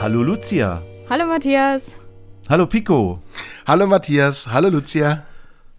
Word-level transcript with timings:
Hallo 0.00 0.22
Lucia. 0.22 0.82
Hallo 1.08 1.26
Matthias. 1.26 1.96
Hallo 2.48 2.66
Pico. 2.66 3.20
Hallo 3.66 3.86
Matthias, 3.86 4.46
hallo 4.46 4.68
Lucia. 4.68 5.24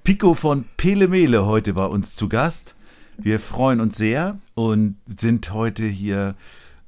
Pico 0.03 0.33
von 0.33 0.65
Pelemele 0.77 1.45
heute 1.45 1.73
bei 1.73 1.85
uns 1.85 2.15
zu 2.15 2.29
Gast. 2.29 2.75
Wir 3.17 3.39
freuen 3.39 3.79
uns 3.79 3.97
sehr 3.97 4.39
und 4.55 4.97
sind 5.07 5.53
heute 5.53 5.85
hier 5.85 6.35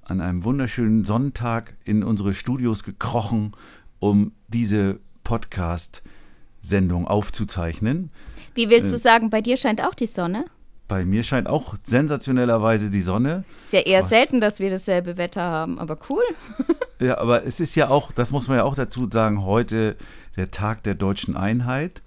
an 0.04 0.22
einem 0.22 0.44
wunderschönen 0.44 1.06
Sonntag 1.06 1.74
in 1.86 2.04
unsere 2.04 2.34
Studios 2.34 2.84
gekrochen, 2.84 3.54
um 4.00 4.34
diese 4.48 5.00
Podcast-Sendung 5.24 7.08
aufzuzeichnen. 7.08 8.12
Wie 8.54 8.70
willst 8.70 8.92
du 8.92 8.98
sagen, 8.98 9.30
bei 9.30 9.42
dir 9.42 9.58
scheint 9.58 9.82
auch 9.82 9.96
die 9.96 10.08
Sonne? 10.08 10.46
Bei 10.88 11.06
mir 11.06 11.24
scheint 11.24 11.48
auch 11.48 11.76
sensationellerweise 11.84 12.90
die 12.90 13.02
Sonne. 13.02 13.46
Ist 13.62 13.72
ja 13.72 13.80
eher 13.80 14.02
Was? 14.02 14.10
selten, 14.10 14.42
dass 14.42 14.60
wir 14.60 14.70
dasselbe 14.70 15.16
Wetter 15.16 15.42
haben, 15.42 15.80
aber 15.80 15.98
cool. 16.10 16.24
Ja, 17.02 17.18
aber 17.18 17.44
es 17.46 17.60
ist 17.60 17.76
ja 17.76 17.90
auch, 17.90 18.12
das 18.12 18.32
muss 18.32 18.48
man 18.48 18.58
ja 18.58 18.64
auch 18.64 18.76
dazu 18.76 19.08
sagen, 19.12 19.44
heute 19.44 19.96
der 20.38 20.52
Tag 20.52 20.84
der 20.84 20.96
deutschen 20.96 21.36
Einheit. 21.36 22.02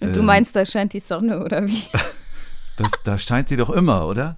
Und 0.00 0.14
du 0.14 0.20
Ähm. 0.20 0.26
meinst, 0.26 0.54
da 0.56 0.64
scheint 0.64 0.92
die 0.92 1.00
Sonne 1.00 1.44
oder 1.44 1.66
wie? 1.66 1.82
Das, 2.78 2.90
da 3.04 3.18
scheint 3.18 3.50
sie 3.50 3.58
doch 3.58 3.68
immer, 3.68 4.08
oder? 4.08 4.36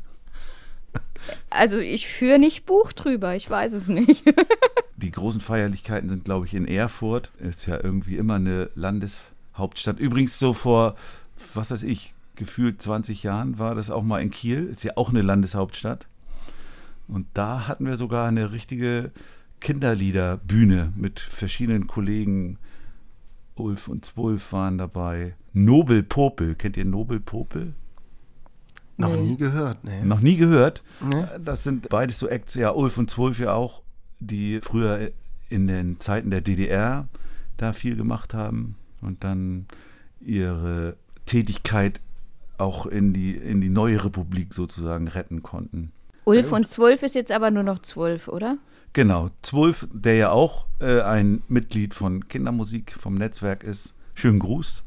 Also 1.50 1.78
ich 1.78 2.08
führe 2.08 2.40
nicht 2.40 2.66
Buch 2.66 2.92
drüber, 2.92 3.36
ich 3.36 3.48
weiß 3.48 3.72
es 3.72 3.86
nicht. 3.88 4.24
Die 4.96 5.12
großen 5.12 5.40
Feierlichkeiten 5.40 6.08
sind, 6.08 6.24
glaube 6.24 6.44
ich, 6.46 6.54
in 6.54 6.66
Erfurt. 6.66 7.30
Ist 7.38 7.66
ja 7.66 7.78
irgendwie 7.82 8.16
immer 8.16 8.34
eine 8.34 8.70
Landeshauptstadt. 8.74 10.00
Übrigens 10.00 10.38
so 10.40 10.52
vor, 10.52 10.96
was 11.54 11.70
weiß 11.70 11.84
ich, 11.84 12.12
gefühlt 12.34 12.82
20 12.82 13.22
Jahren 13.22 13.58
war 13.60 13.76
das 13.76 13.88
auch 13.90 14.02
mal 14.02 14.20
in 14.20 14.30
Kiel. 14.32 14.64
Ist 14.66 14.82
ja 14.82 14.92
auch 14.96 15.10
eine 15.10 15.22
Landeshauptstadt. 15.22 16.06
Und 17.06 17.26
da 17.34 17.68
hatten 17.68 17.86
wir 17.86 17.96
sogar 17.96 18.26
eine 18.26 18.50
richtige 18.50 19.12
Kinderliederbühne 19.64 20.92
mit 20.94 21.18
verschiedenen 21.18 21.86
Kollegen. 21.86 22.58
Ulf 23.56 23.88
und 23.88 24.04
Zwulf 24.04 24.52
waren 24.52 24.76
dabei. 24.76 25.36
Nobel 25.54 26.02
Popel, 26.02 26.54
kennt 26.54 26.76
ihr 26.76 26.84
Nobel 26.84 27.18
Popel? 27.18 27.72
Noch 28.98 29.16
nie 29.16 29.36
gehört, 29.36 29.82
ne? 29.82 30.04
Noch 30.04 30.20
nie 30.20 30.36
gehört. 30.36 30.82
Nee. 31.00 31.24
Das 31.42 31.64
sind 31.64 31.88
beides 31.88 32.18
so 32.18 32.28
Acts, 32.28 32.54
ja, 32.54 32.72
Ulf 32.72 32.98
und 32.98 33.10
Zwölf 33.10 33.40
ja 33.40 33.54
auch, 33.54 33.82
die 34.20 34.60
früher 34.62 35.10
in 35.48 35.66
den 35.66 35.98
Zeiten 35.98 36.30
der 36.30 36.42
DDR 36.42 37.08
da 37.56 37.72
viel 37.72 37.96
gemacht 37.96 38.34
haben 38.34 38.76
und 39.00 39.24
dann 39.24 39.66
ihre 40.20 40.96
Tätigkeit 41.24 42.02
auch 42.58 42.84
in 42.84 43.14
die, 43.14 43.32
in 43.32 43.62
die 43.62 43.70
neue 43.70 44.04
Republik 44.04 44.52
sozusagen 44.52 45.08
retten 45.08 45.42
konnten. 45.42 45.90
Ulf 46.24 46.52
und 46.52 46.68
Zwölf 46.68 47.02
ist 47.02 47.14
jetzt 47.14 47.32
aber 47.32 47.50
nur 47.50 47.62
noch 47.62 47.78
Zwölf, 47.78 48.28
oder? 48.28 48.58
Genau, 48.94 49.28
Zwölf, 49.42 49.88
der 49.92 50.14
ja 50.14 50.30
auch 50.30 50.68
äh, 50.80 51.00
ein 51.00 51.42
Mitglied 51.48 51.94
von 51.94 52.28
Kindermusik 52.28 52.92
vom 52.92 53.16
Netzwerk 53.16 53.64
ist. 53.64 53.92
Schönen 54.14 54.38
Gruß. 54.38 54.84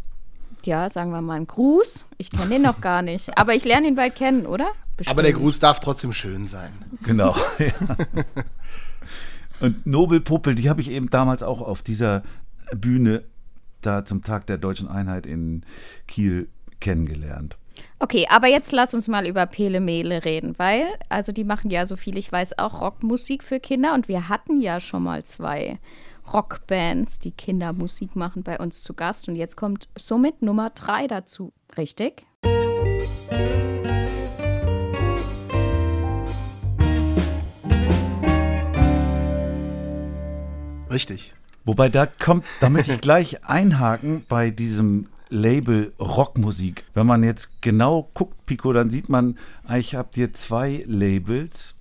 Ja, 0.64 0.90
sagen 0.90 1.12
wir 1.12 1.22
mal 1.22 1.36
einen 1.36 1.48
Gruß. 1.48 2.06
Ich 2.18 2.32
kenne 2.32 2.50
den 2.50 2.62
noch 2.62 2.80
gar 2.80 3.02
nicht. 3.02 3.38
Aber 3.38 3.54
ich 3.54 3.66
lerne 3.66 3.88
ihn 3.88 3.96
bald 3.96 4.16
kennen, 4.16 4.46
oder? 4.46 4.70
Aber 5.08 5.22
der 5.22 5.32
Bestimmt. 5.32 5.44
Gruß 5.44 5.60
darf 5.60 5.82
trotzdem 5.82 6.14
schön 6.14 6.48
sein. 6.48 6.72
Genau. 7.04 7.36
ja. 7.60 7.68
Und 9.60 9.86
Nobel 9.86 10.22
Puppel, 10.22 10.56
die 10.56 10.70
habe 10.70 10.80
ich 10.80 10.90
eben 10.90 11.10
damals 11.10 11.44
auch 11.44 11.60
auf 11.62 11.84
dieser 11.84 12.24
Bühne 12.76 13.24
da 13.82 14.06
zum 14.06 14.24
Tag 14.24 14.48
der 14.48 14.58
deutschen 14.58 14.88
Einheit 14.88 15.26
in 15.26 15.64
Kiel 16.08 16.48
kennengelernt. 16.80 17.58
Okay, 18.00 18.28
aber 18.30 18.48
jetzt 18.48 18.72
lass 18.72 18.94
uns 18.94 19.08
mal 19.08 19.26
über 19.26 19.46
Pele 19.46 19.80
Mele 19.80 20.24
reden, 20.24 20.54
weil, 20.58 20.86
also 21.10 21.32
die 21.32 21.44
machen 21.44 21.72
ja, 21.72 21.86
so 21.86 21.96
viel 21.96 22.18
ich 22.18 22.32
weiß, 22.32 22.60
auch 22.60 22.82
Rockmusik 22.82 23.44
für 23.44 23.60
Kinder 23.60 23.94
und 23.94 24.08
wir 24.08 24.30
hatten 24.30 24.62
ja 24.62 24.80
schon 24.80 25.04
mal 25.04 25.24
zwei 25.24 25.80
Rockbands, 26.32 27.20
die 27.20 27.32
Kindermusik 27.32 28.16
machen, 28.16 28.44
bei 28.44 28.60
uns 28.60 28.84
zu 28.84 28.94
Gast 28.94 29.28
und 29.28 29.36
jetzt 29.36 29.56
kommt 29.56 29.88
somit 29.98 30.42
Nummer 30.42 30.70
drei 30.72 31.08
dazu, 31.08 31.54
richtig? 31.78 32.26
Richtig. 40.90 41.34
Wobei 41.66 41.90
da 41.90 42.06
kommt, 42.06 42.46
da 42.62 42.70
möchte 42.70 42.94
ich 42.94 43.02
gleich 43.02 43.44
einhaken 43.44 44.26
bei 44.30 44.52
diesem 44.52 45.10
Label 45.30 45.94
Rockmusik. 46.00 46.84
Wenn 46.94 47.06
man 47.08 47.24
jetzt 47.24 47.62
genau 47.62 48.10
guckt, 48.14 48.46
Pico, 48.46 48.74
dann 48.74 48.90
sieht 48.90 49.10
man, 49.10 49.38
eigentlich 49.66 49.96
habt 49.96 50.18
ihr 50.18 50.34
zwei 50.34 50.84
Labels. 50.88 51.76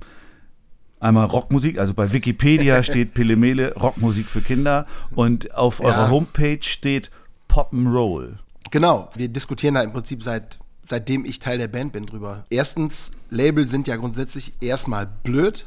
Einmal 0.98 1.26
Rockmusik, 1.26 1.78
also 1.78 1.94
bei 1.94 2.12
Wikipedia 2.12 2.82
steht 2.82 3.14
Pelemele 3.14 3.74
Rockmusik 3.74 4.26
für 4.26 4.40
Kinder 4.40 4.86
und 5.14 5.54
auf 5.54 5.80
Ja. 5.80 5.86
eurer 5.86 6.10
Homepage 6.10 6.62
steht 6.62 7.10
Pop'n'Roll. 7.48 8.38
Genau. 8.70 9.10
Wir 9.14 9.28
diskutieren 9.28 9.74
da 9.74 9.82
im 9.82 9.92
Prinzip 9.92 10.22
seit 10.22 10.58
seitdem 10.82 11.24
ich 11.24 11.40
Teil 11.40 11.58
der 11.58 11.68
Band 11.68 11.92
bin 11.92 12.06
drüber. 12.06 12.44
Erstens, 12.48 13.10
Label 13.28 13.66
sind 13.66 13.88
ja 13.88 13.96
grundsätzlich 13.96 14.54
erstmal 14.60 15.06
blöd, 15.24 15.66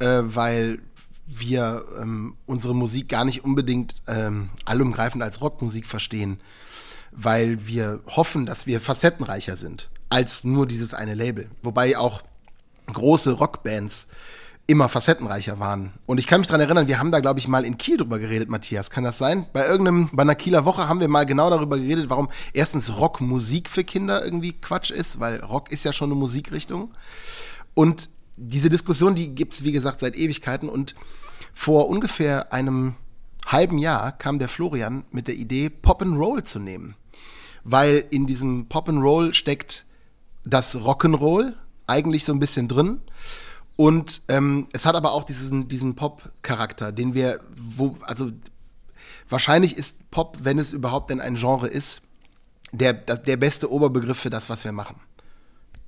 äh, 0.00 0.20
weil 0.22 0.80
wir 1.26 1.82
ähm, 2.00 2.36
unsere 2.44 2.74
Musik 2.74 3.08
gar 3.08 3.24
nicht 3.24 3.42
unbedingt 3.42 4.02
ähm, 4.06 4.50
allumgreifend 4.66 5.22
als 5.22 5.40
Rockmusik 5.40 5.86
verstehen, 5.86 6.38
weil 7.14 7.66
wir 7.66 8.00
hoffen, 8.06 8.46
dass 8.46 8.66
wir 8.66 8.80
facettenreicher 8.80 9.56
sind 9.56 9.90
als 10.10 10.44
nur 10.44 10.66
dieses 10.66 10.94
eine 10.94 11.14
Label. 11.14 11.50
Wobei 11.62 11.96
auch 11.96 12.22
große 12.92 13.32
Rockbands 13.32 14.08
immer 14.66 14.88
facettenreicher 14.88 15.58
waren. 15.58 15.92
Und 16.06 16.18
ich 16.18 16.26
kann 16.26 16.40
mich 16.40 16.46
daran 16.46 16.62
erinnern, 16.62 16.86
wir 16.86 16.98
haben 16.98 17.12
da, 17.12 17.20
glaube 17.20 17.38
ich, 17.38 17.48
mal 17.48 17.64
in 17.64 17.76
Kiel 17.76 17.98
drüber 17.98 18.18
geredet, 18.18 18.48
Matthias. 18.48 18.90
Kann 18.90 19.04
das 19.04 19.18
sein? 19.18 19.46
Bei 19.52 19.66
irgendeinem, 19.66 20.08
bei 20.12 20.22
einer 20.22 20.34
Kieler 20.34 20.64
Woche 20.64 20.88
haben 20.88 21.00
wir 21.00 21.08
mal 21.08 21.26
genau 21.26 21.50
darüber 21.50 21.76
geredet, 21.76 22.08
warum 22.08 22.30
erstens 22.54 22.96
Rockmusik 22.96 23.68
für 23.68 23.84
Kinder 23.84 24.24
irgendwie 24.24 24.52
Quatsch 24.52 24.90
ist, 24.90 25.20
weil 25.20 25.40
Rock 25.40 25.70
ist 25.70 25.84
ja 25.84 25.92
schon 25.92 26.10
eine 26.10 26.18
Musikrichtung. 26.18 26.94
Und 27.74 28.08
diese 28.36 28.70
Diskussion, 28.70 29.14
die 29.14 29.34
gibt 29.34 29.54
es, 29.54 29.64
wie 29.64 29.72
gesagt, 29.72 30.00
seit 30.00 30.16
Ewigkeiten. 30.16 30.68
Und 30.68 30.94
vor 31.52 31.88
ungefähr 31.88 32.52
einem 32.52 32.94
halben 33.46 33.78
Jahr 33.78 34.12
kam 34.12 34.38
der 34.38 34.48
Florian 34.48 35.04
mit 35.10 35.28
der 35.28 35.34
Idee, 35.34 35.68
Pop 35.68 36.00
and 36.00 36.16
Roll 36.16 36.42
zu 36.42 36.58
nehmen. 36.58 36.96
Weil 37.64 38.04
in 38.10 38.26
diesem 38.26 38.68
Pop 38.68 38.88
and 38.88 39.02
Roll 39.02 39.34
steckt 39.34 39.86
das 40.44 40.76
Rock'n'Roll 40.76 41.54
eigentlich 41.86 42.24
so 42.24 42.32
ein 42.32 42.40
bisschen 42.40 42.68
drin. 42.68 43.00
Und 43.76 44.22
ähm, 44.28 44.68
es 44.72 44.86
hat 44.86 44.94
aber 44.94 45.12
auch 45.12 45.24
diesen, 45.24 45.68
diesen 45.68 45.96
Pop-Charakter, 45.96 46.92
den 46.92 47.14
wir, 47.14 47.40
wo, 47.56 47.96
also 48.02 48.30
wahrscheinlich 49.28 49.76
ist 49.76 50.10
Pop, 50.10 50.38
wenn 50.42 50.58
es 50.58 50.72
überhaupt 50.72 51.10
denn 51.10 51.20
ein 51.20 51.34
Genre 51.34 51.66
ist, 51.66 52.02
der, 52.72 52.92
der 52.92 53.36
beste 53.36 53.70
Oberbegriff 53.70 54.18
für 54.18 54.30
das, 54.30 54.48
was 54.48 54.64
wir 54.64 54.72
machen. 54.72 54.96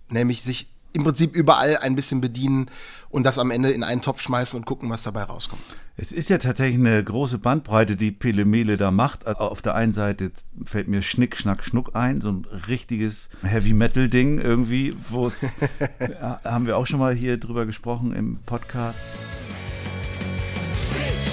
Nämlich 0.08 0.42
sich 0.42 0.68
im 0.92 1.04
Prinzip 1.04 1.36
überall 1.36 1.76
ein 1.78 1.94
bisschen 1.94 2.20
bedienen 2.20 2.70
und 3.08 3.24
das 3.24 3.38
am 3.38 3.50
Ende 3.50 3.70
in 3.70 3.82
einen 3.82 4.02
Topf 4.02 4.20
schmeißen 4.20 4.58
und 4.58 4.64
gucken, 4.64 4.90
was 4.90 5.02
dabei 5.02 5.22
rauskommt. 5.22 5.62
Es 5.96 6.12
ist 6.12 6.28
ja 6.28 6.36
tatsächlich 6.38 6.78
eine 6.78 7.02
große 7.02 7.38
Bandbreite, 7.38 7.96
die 7.96 8.12
Pelemele 8.12 8.76
da 8.76 8.90
macht. 8.90 9.26
Auf 9.26 9.62
der 9.62 9.74
einen 9.74 9.94
Seite 9.94 10.30
fällt 10.64 10.88
mir 10.88 11.00
Schnick, 11.02 11.36
Schnack, 11.36 11.64
Schnuck 11.64 11.94
ein, 11.94 12.20
so 12.20 12.30
ein 12.30 12.46
richtiges 12.68 13.30
Heavy-Metal-Ding 13.42 14.38
irgendwie, 14.38 14.94
wo 15.08 15.26
es, 15.26 15.54
haben 16.44 16.66
wir 16.66 16.76
auch 16.76 16.86
schon 16.86 17.00
mal 17.00 17.14
hier 17.14 17.38
drüber 17.38 17.64
gesprochen 17.64 18.12
im 18.12 18.38
Podcast. 18.44 19.00
Schnick, 20.76 21.25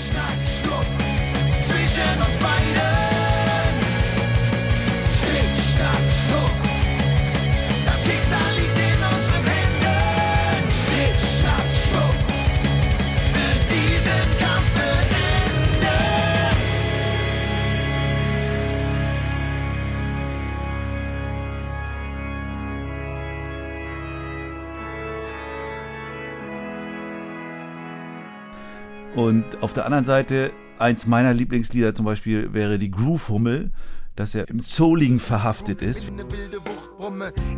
Und 29.16 29.62
auf 29.62 29.74
der 29.74 29.86
anderen 29.86 30.06
Seite, 30.06 30.52
eins 30.80 31.06
meiner 31.06 31.34
Lieblingslieder 31.34 31.94
zum 31.94 32.06
Beispiel 32.06 32.54
wäre 32.54 32.80
die 32.80 32.90
Groove-Hummel, 32.90 33.72
dass 34.16 34.36
er 34.36 34.48
im 34.50 34.60
Souligen 34.60 35.20
verhaftet 35.20 35.82
ist. 35.82 36.12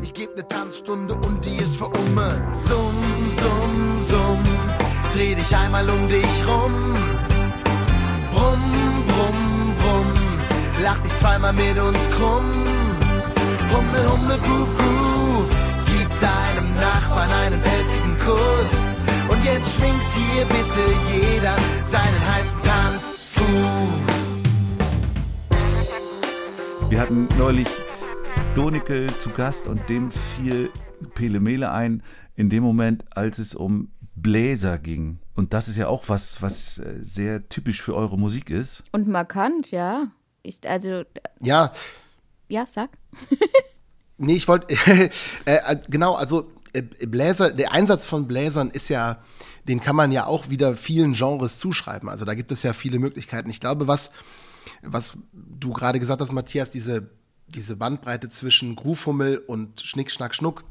Ich 0.02 0.14
geb 0.14 0.36
ne 0.36 0.48
Tanzstunde 0.48 1.14
und 1.16 1.46
die 1.46 1.58
ist 1.58 1.76
für 1.76 1.88
Umme. 1.88 2.48
Summ, 2.54 2.96
summ, 3.38 4.02
summ, 4.02 4.44
dreh 5.14 5.36
dich 5.36 5.56
einmal 5.56 5.88
um 5.90 6.10
dich 6.10 6.48
rum. 6.48 6.94
Brumm, 8.34 8.64
brumm, 9.08 9.74
brumm, 9.80 10.14
lach 10.82 11.00
dich 11.00 11.16
zweimal 11.18 11.54
mit 11.54 11.78
uns 11.78 12.10
krumm. 12.12 12.46
Hummel, 13.72 14.12
Hummel, 14.12 14.38
Groove, 14.40 14.78
Groove, 14.78 15.52
gib 15.88 16.10
deinem 16.20 16.74
Nachbarn 16.76 17.30
einen 17.32 17.62
pelzigen 17.62 18.18
Kuss. 18.20 18.85
Und 19.30 19.44
jetzt 19.44 19.76
schwingt 19.76 20.12
hier 20.14 20.46
bitte 20.46 20.82
jeder 21.12 21.58
seinen 21.86 22.34
heißen 22.34 22.60
Tanzfuß. 22.60 23.46
Wir 26.90 27.00
hatten 27.00 27.28
neulich 27.38 27.68
Donicke 28.56 29.08
zu 29.20 29.30
Gast 29.30 29.68
und 29.68 29.88
dem 29.90 30.12
fiel 30.12 30.70
Pele 31.16 31.40
Mele 31.40 31.72
ein, 31.72 32.04
in 32.36 32.50
dem 32.50 32.64
Moment, 32.64 33.04
als 33.12 33.40
es 33.40 33.56
um 33.56 33.92
Bläser 34.16 34.78
ging. 34.78 35.20
Und 35.36 35.54
das 35.54 35.68
ist 35.68 35.78
ja 35.78 35.88
auch 35.88 36.04
was, 36.08 36.42
was 36.42 36.78
äh, 36.78 37.00
sehr 37.02 37.50
typisch 37.50 37.82
für 37.82 37.96
eure 37.96 38.18
Musik 38.18 38.50
ist. 38.50 38.84
Und 38.92 39.08
markant, 39.08 39.72
ja. 39.72 40.12
Ich, 40.44 40.60
also, 40.70 41.04
Ja, 41.42 41.72
ja, 42.48 42.66
sag. 42.68 42.90
Nee, 44.18 44.36
ich 44.36 44.48
wollte, 44.48 44.74
äh, 45.46 45.76
genau, 45.90 46.14
also 46.14 46.42
äh, 46.42 46.46
Bläser, 46.82 47.52
der 47.52 47.72
Einsatz 47.72 48.06
von 48.06 48.28
Bläsern 48.28 48.70
ist 48.70 48.90
ja, 48.90 49.20
den 49.68 49.82
kann 49.82 49.96
man 49.96 50.12
ja 50.12 50.26
auch 50.26 50.50
wieder 50.50 50.78
vielen 50.78 51.14
Genres 51.14 51.58
zuschreiben. 51.58 52.10
Also 52.10 52.26
da 52.26 52.34
gibt 52.34 52.52
es 52.52 52.64
ja 52.64 52.74
viele 52.74 53.00
Möglichkeiten. 53.00 53.50
Ich 53.50 53.60
glaube, 53.60 53.88
was, 53.88 54.12
was 54.82 55.18
du 55.34 55.74
gerade 55.74 56.00
gesagt 56.00 56.22
hast, 56.22 56.32
Matthias, 56.32 56.72
diese, 56.72 57.10
diese 57.48 57.76
Bandbreite 57.76 58.30
zwischen 58.30 58.76
Groove-Hummel 58.76 59.38
und 59.38 59.82
Schnick, 59.82 60.12
Schnack, 60.12 60.36
Schnuck, 60.36 60.64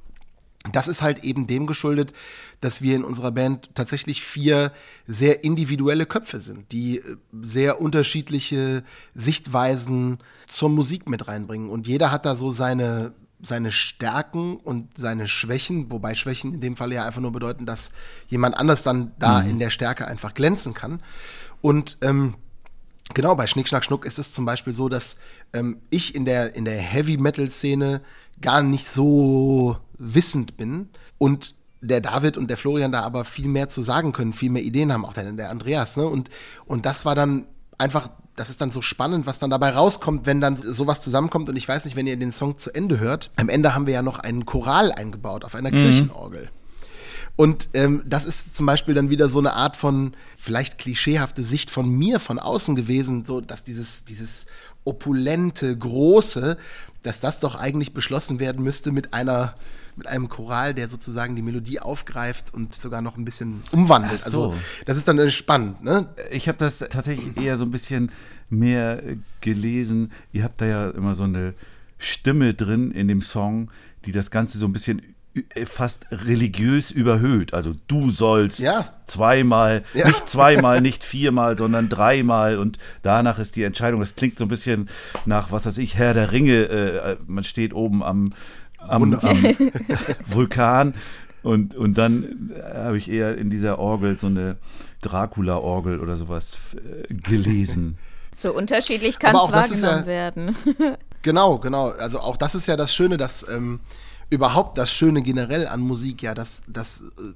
das 0.73 0.89
ist 0.89 1.03
halt 1.03 1.25
eben 1.25 1.47
dem 1.47 1.67
geschuldet, 1.67 2.13
dass 2.61 2.81
wir 2.81 2.97
in 2.97 3.05
unserer 3.05 3.33
Band 3.33 3.75
tatsächlich 3.75 4.23
vier 4.23 4.73
sehr 5.07 5.45
individuelle 5.45 6.07
Köpfe 6.07 6.41
sind, 6.41 6.73
die 6.73 6.99
äh, 6.99 7.17
sehr 7.43 7.81
unterschiedliche 7.81 8.83
Sichtweisen 9.15 10.19
zur 10.49 10.71
Musik 10.71 11.09
mit 11.09 11.29
reinbringen. 11.29 11.69
Und 11.69 11.87
jeder 11.87 12.11
hat 12.11 12.25
da 12.25 12.35
so 12.35 12.51
seine, 12.51 13.13
seine 13.41 13.73
Stärken 13.73 14.57
und 14.57 14.97
seine 14.97 15.29
Schwächen, 15.29 15.91
wobei 15.91 16.15
Schwächen 16.15 16.55
in 16.55 16.61
dem 16.61 16.77
Fall 16.77 16.93
ja 16.93 17.05
einfach 17.05 17.21
nur 17.21 17.33
bedeuten, 17.33 17.67
dass 17.67 17.91
jemand 18.29 18.57
anders 18.57 18.83
dann 18.83 19.13
da 19.19 19.41
in 19.41 19.59
der 19.59 19.71
Stärke 19.71 20.07
einfach 20.07 20.35
glänzen 20.35 20.73
kann. 20.75 21.01
Und 21.61 21.99
ähm, 22.03 22.35
Genau, 23.13 23.35
bei 23.35 23.47
Schnick, 23.47 23.69
Schnack, 23.69 23.85
Schnuck 23.85 24.07
ist 24.07 24.19
es 24.19 24.33
zum 24.33 24.47
Beispiel 24.47 24.73
so, 24.73 24.89
dass 24.89 25.17
ähm, 25.53 25.79
ich 25.91 26.15
in 26.15 26.25
der, 26.25 26.55
in 26.55 26.65
der 26.65 26.79
Heavy-Metal-Szene 26.79 28.01
gar 28.41 28.63
nicht 28.63 28.89
so 28.89 29.77
wissend 29.99 30.57
bin 30.57 30.89
und 31.19 31.55
der 31.83 32.01
David 32.01 32.39
und 32.39 32.49
der 32.49 32.57
Florian 32.57 32.93
da 32.93 33.03
aber 33.03 33.27
viel 33.27 33.47
mehr 33.47 33.69
zu 33.69 33.83
sagen 33.83 34.13
können, 34.13 34.33
viel 34.33 34.51
mehr 34.51 34.63
Ideen 34.63 34.91
haben, 34.91 35.05
auch 35.05 35.13
der, 35.13 35.31
der 35.33 35.51
Andreas. 35.51 35.99
Ne? 35.99 36.07
Und, 36.07 36.31
und 36.65 36.87
das 36.87 37.05
war 37.05 37.15
dann 37.15 37.47
einfach, 37.77 38.09
das 38.37 38.51
ist 38.51 38.61
dann 38.61 38.73
so 38.73 38.83
spannend, 38.83 39.27
was 39.27 39.39
dann 39.39 39.51
dabei 39.51 39.71
rauskommt, 39.71 40.27
wenn 40.27 40.41
dann 40.41 40.57
sowas 40.57 41.01
zusammenkommt. 41.01 41.49
Und 41.49 41.57
ich 41.57 41.69
weiß 41.69 41.85
nicht, 41.85 41.97
wenn 41.97 42.07
ihr 42.07 42.17
den 42.17 42.33
Song 42.33 42.59
zu 42.59 42.75
Ende 42.75 42.99
hört, 42.99 43.31
am 43.37 43.49
Ende 43.49 43.75
haben 43.75 43.87
wir 43.87 43.95
ja 43.95 44.03
noch 44.03 44.19
einen 44.19 44.45
Choral 44.45 44.93
eingebaut 44.93 45.45
auf 45.45 45.55
einer 45.55 45.71
Kirchenorgel. 45.71 46.51
Und 47.37 47.71
ähm, 47.75 48.03
das 48.07 48.25
ist 48.25 48.55
zum 48.55 48.67
Beispiel 48.67 48.95
dann 48.95 49.11
wieder 49.11 49.29
so 49.29 49.41
eine 49.41 49.55
Art 49.55 49.77
von 49.77 50.15
vielleicht 50.37 50.79
klischeehafte 50.79 51.43
Sicht 51.43 51.71
von 51.71 51.89
mir 51.89 52.21
von 52.21 52.39
außen 52.39 52.77
gewesen, 52.77 53.25
so 53.25 53.41
dass 53.41 53.65
dieses, 53.65 54.05
dieses 54.05 54.47
opulente, 54.85 55.77
große, 55.77 56.57
dass 57.03 57.21
das 57.21 57.41
doch 57.41 57.57
eigentlich 57.57 57.93
beschlossen 57.93 58.39
werden 58.39 58.63
müsste 58.63 58.93
mit 58.93 59.15
einer 59.15 59.55
mit 59.97 60.07
einem 60.07 60.29
Choral, 60.29 60.75
der 60.75 60.89
sozusagen 60.89 61.37
die 61.37 61.43
Melodie 61.43 61.81
aufgreift 61.81 62.53
und 62.53 62.75
sogar 62.75 63.01
noch 63.03 63.17
ein 63.17 63.25
bisschen 63.25 63.63
umwandelt. 63.73 64.23
Ach 64.25 64.31
so. 64.31 64.45
Also 64.51 64.57
das 64.87 64.97
ist 64.97 65.09
dann 65.09 65.19
äh, 65.19 65.31
spannend, 65.31 65.83
ne? 65.85 66.09
Ich 66.31 66.49
habe 66.49 66.59
das 66.59 66.79
tatsächlich 66.79 67.37
eher 67.37 67.57
so 67.59 67.65
ein 67.65 67.71
bisschen 67.71 68.11
mehr 68.51 69.03
äh, 69.05 69.17
gelesen. 69.41 70.13
Ihr 70.33 70.45
habt 70.45 70.61
da 70.61 70.67
ja 70.67 70.91
immer 70.91 71.15
so 71.15 71.25
eine 71.25 71.55
Stimme 71.99 72.55
drin 72.55 72.91
in 72.91 73.09
dem 73.09 73.23
Song, 73.23 73.71
die 74.05 74.13
das 74.13 74.31
Ganze 74.31 74.59
so 74.59 74.67
ein 74.67 74.73
bisschen 74.73 75.01
ü- 75.37 75.65
fast 75.67 76.07
religiös 76.11 76.91
überhöht. 76.91 77.55
Also 77.55 77.75
du 77.87 78.11
sollst 78.11 78.59
Ja. 78.59 78.85
zweimal, 79.07 79.83
Ja. 79.95 80.09
nicht 80.09 80.29
zweimal, 80.29 80.81
nicht 80.81 81.05
viermal, 81.05 81.57
sondern 81.57 81.89
dreimal 81.89 82.59
und 82.59 82.79
danach 83.03 83.39
ist 83.39 83.57
die 83.57 83.63
Entscheidung. 83.63 84.01
Das 84.01 84.17
klingt 84.17 84.39
so 84.39 84.45
ein 84.45 84.49
bisschen 84.49 84.89
nach, 85.25 85.51
was 85.53 85.67
weiß 85.67 85.79
ich, 85.79 85.95
Herr 85.97 86.13
der 86.15 86.33
Ringe. 86.33 86.65
Äh, 86.69 87.17
man 87.27 87.45
steht 87.45 87.73
oben 87.73 88.03
am, 88.03 88.35
am, 88.89 89.15
am 89.15 89.43
Vulkan 90.27 90.95
und, 91.43 91.75
und 91.75 91.99
dann 91.99 92.53
habe 92.75 92.97
ich 92.99 93.11
eher 93.11 93.37
in 93.37 93.51
dieser 93.51 93.79
Orgel 93.79 94.19
so 94.19 94.29
eine 94.29 94.57
Dracula-Orgel 95.03 96.01
oder 96.01 96.17
sowas 96.17 96.57
äh, 96.75 97.15
gelesen. 97.15 97.99
So 98.37 98.53
unterschiedlich 98.53 99.21
kann 99.21 99.37
es 99.37 99.43
wahrgenommen 99.43 100.01
ja- 100.01 100.07
werden. 100.07 100.57
Genau, 101.23 101.59
genau. 101.59 101.89
Also 101.89 102.19
auch 102.19 102.37
das 102.37 102.55
ist 102.55 102.67
ja 102.67 102.77
das 102.77 102.93
Schöne, 102.95 103.17
dass 103.17 103.47
ähm, 103.49 103.81
überhaupt 104.29 104.77
das 104.77 104.91
Schöne 104.93 105.23
generell 105.23 105.67
an 105.69 105.81
Musik 105.81 106.21
ja, 106.21 106.35
dass, 106.35 106.63
dass 106.67 107.01
äh, 107.01 107.33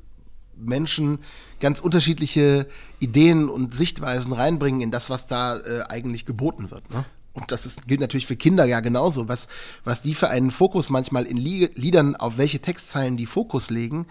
Menschen 0.57 1.21
ganz 1.61 1.81
unterschiedliche 1.81 2.67
Ideen 2.99 3.49
und 3.49 3.75
Sichtweisen 3.75 4.33
reinbringen 4.33 4.81
in 4.83 4.91
das, 4.91 5.09
was 5.09 5.27
da 5.27 5.57
äh, 5.57 5.83
eigentlich 5.89 6.27
geboten 6.27 6.71
wird. 6.71 6.91
Ne? 6.93 7.05
Und 7.41 7.53
das 7.53 7.67
ist, 7.67 7.87
gilt 7.87 8.01
natürlich 8.01 8.27
für 8.27 8.37
Kinder 8.37 8.65
ja 8.65 8.81
genauso. 8.81 9.29
Was, 9.29 9.49
was 9.85 10.03
die 10.03 10.15
für 10.15 10.29
einen 10.29 10.51
Fokus 10.51 10.91
manchmal 10.91 11.25
in 11.25 11.37
Lie- 11.37 11.71
Liedern, 11.75 12.17
auf 12.17 12.39
welche 12.39 12.61
Textzeilen 12.61 13.17
die 13.17 13.27
Fokus 13.27 13.71
legen 13.71 14.07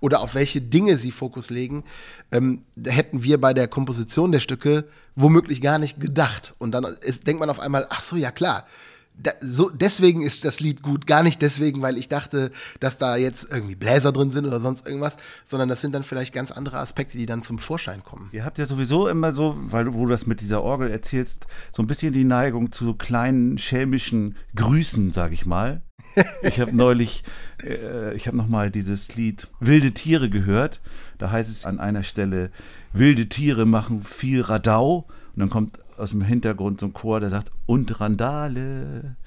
oder 0.00 0.20
auf 0.20 0.34
welche 0.34 0.60
Dinge 0.60 0.98
sie 0.98 1.12
Fokus 1.12 1.50
legen, 1.50 1.84
ähm, 2.30 2.64
hätten 2.84 3.22
wir 3.22 3.40
bei 3.40 3.54
der 3.54 3.68
Komposition 3.68 4.32
der 4.32 4.40
Stücke 4.40 4.88
womöglich 5.14 5.60
gar 5.60 5.78
nicht 5.78 6.00
gedacht. 6.00 6.54
Und 6.58 6.72
dann 6.72 6.84
ist, 6.84 7.26
denkt 7.26 7.40
man 7.40 7.50
auf 7.50 7.60
einmal, 7.60 7.86
ach 7.90 8.02
so, 8.02 8.16
ja 8.16 8.30
klar. 8.30 8.66
Da, 9.14 9.32
so, 9.40 9.70
deswegen 9.70 10.22
ist 10.22 10.44
das 10.44 10.58
Lied 10.60 10.82
gut, 10.82 11.06
gar 11.06 11.22
nicht 11.22 11.42
deswegen, 11.42 11.82
weil 11.82 11.98
ich 11.98 12.08
dachte, 12.08 12.50
dass 12.80 12.98
da 12.98 13.16
jetzt 13.16 13.50
irgendwie 13.50 13.74
Bläser 13.74 14.10
drin 14.10 14.30
sind 14.30 14.46
oder 14.46 14.60
sonst 14.60 14.86
irgendwas, 14.86 15.16
sondern 15.44 15.68
das 15.68 15.80
sind 15.80 15.94
dann 15.94 16.02
vielleicht 16.02 16.32
ganz 16.32 16.50
andere 16.50 16.78
Aspekte, 16.78 17.18
die 17.18 17.26
dann 17.26 17.42
zum 17.42 17.58
Vorschein 17.58 18.02
kommen. 18.02 18.30
Ihr 18.32 18.44
habt 18.44 18.58
ja 18.58 18.66
sowieso 18.66 19.08
immer 19.08 19.32
so, 19.32 19.56
weil 19.58 19.84
du, 19.84 19.94
wo 19.94 20.06
du 20.06 20.10
das 20.10 20.26
mit 20.26 20.40
dieser 20.40 20.62
Orgel 20.62 20.90
erzählst, 20.90 21.46
so 21.72 21.82
ein 21.82 21.86
bisschen 21.86 22.12
die 22.12 22.24
Neigung 22.24 22.72
zu 22.72 22.94
kleinen 22.94 23.58
schelmischen 23.58 24.36
Grüßen, 24.56 25.12
sag 25.12 25.32
ich 25.32 25.46
mal. 25.46 25.82
Ich 26.42 26.58
habe 26.58 26.74
neulich, 26.74 27.22
äh, 27.64 28.14
ich 28.14 28.26
habe 28.26 28.36
noch 28.36 28.48
mal 28.48 28.70
dieses 28.70 29.14
Lied 29.14 29.48
Wilde 29.60 29.92
Tiere 29.92 30.28
gehört. 30.28 30.80
Da 31.18 31.30
heißt 31.30 31.48
es 31.48 31.64
an 31.64 31.78
einer 31.78 32.02
Stelle, 32.02 32.50
wilde 32.92 33.28
Tiere 33.28 33.66
machen 33.66 34.02
viel 34.02 34.40
Radau. 34.40 35.06
Und 35.34 35.40
dann 35.40 35.50
kommt 35.50 35.78
aus 36.02 36.10
dem 36.10 36.22
Hintergrund 36.22 36.80
so 36.80 36.86
ein 36.86 36.92
Chor, 36.92 37.20
der 37.20 37.30
sagt, 37.30 37.50
und 37.66 38.00
Randale. 38.00 39.16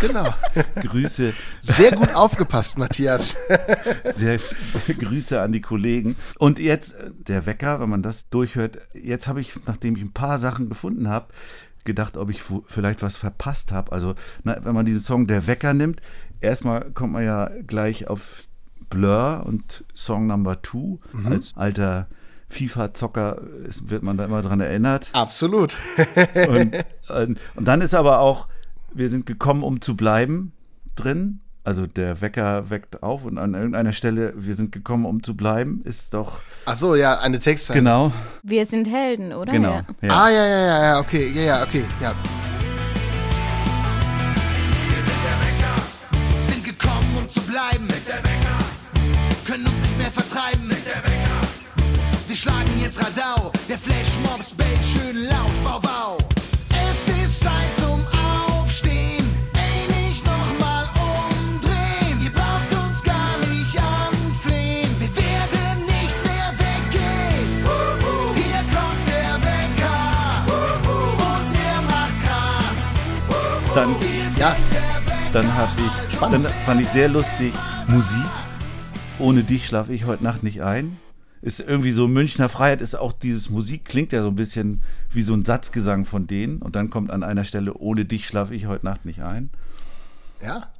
Genau. 0.00 0.34
Grüße, 0.80 1.32
Sehr 1.62 1.92
gut 1.92 2.14
aufgepasst, 2.14 2.76
Matthias. 2.76 3.36
sehr 4.14 4.40
Grüße 4.98 5.40
an 5.40 5.52
die 5.52 5.60
Kollegen. 5.60 6.16
Und 6.38 6.58
jetzt 6.58 6.94
äh, 6.94 7.10
der 7.28 7.46
Wecker, 7.46 7.78
wenn 7.78 7.90
man 7.90 8.02
das 8.02 8.28
durchhört. 8.28 8.78
Jetzt 8.94 9.28
habe 9.28 9.40
ich, 9.40 9.52
nachdem 9.66 9.94
ich 9.94 10.02
ein 10.02 10.12
paar 10.12 10.38
Sachen 10.38 10.68
gefunden 10.68 11.08
habe, 11.08 11.28
gedacht, 11.84 12.16
ob 12.16 12.30
ich 12.30 12.42
vielleicht 12.66 13.02
was 13.02 13.16
verpasst 13.16 13.70
habe. 13.70 13.92
Also, 13.92 14.14
na, 14.42 14.64
wenn 14.64 14.74
man 14.74 14.86
diesen 14.86 15.02
Song 15.02 15.26
Der 15.26 15.46
Wecker 15.46 15.74
nimmt, 15.74 16.00
erstmal 16.40 16.90
kommt 16.90 17.12
man 17.12 17.24
ja 17.24 17.50
gleich 17.66 18.08
auf 18.08 18.48
Blur 18.90 19.44
und 19.46 19.84
Song 19.94 20.26
Number 20.26 20.62
Two. 20.62 20.98
Als 21.30 21.56
alter 21.56 22.08
FIFA-Zocker 22.52 23.40
ist- 23.66 23.90
wird 23.90 24.02
man 24.02 24.16
da 24.16 24.24
immer 24.24 24.42
dran 24.42 24.60
erinnert. 24.60 25.10
Absolut. 25.12 25.76
Und, 26.48 26.76
und, 27.08 27.38
und 27.56 27.64
dann 27.68 27.80
ist 27.80 27.94
aber 27.94 28.20
auch, 28.20 28.46
wir 28.92 29.08
sind 29.08 29.26
gekommen, 29.26 29.62
um 29.62 29.80
zu 29.80 29.96
bleiben 29.96 30.52
drin. 30.96 31.40
Also 31.64 31.86
der 31.86 32.20
Wecker 32.20 32.70
weckt 32.70 33.02
auf 33.04 33.24
und 33.24 33.38
an 33.38 33.54
irgendeiner 33.54 33.92
Stelle, 33.92 34.32
wir 34.36 34.54
sind 34.54 34.72
gekommen, 34.72 35.06
um 35.06 35.22
zu 35.22 35.36
bleiben, 35.36 35.80
ist 35.84 36.12
doch 36.12 36.42
Ach 36.66 36.76
so, 36.76 36.96
ja, 36.96 37.20
eine 37.20 37.38
Textzeile. 37.38 37.78
genau, 37.78 38.12
Wir 38.42 38.66
sind 38.66 38.88
Helden, 38.88 39.32
oder? 39.32 39.52
genau. 39.52 39.74
Ja. 39.74 39.84
Ja. 40.02 40.08
Ah, 40.10 40.28
ja, 40.30 40.44
ja, 40.44 40.58
ja, 40.66 40.82
ja, 40.84 41.00
okay, 41.00 41.30
ja, 41.32 41.42
ja, 41.42 41.62
okay, 41.62 41.84
ja. 42.00 42.12
jetzt 52.82 52.98
Radau, 52.98 53.52
der 53.68 53.78
Flashmob 53.78 54.40
bellt 54.56 54.84
schön 54.84 55.24
laut, 55.24 55.82
wow. 55.82 56.18
Es 56.70 57.08
ist 57.14 57.40
Zeit 57.40 57.76
zum 57.76 58.04
Aufstehen, 58.58 59.24
ey, 59.54 59.86
nicht 60.04 60.26
nochmal 60.26 60.88
umdrehen. 60.96 62.20
Ihr 62.22 62.32
braucht 62.32 62.72
uns 62.72 63.02
gar 63.04 63.38
nicht 63.38 63.78
anflehen, 63.78 64.90
wir 64.98 65.16
werden 65.16 65.86
nicht 65.86 66.16
mehr 66.26 66.50
weggehen. 66.58 67.64
Uh, 67.64 67.70
uh. 67.70 68.34
Hier 68.34 68.62
kommt 68.74 69.06
der 69.06 69.34
Wecker 69.46 70.02
uh, 70.48 71.22
und 71.30 71.46
der 71.54 71.78
macht 71.88 72.16
krank. 72.24 72.76
Dann, 73.74 73.90
ja, 74.38 74.56
dann 75.32 75.54
habe 75.54 75.72
ich, 75.78 76.18
dann 76.18 76.46
fand 76.66 76.80
ich 76.80 76.88
sehr 76.88 77.08
lustig, 77.08 77.52
Musik. 77.86 78.26
Ohne 79.18 79.44
dich 79.44 79.66
schlafe 79.68 79.92
ich 79.92 80.04
heute 80.04 80.24
Nacht 80.24 80.42
nicht 80.42 80.62
ein. 80.62 80.98
Ist 81.42 81.58
irgendwie 81.60 81.90
so 81.90 82.06
Münchner 82.06 82.48
Freiheit 82.48 82.80
ist 82.80 82.96
auch 82.96 83.12
dieses 83.12 83.50
Musik 83.50 83.84
klingt 83.84 84.12
ja 84.12 84.22
so 84.22 84.28
ein 84.28 84.36
bisschen 84.36 84.80
wie 85.10 85.22
so 85.22 85.34
ein 85.34 85.44
Satzgesang 85.44 86.04
von 86.04 86.28
denen 86.28 86.62
und 86.62 86.76
dann 86.76 86.88
kommt 86.88 87.10
an 87.10 87.24
einer 87.24 87.44
Stelle 87.44 87.74
ohne 87.74 88.04
dich 88.04 88.26
schlafe 88.28 88.54
ich 88.54 88.66
heute 88.66 88.86
Nacht 88.86 89.04
nicht 89.04 89.22
ein. 89.22 89.50
Ja. 90.40 90.70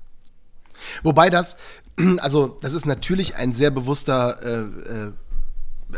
Wobei 1.02 1.30
das, 1.30 1.56
also 2.18 2.58
das 2.62 2.74
ist 2.74 2.86
natürlich 2.86 3.34
ein 3.36 3.54
sehr 3.54 3.70
bewusster, 3.72 4.40
äh, 4.42 5.06
äh, 5.08 5.12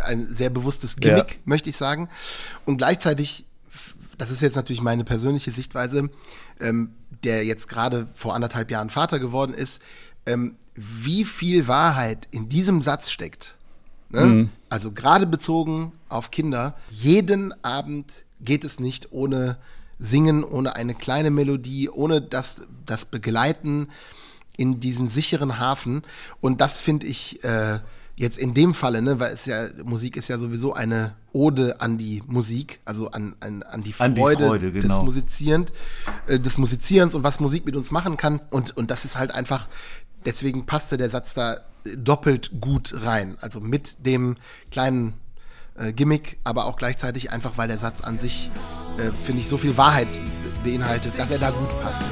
ein 0.03 0.35
sehr 0.35 0.51
bewusstes 0.51 0.97
Gimmick, 0.97 1.33
Ja. 1.33 1.39
möchte 1.45 1.69
ich 1.71 1.77
sagen. 1.77 2.09
Und 2.65 2.79
gleichzeitig, 2.79 3.45
das 4.19 4.31
ist 4.31 4.41
jetzt 4.41 4.57
natürlich 4.57 4.81
meine 4.83 5.05
persönliche 5.05 5.51
Sichtweise, 5.53 6.09
ähm, 6.59 6.95
der 7.23 7.45
jetzt 7.45 7.69
gerade 7.69 8.09
vor 8.15 8.35
anderthalb 8.35 8.71
Jahren 8.71 8.91
Vater 8.91 9.19
geworden 9.19 9.55
ist, 9.55 9.83
ähm, 10.27 10.57
wie 10.75 11.25
viel 11.25 11.69
Wahrheit 11.69 12.29
in 12.31 12.49
diesem 12.49 12.81
Satz 12.81 13.11
steckt. 13.11 13.57
Ne? 14.15 14.49
Also 14.69 14.93
gerade 14.93 15.27
bezogen 15.27 15.93
auf 16.09 16.31
Kinder, 16.31 16.75
jeden 16.91 17.53
Abend 17.65 18.25
geht 18.41 18.65
es 18.65 18.81
nicht 18.81 19.13
ohne 19.13 19.57
Singen, 19.99 20.45
ohne 20.45 20.77
eine 20.77 20.95
kleine 20.95 21.31
Melodie, 21.31 21.89
ohne 21.89 22.21
das, 22.21 22.63
das 22.87 23.05
Begleiten 23.05 23.89
in 24.57 24.81
diesen 24.81 25.09
sicheren 25.09 25.59
Hafen. 25.59 26.03
Und 26.41 26.61
das 26.61 26.79
finde 26.79 27.07
ich 27.07 27.43
äh, 27.45 27.79
jetzt 28.17 28.39
in 28.39 28.55
dem 28.55 28.75
Falle, 28.75 29.03
ne, 29.03 29.19
weil 29.19 29.33
es 29.33 29.47
ja, 29.47 29.67
Musik 29.85 30.17
ist 30.17 30.29
ja 30.29 30.39
sowieso 30.39 30.73
eine 30.73 31.15
Ode 31.33 31.81
an 31.81 31.99
die 31.99 32.23
Musik, 32.27 32.81
also 32.85 33.11
an, 33.11 33.35
an, 33.41 33.63
an 33.65 33.83
die 33.83 33.95
An 33.99 34.15
die 34.15 34.21
Freude, 34.21 34.47
Freude, 34.47 34.73
des 34.73 34.83
genau. 34.83 35.03
Musizierend, 35.03 35.73
äh, 36.27 36.39
des 36.39 36.59
Musizierens 36.59 37.15
und 37.15 37.25
was 37.25 37.41
Musik 37.41 37.67
mit 37.67 37.75
uns 37.75 37.91
machen 37.91 38.17
kann. 38.17 38.41
Und, 38.51 38.77
und 38.77 38.91
das 38.91 39.05
ist 39.05 39.19
halt 39.19 39.33
einfach, 39.33 39.69
deswegen 40.25 40.67
passte 40.67 40.97
der 40.97 41.11
Satz 41.11 41.35
da 41.35 41.59
doppelt 41.97 42.51
gut 42.61 42.95
rein. 43.05 43.37
Also 43.41 43.61
mit 43.61 44.07
dem 44.07 44.37
kleinen 44.71 45.15
äh, 45.77 45.93
Gimmick, 45.93 46.39
aber 46.45 46.67
auch 46.67 46.77
gleichzeitig 46.77 47.31
einfach, 47.31 47.53
weil 47.57 47.69
der 47.69 47.79
Satz 47.79 48.01
an 48.01 48.19
sich, 48.19 48.51
äh, 48.99 49.11
finde 49.11 49.41
ich, 49.41 49.49
so 49.49 49.57
viel 49.57 49.77
Wahrheit 49.77 50.21
beinhaltet, 50.63 51.19
dass 51.19 51.31
er 51.31 51.39
da 51.39 51.51
gut 51.51 51.83
passt. 51.83 52.03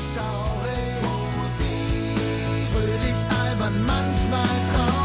fröhlich, 2.72 3.40
albern, 3.40 3.84
manchmal 3.86 4.46
traurig. 4.46 5.01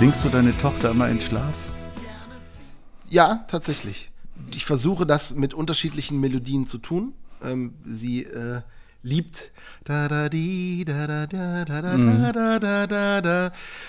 Singst 0.00 0.24
du 0.24 0.30
deine 0.30 0.56
Tochter 0.56 0.92
immer 0.92 1.10
in 1.10 1.20
Schlaf? 1.20 1.54
Ja, 3.10 3.44
tatsächlich. 3.48 4.10
Ich 4.54 4.64
versuche 4.64 5.04
das 5.04 5.34
mit 5.34 5.52
unterschiedlichen 5.52 6.18
Melodien 6.20 6.66
zu 6.66 6.78
tun. 6.78 7.12
Ähm, 7.42 7.74
sie 7.84 8.24
äh, 8.24 8.62
liebt. 9.02 9.52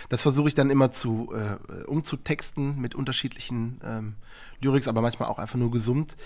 Das 0.10 0.22
versuche 0.22 0.50
ich 0.50 0.54
dann 0.54 0.70
immer 0.70 0.92
zu 0.92 1.32
äh, 1.34 1.86
umzutexten 1.86 2.82
mit 2.82 2.94
unterschiedlichen 2.94 3.80
ähm, 3.82 4.16
Lyrics, 4.60 4.90
aber 4.90 5.00
manchmal 5.00 5.30
auch 5.30 5.40
einfach 5.40 5.58
nur 5.58 5.72
gesummt. 5.72 6.18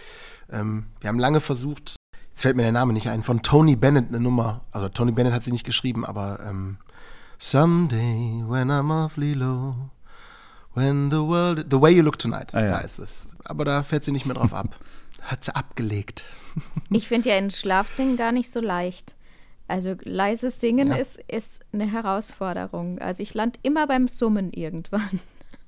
Ähm, 0.52 0.88
wir 1.00 1.10
haben 1.10 1.20
lange 1.20 1.42
versucht, 1.42 1.96
jetzt 2.30 2.42
fällt 2.42 2.56
mir 2.56 2.64
der 2.64 2.72
Name 2.72 2.92
nicht 2.92 3.10
ein, 3.10 3.22
von 3.22 3.44
Tony 3.44 3.76
Bennett 3.76 4.08
eine 4.08 4.20
Nummer. 4.20 4.62
Also 4.72 4.90
Tony 4.90 5.12
Bennett 5.12 5.34
hat 5.34 5.44
sie 5.44 5.52
nicht 5.52 5.64
geschrieben, 5.64 6.04
aber 6.06 6.40
ähm, 6.44 6.78
Someday 7.38 8.44
when 8.48 8.70
I'm 8.70 8.92
awfully 8.92 9.34
low. 9.34 9.76
When 10.74 11.10
the 11.10 11.24
world, 11.24 11.70
the 11.70 11.80
way 11.82 11.92
you 11.94 12.04
look 12.04 12.18
tonight, 12.20 12.54
Ah, 12.54 12.62
ja. 12.62 12.72
da 12.72 12.78
ist 12.80 13.00
es. 13.00 13.30
Aber 13.46 13.64
da 13.66 13.82
fährt 13.84 14.04
sie 14.04 14.12
nicht 14.12 14.26
mehr 14.26 14.36
drauf 14.36 14.54
ab. 14.54 14.78
Hat 15.22 15.44
sie 15.46 15.56
abgelegt. 15.56 16.24
Ich 16.90 17.08
finde 17.08 17.30
ja 17.30 17.38
in 17.38 17.52
Schlafsingen 17.52 18.16
gar 18.18 18.32
nicht 18.32 18.50
so 18.50 18.60
leicht. 18.62 19.16
Also 19.68 19.96
leises 20.04 20.60
Singen 20.62 20.90
Ja. 20.90 20.96
ist, 20.96 21.18
ist 21.28 21.62
eine 21.74 21.86
Herausforderung. 21.92 23.00
Also 23.00 23.24
ich 23.24 23.34
lande 23.34 23.60
immer 23.64 23.88
beim 23.88 24.08
Summen 24.08 24.54
irgendwann. 24.54 25.20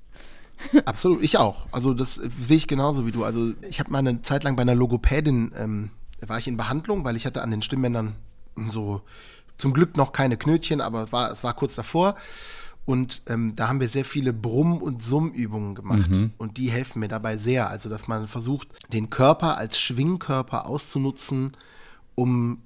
Absolut, 0.86 1.22
ich 1.22 1.36
auch. 1.38 1.66
Also 1.72 1.92
das 1.94 2.18
äh, 2.18 2.28
sehe 2.40 2.56
ich 2.56 2.66
genauso 2.68 3.06
wie 3.06 3.12
du. 3.12 3.24
Also 3.24 3.52
ich 3.68 3.80
habe 3.80 3.90
mal 3.90 3.98
eine 3.98 4.22
Zeit 4.22 4.44
lang 4.44 4.56
bei 4.56 4.62
einer 4.62 4.74
Logopädin, 4.74 5.52
ähm, 5.56 5.90
da 6.20 6.28
war 6.28 6.38
ich 6.38 6.48
in 6.48 6.56
Behandlung, 6.56 7.04
weil 7.04 7.16
ich 7.16 7.26
hatte 7.26 7.42
an 7.42 7.50
den 7.50 7.62
Stimmbändern 7.62 8.16
so 8.70 9.02
zum 9.58 9.72
Glück 9.72 9.96
noch 9.96 10.12
keine 10.12 10.36
Knötchen, 10.36 10.80
aber 10.80 11.04
es 11.04 11.12
war, 11.12 11.30
es 11.30 11.44
war 11.44 11.54
kurz 11.54 11.74
davor. 11.74 12.14
Und 12.86 13.20
ähm, 13.26 13.54
da 13.54 13.68
haben 13.68 13.80
wir 13.80 13.88
sehr 13.90 14.06
viele 14.06 14.32
Brumm- 14.32 14.80
und 14.80 15.02
Summübungen 15.02 15.74
gemacht. 15.74 16.08
Und 16.38 16.56
die 16.56 16.70
helfen 16.70 17.00
mir 17.00 17.08
dabei 17.08 17.36
sehr. 17.36 17.68
Also, 17.68 17.90
dass 17.90 18.08
man 18.08 18.28
versucht, 18.28 18.68
den 18.94 19.10
Körper 19.10 19.58
als 19.58 19.78
Schwingkörper 19.78 20.66
auszunutzen, 20.66 21.54
um 22.14 22.62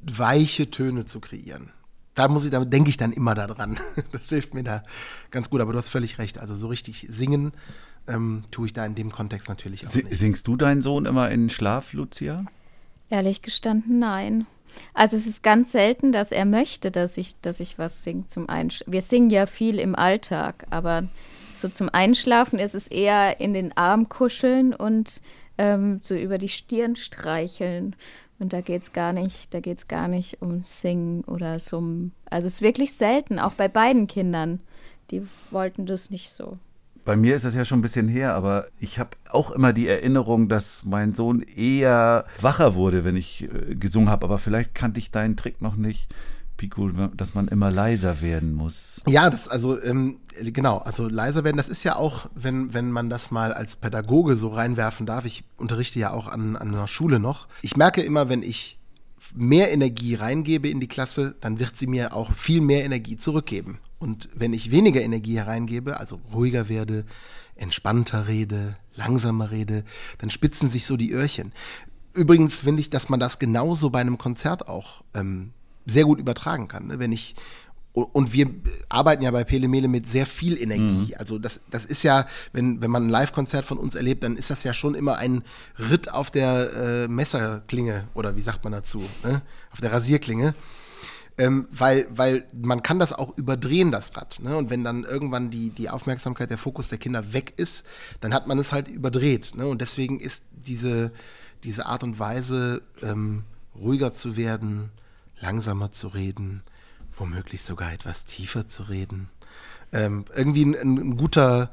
weiche 0.00 0.68
Töne 0.72 1.06
zu 1.06 1.20
kreieren. 1.20 1.70
Da 2.14 2.26
muss 2.26 2.44
ich, 2.44 2.50
da 2.50 2.64
denke 2.64 2.90
ich 2.90 2.96
dann 2.96 3.12
immer 3.12 3.36
daran. 3.36 3.78
Das 4.10 4.28
hilft 4.30 4.52
mir 4.52 4.64
da 4.64 4.82
ganz 5.30 5.48
gut. 5.48 5.60
Aber 5.60 5.72
du 5.72 5.78
hast 5.78 5.90
völlig 5.90 6.18
recht. 6.18 6.38
Also 6.38 6.56
so 6.56 6.66
richtig 6.66 7.06
singen 7.08 7.52
ähm, 8.08 8.42
tue 8.50 8.66
ich 8.66 8.72
da 8.72 8.84
in 8.84 8.96
dem 8.96 9.12
Kontext 9.12 9.48
natürlich 9.48 9.86
auch 9.86 9.94
nicht. 9.94 10.12
Singst 10.12 10.48
du 10.48 10.56
deinen 10.56 10.82
Sohn 10.82 11.06
immer 11.06 11.30
in 11.30 11.50
Schlaf, 11.50 11.92
Lucia? 11.92 12.44
Ehrlich 13.10 13.42
gestanden, 13.42 14.00
nein. 14.00 14.46
Also 14.94 15.16
es 15.16 15.26
ist 15.26 15.42
ganz 15.42 15.72
selten, 15.72 16.12
dass 16.12 16.32
er 16.32 16.44
möchte, 16.44 16.90
dass 16.90 17.16
ich, 17.16 17.40
dass 17.40 17.60
ich 17.60 17.78
was 17.78 18.02
singe 18.02 18.24
zum 18.24 18.48
Einschlafen. 18.48 18.92
Wir 18.92 19.02
singen 19.02 19.30
ja 19.30 19.46
viel 19.46 19.78
im 19.78 19.94
Alltag, 19.94 20.66
aber 20.70 21.08
so 21.52 21.68
zum 21.68 21.88
Einschlafen 21.90 22.58
ist 22.58 22.74
es 22.74 22.88
eher 22.88 23.40
in 23.40 23.54
den 23.54 23.76
Arm 23.76 24.08
kuscheln 24.08 24.74
und 24.74 25.20
ähm, 25.58 26.00
so 26.02 26.14
über 26.14 26.38
die 26.38 26.48
Stirn 26.48 26.96
streicheln. 26.96 27.96
Und 28.38 28.52
da 28.52 28.60
geht 28.60 28.82
es 28.82 28.92
gar 28.92 29.12
nicht, 29.12 29.54
da 29.54 29.60
geht's 29.60 29.86
gar 29.86 30.08
nicht 30.08 30.42
um 30.42 30.64
Singen 30.64 31.22
oder 31.24 31.60
Summen. 31.60 32.12
Also 32.28 32.48
es 32.48 32.54
ist 32.54 32.62
wirklich 32.62 32.94
selten, 32.94 33.38
auch 33.38 33.54
bei 33.54 33.68
beiden 33.68 34.08
Kindern. 34.08 34.60
Die 35.10 35.26
wollten 35.50 35.86
das 35.86 36.10
nicht 36.10 36.30
so. 36.30 36.58
Bei 37.04 37.16
mir 37.16 37.34
ist 37.34 37.44
das 37.44 37.54
ja 37.54 37.64
schon 37.64 37.80
ein 37.80 37.82
bisschen 37.82 38.08
her, 38.08 38.34
aber 38.34 38.66
ich 38.78 38.98
habe 38.98 39.10
auch 39.30 39.50
immer 39.50 39.72
die 39.72 39.88
Erinnerung, 39.88 40.48
dass 40.48 40.84
mein 40.84 41.14
Sohn 41.14 41.42
eher 41.42 42.24
wacher 42.40 42.74
wurde, 42.74 43.04
wenn 43.04 43.16
ich 43.16 43.44
äh, 43.44 43.74
gesungen 43.74 44.08
habe. 44.08 44.24
Aber 44.24 44.38
vielleicht 44.38 44.74
kannte 44.74 45.00
ich 45.00 45.10
deinen 45.10 45.36
Trick 45.36 45.60
noch 45.60 45.74
nicht, 45.76 46.08
Pico, 46.56 46.88
dass 46.88 47.34
man 47.34 47.48
immer 47.48 47.72
leiser 47.72 48.20
werden 48.20 48.54
muss. 48.54 49.00
Ja, 49.08 49.30
das 49.30 49.48
also 49.48 49.82
ähm, 49.82 50.20
genau, 50.40 50.78
also 50.78 51.08
leiser 51.08 51.42
werden, 51.42 51.56
das 51.56 51.68
ist 51.68 51.82
ja 51.82 51.96
auch, 51.96 52.30
wenn, 52.36 52.72
wenn 52.72 52.92
man 52.92 53.10
das 53.10 53.32
mal 53.32 53.52
als 53.52 53.74
Pädagoge 53.74 54.36
so 54.36 54.48
reinwerfen 54.48 55.04
darf, 55.04 55.24
ich 55.24 55.42
unterrichte 55.56 55.98
ja 55.98 56.12
auch 56.12 56.28
an, 56.28 56.54
an 56.54 56.68
einer 56.68 56.86
Schule 56.86 57.18
noch. 57.18 57.48
Ich 57.62 57.76
merke 57.76 58.02
immer, 58.02 58.28
wenn 58.28 58.42
ich 58.42 58.78
mehr 59.34 59.72
Energie 59.72 60.14
reingebe 60.14 60.68
in 60.68 60.78
die 60.78 60.88
Klasse, 60.88 61.34
dann 61.40 61.58
wird 61.58 61.76
sie 61.76 61.86
mir 61.86 62.14
auch 62.14 62.32
viel 62.32 62.60
mehr 62.60 62.84
Energie 62.84 63.16
zurückgeben. 63.16 63.78
Und 64.02 64.28
wenn 64.34 64.52
ich 64.52 64.72
weniger 64.72 65.00
Energie 65.00 65.36
hereingebe, 65.36 66.00
also 66.00 66.20
ruhiger 66.34 66.68
werde, 66.68 67.04
entspannter 67.54 68.26
rede, 68.26 68.76
langsamer 68.96 69.52
rede, 69.52 69.84
dann 70.18 70.28
spitzen 70.28 70.68
sich 70.68 70.86
so 70.86 70.96
die 70.96 71.12
Öhrchen. 71.12 71.52
Übrigens 72.12 72.58
finde 72.58 72.80
ich, 72.80 72.90
dass 72.90 73.08
man 73.08 73.20
das 73.20 73.38
genauso 73.38 73.90
bei 73.90 74.00
einem 74.00 74.18
Konzert 74.18 74.66
auch 74.66 75.04
ähm, 75.14 75.52
sehr 75.86 76.04
gut 76.04 76.18
übertragen 76.18 76.66
kann. 76.66 76.88
Ne? 76.88 76.98
Wenn 76.98 77.12
ich 77.12 77.36
und 77.94 78.32
wir 78.32 78.50
arbeiten 78.88 79.22
ja 79.22 79.30
bei 79.30 79.44
Pele 79.44 79.68
Mele 79.68 79.86
mit 79.86 80.08
sehr 80.08 80.24
viel 80.24 80.56
Energie. 80.56 81.14
Also 81.16 81.38
das, 81.38 81.60
das 81.70 81.84
ist 81.84 82.02
ja, 82.02 82.26
wenn, 82.52 82.80
wenn 82.80 82.90
man 82.90 83.06
ein 83.06 83.10
Live-Konzert 83.10 83.66
von 83.66 83.76
uns 83.76 83.94
erlebt, 83.94 84.24
dann 84.24 84.38
ist 84.38 84.48
das 84.48 84.64
ja 84.64 84.72
schon 84.72 84.94
immer 84.94 85.18
ein 85.18 85.44
Ritt 85.78 86.10
auf 86.10 86.30
der 86.30 86.72
äh, 86.72 87.08
Messerklinge 87.08 88.08
oder 88.14 88.34
wie 88.34 88.40
sagt 88.40 88.64
man 88.64 88.72
dazu, 88.72 89.04
ne? 89.22 89.42
auf 89.70 89.82
der 89.82 89.92
Rasierklinge. 89.92 90.54
Ähm, 91.38 91.66
weil, 91.70 92.06
weil 92.10 92.46
man 92.52 92.82
kann 92.82 92.98
das 92.98 93.14
auch 93.14 93.36
überdrehen, 93.38 93.90
das 93.90 94.14
Rad. 94.16 94.40
Ne? 94.40 94.54
Und 94.56 94.68
wenn 94.68 94.84
dann 94.84 95.04
irgendwann 95.04 95.50
die, 95.50 95.70
die 95.70 95.88
Aufmerksamkeit, 95.88 96.50
der 96.50 96.58
Fokus 96.58 96.88
der 96.88 96.98
Kinder 96.98 97.32
weg 97.32 97.54
ist, 97.56 97.86
dann 98.20 98.34
hat 98.34 98.46
man 98.46 98.58
es 98.58 98.72
halt 98.72 98.88
überdreht. 98.88 99.54
Ne? 99.54 99.66
Und 99.66 99.80
deswegen 99.80 100.20
ist 100.20 100.44
diese, 100.52 101.10
diese 101.64 101.86
Art 101.86 102.02
und 102.02 102.18
Weise, 102.18 102.82
ähm, 103.00 103.44
ruhiger 103.74 104.12
zu 104.12 104.36
werden, 104.36 104.90
langsamer 105.40 105.90
zu 105.90 106.08
reden, 106.08 106.62
womöglich 107.10 107.62
sogar 107.62 107.92
etwas 107.92 108.24
tiefer 108.24 108.68
zu 108.68 108.84
reden, 108.84 109.28
ähm, 109.92 110.24
irgendwie 110.34 110.64
ein, 110.64 110.74
ein, 110.74 111.16
guter, 111.16 111.70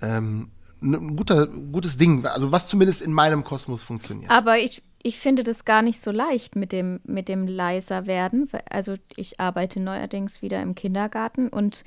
ähm, 0.00 0.50
ein 0.82 1.16
guter, 1.16 1.46
gutes 1.46 1.96
Ding, 1.96 2.26
also 2.26 2.52
was 2.52 2.68
zumindest 2.68 3.02
in 3.02 3.12
meinem 3.12 3.44
Kosmos 3.44 3.82
funktioniert. 3.82 4.30
Aber 4.30 4.58
ich, 4.58 4.82
ich 5.06 5.18
finde 5.18 5.44
das 5.44 5.66
gar 5.66 5.82
nicht 5.82 6.00
so 6.00 6.10
leicht 6.10 6.56
mit 6.56 6.72
dem, 6.72 6.98
mit 7.04 7.28
dem 7.28 7.46
leiser 7.46 8.06
werden. 8.06 8.50
Also 8.70 8.96
ich 9.16 9.38
arbeite 9.38 9.78
neuerdings 9.78 10.40
wieder 10.40 10.62
im 10.62 10.74
Kindergarten 10.74 11.50
und 11.50 11.84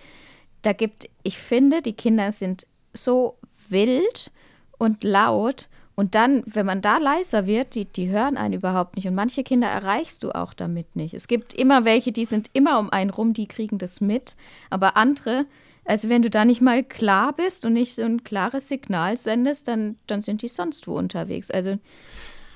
da 0.62 0.72
gibt, 0.72 1.10
ich 1.24 1.40
finde, 1.40 1.82
die 1.82 1.94
Kinder 1.94 2.32
sind 2.32 2.68
so 2.94 3.38
wild 3.70 4.32
und 4.78 5.04
laut. 5.04 5.68
Und 5.96 6.14
dann, 6.14 6.44
wenn 6.46 6.68
man 6.68 6.84
da 6.84 7.00
leiser 7.00 7.48
wird, 7.48 7.74
die, 7.74 7.86
die 7.86 8.08
hören 8.10 8.38
einen 8.38 8.54
überhaupt 8.54 8.96
nicht. 8.96 9.08
Und 9.08 9.16
manche 9.16 9.44
Kinder 9.44 9.68
erreichst 9.68 10.22
du 10.22 10.32
auch 10.32 10.54
damit 10.54 10.96
nicht. 10.96 11.16
Es 11.16 11.28
gibt 11.28 11.56
immer 11.56 11.86
welche, 11.86 12.12
die 12.12 12.26
sind 12.26 12.52
immer 12.54 12.78
um 12.78 12.92
einen 12.92 13.10
rum, 13.10 13.34
die 13.34 13.48
kriegen 13.48 13.80
das 13.80 14.00
mit. 14.00 14.36
Aber 14.70 14.96
andere, 14.96 15.48
also 15.86 16.08
wenn 16.10 16.22
du 16.22 16.30
da 16.30 16.46
nicht 16.46 16.62
mal 16.62 16.84
klar 16.84 17.34
bist 17.34 17.66
und 17.66 17.74
nicht 17.74 17.96
so 17.96 18.04
ein 18.04 18.24
klares 18.24 18.68
Signal 18.68 19.18
sendest, 19.18 19.68
dann, 19.68 19.98
dann 20.06 20.22
sind 20.22 20.44
die 20.44 20.50
sonst 20.50 20.88
wo 20.88 20.96
unterwegs. 20.96 21.50
Also, 21.50 21.80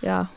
ja. 0.04 0.30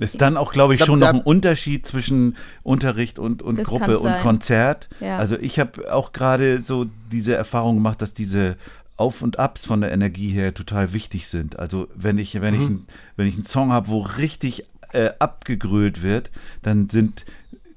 Ist 0.00 0.20
dann 0.20 0.38
auch, 0.38 0.50
glaube 0.50 0.74
ich, 0.74 0.84
schon 0.84 0.98
noch 0.98 1.08
ein 1.08 1.20
Unterschied 1.20 1.86
zwischen 1.86 2.36
Unterricht 2.62 3.18
und, 3.18 3.42
und 3.42 3.62
Gruppe 3.62 3.98
und 3.98 4.18
Konzert. 4.18 4.88
Ja. 4.98 5.18
Also 5.18 5.36
ich 5.38 5.58
habe 5.58 5.92
auch 5.92 6.12
gerade 6.12 6.62
so 6.62 6.86
diese 7.12 7.34
Erfahrung 7.34 7.76
gemacht, 7.76 8.00
dass 8.00 8.14
diese 8.14 8.56
auf 8.96 9.22
und 9.22 9.38
Abs 9.38 9.66
von 9.66 9.82
der 9.82 9.92
Energie 9.92 10.30
her 10.30 10.54
total 10.54 10.92
wichtig 10.92 11.28
sind. 11.28 11.58
Also 11.58 11.88
wenn 11.94 12.18
ich, 12.18 12.40
wenn 12.40 12.54
mhm. 12.54 12.62
ich, 12.62 12.94
wenn 13.16 13.26
ich 13.26 13.34
einen 13.34 13.44
Song 13.44 13.72
habe, 13.72 13.88
wo 13.88 14.00
richtig 14.00 14.64
äh, 14.92 15.10
abgegrölt 15.18 16.02
wird, 16.02 16.30
dann 16.62 16.88
sind, 16.88 17.24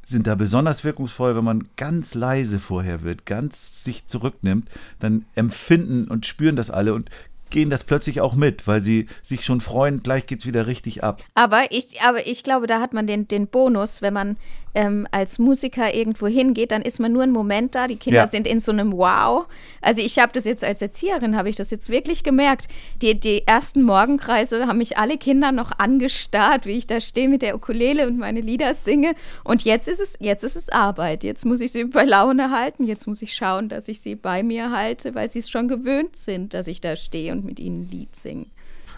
sind 0.05 0.27
da 0.27 0.35
besonders 0.35 0.83
wirkungsvoll, 0.83 1.35
wenn 1.35 1.43
man 1.43 1.67
ganz 1.77 2.13
leise 2.13 2.59
vorher 2.59 3.03
wird, 3.03 3.25
ganz 3.25 3.83
sich 3.83 4.05
zurücknimmt, 4.05 4.69
dann 4.99 5.25
empfinden 5.35 6.07
und 6.07 6.25
spüren 6.25 6.55
das 6.55 6.71
alle 6.71 6.93
und 6.93 7.09
gehen 7.53 7.69
das 7.69 7.85
plötzlich 7.85 8.19
auch 8.19 8.35
mit, 8.35 8.67
weil 8.67 8.83
sie 8.83 9.07
sich 9.21 9.45
schon 9.45 9.61
freuen, 9.61 10.01
gleich 10.01 10.25
geht 10.25 10.39
es 10.39 10.45
wieder 10.45 10.67
richtig 10.67 11.03
ab. 11.03 11.23
Aber 11.35 11.63
ich, 11.69 12.01
aber 12.01 12.27
ich 12.27 12.43
glaube, 12.43 12.67
da 12.67 12.81
hat 12.81 12.93
man 12.93 13.07
den, 13.07 13.29
den 13.29 13.47
Bonus, 13.47 14.01
wenn 14.01 14.13
man 14.13 14.37
ähm, 14.75 15.07
als 15.11 15.39
Musiker 15.39 15.93
irgendwo 15.93 16.27
hingeht, 16.27 16.71
dann 16.71 16.81
ist 16.81 16.99
man 16.99 17.11
nur 17.11 17.23
einen 17.23 17.31
Moment 17.31 17.75
da. 17.75 17.87
Die 17.87 17.97
Kinder 17.97 18.21
ja. 18.21 18.27
sind 18.27 18.47
in 18.47 18.59
so 18.59 18.71
einem 18.71 18.93
Wow. 18.93 19.45
Also 19.81 20.01
ich 20.01 20.19
habe 20.19 20.31
das 20.33 20.45
jetzt 20.45 20.63
als 20.63 20.81
Erzieherin, 20.81 21.35
habe 21.35 21.49
ich 21.49 21.55
das 21.55 21.71
jetzt 21.71 21.89
wirklich 21.89 22.23
gemerkt. 22.23 22.67
Die, 23.01 23.19
die 23.19 23.45
ersten 23.47 23.83
Morgenkreise 23.83 24.67
haben 24.67 24.77
mich 24.77 24.97
alle 24.97 25.17
Kinder 25.17 25.51
noch 25.51 25.71
angestarrt, 25.77 26.65
wie 26.65 26.77
ich 26.77 26.87
da 26.87 27.01
stehe 27.01 27.29
mit 27.29 27.41
der 27.41 27.55
Ukulele 27.55 28.07
und 28.07 28.17
meine 28.17 28.41
Lieder 28.41 28.73
singe. 28.73 29.15
Und 29.43 29.63
jetzt 29.63 29.87
ist 29.87 29.99
es, 29.99 30.17
jetzt 30.19 30.43
ist 30.43 30.55
es 30.55 30.69
Arbeit. 30.69 31.23
Jetzt 31.23 31.45
muss 31.45 31.61
ich 31.61 31.71
sie 31.71 31.85
bei 31.85 32.03
Laune 32.03 32.51
halten. 32.51 32.85
Jetzt 32.85 33.07
muss 33.07 33.21
ich 33.21 33.33
schauen, 33.35 33.69
dass 33.69 33.87
ich 33.87 34.01
sie 34.01 34.15
bei 34.15 34.43
mir 34.43 34.71
halte, 34.71 35.15
weil 35.15 35.31
sie 35.31 35.39
es 35.39 35.49
schon 35.49 35.67
gewöhnt 35.67 36.15
sind, 36.15 36.53
dass 36.53 36.67
ich 36.67 36.81
da 36.81 36.95
stehe 36.95 37.31
und 37.31 37.45
mit 37.45 37.59
ihnen 37.59 37.83
ein 37.83 37.89
Lied 37.89 38.15
singe 38.15 38.45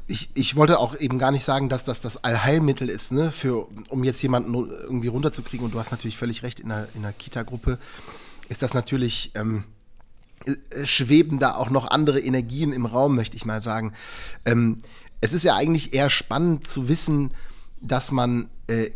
ich, 0.08 0.30
ich 0.36 0.56
wollte 0.56 0.80
auch 0.80 0.98
eben 1.00 1.18
gar 1.18 1.32
nicht 1.32 1.44
sagen, 1.44 1.70
dass 1.70 1.86
das 1.86 2.02
das 2.02 2.24
Allheilmittel 2.24 2.90
ist, 2.90 3.12
ne, 3.12 3.32
für, 3.32 3.68
um 3.90 4.04
jetzt 4.04 4.22
jemanden 4.22 4.54
irgendwie 4.54 5.08
runterzukriegen. 5.08 5.66
Und 5.66 5.74
du 5.74 5.80
hast 5.80 5.92
natürlich 5.92 6.18
völlig 6.18 6.44
recht, 6.44 6.60
in 6.60 6.70
der, 6.70 6.88
in 6.94 7.02
der 7.02 7.14
Kita-Gruppe 7.14 7.80
ist 8.48 8.62
das 8.62 8.74
natürlich, 8.74 9.32
ähm, 9.34 9.64
äh, 10.46 10.86
schweben 10.86 11.40
da 11.40 11.56
auch 11.56 11.72
noch 11.72 11.90
andere 11.90 12.20
Energien 12.20 12.72
im 12.72 12.86
Raum, 12.86 13.16
möchte 13.16 13.36
ich 13.36 13.46
mal 13.46 13.62
sagen. 13.62 13.94
Ähm, 14.46 14.78
es 15.22 15.34
ist 15.34 15.44
ja 15.44 15.56
eigentlich 15.56 15.94
eher 15.94 16.12
spannend 16.12 16.68
zu 16.68 16.88
wissen, 16.88 17.32
dass 17.82 18.12
man 18.12 18.48
äh, 18.68 18.92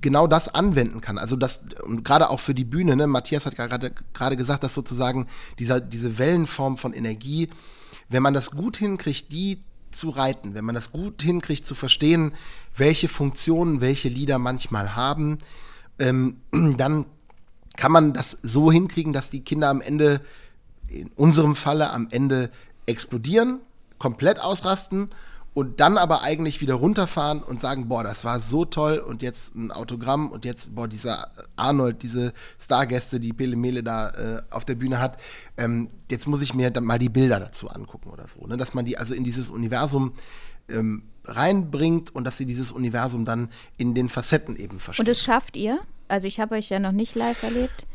genau 0.00 0.28
das 0.28 0.54
anwenden 0.54 1.00
kann. 1.00 1.18
Also 1.18 1.34
das, 1.34 1.62
und 1.82 2.04
gerade 2.04 2.30
auch 2.30 2.38
für 2.38 2.54
die 2.54 2.64
Bühne, 2.64 2.94
ne, 2.94 3.08
Matthias 3.08 3.46
hat 3.46 3.56
gerade, 3.56 3.92
gerade 4.12 4.36
gesagt, 4.36 4.62
dass 4.62 4.74
sozusagen 4.74 5.26
dieser, 5.58 5.80
diese 5.80 6.18
Wellenform 6.18 6.76
von 6.76 6.92
Energie, 6.92 7.48
wenn 8.08 8.22
man 8.22 8.34
das 8.34 8.52
gut 8.52 8.76
hinkriegt, 8.76 9.32
die 9.32 9.58
zu 9.94 10.10
reiten, 10.10 10.54
wenn 10.54 10.64
man 10.64 10.74
das 10.74 10.92
gut 10.92 11.22
hinkriegt 11.22 11.66
zu 11.66 11.74
verstehen, 11.74 12.32
welche 12.76 13.08
Funktionen 13.08 13.80
welche 13.80 14.08
Lieder 14.08 14.38
manchmal 14.38 14.96
haben, 14.96 15.38
ähm, 15.98 16.36
dann 16.76 17.06
kann 17.76 17.92
man 17.92 18.12
das 18.12 18.38
so 18.42 18.70
hinkriegen, 18.70 19.12
dass 19.12 19.30
die 19.30 19.44
Kinder 19.44 19.68
am 19.68 19.80
Ende, 19.80 20.20
in 20.88 21.10
unserem 21.16 21.56
Falle 21.56 21.90
am 21.90 22.08
Ende 22.10 22.50
explodieren, 22.86 23.60
komplett 23.98 24.40
ausrasten 24.40 25.10
und 25.54 25.78
dann 25.80 25.96
aber 25.98 26.22
eigentlich 26.22 26.60
wieder 26.60 26.74
runterfahren 26.74 27.42
und 27.42 27.60
sagen, 27.60 27.88
boah, 27.88 28.02
das 28.02 28.24
war 28.24 28.40
so 28.40 28.64
toll 28.64 28.98
und 28.98 29.22
jetzt 29.22 29.54
ein 29.54 29.70
Autogramm 29.70 30.30
und 30.30 30.44
jetzt, 30.44 30.74
boah, 30.74 30.88
dieser 30.88 31.30
Arnold, 31.54 32.02
diese 32.02 32.32
Stargäste, 32.58 33.20
die 33.20 33.32
Pele 33.32 33.56
Mele 33.56 33.84
da 33.84 34.10
äh, 34.10 34.42
auf 34.50 34.64
der 34.64 34.74
Bühne 34.74 34.98
hat, 34.98 35.18
ähm, 35.56 35.88
jetzt 36.10 36.26
muss 36.26 36.42
ich 36.42 36.54
mir 36.54 36.70
dann 36.70 36.84
mal 36.84 36.98
die 36.98 37.08
Bilder 37.08 37.38
dazu 37.38 37.70
angucken 37.70 38.10
oder 38.10 38.26
so, 38.26 38.44
ne? 38.46 38.56
dass 38.56 38.74
man 38.74 38.84
die 38.84 38.98
also 38.98 39.14
in 39.14 39.22
dieses 39.22 39.48
Universum 39.48 40.12
ähm, 40.68 41.04
reinbringt 41.24 42.14
und 42.14 42.24
dass 42.24 42.36
sie 42.36 42.46
dieses 42.46 42.72
Universum 42.72 43.24
dann 43.24 43.48
in 43.78 43.94
den 43.94 44.08
Facetten 44.08 44.56
eben 44.56 44.80
verstehen. 44.80 45.02
Und 45.02 45.08
das 45.08 45.22
schafft 45.22 45.56
ihr? 45.56 45.80
Also 46.08 46.26
ich 46.26 46.40
habe 46.40 46.56
euch 46.56 46.68
ja 46.68 46.80
noch 46.80 46.92
nicht 46.92 47.14
live 47.14 47.42
erlebt. 47.44 47.86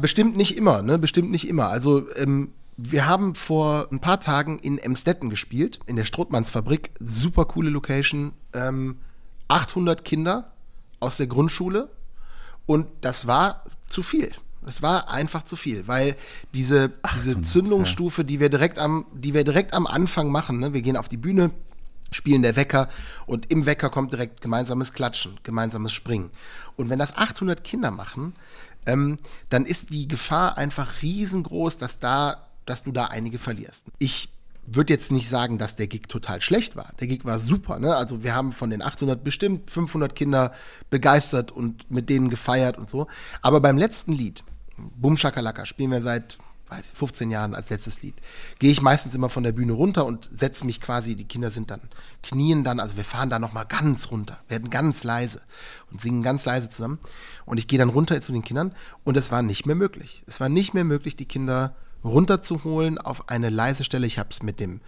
Bestimmt 0.00 0.36
nicht 0.36 0.56
immer, 0.56 0.82
ne? 0.82 0.98
Bestimmt 0.98 1.30
nicht 1.30 1.48
immer. 1.48 1.68
Also 1.68 2.04
ähm, 2.16 2.52
wir 2.82 3.06
haben 3.06 3.34
vor 3.34 3.88
ein 3.90 4.00
paar 4.00 4.20
Tagen 4.20 4.58
in 4.58 4.78
Emstetten 4.78 5.28
gespielt, 5.28 5.80
in 5.86 5.96
der 5.96 6.04
Strothmannsfabrik. 6.04 6.92
Super 6.98 7.44
coole 7.44 7.70
Location. 7.70 8.32
Ähm, 8.54 8.98
800 9.48 10.04
Kinder 10.04 10.52
aus 10.98 11.18
der 11.18 11.26
Grundschule. 11.26 11.90
Und 12.66 12.86
das 13.00 13.26
war 13.26 13.64
zu 13.88 14.02
viel. 14.02 14.30
Es 14.66 14.82
war 14.82 15.10
einfach 15.10 15.44
zu 15.44 15.56
viel, 15.56 15.88
weil 15.88 16.16
diese, 16.54 16.92
diese 17.16 17.40
Zündungsstufe, 17.40 18.24
die 18.24 18.40
wir 18.40 18.50
direkt 18.50 18.78
am, 18.78 19.06
die 19.12 19.34
wir 19.34 19.42
direkt 19.44 19.72
am 19.72 19.86
Anfang 19.86 20.30
machen, 20.30 20.58
ne? 20.58 20.74
wir 20.74 20.82
gehen 20.82 20.96
auf 20.96 21.08
die 21.08 21.16
Bühne, 21.16 21.50
spielen 22.10 22.42
der 22.42 22.56
Wecker 22.56 22.88
und 23.26 23.50
im 23.50 23.66
Wecker 23.66 23.88
kommt 23.88 24.12
direkt 24.12 24.42
gemeinsames 24.42 24.92
Klatschen, 24.92 25.38
gemeinsames 25.42 25.92
Springen. 25.92 26.30
Und 26.76 26.90
wenn 26.90 26.98
das 26.98 27.16
800 27.16 27.64
Kinder 27.64 27.90
machen, 27.90 28.34
ähm, 28.86 29.16
dann 29.48 29.64
ist 29.64 29.90
die 29.90 30.08
Gefahr 30.08 30.58
einfach 30.58 31.02
riesengroß, 31.02 31.78
dass 31.78 31.98
da 31.98 32.49
dass 32.66 32.82
du 32.82 32.92
da 32.92 33.06
einige 33.06 33.38
verlierst. 33.38 33.86
Ich 33.98 34.30
würde 34.66 34.92
jetzt 34.92 35.10
nicht 35.10 35.28
sagen, 35.28 35.58
dass 35.58 35.76
der 35.76 35.88
Gig 35.88 36.02
total 36.08 36.40
schlecht 36.40 36.76
war. 36.76 36.92
Der 37.00 37.08
Gig 37.08 37.24
war 37.24 37.38
super. 37.38 37.78
Ne? 37.78 37.96
Also 37.96 38.22
wir 38.22 38.34
haben 38.34 38.52
von 38.52 38.70
den 38.70 38.82
800 38.82 39.22
bestimmt 39.22 39.70
500 39.70 40.14
Kinder 40.14 40.52
begeistert 40.90 41.50
und 41.50 41.90
mit 41.90 42.08
denen 42.08 42.30
gefeiert 42.30 42.78
und 42.78 42.88
so. 42.88 43.06
Aber 43.42 43.60
beim 43.60 43.78
letzten 43.78 44.12
Lied, 44.12 44.44
Bum 44.76 45.16
Shakalaka, 45.16 45.66
spielen 45.66 45.90
wir 45.90 46.02
seit 46.02 46.38
15 46.94 47.30
Jahren 47.30 47.54
als 47.54 47.70
letztes 47.70 48.02
Lied, 48.02 48.14
gehe 48.58 48.70
ich 48.70 48.80
meistens 48.80 49.14
immer 49.14 49.28
von 49.28 49.42
der 49.42 49.52
Bühne 49.52 49.72
runter 49.72 50.06
und 50.06 50.28
setze 50.32 50.64
mich 50.64 50.80
quasi, 50.80 51.16
die 51.16 51.24
Kinder 51.24 51.50
sind 51.50 51.70
dann, 51.70 51.80
knien 52.22 52.64
dann, 52.64 52.80
also 52.80 52.96
wir 52.96 53.04
fahren 53.04 53.30
da 53.30 53.38
nochmal 53.38 53.66
ganz 53.66 54.10
runter, 54.10 54.38
werden 54.48 54.70
ganz 54.70 55.02
leise 55.02 55.40
und 55.90 56.00
singen 56.00 56.22
ganz 56.22 56.44
leise 56.44 56.68
zusammen. 56.68 56.98
Und 57.44 57.58
ich 57.58 57.66
gehe 57.66 57.78
dann 57.78 57.88
runter 57.88 58.20
zu 58.20 58.32
den 58.32 58.44
Kindern 58.44 58.72
und 59.04 59.16
es 59.16 59.32
war 59.32 59.42
nicht 59.42 59.66
mehr 59.66 59.74
möglich. 59.74 60.22
Es 60.26 60.40
war 60.40 60.48
nicht 60.48 60.74
mehr 60.74 60.84
möglich, 60.84 61.16
die 61.16 61.26
Kinder 61.26 61.74
runterzuholen 62.04 62.98
auf 62.98 63.28
eine 63.28 63.50
leise 63.50 63.84
Stelle. 63.84 64.06
Ich 64.06 64.18
habe 64.18 64.30
es 64.30 64.42
mit 64.42 64.60
dem 64.60 64.80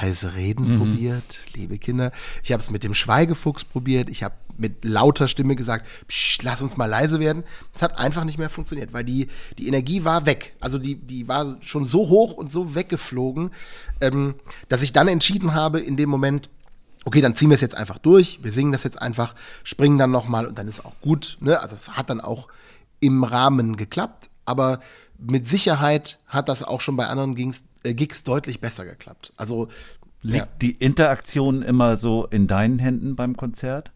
leise 0.00 0.34
Reden 0.34 0.74
mhm. 0.74 0.78
probiert, 0.78 1.40
liebe 1.54 1.78
Kinder. 1.78 2.12
Ich 2.42 2.52
habe 2.52 2.62
es 2.62 2.70
mit 2.70 2.84
dem 2.84 2.94
Schweigefuchs 2.94 3.64
probiert. 3.64 4.08
Ich 4.08 4.22
habe 4.22 4.34
mit 4.56 4.84
lauter 4.84 5.28
Stimme 5.28 5.56
gesagt, 5.56 5.86
Psst, 6.08 6.42
lass 6.42 6.62
uns 6.62 6.76
mal 6.76 6.86
leise 6.86 7.20
werden. 7.20 7.44
Es 7.74 7.82
hat 7.82 7.98
einfach 7.98 8.24
nicht 8.24 8.38
mehr 8.38 8.50
funktioniert, 8.50 8.92
weil 8.92 9.04
die, 9.04 9.28
die 9.58 9.68
Energie 9.68 10.04
war 10.04 10.26
weg. 10.26 10.54
Also 10.60 10.78
die, 10.78 10.94
die 10.94 11.28
war 11.28 11.56
schon 11.60 11.86
so 11.86 12.08
hoch 12.08 12.32
und 12.32 12.52
so 12.52 12.74
weggeflogen, 12.74 13.50
ähm, 14.00 14.34
dass 14.68 14.82
ich 14.82 14.92
dann 14.92 15.08
entschieden 15.08 15.54
habe, 15.54 15.80
in 15.80 15.96
dem 15.96 16.08
Moment, 16.08 16.48
okay, 17.04 17.20
dann 17.20 17.34
ziehen 17.34 17.50
wir 17.50 17.56
es 17.56 17.60
jetzt 17.60 17.76
einfach 17.76 17.98
durch, 17.98 18.40
wir 18.42 18.52
singen 18.52 18.72
das 18.72 18.84
jetzt 18.84 19.00
einfach, 19.00 19.34
springen 19.62 19.98
dann 19.98 20.10
nochmal 20.10 20.46
und 20.46 20.58
dann 20.58 20.68
ist 20.68 20.84
auch 20.84 20.94
gut. 21.00 21.36
Ne? 21.40 21.60
Also 21.60 21.74
es 21.74 21.90
hat 21.90 22.10
dann 22.10 22.20
auch 22.20 22.48
im 23.00 23.24
Rahmen 23.24 23.76
geklappt, 23.76 24.30
aber 24.46 24.80
mit 25.18 25.48
Sicherheit 25.48 26.18
hat 26.26 26.48
das 26.48 26.62
auch 26.62 26.80
schon 26.80 26.96
bei 26.96 27.06
anderen 27.06 27.34
Gigs, 27.34 27.64
äh, 27.82 27.94
Gigs 27.94 28.24
deutlich 28.24 28.60
besser 28.60 28.84
geklappt. 28.84 29.32
Also 29.36 29.68
liegt 30.22 30.36
ja. 30.36 30.48
die 30.60 30.72
Interaktion 30.72 31.62
immer 31.62 31.96
so 31.96 32.26
in 32.26 32.46
deinen 32.46 32.78
Händen 32.78 33.16
beim 33.16 33.36
Konzert? 33.36 33.92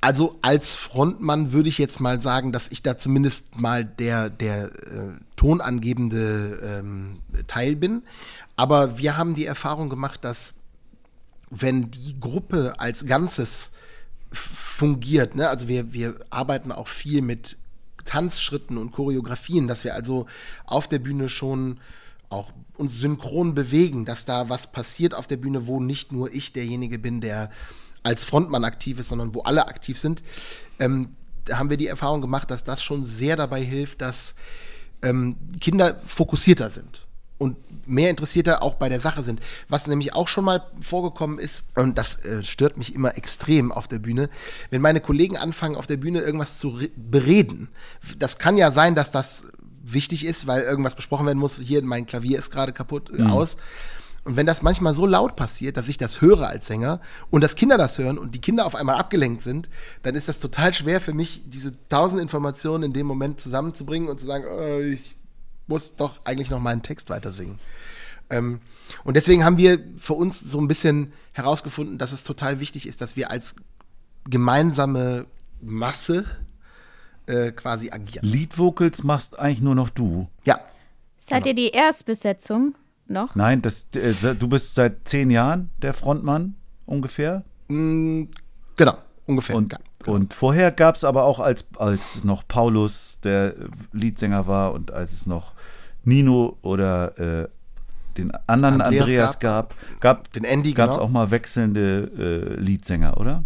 Also 0.00 0.36
als 0.42 0.74
Frontmann 0.74 1.52
würde 1.52 1.68
ich 1.68 1.78
jetzt 1.78 2.00
mal 2.00 2.20
sagen, 2.20 2.50
dass 2.50 2.68
ich 2.68 2.82
da 2.82 2.98
zumindest 2.98 3.60
mal 3.60 3.84
der, 3.84 4.30
der 4.30 4.64
äh, 4.64 5.12
tonangebende 5.36 6.80
ähm, 6.80 7.20
Teil 7.46 7.76
bin. 7.76 8.02
Aber 8.56 8.98
wir 8.98 9.16
haben 9.16 9.36
die 9.36 9.46
Erfahrung 9.46 9.88
gemacht, 9.88 10.24
dass 10.24 10.54
wenn 11.50 11.90
die 11.90 12.18
Gruppe 12.18 12.74
als 12.78 13.06
Ganzes 13.06 13.70
fungiert, 14.32 15.36
ne? 15.36 15.48
also 15.48 15.68
wir, 15.68 15.92
wir 15.92 16.16
arbeiten 16.30 16.72
auch 16.72 16.88
viel 16.88 17.22
mit 17.22 17.58
Tanzschritten 18.04 18.78
und 18.78 18.92
Choreografien, 18.92 19.68
dass 19.68 19.84
wir 19.84 19.94
also 19.94 20.26
auf 20.66 20.88
der 20.88 20.98
Bühne 20.98 21.28
schon 21.28 21.80
auch 22.30 22.50
uns 22.76 22.98
synchron 22.98 23.54
bewegen, 23.54 24.04
dass 24.04 24.24
da 24.24 24.48
was 24.48 24.72
passiert 24.72 25.14
auf 25.14 25.26
der 25.26 25.36
Bühne, 25.36 25.66
wo 25.66 25.80
nicht 25.80 26.12
nur 26.12 26.32
ich 26.32 26.52
derjenige 26.52 26.98
bin, 26.98 27.20
der 27.20 27.50
als 28.02 28.24
Frontmann 28.24 28.64
aktiv 28.64 28.98
ist, 28.98 29.10
sondern 29.10 29.34
wo 29.34 29.42
alle 29.42 29.68
aktiv 29.68 29.98
sind. 29.98 30.22
Ähm, 30.78 31.10
haben 31.52 31.70
wir 31.70 31.76
die 31.76 31.86
Erfahrung 31.86 32.20
gemacht, 32.20 32.50
dass 32.50 32.64
das 32.64 32.82
schon 32.82 33.04
sehr 33.04 33.36
dabei 33.36 33.62
hilft, 33.62 34.00
dass 34.00 34.34
ähm, 35.02 35.36
Kinder 35.60 36.00
fokussierter 36.06 36.70
sind 36.70 37.06
und 37.42 37.56
mehr 37.88 38.10
Interessierter 38.10 38.62
auch 38.62 38.74
bei 38.74 38.88
der 38.88 39.00
Sache 39.00 39.22
sind. 39.24 39.40
Was 39.68 39.88
nämlich 39.88 40.14
auch 40.14 40.28
schon 40.28 40.44
mal 40.44 40.62
vorgekommen 40.80 41.38
ist, 41.38 41.64
und 41.74 41.98
das 41.98 42.24
äh, 42.24 42.44
stört 42.44 42.76
mich 42.76 42.94
immer 42.94 43.16
extrem 43.16 43.72
auf 43.72 43.88
der 43.88 43.98
Bühne, 43.98 44.30
wenn 44.70 44.80
meine 44.80 45.00
Kollegen 45.00 45.36
anfangen, 45.36 45.74
auf 45.74 45.88
der 45.88 45.96
Bühne 45.96 46.20
irgendwas 46.20 46.58
zu 46.58 46.78
bereden. 46.96 47.68
Das 48.18 48.38
kann 48.38 48.56
ja 48.56 48.70
sein, 48.70 48.94
dass 48.94 49.10
das 49.10 49.46
wichtig 49.82 50.24
ist, 50.24 50.46
weil 50.46 50.62
irgendwas 50.62 50.94
besprochen 50.94 51.26
werden 51.26 51.38
muss. 51.38 51.58
Hier, 51.58 51.82
mein 51.82 52.06
Klavier 52.06 52.38
ist 52.38 52.50
gerade 52.50 52.72
kaputt 52.72 53.10
äh, 53.10 53.22
mhm. 53.22 53.30
aus. 53.30 53.56
Und 54.24 54.36
wenn 54.36 54.46
das 54.46 54.62
manchmal 54.62 54.94
so 54.94 55.04
laut 55.04 55.34
passiert, 55.34 55.76
dass 55.76 55.88
ich 55.88 55.98
das 55.98 56.20
höre 56.20 56.46
als 56.46 56.68
Sänger 56.68 57.00
und 57.30 57.40
dass 57.40 57.56
Kinder 57.56 57.76
das 57.76 57.98
hören 57.98 58.18
und 58.18 58.36
die 58.36 58.40
Kinder 58.40 58.66
auf 58.66 58.76
einmal 58.76 58.94
abgelenkt 58.94 59.42
sind, 59.42 59.68
dann 60.04 60.14
ist 60.14 60.28
das 60.28 60.38
total 60.38 60.72
schwer 60.72 61.00
für 61.00 61.12
mich, 61.12 61.42
diese 61.46 61.74
tausend 61.88 62.22
Informationen 62.22 62.84
in 62.84 62.92
dem 62.92 63.08
Moment 63.08 63.40
zusammenzubringen 63.40 64.08
und 64.08 64.20
zu 64.20 64.26
sagen, 64.26 64.44
oh, 64.48 64.78
ich 64.78 65.16
muss 65.66 65.96
doch 65.96 66.20
eigentlich 66.24 66.50
noch 66.50 66.60
meinen 66.60 66.82
Text 66.82 67.10
weiter 67.10 67.32
singen. 67.32 67.58
Ähm, 68.30 68.60
und 69.04 69.16
deswegen 69.16 69.44
haben 69.44 69.56
wir 69.56 69.78
für 69.98 70.14
uns 70.14 70.40
so 70.40 70.60
ein 70.60 70.68
bisschen 70.68 71.12
herausgefunden, 71.32 71.98
dass 71.98 72.12
es 72.12 72.24
total 72.24 72.60
wichtig 72.60 72.86
ist, 72.86 73.00
dass 73.00 73.16
wir 73.16 73.30
als 73.30 73.56
gemeinsame 74.28 75.26
Masse 75.60 76.24
äh, 77.26 77.52
quasi 77.52 77.90
agieren. 77.90 78.26
Lead-Vocals 78.26 79.04
machst 79.04 79.38
eigentlich 79.38 79.62
nur 79.62 79.74
noch 79.74 79.90
du. 79.90 80.28
Ja. 80.44 80.60
Seid 81.16 81.44
genau. 81.44 81.48
ihr 81.48 81.54
die 81.54 81.76
Erstbesetzung? 81.76 82.74
noch? 83.12 83.34
Nein, 83.34 83.62
das, 83.62 83.86
äh, 83.94 84.34
du 84.34 84.48
bist 84.48 84.74
seit 84.74 85.06
zehn 85.06 85.30
Jahren 85.30 85.70
der 85.80 85.94
Frontmann 85.94 86.56
ungefähr? 86.86 87.44
Mm, 87.68 88.24
genau, 88.76 88.96
ungefähr. 89.26 89.56
Und, 89.56 89.76
genau. 90.04 90.16
und 90.16 90.34
vorher 90.34 90.70
gab 90.70 90.96
es 90.96 91.04
aber 91.04 91.24
auch, 91.24 91.40
als, 91.40 91.66
als 91.76 92.24
noch 92.24 92.46
Paulus 92.46 93.18
der 93.22 93.54
Leadsänger 93.92 94.46
war 94.46 94.72
und 94.72 94.90
als 94.92 95.12
es 95.12 95.26
noch 95.26 95.52
Nino 96.04 96.58
oder 96.62 97.18
äh, 97.18 97.48
den 98.16 98.30
anderen 98.46 98.80
Andreas, 98.80 99.04
Andreas 99.04 99.38
gab, 99.38 99.74
gab, 100.00 100.32
den 100.32 100.44
Andy, 100.44 100.72
gab 100.72 100.90
es 100.90 100.96
genau. 100.96 101.06
auch 101.06 101.10
mal 101.10 101.30
wechselnde 101.30 102.56
äh, 102.58 102.60
Leadsänger, 102.60 103.16
oder? 103.18 103.44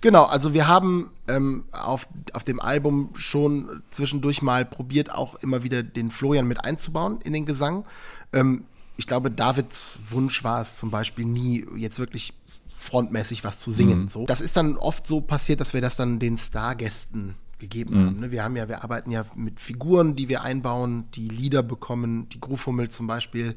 Genau, 0.00 0.24
also 0.24 0.54
wir 0.54 0.66
haben 0.66 1.10
ähm, 1.28 1.64
auf, 1.72 2.08
auf 2.32 2.44
dem 2.44 2.60
Album 2.60 3.10
schon 3.14 3.82
zwischendurch 3.90 4.42
mal 4.42 4.64
probiert, 4.64 5.14
auch 5.14 5.36
immer 5.36 5.62
wieder 5.62 5.82
den 5.82 6.10
Florian 6.10 6.48
mit 6.48 6.64
einzubauen 6.64 7.20
in 7.22 7.32
den 7.32 7.46
Gesang. 7.46 7.84
Ähm, 8.32 8.64
ich 8.96 9.06
glaube, 9.06 9.30
Davids 9.30 10.00
Wunsch 10.10 10.44
war 10.44 10.62
es 10.62 10.78
zum 10.78 10.90
Beispiel 10.90 11.24
nie, 11.24 11.64
jetzt 11.76 11.98
wirklich 11.98 12.34
frontmäßig 12.82 13.44
was 13.44 13.60
zu 13.60 13.70
singen. 13.70 14.02
Mhm. 14.02 14.08
So. 14.08 14.26
Das 14.26 14.40
ist 14.40 14.56
dann 14.56 14.76
oft 14.76 15.06
so 15.06 15.20
passiert, 15.20 15.60
dass 15.60 15.72
wir 15.72 15.80
das 15.80 15.96
dann 15.96 16.18
den 16.18 16.36
Stargästen 16.36 17.36
gegeben 17.58 17.94
mhm. 17.94 18.06
haben. 18.06 18.20
Ne? 18.20 18.30
Wir 18.32 18.44
haben 18.44 18.56
ja, 18.56 18.68
wir 18.68 18.82
arbeiten 18.82 19.12
ja 19.12 19.24
mit 19.36 19.60
Figuren, 19.60 20.16
die 20.16 20.28
wir 20.28 20.42
einbauen, 20.42 21.04
die 21.14 21.28
Lieder 21.28 21.62
bekommen, 21.62 22.28
die 22.30 22.40
Grufummel 22.40 22.88
zum 22.88 23.06
Beispiel 23.06 23.54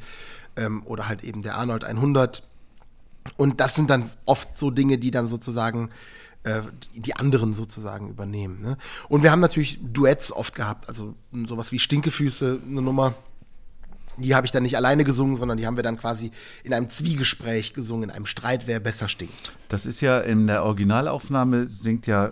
ähm, 0.55 0.83
oder 0.85 1.07
halt 1.07 1.23
eben 1.23 1.41
der 1.41 1.55
Arnold 1.55 1.83
100. 1.83 2.43
Und 3.37 3.59
das 3.59 3.73
sind 3.73 3.89
dann 3.89 4.11
oft 4.25 4.57
so 4.57 4.69
Dinge, 4.69 4.99
die 4.99 5.09
dann 5.09 5.27
sozusagen 5.27 5.89
äh, 6.43 6.61
die 6.93 7.15
anderen 7.15 7.55
sozusagen 7.55 8.09
übernehmen. 8.09 8.61
Ne? 8.61 8.77
Und 9.09 9.23
wir 9.23 9.31
haben 9.31 9.39
natürlich 9.39 9.79
Duets 9.81 10.31
oft 10.31 10.53
gehabt, 10.53 10.87
also 10.87 11.15
sowas 11.47 11.71
wie 11.71 11.79
Stinkefüße, 11.79 12.61
eine 12.63 12.81
Nummer 12.83 13.15
die 14.17 14.35
habe 14.35 14.45
ich 14.45 14.51
dann 14.51 14.63
nicht 14.63 14.77
alleine 14.77 15.03
gesungen, 15.03 15.35
sondern 15.35 15.57
die 15.57 15.65
haben 15.65 15.75
wir 15.75 15.83
dann 15.83 15.97
quasi 15.97 16.31
in 16.63 16.73
einem 16.73 16.89
Zwiegespräch 16.89 17.73
gesungen, 17.73 18.09
in 18.09 18.15
einem 18.15 18.25
Streit, 18.25 18.67
wer 18.67 18.79
besser 18.79 19.09
stinkt. 19.09 19.53
Das 19.69 19.85
ist 19.85 20.01
ja 20.01 20.19
in 20.19 20.47
der 20.47 20.63
Originalaufnahme 20.63 21.67
singt 21.67 22.07
ja, 22.07 22.31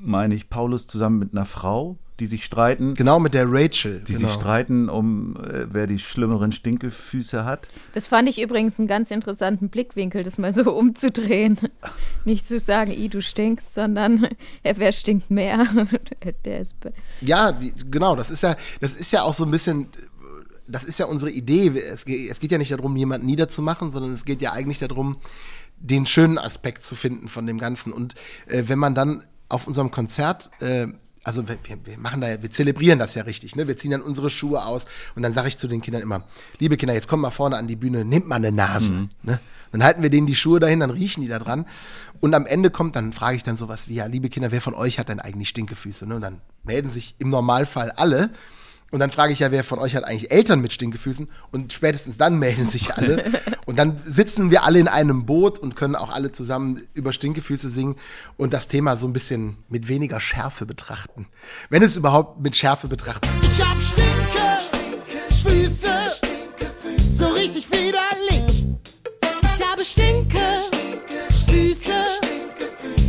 meine 0.00 0.34
ich, 0.34 0.48
Paulus 0.48 0.86
zusammen 0.86 1.18
mit 1.18 1.32
einer 1.32 1.46
Frau, 1.46 1.96
die 2.20 2.26
sich 2.26 2.44
streiten. 2.44 2.94
Genau, 2.94 3.18
mit 3.18 3.34
der 3.34 3.46
Rachel. 3.50 4.00
Die 4.00 4.12
genau. 4.12 4.28
sich 4.28 4.36
streiten, 4.36 4.88
um 4.88 5.36
äh, 5.36 5.66
wer 5.72 5.86
die 5.86 5.98
schlimmeren 5.98 6.52
Stinkefüße 6.52 7.44
hat. 7.44 7.66
Das 7.94 8.06
fand 8.06 8.28
ich 8.28 8.40
übrigens 8.40 8.78
einen 8.78 8.86
ganz 8.86 9.10
interessanten 9.10 9.70
Blickwinkel, 9.70 10.22
das 10.22 10.38
mal 10.38 10.52
so 10.52 10.72
umzudrehen. 10.76 11.58
Nicht 12.24 12.46
zu 12.46 12.60
sagen, 12.60 12.92
i, 12.92 13.08
du 13.08 13.22
stinkst, 13.22 13.74
sondern 13.74 14.28
äh, 14.62 14.74
wer 14.76 14.92
stinkt 14.92 15.30
mehr? 15.30 15.66
der 16.44 16.60
ist 16.60 16.76
ja, 17.22 17.56
wie, 17.58 17.72
genau, 17.90 18.14
das 18.14 18.30
ist 18.30 18.42
ja, 18.42 18.54
das 18.80 18.94
ist 18.94 19.10
ja 19.10 19.22
auch 19.22 19.34
so 19.34 19.44
ein 19.44 19.50
bisschen 19.50 19.88
das 20.68 20.84
ist 20.84 20.98
ja 20.98 21.06
unsere 21.06 21.30
Idee. 21.30 21.68
Es 21.68 22.04
geht, 22.04 22.30
es 22.30 22.40
geht 22.40 22.52
ja 22.52 22.58
nicht 22.58 22.70
darum, 22.70 22.96
jemanden 22.96 23.26
niederzumachen, 23.26 23.90
sondern 23.90 24.12
es 24.12 24.24
geht 24.24 24.42
ja 24.42 24.52
eigentlich 24.52 24.78
darum, 24.78 25.16
den 25.78 26.06
schönen 26.06 26.38
Aspekt 26.38 26.86
zu 26.86 26.94
finden 26.94 27.28
von 27.28 27.46
dem 27.46 27.58
Ganzen. 27.58 27.92
Und 27.92 28.14
äh, 28.46 28.64
wenn 28.66 28.78
man 28.78 28.94
dann 28.94 29.24
auf 29.48 29.66
unserem 29.66 29.90
Konzert 29.90 30.50
äh, 30.60 30.88
also 31.24 31.46
wir, 31.48 31.56
wir, 31.84 31.98
machen 31.98 32.20
da, 32.20 32.42
wir 32.42 32.50
zelebrieren 32.50 32.98
das 32.98 33.14
ja 33.14 33.22
richtig, 33.22 33.54
ne? 33.54 33.68
Wir 33.68 33.76
ziehen 33.76 33.92
dann 33.92 34.02
unsere 34.02 34.30
Schuhe 34.30 34.64
aus 34.64 34.86
und 35.14 35.22
dann 35.22 35.32
sage 35.32 35.48
ich 35.48 35.58
zu 35.58 35.68
den 35.68 35.80
Kindern 35.80 36.02
immer, 36.02 36.24
liebe 36.58 36.76
Kinder, 36.76 36.94
jetzt 36.94 37.08
kommt 37.08 37.22
mal 37.22 37.30
vorne 37.30 37.56
an 37.56 37.68
die 37.68 37.76
Bühne, 37.76 38.04
nehmt 38.04 38.26
mal 38.26 38.36
eine 38.36 38.52
Nase, 38.52 38.92
mhm. 38.92 39.08
ne? 39.22 39.40
Dann 39.70 39.84
halten 39.84 40.02
wir 40.02 40.10
denen 40.10 40.26
die 40.26 40.34
Schuhe 40.34 40.60
dahin, 40.60 40.80
dann 40.80 40.90
riechen 40.90 41.22
die 41.22 41.28
da 41.28 41.38
dran 41.38 41.64
und 42.20 42.34
am 42.34 42.44
Ende 42.44 42.70
kommt, 42.70 42.94
dann 42.94 43.12
frage 43.12 43.36
ich 43.36 43.44
dann 43.44 43.56
sowas 43.56 43.88
wie, 43.88 43.94
ja, 43.94 44.06
liebe 44.06 44.28
Kinder, 44.28 44.52
wer 44.52 44.60
von 44.60 44.74
euch 44.74 44.98
hat 44.98 45.08
denn 45.08 45.20
eigentlich 45.20 45.48
Stinkefüße, 45.48 46.06
ne? 46.06 46.16
Und 46.16 46.22
dann 46.22 46.40
melden 46.64 46.90
sich 46.90 47.14
im 47.18 47.30
Normalfall 47.30 47.90
alle 47.92 48.30
und 48.92 49.00
dann 49.00 49.10
frage 49.10 49.32
ich 49.32 49.40
ja, 49.40 49.50
wer 49.50 49.64
von 49.64 49.78
euch 49.78 49.96
hat 49.96 50.04
eigentlich 50.04 50.30
Eltern 50.30 50.60
mit 50.60 50.70
Stinkefüßen? 50.70 51.28
Und 51.50 51.72
spätestens 51.72 52.18
dann 52.18 52.38
melden 52.38 52.68
sich 52.68 52.92
alle. 52.94 53.24
und 53.64 53.78
dann 53.78 53.98
sitzen 54.04 54.50
wir 54.50 54.64
alle 54.64 54.78
in 54.78 54.86
einem 54.86 55.24
Boot 55.24 55.58
und 55.58 55.76
können 55.76 55.96
auch 55.96 56.10
alle 56.10 56.30
zusammen 56.30 56.78
über 56.92 57.14
Stinkefüße 57.14 57.70
singen 57.70 57.96
und 58.36 58.52
das 58.52 58.68
Thema 58.68 58.98
so 58.98 59.06
ein 59.06 59.14
bisschen 59.14 59.56
mit 59.70 59.88
weniger 59.88 60.20
Schärfe 60.20 60.66
betrachten. 60.66 61.26
Wenn 61.70 61.82
es 61.82 61.96
überhaupt 61.96 62.42
mit 62.42 62.54
Schärfe 62.54 62.86
betrachtet. 62.86 63.30
Ich 63.42 63.64
hab 63.64 63.78
Stinkefüße, 65.40 65.88
so 67.16 67.28
richtig 67.28 67.70
widerlich. 67.70 68.76
Ich 69.22 69.66
habe 69.66 69.82
Stinkefüße, 69.82 70.60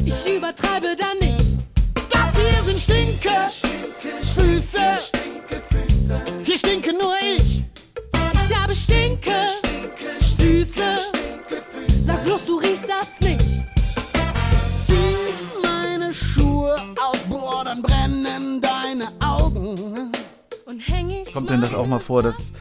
ich 0.05 0.37
übertreibe 0.37 0.95
da 0.97 1.13
nicht. 1.19 1.57
Das 2.09 2.37
hier 2.37 2.63
sind 2.63 2.79
Stinkefüße. 6.03 6.21
Hier 6.43 6.57
stinke 6.57 6.93
nur 6.93 7.13
ich. 7.37 7.63
Ich 8.33 8.57
habe 8.57 8.75
Stinke, 8.75 9.47
Füße. 10.37 10.97
Sag 11.87 12.23
bloß, 12.25 12.45
du 12.45 12.57
riechst 12.57 12.89
das 12.89 13.19
nicht. 13.21 13.41
Zieh 14.85 15.61
meine 15.61 16.13
Schuhe 16.13 16.75
aus, 17.01 17.19
boah, 17.29 17.63
dann 17.63 17.81
brennen 17.81 18.61
deine 18.61 19.07
Augen. 19.21 20.11
Und 20.65 20.79
häng 20.79 21.09
ich 21.09 21.33
Kommt 21.33 21.49
denn 21.49 21.61
das 21.61 21.73
auch 21.73 21.87
mal 21.87 21.99
vor, 21.99 22.21
dass 22.21 22.51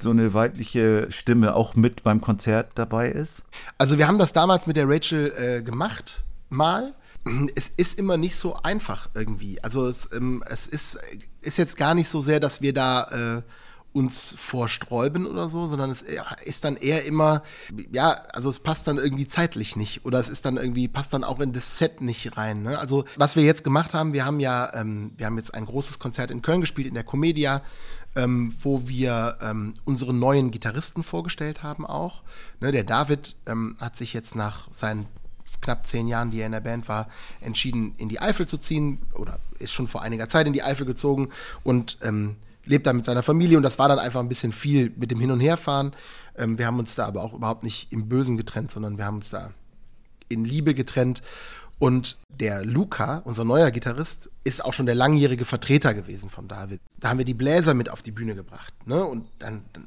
so 0.00 0.10
eine 0.10 0.34
weibliche 0.34 1.10
Stimme 1.10 1.54
auch 1.54 1.74
mit 1.74 2.04
beim 2.04 2.20
Konzert 2.20 2.72
dabei 2.76 3.10
ist? 3.10 3.42
Also 3.78 3.98
wir 3.98 4.06
haben 4.06 4.18
das 4.18 4.32
damals 4.32 4.66
mit 4.66 4.76
der 4.76 4.88
Rachel 4.88 5.32
äh, 5.36 5.62
gemacht, 5.62 6.24
mal 6.48 6.94
es 7.54 7.68
ist 7.68 7.98
immer 7.98 8.16
nicht 8.16 8.36
so 8.36 8.54
einfach 8.62 9.08
irgendwie. 9.14 9.62
Also 9.62 9.86
es, 9.86 10.10
ähm, 10.12 10.44
es 10.46 10.66
ist, 10.66 10.98
ist 11.44 11.58
jetzt 11.58 11.76
gar 11.76 11.94
nicht 11.94 12.08
so 12.08 12.20
sehr, 12.20 12.40
dass 12.40 12.60
wir 12.60 12.72
da 12.72 13.38
äh, 13.38 13.42
uns 13.94 14.34
vorsträuben 14.36 15.24
oder 15.24 15.48
so, 15.48 15.68
sondern 15.68 15.90
es 15.90 16.02
ist 16.44 16.64
dann 16.64 16.76
eher 16.76 17.04
immer, 17.04 17.42
ja, 17.92 18.16
also 18.32 18.50
es 18.50 18.58
passt 18.58 18.88
dann 18.88 18.98
irgendwie 18.98 19.28
zeitlich 19.28 19.76
nicht 19.76 20.04
oder 20.04 20.18
es 20.18 20.28
ist 20.28 20.44
dann 20.44 20.56
irgendwie, 20.56 20.88
passt 20.88 21.14
dann 21.14 21.22
auch 21.22 21.38
in 21.38 21.52
das 21.52 21.78
Set 21.78 22.00
nicht 22.00 22.36
rein. 22.36 22.64
Ne? 22.64 22.76
Also 22.76 23.04
was 23.16 23.36
wir 23.36 23.44
jetzt 23.44 23.62
gemacht 23.62 23.94
haben, 23.94 24.12
wir 24.12 24.24
haben 24.26 24.40
ja, 24.40 24.74
ähm, 24.74 25.12
wir 25.16 25.26
haben 25.26 25.38
jetzt 25.38 25.54
ein 25.54 25.64
großes 25.64 26.00
Konzert 26.00 26.32
in 26.32 26.42
Köln 26.42 26.60
gespielt, 26.60 26.88
in 26.88 26.94
der 26.94 27.04
Comedia, 27.04 27.62
ähm, 28.16 28.52
wo 28.60 28.88
wir 28.88 29.38
ähm, 29.40 29.74
unseren 29.84 30.18
neuen 30.18 30.50
Gitarristen 30.50 31.04
vorgestellt 31.04 31.62
haben 31.62 31.86
auch. 31.86 32.22
Ne, 32.58 32.72
der 32.72 32.84
David 32.84 33.36
ähm, 33.46 33.76
hat 33.80 33.96
sich 33.96 34.12
jetzt 34.12 34.34
nach 34.34 34.66
seinen 34.72 35.06
knapp 35.64 35.86
zehn 35.86 36.06
Jahren, 36.06 36.30
die 36.30 36.40
er 36.40 36.46
in 36.46 36.52
der 36.52 36.60
Band 36.60 36.88
war, 36.88 37.08
entschieden, 37.40 37.94
in 37.96 38.08
die 38.08 38.20
Eifel 38.20 38.46
zu 38.46 38.58
ziehen 38.58 38.98
oder 39.14 39.40
ist 39.58 39.72
schon 39.72 39.88
vor 39.88 40.02
einiger 40.02 40.28
Zeit 40.28 40.46
in 40.46 40.52
die 40.52 40.62
Eifel 40.62 40.86
gezogen 40.86 41.30
und 41.64 41.98
ähm, 42.02 42.36
lebt 42.66 42.86
da 42.86 42.92
mit 42.92 43.04
seiner 43.04 43.22
Familie 43.22 43.56
und 43.56 43.62
das 43.62 43.78
war 43.78 43.88
dann 43.88 43.98
einfach 43.98 44.20
ein 44.20 44.28
bisschen 44.28 44.52
viel 44.52 44.92
mit 44.96 45.10
dem 45.10 45.20
Hin- 45.20 45.30
und 45.30 45.40
Herfahren. 45.40 45.92
Ähm, 46.36 46.58
wir 46.58 46.66
haben 46.66 46.78
uns 46.78 46.94
da 46.94 47.06
aber 47.06 47.22
auch 47.22 47.34
überhaupt 47.34 47.64
nicht 47.64 47.92
im 47.92 48.08
Bösen 48.08 48.36
getrennt, 48.36 48.70
sondern 48.70 48.98
wir 48.98 49.04
haben 49.04 49.16
uns 49.16 49.30
da 49.30 49.50
in 50.28 50.44
Liebe 50.44 50.74
getrennt. 50.74 51.22
Und 51.78 52.18
der 52.28 52.64
Luca, 52.64 53.22
unser 53.24 53.44
neuer 53.44 53.70
Gitarrist, 53.70 54.30
ist 54.44 54.64
auch 54.64 54.72
schon 54.72 54.86
der 54.86 54.94
langjährige 54.94 55.44
Vertreter 55.44 55.92
gewesen 55.92 56.30
von 56.30 56.48
David. 56.48 56.80
Da 56.98 57.08
haben 57.08 57.18
wir 57.18 57.24
die 57.24 57.34
Bläser 57.34 57.74
mit 57.74 57.90
auf 57.90 58.00
die 58.00 58.12
Bühne 58.12 58.34
gebracht. 58.34 58.72
Ne? 58.86 59.04
Und 59.04 59.26
dann, 59.38 59.64
dann 59.72 59.86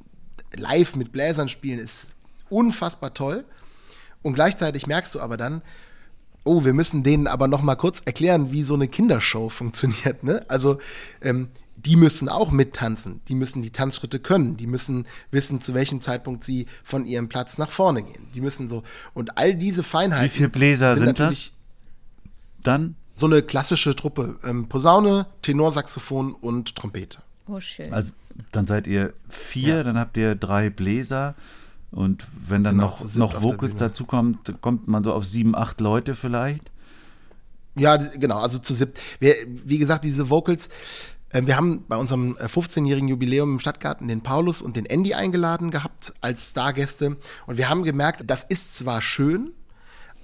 live 0.56 0.96
mit 0.96 1.12
Bläsern 1.12 1.50
spielen 1.50 1.80
ist 1.80 2.14
unfassbar 2.50 3.14
toll. 3.14 3.46
Und 4.22 4.34
gleichzeitig 4.34 4.88
merkst 4.88 5.16
du 5.16 5.20
aber 5.20 5.38
dann, 5.38 5.62
oh, 6.44 6.64
wir 6.64 6.74
müssen 6.74 7.04
denen 7.04 7.28
aber 7.28 7.48
noch 7.48 7.62
mal 7.62 7.76
kurz 7.76 8.02
erklären, 8.06 8.52
wie 8.52 8.64
so 8.64 8.74
eine 8.74 8.88
Kindershow 8.88 9.50
funktioniert. 9.50 10.24
Ne? 10.24 10.46
Also 10.48 10.80
ähm, 11.22 11.50
die 11.76 11.96
müssen 11.96 12.28
auch 12.28 12.50
mittanzen, 12.52 13.22
die 13.28 13.36
müssen 13.36 13.62
die 13.62 13.70
Tanzschritte 13.70 14.20
können, 14.20 14.58
die 14.58 14.66
müssen 14.66 15.06
wissen, 15.30 15.62
zu 15.62 15.74
welchem 15.74 16.02
Zeitpunkt 16.02 16.44
sie 16.44 16.66
von 16.84 17.06
ihrem 17.06 17.30
Platz 17.30 17.58
nach 17.58 17.70
vorne 17.70 18.02
gehen. 18.02 18.28
Die 18.34 18.42
müssen 18.42 18.68
so 18.68 18.82
und 19.14 19.38
all 19.38 19.54
diese 19.54 19.84
Feinheiten. 19.84 20.26
Wie 20.26 20.30
viele 20.30 20.50
Bläser 20.50 20.96
sind, 20.96 21.06
sind 21.06 21.20
das? 21.20 21.52
Dann 22.64 22.96
so 23.14 23.28
eine 23.28 23.44
klassische 23.44 23.96
Truppe: 23.96 24.38
ähm, 24.44 24.68
Posaune, 24.68 25.28
Tenorsaxophon 25.44 26.34
und 26.34 26.76
Trompete. 26.76 27.20
Oh, 27.48 27.60
schön. 27.60 27.94
Also 27.94 28.12
dann 28.52 28.68
seid 28.68 28.88
ihr 28.88 29.14
vier, 29.30 29.78
Ja. 29.78 29.84
dann 29.84 29.98
habt 29.98 30.18
ihr 30.18 30.36
drei 30.36 30.70
Bläser 30.70 31.36
und 31.92 32.28
wenn 32.48 32.64
dann 32.64 32.76
Genau, 32.76 32.88
noch, 32.88 33.16
noch 33.16 33.42
Vocals 33.42 33.72
Bühne. 33.74 33.80
dazu 33.80 34.06
kommt, 34.06 34.62
kommt 34.62 34.88
man 34.88 35.04
so 35.04 35.14
auf 35.14 35.26
sieben, 35.26 35.56
acht 35.56 35.80
Leute 35.82 36.16
vielleicht. 36.16 36.72
Ja, 37.76 37.98
genau, 37.98 38.40
also 38.40 38.58
zu 38.60 38.74
siebt. 38.74 39.00
Wie 39.20 39.78
gesagt, 39.78 40.04
diese 40.04 40.30
Vocals, 40.30 40.70
äh, 41.30 41.44
wir 41.46 41.56
haben 41.56 41.86
bei 41.88 41.96
unserem 41.98 42.36
äh, 42.38 42.46
15-jährigen 42.46 43.08
Jubiläum 43.08 43.54
im 43.54 43.60
Stadtgarten 43.60 44.08
den 44.08 44.22
Paulus 44.22 44.62
und 44.62 44.76
den 44.76 44.86
Andy 44.86 45.14
eingeladen 45.14 45.72
gehabt 45.72 46.14
als 46.22 46.50
Stargäste. 46.50 47.18
Und 47.46 47.58
wir 47.58 47.70
haben 47.70 47.84
gemerkt, 47.84 48.24
das 48.28 48.44
ist 48.44 48.76
zwar 48.76 49.02
schön, 49.02 49.52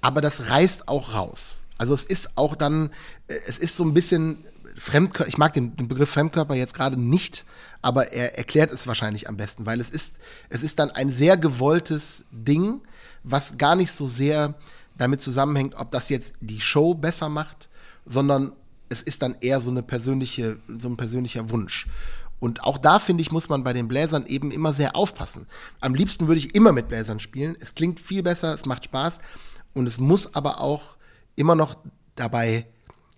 aber 0.01 0.19
das 0.21 0.49
reißt 0.49 0.87
auch 0.87 1.13
raus. 1.13 1.61
Also 1.77 1.93
es 1.93 2.03
ist 2.03 2.37
auch 2.37 2.55
dann, 2.55 2.89
äh, 3.27 3.35
es 3.47 3.57
ist 3.59 3.77
so 3.77 3.83
ein 3.83 3.93
bisschen 3.93 4.45
Fremdkörper, 4.77 5.27
ich 5.27 5.37
mag 5.37 5.53
den, 5.53 5.75
den 5.75 5.87
Begriff 5.87 6.09
Fremdkörper 6.09 6.55
jetzt 6.55 6.73
gerade 6.73 6.99
nicht, 6.99 7.45
aber 7.81 8.13
er 8.13 8.37
erklärt 8.37 8.71
es 8.71 8.87
wahrscheinlich 8.87 9.29
am 9.29 9.37
besten, 9.37 9.65
weil 9.65 9.79
es 9.79 9.89
ist, 9.89 10.15
es 10.49 10.63
ist 10.63 10.79
dann 10.79 10.91
ein 10.91 11.11
sehr 11.11 11.37
gewolltes 11.37 12.25
Ding, 12.31 12.81
was 13.23 13.57
gar 13.57 13.75
nicht 13.75 13.91
so 13.91 14.07
sehr 14.07 14.55
damit 14.97 15.21
zusammenhängt, 15.21 15.75
ob 15.75 15.91
das 15.91 16.09
jetzt 16.09 16.35
die 16.39 16.61
Show 16.61 16.93
besser 16.93 17.29
macht, 17.29 17.69
sondern 18.05 18.53
es 18.89 19.01
ist 19.01 19.21
dann 19.21 19.35
eher 19.41 19.59
so 19.59 19.71
eine 19.71 19.83
persönliche, 19.83 20.59
so 20.67 20.87
ein 20.87 20.97
persönlicher 20.97 21.49
Wunsch. 21.49 21.87
Und 22.39 22.63
auch 22.63 22.77
da, 22.77 22.99
finde 22.99 23.21
ich, 23.21 23.31
muss 23.31 23.47
man 23.47 23.63
bei 23.63 23.71
den 23.71 23.87
Bläsern 23.87 24.25
eben 24.25 24.51
immer 24.51 24.73
sehr 24.73 24.95
aufpassen. 24.95 25.47
Am 25.79 25.95
liebsten 25.95 26.27
würde 26.27 26.39
ich 26.39 26.55
immer 26.55 26.73
mit 26.73 26.89
Bläsern 26.89 27.21
spielen. 27.21 27.55
Es 27.59 27.73
klingt 27.73 28.01
viel 28.01 28.21
besser, 28.21 28.53
es 28.53 28.65
macht 28.65 28.85
Spaß. 28.85 29.19
Und 29.73 29.87
es 29.87 29.99
muss 29.99 30.35
aber 30.35 30.59
auch 30.59 30.97
immer 31.35 31.55
noch 31.55 31.77
dabei 32.15 32.67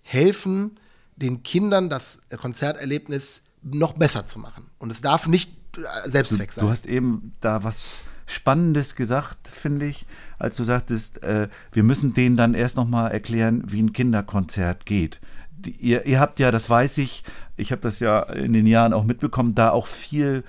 helfen, 0.02 0.78
den 1.16 1.42
Kindern 1.42 1.88
das 1.88 2.20
Konzerterlebnis 2.36 3.42
noch 3.62 3.94
besser 3.94 4.26
zu 4.26 4.38
machen. 4.38 4.66
Und 4.78 4.90
es 4.90 5.00
darf 5.00 5.26
nicht 5.26 5.52
äh, 5.76 6.08
Selbstzweck 6.08 6.52
sein. 6.52 6.64
Du 6.64 6.70
hast 6.70 6.86
eben 6.86 7.32
da 7.40 7.64
was 7.64 8.02
Spannendes 8.26 8.96
gesagt, 8.96 9.48
finde 9.48 9.86
ich, 9.86 10.06
als 10.38 10.56
du 10.56 10.64
sagtest, 10.64 11.22
äh, 11.22 11.48
wir 11.72 11.82
müssen 11.82 12.12
denen 12.12 12.36
dann 12.36 12.54
erst 12.54 12.76
nochmal 12.76 13.12
erklären, 13.12 13.62
wie 13.66 13.82
ein 13.82 13.92
Kinderkonzert 13.92 14.84
geht. 14.84 15.20
Die, 15.50 15.70
ihr, 15.70 16.06
ihr 16.06 16.20
habt 16.20 16.38
ja, 16.38 16.50
das 16.50 16.68
weiß 16.68 16.98
ich, 16.98 17.24
ich 17.56 17.72
habe 17.72 17.82
das 17.82 18.00
ja 18.00 18.20
in 18.22 18.52
den 18.52 18.66
Jahren 18.66 18.92
auch 18.92 19.04
mitbekommen, 19.04 19.54
da 19.54 19.70
auch 19.70 19.86
viel 19.86 20.44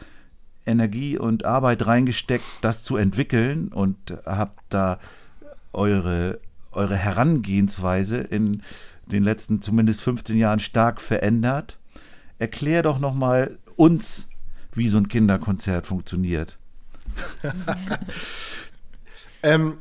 Energie 0.66 1.18
und 1.18 1.46
Arbeit 1.46 1.86
reingesteckt, 1.86 2.46
das 2.62 2.84
zu 2.84 2.98
entwickeln 2.98 3.70
und 3.70 3.98
habt 4.26 4.60
da 4.70 5.00
eure, 5.72 6.40
eure 6.72 6.96
Herangehensweise 6.98 8.18
in 8.18 8.64
den 9.12 9.24
letzten 9.24 9.62
zumindest 9.62 10.02
15 10.02 10.38
Jahren 10.38 10.60
stark 10.60 11.02
verändert. 11.02 11.78
Erklär 12.40 12.84
doch 12.84 13.00
nochmal 13.00 13.58
uns, 13.76 14.28
wie 14.74 14.90
so 14.90 14.98
ein 14.98 15.08
Kinderkonzert 15.08 15.86
funktioniert. 15.86 16.58
Ähm, 19.44 19.78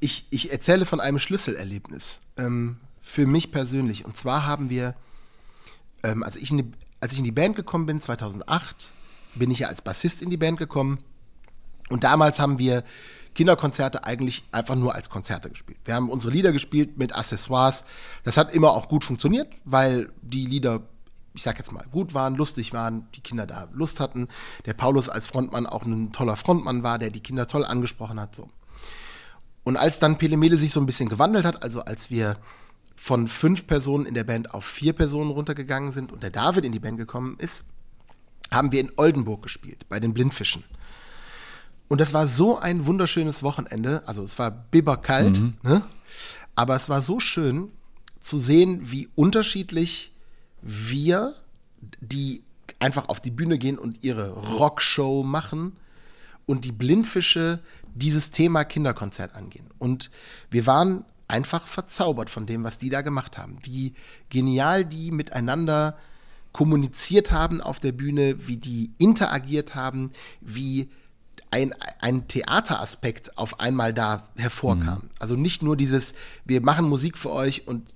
ich, 0.00 0.26
ich 0.30 0.52
erzähle 0.52 0.86
von 0.86 1.00
einem 1.00 1.18
Schlüsselerlebnis 1.18 2.20
ähm, 2.36 2.78
für 3.02 3.26
mich 3.26 3.52
persönlich. 3.52 4.04
Und 4.04 4.16
zwar 4.16 4.46
haben 4.46 4.70
wir, 4.70 4.94
ähm, 6.02 6.22
als, 6.22 6.36
ich 6.36 6.50
in 6.50 6.58
die, 6.58 6.72
als 7.00 7.12
ich 7.12 7.18
in 7.18 7.24
die 7.24 7.32
Band 7.32 7.56
gekommen 7.56 7.86
bin, 7.86 8.00
2008, 8.00 8.94
bin 9.34 9.50
ich 9.50 9.60
ja 9.60 9.68
als 9.68 9.82
Bassist 9.82 10.22
in 10.22 10.30
die 10.30 10.36
Band 10.36 10.58
gekommen. 10.58 10.98
Und 11.90 12.04
damals 12.04 12.38
haben 12.38 12.58
wir 12.58 12.84
Kinderkonzerte 13.34 14.04
eigentlich 14.04 14.44
einfach 14.52 14.76
nur 14.76 14.94
als 14.94 15.10
Konzerte 15.10 15.50
gespielt. 15.50 15.78
Wir 15.84 15.94
haben 15.94 16.08
unsere 16.08 16.32
Lieder 16.32 16.52
gespielt 16.52 16.98
mit 16.98 17.14
Accessoires. 17.14 17.84
Das 18.22 18.36
hat 18.36 18.54
immer 18.54 18.70
auch 18.70 18.88
gut 18.88 19.04
funktioniert, 19.04 19.52
weil 19.64 20.12
die 20.22 20.46
Lieder, 20.46 20.80
ich 21.34 21.42
sag 21.42 21.58
jetzt 21.58 21.72
mal, 21.72 21.84
gut 21.90 22.14
waren, 22.14 22.36
lustig 22.36 22.72
waren, 22.72 23.08
die 23.14 23.20
Kinder 23.20 23.46
da 23.46 23.68
Lust 23.72 24.00
hatten. 24.00 24.28
Der 24.66 24.74
Paulus 24.74 25.08
als 25.08 25.26
Frontmann 25.26 25.66
auch 25.66 25.84
ein 25.84 26.12
toller 26.12 26.36
Frontmann 26.36 26.82
war, 26.82 26.98
der 26.98 27.10
die 27.10 27.20
Kinder 27.20 27.46
toll 27.46 27.64
angesprochen 27.64 28.20
hat. 28.20 28.34
So. 28.34 28.48
Und 29.64 29.76
als 29.76 29.98
dann 29.98 30.18
Pelemele 30.18 30.58
sich 30.58 30.72
so 30.72 30.80
ein 30.80 30.86
bisschen 30.86 31.08
gewandelt 31.08 31.44
hat, 31.44 31.62
also 31.62 31.82
als 31.82 32.10
wir 32.10 32.36
von 32.96 33.26
fünf 33.26 33.66
Personen 33.66 34.06
in 34.06 34.14
der 34.14 34.24
Band 34.24 34.54
auf 34.54 34.64
vier 34.64 34.92
Personen 34.92 35.30
runtergegangen 35.30 35.90
sind 35.90 36.12
und 36.12 36.22
der 36.22 36.30
David 36.30 36.64
in 36.64 36.72
die 36.72 36.78
Band 36.78 36.98
gekommen 36.98 37.36
ist, 37.38 37.64
haben 38.52 38.72
wir 38.72 38.80
in 38.80 38.92
Oldenburg 38.96 39.42
gespielt, 39.42 39.88
bei 39.88 39.98
den 39.98 40.14
Blindfischen. 40.14 40.64
Und 41.88 42.00
das 42.00 42.12
war 42.12 42.26
so 42.26 42.58
ein 42.58 42.86
wunderschönes 42.86 43.42
Wochenende. 43.42 44.02
Also 44.06 44.22
es 44.22 44.38
war 44.38 44.50
bibberkalt, 44.50 45.42
ne? 45.62 45.82
aber 46.54 46.74
es 46.74 46.88
war 46.88 47.02
so 47.02 47.20
schön 47.20 47.70
zu 48.20 48.38
sehen, 48.38 48.90
wie 48.90 49.08
unterschiedlich 49.14 50.12
wir, 50.62 51.34
die 52.00 52.42
einfach 52.78 53.08
auf 53.08 53.20
die 53.20 53.30
Bühne 53.30 53.58
gehen 53.58 53.78
und 53.78 54.02
ihre 54.02 54.30
Rockshow 54.30 55.22
machen 55.22 55.76
und 56.46 56.64
die 56.64 56.72
Blindfische 56.72 57.60
dieses 57.94 58.30
Thema 58.30 58.64
Kinderkonzert 58.64 59.34
angehen. 59.34 59.66
Und 59.78 60.10
wir 60.50 60.66
waren 60.66 61.04
einfach 61.28 61.66
verzaubert 61.66 62.30
von 62.30 62.46
dem, 62.46 62.64
was 62.64 62.78
die 62.78 62.90
da 62.90 63.02
gemacht 63.02 63.38
haben. 63.38 63.58
Wie 63.62 63.94
genial 64.30 64.84
die 64.84 65.10
miteinander 65.10 65.96
kommuniziert 66.52 67.32
haben 67.32 67.60
auf 67.60 67.80
der 67.80 67.92
Bühne, 67.92 68.46
wie 68.46 68.56
die 68.56 68.92
interagiert 68.98 69.74
haben, 69.74 70.12
wie 70.40 70.90
ein, 71.54 71.72
ein 72.00 72.26
Theateraspekt 72.26 73.38
auf 73.38 73.60
einmal 73.60 73.94
da 73.94 74.28
hervorkam. 74.36 75.08
Also 75.20 75.36
nicht 75.36 75.62
nur 75.62 75.76
dieses, 75.76 76.14
wir 76.44 76.60
machen 76.60 76.88
Musik 76.88 77.16
für 77.16 77.30
euch 77.30 77.68
und 77.68 77.94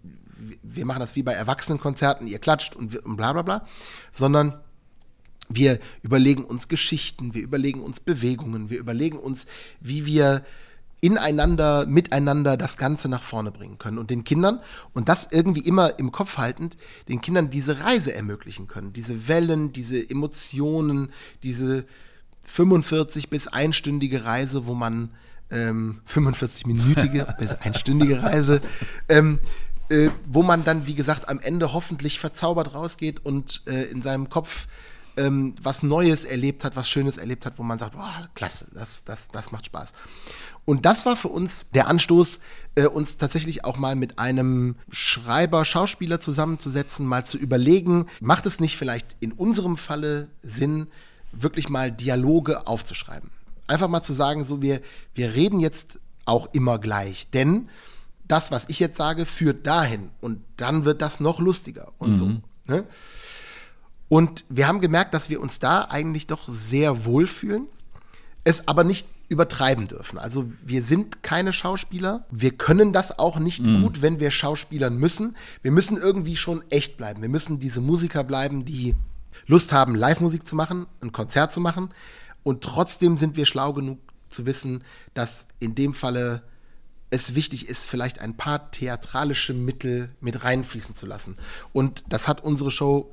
wir 0.62 0.86
machen 0.86 1.00
das 1.00 1.16
wie 1.16 1.24
bei 1.24 1.32
Erwachsenenkonzerten, 1.32 2.28
ihr 2.28 2.38
klatscht 2.38 2.76
und, 2.76 2.92
wir- 2.92 3.04
und 3.04 3.16
bla 3.16 3.32
bla 3.32 3.42
bla, 3.42 3.66
sondern 4.12 4.60
wir 5.48 5.80
überlegen 6.02 6.44
uns 6.44 6.68
Geschichten, 6.68 7.34
wir 7.34 7.42
überlegen 7.42 7.80
uns 7.80 7.98
Bewegungen, 7.98 8.70
wir 8.70 8.78
überlegen 8.78 9.18
uns, 9.18 9.46
wie 9.80 10.06
wir 10.06 10.44
ineinander, 11.00 11.86
miteinander 11.86 12.56
das 12.56 12.76
Ganze 12.76 13.08
nach 13.08 13.22
vorne 13.22 13.50
bringen 13.50 13.78
können 13.78 13.98
und 13.98 14.10
den 14.10 14.22
Kindern, 14.22 14.60
und 14.92 15.08
das 15.08 15.28
irgendwie 15.32 15.66
immer 15.66 15.98
im 15.98 16.12
Kopf 16.12 16.38
haltend, 16.38 16.76
den 17.08 17.20
Kindern 17.20 17.50
diese 17.50 17.80
Reise 17.80 18.14
ermöglichen 18.14 18.68
können. 18.68 18.92
Diese 18.92 19.26
Wellen, 19.26 19.72
diese 19.72 19.98
Emotionen, 20.08 21.10
diese 21.42 21.86
45 22.48 23.28
bis 23.28 23.46
einstündige 23.46 24.24
Reise, 24.24 24.66
wo 24.66 24.74
man 24.74 25.10
ähm, 25.50 26.00
45-minütige 26.12 27.36
bis 27.38 27.54
einstündige 27.54 28.22
Reise, 28.22 28.60
ähm, 29.08 29.38
äh, 29.90 30.08
wo 30.26 30.42
man 30.42 30.64
dann, 30.64 30.86
wie 30.86 30.94
gesagt, 30.94 31.28
am 31.28 31.40
Ende 31.40 31.72
hoffentlich 31.72 32.18
verzaubert 32.18 32.74
rausgeht 32.74 33.24
und 33.24 33.62
äh, 33.66 33.84
in 33.84 34.02
seinem 34.02 34.28
Kopf 34.28 34.66
ähm, 35.18 35.54
was 35.62 35.82
Neues 35.82 36.24
erlebt 36.24 36.64
hat, 36.64 36.76
was 36.76 36.88
Schönes 36.88 37.18
erlebt 37.18 37.44
hat, 37.44 37.58
wo 37.58 37.62
man 37.62 37.78
sagt, 37.78 37.92
boah, 37.92 38.28
klasse, 38.34 38.68
das, 38.72 39.04
das, 39.04 39.28
das 39.28 39.52
macht 39.52 39.66
Spaß. 39.66 39.92
Und 40.64 40.84
das 40.84 41.06
war 41.06 41.16
für 41.16 41.28
uns 41.28 41.66
der 41.74 41.88
Anstoß, 41.88 42.40
äh, 42.76 42.86
uns 42.86 43.16
tatsächlich 43.16 43.64
auch 43.64 43.78
mal 43.78 43.96
mit 43.96 44.18
einem 44.18 44.76
Schreiber, 44.90 45.64
Schauspieler 45.64 46.20
zusammenzusetzen, 46.20 47.06
mal 47.06 47.26
zu 47.26 47.36
überlegen, 47.36 48.06
macht 48.20 48.46
es 48.46 48.60
nicht 48.60 48.76
vielleicht 48.76 49.16
in 49.20 49.32
unserem 49.32 49.76
Falle 49.76 50.28
Sinn, 50.42 50.86
wirklich 51.32 51.68
mal 51.68 51.92
Dialoge 51.92 52.66
aufzuschreiben? 52.66 53.30
Einfach 53.66 53.88
mal 53.88 54.02
zu 54.02 54.12
sagen, 54.12 54.44
so 54.44 54.62
wir, 54.62 54.80
wir 55.14 55.34
reden 55.34 55.60
jetzt 55.60 56.00
auch 56.24 56.48
immer 56.52 56.78
gleich, 56.78 57.30
denn 57.30 57.68
das, 58.26 58.50
was 58.50 58.68
ich 58.68 58.78
jetzt 58.78 58.96
sage, 58.96 59.24
führt 59.24 59.66
dahin 59.66 60.10
und 60.20 60.40
dann 60.56 60.84
wird 60.84 61.02
das 61.02 61.20
noch 61.20 61.40
lustiger 61.40 61.92
und 61.98 62.16
so. 62.16 62.26
Ne? 62.68 62.84
Und 64.08 64.44
wir 64.48 64.68
haben 64.68 64.80
gemerkt, 64.80 65.14
dass 65.14 65.30
wir 65.30 65.40
uns 65.40 65.58
da 65.58 65.84
eigentlich 65.84 66.26
doch 66.26 66.48
sehr 66.48 67.04
wohlfühlen, 67.04 67.66
es 68.44 68.68
aber 68.68 68.84
nicht 68.84 69.08
übertreiben 69.28 69.88
dürfen. 69.88 70.18
Also 70.18 70.50
wir 70.64 70.82
sind 70.82 71.22
keine 71.22 71.52
Schauspieler. 71.52 72.24
Wir 72.30 72.52
können 72.52 72.94
das 72.94 73.18
auch 73.18 73.38
nicht 73.38 73.62
gut, 73.62 74.00
wenn 74.00 74.20
wir 74.20 74.30
Schauspielern 74.30 74.96
müssen. 74.96 75.36
Wir 75.60 75.70
müssen 75.70 75.98
irgendwie 75.98 76.36
schon 76.36 76.62
echt 76.70 76.96
bleiben. 76.96 77.20
Wir 77.20 77.28
müssen 77.28 77.60
diese 77.60 77.82
Musiker 77.82 78.24
bleiben, 78.24 78.64
die 78.64 78.94
Lust 79.48 79.72
haben, 79.72 79.94
Live-Musik 79.94 80.46
zu 80.46 80.54
machen, 80.54 80.86
ein 81.00 81.10
Konzert 81.10 81.52
zu 81.52 81.60
machen. 81.60 81.88
Und 82.44 82.62
trotzdem 82.62 83.16
sind 83.16 83.36
wir 83.36 83.46
schlau 83.46 83.72
genug 83.72 83.98
zu 84.28 84.46
wissen, 84.46 84.84
dass 85.14 85.48
in 85.58 85.74
dem 85.74 85.94
Falle 85.94 86.42
es 87.10 87.34
wichtig 87.34 87.68
ist, 87.68 87.88
vielleicht 87.88 88.20
ein 88.20 88.36
paar 88.36 88.70
theatralische 88.70 89.54
Mittel 89.54 90.10
mit 90.20 90.44
reinfließen 90.44 90.94
zu 90.94 91.06
lassen. 91.06 91.36
Und 91.72 92.04
das 92.10 92.28
hat 92.28 92.44
unsere 92.44 92.70
Show, 92.70 93.10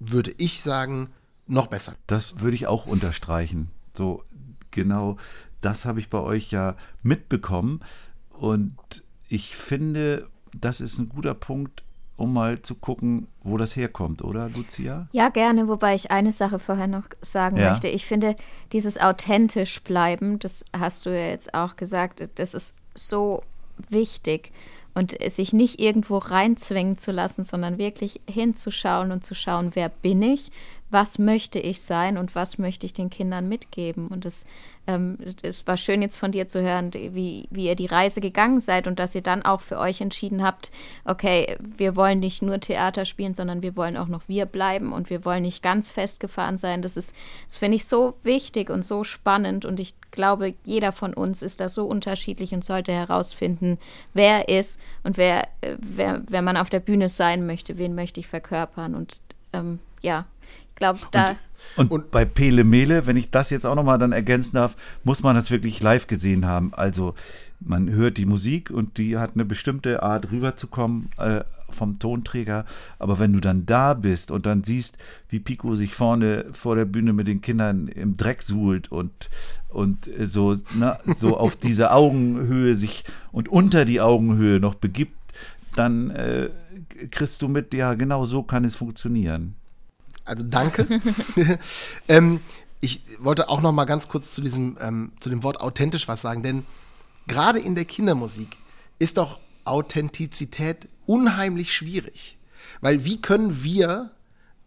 würde 0.00 0.32
ich 0.38 0.62
sagen, 0.62 1.10
noch 1.46 1.66
besser. 1.66 1.94
Das 2.06 2.40
würde 2.40 2.56
ich 2.56 2.66
auch 2.66 2.86
unterstreichen. 2.86 3.70
So 3.94 4.24
genau 4.70 5.18
das 5.60 5.84
habe 5.84 6.00
ich 6.00 6.08
bei 6.08 6.18
euch 6.18 6.50
ja 6.50 6.76
mitbekommen. 7.02 7.80
Und 8.30 9.04
ich 9.28 9.56
finde, 9.56 10.28
das 10.52 10.80
ist 10.80 10.98
ein 10.98 11.08
guter 11.08 11.34
Punkt, 11.34 11.83
um 12.16 12.32
mal 12.32 12.62
zu 12.62 12.74
gucken, 12.76 13.26
wo 13.42 13.56
das 13.56 13.76
herkommt, 13.76 14.22
oder, 14.22 14.48
Lucia? 14.48 15.08
Ja, 15.12 15.28
gerne, 15.30 15.68
wobei 15.68 15.94
ich 15.94 16.10
eine 16.10 16.32
Sache 16.32 16.58
vorher 16.58 16.86
noch 16.86 17.04
sagen 17.20 17.56
Ja. 17.56 17.70
möchte. 17.70 17.88
Ich 17.88 18.06
finde, 18.06 18.36
dieses 18.72 19.00
authentisch 19.00 19.82
bleiben, 19.82 20.38
das 20.38 20.64
hast 20.76 21.06
du 21.06 21.10
ja 21.10 21.28
jetzt 21.28 21.54
auch 21.54 21.76
gesagt, 21.76 22.24
das 22.36 22.54
ist 22.54 22.74
so 22.94 23.42
wichtig. 23.88 24.52
Und 24.96 25.16
sich 25.28 25.52
nicht 25.52 25.80
irgendwo 25.80 26.18
reinzwingen 26.18 26.96
zu 26.96 27.10
lassen, 27.10 27.42
sondern 27.42 27.78
wirklich 27.78 28.20
hinzuschauen 28.30 29.10
und 29.10 29.24
zu 29.24 29.34
schauen, 29.34 29.70
wer 29.74 29.88
bin 29.88 30.22
ich, 30.22 30.52
was 30.94 31.18
möchte 31.18 31.58
ich 31.58 31.82
sein 31.82 32.16
und 32.16 32.36
was 32.36 32.56
möchte 32.56 32.86
ich 32.86 32.92
den 32.92 33.10
Kindern 33.10 33.48
mitgeben. 33.48 34.06
Und 34.06 34.24
es, 34.24 34.46
ähm, 34.86 35.18
es 35.42 35.66
war 35.66 35.76
schön 35.76 36.02
jetzt 36.02 36.18
von 36.18 36.30
dir 36.30 36.46
zu 36.46 36.62
hören, 36.62 36.92
wie, 36.94 37.48
wie 37.50 37.66
ihr 37.66 37.74
die 37.74 37.86
Reise 37.86 38.20
gegangen 38.20 38.60
seid 38.60 38.86
und 38.86 39.00
dass 39.00 39.16
ihr 39.16 39.20
dann 39.20 39.44
auch 39.44 39.60
für 39.60 39.80
euch 39.80 40.00
entschieden 40.00 40.44
habt, 40.44 40.70
okay, 41.04 41.58
wir 41.58 41.96
wollen 41.96 42.20
nicht 42.20 42.42
nur 42.42 42.60
Theater 42.60 43.06
spielen, 43.06 43.34
sondern 43.34 43.60
wir 43.60 43.74
wollen 43.74 43.96
auch 43.96 44.06
noch 44.06 44.28
wir 44.28 44.46
bleiben 44.46 44.92
und 44.92 45.10
wir 45.10 45.24
wollen 45.24 45.42
nicht 45.42 45.64
ganz 45.64 45.90
festgefahren 45.90 46.58
sein. 46.58 46.80
Das 46.80 46.96
ist, 46.96 47.12
das 47.48 47.58
finde 47.58 47.74
ich 47.74 47.86
so 47.86 48.14
wichtig 48.22 48.70
und 48.70 48.84
so 48.84 49.02
spannend 49.02 49.64
und 49.64 49.80
ich 49.80 49.96
glaube, 50.12 50.54
jeder 50.62 50.92
von 50.92 51.12
uns 51.12 51.42
ist 51.42 51.60
da 51.60 51.68
so 51.68 51.86
unterschiedlich 51.86 52.54
und 52.54 52.64
sollte 52.64 52.92
herausfinden, 52.92 53.78
wer 54.12 54.48
er 54.48 54.60
ist 54.60 54.78
und 55.02 55.16
wer, 55.16 55.48
äh, 55.60 55.76
wer, 55.80 56.22
wer 56.28 56.40
man 56.40 56.56
auf 56.56 56.70
der 56.70 56.78
Bühne 56.78 57.08
sein 57.08 57.46
möchte, 57.46 57.78
wen 57.78 57.96
möchte 57.96 58.20
ich 58.20 58.28
verkörpern 58.28 58.94
und 58.94 59.22
ähm, 59.52 59.80
ja, 60.02 60.26
glaube, 60.76 61.00
da. 61.10 61.36
Und, 61.76 61.90
und, 61.90 62.10
bei 62.10 62.24
Pele 62.24 62.64
Mele, 62.64 63.06
wenn 63.06 63.16
ich 63.16 63.30
das 63.30 63.50
jetzt 63.50 63.64
auch 63.64 63.74
nochmal 63.74 63.98
dann 63.98 64.12
ergänzen 64.12 64.56
darf, 64.56 64.76
muss 65.02 65.22
man 65.22 65.34
das 65.34 65.50
wirklich 65.50 65.80
live 65.80 66.06
gesehen 66.06 66.46
haben. 66.46 66.74
Also 66.74 67.14
man 67.60 67.90
hört 67.90 68.18
die 68.18 68.26
Musik 68.26 68.70
und 68.70 68.98
die 68.98 69.16
hat 69.16 69.32
eine 69.34 69.44
bestimmte 69.44 70.02
Art 70.02 70.30
rüberzukommen 70.30 71.08
äh, 71.16 71.42
vom 71.70 71.98
Tonträger. 71.98 72.64
Aber 72.98 73.18
wenn 73.18 73.32
du 73.32 73.40
dann 73.40 73.66
da 73.66 73.94
bist 73.94 74.30
und 74.30 74.46
dann 74.46 74.64
siehst, 74.64 74.98
wie 75.28 75.40
Pico 75.40 75.74
sich 75.74 75.94
vorne 75.94 76.46
vor 76.52 76.76
der 76.76 76.84
Bühne 76.84 77.12
mit 77.12 77.28
den 77.28 77.40
Kindern 77.40 77.88
im 77.88 78.16
Dreck 78.16 78.42
suhlt 78.42 78.92
und, 78.92 79.30
und 79.68 80.08
so, 80.20 80.56
na, 80.76 80.98
so 81.16 81.36
auf 81.36 81.56
diese 81.62 81.92
Augenhöhe 81.92 82.74
sich 82.74 83.04
und 83.32 83.48
unter 83.48 83.84
die 83.84 84.00
Augenhöhe 84.00 84.60
noch 84.60 84.74
begibt, 84.74 85.16
dann 85.74 86.10
äh, 86.10 86.50
kriegst 87.10 87.42
du 87.42 87.48
mit, 87.48 87.74
ja, 87.74 87.94
genau 87.94 88.24
so 88.24 88.42
kann 88.42 88.64
es 88.64 88.76
funktionieren. 88.76 89.56
Also 90.24 90.42
danke. 90.42 90.86
ähm, 92.08 92.40
ich 92.80 93.02
wollte 93.18 93.48
auch 93.48 93.60
noch 93.60 93.72
mal 93.72 93.84
ganz 93.84 94.08
kurz 94.08 94.34
zu 94.34 94.40
diesem, 94.40 94.76
ähm, 94.80 95.12
zu 95.20 95.30
dem 95.30 95.42
Wort 95.42 95.60
authentisch 95.60 96.08
was 96.08 96.20
sagen, 96.20 96.42
denn 96.42 96.66
gerade 97.26 97.58
in 97.58 97.74
der 97.74 97.84
Kindermusik 97.84 98.58
ist 98.98 99.18
doch 99.18 99.40
Authentizität 99.64 100.88
unheimlich 101.06 101.74
schwierig. 101.74 102.38
Weil 102.80 103.04
wie 103.04 103.20
können 103.20 103.64
wir 103.64 104.10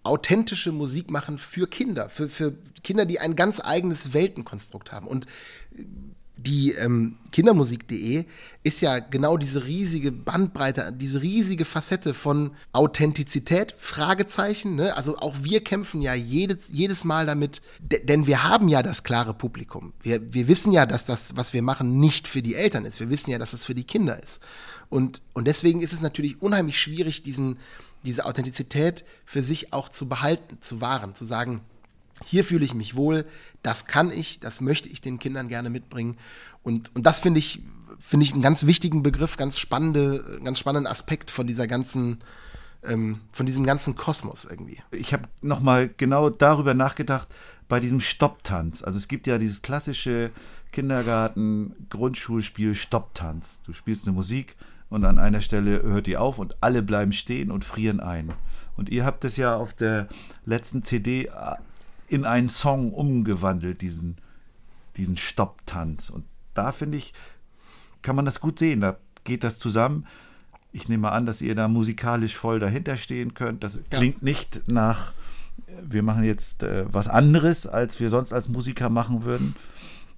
authentische 0.03 0.71
Musik 0.71 1.11
machen 1.11 1.37
für 1.37 1.67
Kinder, 1.67 2.09
für, 2.09 2.29
für 2.29 2.53
Kinder, 2.83 3.05
die 3.05 3.19
ein 3.19 3.35
ganz 3.35 3.59
eigenes 3.59 4.13
Weltenkonstrukt 4.13 4.91
haben. 4.91 5.05
Und 5.05 5.27
die 6.37 6.71
ähm, 6.71 7.17
Kindermusik.de 7.31 8.25
ist 8.63 8.81
ja 8.81 8.99
genau 8.99 9.37
diese 9.37 9.65
riesige 9.65 10.11
Bandbreite, 10.11 10.93
diese 10.95 11.21
riesige 11.21 11.65
Facette 11.65 12.13
von 12.13 12.51
Authentizität, 12.73 13.73
Fragezeichen. 13.77 14.75
Ne? 14.75 14.95
Also 14.95 15.17
auch 15.17 15.35
wir 15.41 15.63
kämpfen 15.63 16.01
ja 16.01 16.13
jedes, 16.13 16.69
jedes 16.71 17.03
Mal 17.03 17.25
damit, 17.25 17.61
denn 17.79 18.27
wir 18.27 18.43
haben 18.43 18.69
ja 18.69 18.83
das 18.83 19.03
klare 19.03 19.33
Publikum. 19.33 19.93
Wir, 20.01 20.33
wir 20.33 20.47
wissen 20.47 20.71
ja, 20.71 20.85
dass 20.85 21.05
das, 21.05 21.35
was 21.35 21.53
wir 21.53 21.61
machen, 21.61 21.99
nicht 21.99 22.27
für 22.27 22.41
die 22.41 22.55
Eltern 22.55 22.85
ist. 22.85 22.99
Wir 22.99 23.09
wissen 23.09 23.31
ja, 23.31 23.39
dass 23.39 23.51
das 23.51 23.65
für 23.65 23.75
die 23.75 23.85
Kinder 23.85 24.21
ist. 24.21 24.39
Und, 24.89 25.21
und 25.33 25.47
deswegen 25.47 25.81
ist 25.81 25.93
es 25.93 26.01
natürlich 26.01 26.41
unheimlich 26.41 26.79
schwierig, 26.79 27.23
diesen, 27.23 27.57
diese 28.03 28.25
Authentizität 28.25 29.03
für 29.25 29.41
sich 29.41 29.73
auch 29.73 29.89
zu 29.89 30.07
behalten, 30.07 30.59
zu 30.61 30.81
wahren, 30.81 31.15
zu 31.15 31.25
sagen, 31.25 31.61
hier 32.25 32.43
fühle 32.43 32.65
ich 32.65 32.73
mich 32.73 32.95
wohl, 32.95 33.25
das 33.63 33.85
kann 33.85 34.11
ich, 34.11 34.39
das 34.39 34.61
möchte 34.61 34.89
ich 34.89 35.01
den 35.01 35.19
Kindern 35.19 35.47
gerne 35.47 35.69
mitbringen. 35.69 36.17
Und, 36.63 36.95
und 36.95 37.05
das 37.05 37.19
finde 37.19 37.37
ich, 37.39 37.61
finde 37.99 38.25
ich 38.25 38.33
einen 38.33 38.41
ganz 38.41 38.65
wichtigen 38.65 39.03
Begriff, 39.03 39.37
ganz 39.37 39.59
spannende, 39.59 40.39
ganz 40.43 40.57
spannenden 40.59 40.91
Aspekt 40.91 41.31
von 41.31 41.47
dieser 41.47 41.67
ganzen, 41.67 42.19
ähm, 42.83 43.21
von 43.31 43.45
diesem 43.45 43.65
ganzen 43.65 43.95
Kosmos 43.95 44.45
irgendwie. 44.45 44.79
Ich 44.91 45.13
habe 45.13 45.29
nochmal 45.41 45.89
genau 45.95 46.29
darüber 46.29 46.73
nachgedacht, 46.73 47.29
bei 47.67 47.79
diesem 47.79 48.01
Stopptanz. 48.01 48.83
Also 48.83 48.97
es 48.97 49.07
gibt 49.07 49.27
ja 49.27 49.37
dieses 49.37 49.61
klassische 49.61 50.31
Kindergarten-Grundschulspiel 50.71 52.73
Stopptanz. 52.75 53.61
Du 53.65 53.73
spielst 53.73 54.07
eine 54.07 54.15
Musik 54.15 54.55
und 54.89 55.03
an 55.03 55.19
einer 55.19 55.41
Stelle 55.41 55.83
hört 55.83 56.07
die 56.07 56.15
auf 56.17 56.39
und 56.39 56.55
alle 56.61 56.81
bleiben 56.81 57.11
stehen 57.11 57.51
und 57.51 57.65
frieren 57.65 57.99
ein. 57.99 58.33
Und 58.77 58.89
ihr 58.89 59.05
habt 59.05 59.25
es 59.25 59.37
ja 59.37 59.55
auf 59.55 59.73
der 59.73 60.07
letzten 60.45 60.83
CD 60.83 61.29
in 62.07 62.25
einen 62.25 62.49
Song 62.49 62.93
umgewandelt, 62.93 63.81
diesen, 63.81 64.17
diesen 64.95 65.17
Stopptanz. 65.17 66.09
Und 66.09 66.25
da 66.53 66.71
finde 66.71 66.97
ich, 66.97 67.13
kann 68.01 68.15
man 68.15 68.25
das 68.25 68.39
gut 68.39 68.59
sehen. 68.59 68.81
Da 68.81 68.97
geht 69.23 69.43
das 69.43 69.57
zusammen. 69.57 70.05
Ich 70.71 70.87
nehme 70.87 71.11
an, 71.11 71.25
dass 71.25 71.41
ihr 71.41 71.55
da 71.55 71.67
musikalisch 71.67 72.35
voll 72.35 72.59
dahinter 72.59 72.97
stehen 72.97 73.33
könnt. 73.33 73.63
Das 73.63 73.79
klingt 73.89 74.17
ja. 74.17 74.23
nicht 74.23 74.71
nach, 74.71 75.13
wir 75.81 76.03
machen 76.03 76.23
jetzt 76.23 76.63
äh, 76.63 76.85
was 76.91 77.07
anderes, 77.07 77.67
als 77.67 77.99
wir 77.99 78.09
sonst 78.09 78.33
als 78.33 78.47
Musiker 78.47 78.89
machen 78.89 79.23
würden. 79.23 79.55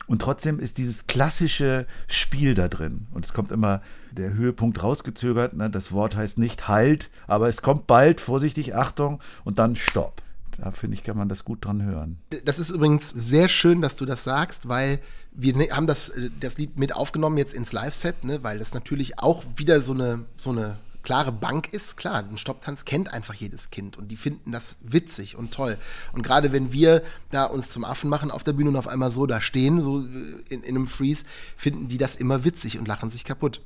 Und 0.07 0.23
trotzdem 0.23 0.59
ist 0.59 0.79
dieses 0.79 1.05
klassische 1.05 1.85
Spiel 2.07 2.55
da 2.55 2.67
drin. 2.67 3.05
Und 3.11 3.25
es 3.25 3.33
kommt 3.33 3.51
immer 3.51 3.81
der 4.11 4.33
Höhepunkt 4.33 4.81
rausgezögert. 4.81 5.53
Ne? 5.53 5.69
Das 5.69 5.91
Wort 5.91 6.15
heißt 6.15 6.39
nicht 6.39 6.67
Halt, 6.67 7.11
aber 7.27 7.47
es 7.47 7.61
kommt 7.61 7.85
bald, 7.85 8.19
vorsichtig, 8.19 8.75
Achtung, 8.75 9.21
und 9.43 9.59
dann 9.59 9.75
Stopp. 9.75 10.23
Da 10.61 10.71
finde 10.71 10.95
ich, 10.95 11.03
kann 11.03 11.17
man 11.17 11.29
das 11.29 11.45
gut 11.45 11.63
dran 11.65 11.83
hören. 11.83 12.19
Das 12.45 12.59
ist 12.59 12.69
übrigens 12.69 13.09
sehr 13.09 13.47
schön, 13.47 13.81
dass 13.81 13.95
du 13.95 14.05
das 14.05 14.23
sagst, 14.23 14.67
weil 14.67 14.99
wir 15.31 15.55
ne, 15.55 15.69
haben 15.71 15.87
das, 15.87 16.09
äh, 16.09 16.29
das 16.39 16.57
Lied 16.57 16.77
mit 16.77 16.95
aufgenommen 16.95 17.37
jetzt 17.37 17.53
ins 17.53 17.71
Live-Set, 17.71 18.23
ne, 18.23 18.43
weil 18.43 18.59
das 18.59 18.73
natürlich 18.73 19.19
auch 19.19 19.43
wieder 19.55 19.81
so 19.81 19.93
eine, 19.93 20.25
so 20.37 20.51
eine 20.51 20.77
klare 21.01 21.31
Bank 21.31 21.71
ist. 21.71 21.97
Klar, 21.97 22.23
den 22.23 22.37
Stopptanz 22.37 22.85
kennt 22.85 23.13
einfach 23.13 23.33
jedes 23.33 23.69
Kind 23.69 23.97
und 23.97 24.09
die 24.09 24.17
finden 24.17 24.51
das 24.51 24.79
witzig 24.83 25.35
und 25.35 25.53
toll. 25.53 25.77
Und 26.13 26.23
gerade 26.23 26.51
wenn 26.51 26.73
wir 26.73 27.03
da 27.31 27.45
uns 27.45 27.69
zum 27.69 27.85
Affen 27.85 28.09
machen 28.09 28.31
auf 28.31 28.43
der 28.43 28.53
Bühne 28.53 28.69
und 28.69 28.75
auf 28.75 28.87
einmal 28.87 29.11
so 29.11 29.25
da 29.25 29.41
stehen, 29.41 29.79
so 29.79 30.01
äh, 30.01 30.05
in, 30.49 30.63
in 30.63 30.75
einem 30.75 30.87
Freeze, 30.87 31.25
finden 31.55 31.87
die 31.87 31.97
das 31.97 32.15
immer 32.15 32.43
witzig 32.43 32.77
und 32.77 32.87
lachen 32.87 33.11
sich 33.11 33.23
kaputt. 33.23 33.61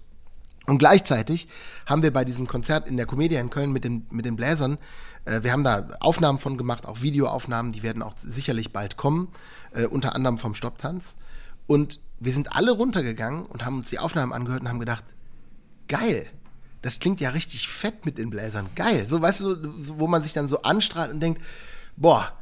Und 0.65 0.77
gleichzeitig 0.77 1.47
haben 1.85 2.03
wir 2.03 2.13
bei 2.13 2.23
diesem 2.23 2.47
Konzert 2.47 2.87
in 2.87 2.95
der 2.95 3.05
Comedia 3.05 3.41
in 3.41 3.49
Köln 3.49 3.73
mit 3.73 3.83
den, 3.83 4.05
mit 4.09 4.25
den 4.25 4.37
Bläsern 4.37 4.77
wir 5.25 5.51
haben 5.51 5.63
da 5.63 5.87
Aufnahmen 5.99 6.39
von 6.39 6.57
gemacht, 6.57 6.85
auch 6.85 7.01
Videoaufnahmen, 7.01 7.71
die 7.71 7.83
werden 7.83 8.01
auch 8.01 8.13
sicherlich 8.17 8.73
bald 8.73 8.97
kommen, 8.97 9.29
äh, 9.71 9.85
unter 9.85 10.15
anderem 10.15 10.37
vom 10.37 10.55
Stopptanz. 10.55 11.15
Und 11.67 11.99
wir 12.19 12.33
sind 12.33 12.55
alle 12.55 12.71
runtergegangen 12.71 13.45
und 13.45 13.65
haben 13.65 13.77
uns 13.77 13.89
die 13.89 13.99
Aufnahmen 13.99 14.33
angehört 14.33 14.61
und 14.61 14.69
haben 14.69 14.79
gedacht, 14.79 15.03
geil, 15.87 16.27
das 16.81 16.99
klingt 16.99 17.21
ja 17.21 17.29
richtig 17.29 17.69
fett 17.69 18.05
mit 18.05 18.17
den 18.17 18.29
Bläsern, 18.29 18.69
geil. 18.75 19.07
So, 19.09 19.21
weißt 19.21 19.39
du, 19.39 19.73
wo 19.97 20.07
man 20.07 20.21
sich 20.21 20.33
dann 20.33 20.47
so 20.47 20.61
anstrahlt 20.63 21.13
und 21.13 21.21
denkt, 21.21 21.41
boah, 21.95 22.33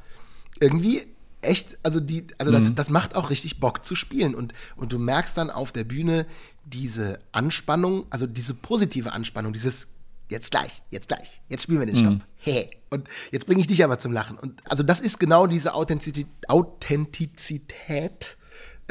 irgendwie 0.60 1.02
echt, 1.42 1.78
also 1.84 2.00
die, 2.00 2.26
also 2.38 2.52
das, 2.52 2.64
mhm. 2.64 2.76
das 2.76 2.90
macht 2.90 3.16
auch 3.16 3.30
richtig 3.30 3.60
Bock 3.60 3.86
zu 3.86 3.96
spielen. 3.96 4.34
Und, 4.34 4.54
und 4.76 4.92
du 4.92 5.00
merkst 5.00 5.38
dann 5.38 5.52
auf 5.52 5.72
der 5.72 5.84
Bühne 5.84 6.26
diese 6.66 7.20
Anspannung, 7.32 8.06
also 8.10 8.26
diese 8.26 8.54
positive 8.54 9.14
Anspannung, 9.14 9.54
dieses 9.54 9.88
jetzt 10.32 10.50
gleich, 10.50 10.82
jetzt 10.90 11.08
gleich, 11.08 11.42
jetzt 11.50 11.64
spielen 11.64 11.80
wir 11.80 11.86
den 11.86 11.98
Stopp. 11.98 12.14
Mhm. 12.14 12.22
Hey. 12.38 12.72
Und 12.90 13.08
jetzt 13.32 13.46
bringe 13.46 13.62
ich 13.62 13.68
dich 13.68 13.84
aber 13.84 14.00
zum 14.00 14.12
Lachen. 14.12 14.38
Und 14.38 14.62
also 14.70 14.84
das 14.84 15.00
ist 15.00 15.20
genau 15.20 15.48
diese 15.48 15.74
Authentizität, 15.76 16.28
Authentizität 16.48 18.38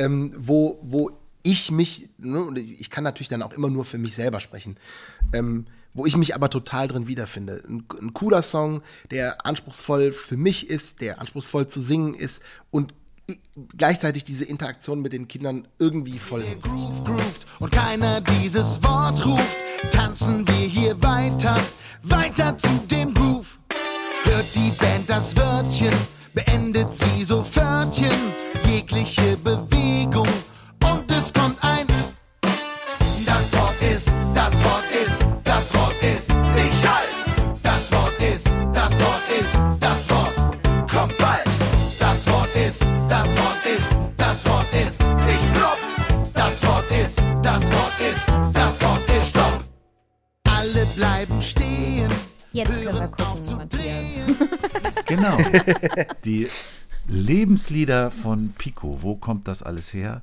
ähm, 0.01 0.33
wo, 0.37 0.79
wo 0.83 1.11
ich 1.43 1.71
mich, 1.71 2.09
ne, 2.19 2.41
und 2.41 2.59
ich 2.59 2.91
kann 2.91 3.05
natürlich 3.05 3.29
dann 3.29 3.43
auch 3.43 3.53
immer 3.53 3.69
nur 3.69 3.85
für 3.85 3.99
mich 3.99 4.15
selber 4.15 4.41
sprechen, 4.41 4.77
ähm, 5.33 5.67
wo 5.93 6.07
ich 6.07 6.17
mich 6.17 6.35
aber 6.35 6.51
total 6.51 6.89
drin 6.89 7.07
wiederfinde. 7.07 7.63
Ein, 7.69 7.85
ein, 8.01 8.15
cooler 8.15 8.43
Song, 8.43 8.83
der 9.11 9.45
anspruchsvoll 9.45 10.13
für 10.13 10.37
mich 10.37 10.71
ist, 10.71 11.01
der 11.01 11.21
anspruchsvoll 11.21 11.67
zu 11.67 11.81
singen 11.81 12.15
ist 12.15 12.43
und 12.71 12.95
gleichzeitig 13.77 14.25
diese 14.25 14.45
Interaktion 14.45 15.01
mit 15.01 15.13
den 15.13 15.29
Kindern 15.29 15.67
irgendwie 15.79 16.19
voll. 16.19 16.45
Groove, 16.63 17.05
grooved 17.05 17.47
und 17.59 17.73
keiner 17.73 18.21
dieses 18.21 18.83
Wort 18.83 19.25
ruft, 19.25 19.59
tanzen 19.91 20.47
wir 20.47 20.55
hier 20.55 21.03
weiter, 21.03 21.57
weiter 22.03 22.57
zu 22.57 22.69
dem 22.91 23.15
Groove. 23.15 23.59
Hört 24.25 24.55
die 24.55 24.71
Band 24.79 25.09
das 25.09 25.37
Wörtchen, 25.37 25.95
beendet 26.35 26.89
sie 26.99 27.25
so 27.25 27.43
Pförtchen, 27.43 28.35
jegliche 28.65 29.37
Bewegung 29.39 30.29
Jetzt 51.41 52.83
können 52.83 52.85
wir 52.85 53.09
gucken, 53.09 53.57
Matthias. 53.57 54.21
genau. 55.07 55.39
Die 56.27 56.49
Lebenslieder 57.09 58.11
von 58.11 58.51
Pico, 58.59 58.99
wo 59.01 59.17
kommt 59.17 59.49
das 59.49 59.63
alles 59.63 59.95
her? 59.95 60.21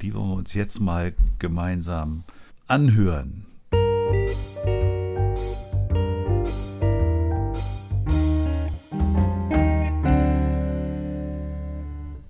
Die 0.00 0.14
wollen 0.14 0.28
wir 0.28 0.36
uns 0.36 0.54
jetzt 0.54 0.78
mal 0.78 1.12
gemeinsam 1.40 2.22
anhören. 2.68 3.46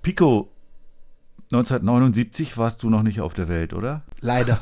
Pico, 0.01 0.49
1979 1.51 2.57
warst 2.57 2.81
du 2.81 2.89
noch 2.89 3.03
nicht 3.03 3.21
auf 3.21 3.35
der 3.35 3.47
Welt, 3.47 3.73
oder? 3.73 4.01
Leider. 4.19 4.61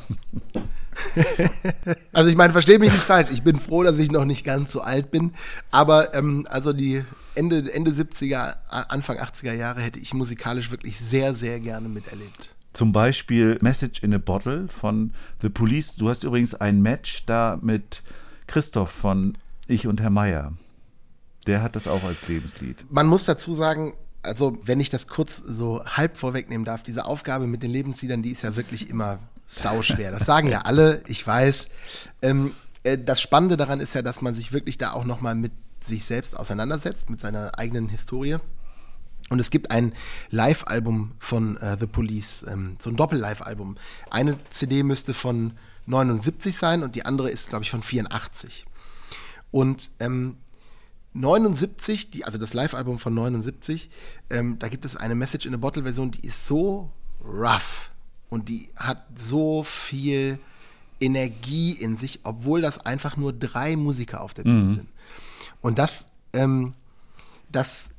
Also 2.14 2.30
ich 2.30 2.36
meine, 2.36 2.54
verstehe 2.54 2.80
mich 2.80 2.92
nicht 2.92 3.04
falsch. 3.04 3.30
Ich 3.32 3.44
bin 3.44 3.60
froh, 3.60 3.84
dass 3.84 3.98
ich 3.98 4.12
noch 4.12 4.26
nicht 4.26 4.44
ganz 4.44 4.72
so 4.72 4.82
alt 4.82 5.12
bin. 5.12 5.34
Aber 5.72 6.14
ähm, 6.14 6.48
also 6.50 6.74
die 6.74 7.04
Ende, 7.36 7.72
Ende 7.74 7.92
70er, 7.92 8.56
Anfang 8.70 9.18
80er 9.18 9.54
Jahre 9.54 9.82
hätte 9.82 10.00
ich 10.00 10.14
musikalisch 10.14 10.72
wirklich 10.72 11.00
sehr, 11.00 11.34
sehr 11.34 11.60
gerne 11.60 11.90
miterlebt. 11.90 12.56
Zum 12.74 12.92
Beispiel 12.92 13.60
Message 13.62 14.02
in 14.02 14.14
a 14.14 14.18
Bottle 14.18 14.68
von 14.68 15.14
The 15.42 15.50
Police. 15.50 15.96
Du 15.96 16.10
hast 16.10 16.24
übrigens 16.24 16.56
ein 16.56 16.82
Match 16.82 17.26
da 17.26 17.60
mit 17.62 18.02
Christoph 18.48 18.90
von 18.90 19.34
Ich 19.68 19.88
und 19.88 20.02
Herr 20.02 20.10
Meier. 20.10 20.54
Der 21.46 21.62
hat 21.62 21.76
das 21.76 21.88
auch 21.88 22.04
als 22.04 22.28
Lebenslied. 22.28 22.86
Man 22.90 23.08
muss 23.08 23.26
dazu 23.26 23.54
sagen, 23.54 23.94
also 24.24 24.58
wenn 24.64 24.80
ich 24.80 24.90
das 24.90 25.08
kurz 25.08 25.38
so 25.38 25.86
halb 25.86 26.18
vorwegnehmen 26.18 26.66
darf, 26.66 26.82
diese 26.82 27.06
Aufgabe 27.06 27.46
mit 27.46 27.62
den 27.62 27.72
Lebensliedern, 27.72 28.24
die 28.24 28.32
ist 28.32 28.42
ja 28.42 28.56
wirklich 28.56 28.90
immer 28.90 29.20
sauschwer. 29.46 30.12
Das 30.12 30.26
sagen 30.26 30.48
ja 30.48 30.62
alle, 30.62 31.04
ich 31.08 31.26
weiß. 31.26 31.68
Ähm, 32.22 32.54
äh, 32.84 32.98
das 32.98 33.22
Spannende 33.22 33.58
daran 33.58 33.80
ist 33.80 33.94
ja, 33.96 34.02
dass 34.02 34.22
man 34.22 34.36
sich 34.36 34.52
wirklich 34.52 34.78
da 34.78 34.92
auch 34.92 35.06
nochmal 35.06 35.36
mit 35.36 35.52
sich 35.82 36.06
selbst 36.06 36.38
auseinandersetzt, 36.38 37.10
mit 37.10 37.20
seiner 37.20 37.58
eigenen 37.58 37.90
Historie. 37.90 38.38
Und 39.30 39.40
es 39.40 39.50
gibt 39.50 39.72
ein 39.72 39.94
Live-Album 40.30 41.14
von 41.20 41.58
äh, 41.58 41.78
The 41.80 41.88
Police, 41.88 42.46
ähm, 42.48 42.78
so 42.80 42.90
ein 42.90 42.96
Doppel-Live-Album. 42.96 43.78
Eine 44.10 44.38
CD 44.50 44.84
müsste 44.84 45.14
von 45.14 45.54
79 45.86 46.56
sein 46.58 46.84
und 46.84 46.96
die 46.96 47.06
andere 47.06 47.30
ist, 47.30 47.50
glaube 47.50 47.64
ich, 47.64 47.72
von 47.72 47.84
84. 47.84 48.66
Und 49.52 49.92
ähm, 50.00 50.38
79, 51.14 52.12
die, 52.12 52.26
also 52.26 52.38
das 52.38 52.54
Live-Album 52.54 53.00
von 53.00 53.14
79, 53.14 53.90
ähm, 54.30 54.58
da 54.60 54.68
gibt 54.68 54.86
es 54.86 54.96
eine 54.96 55.16
Message 55.16 55.46
in 55.46 55.54
a 55.54 55.58
Bottle-Version, 55.58 56.12
die 56.12 56.26
ist 56.26 56.46
so 56.46 56.92
rough 57.24 57.93
und 58.34 58.50
die 58.50 58.68
hat 58.76 59.06
so 59.16 59.62
viel 59.62 60.40
Energie 61.00 61.74
in 61.74 61.98
sich, 61.98 62.22
obwohl 62.24 62.62
das 62.62 62.84
einfach 62.84 63.16
nur 63.16 63.32
drei 63.32 63.76
Musiker 63.76 64.22
auf 64.22 64.34
der 64.34 64.42
Bühne 64.42 64.64
mhm. 64.64 64.76
sind. 64.76 64.90
Und 65.62 65.78
das, 65.78 66.08
ähm, 66.34 66.74
das, 67.52 67.92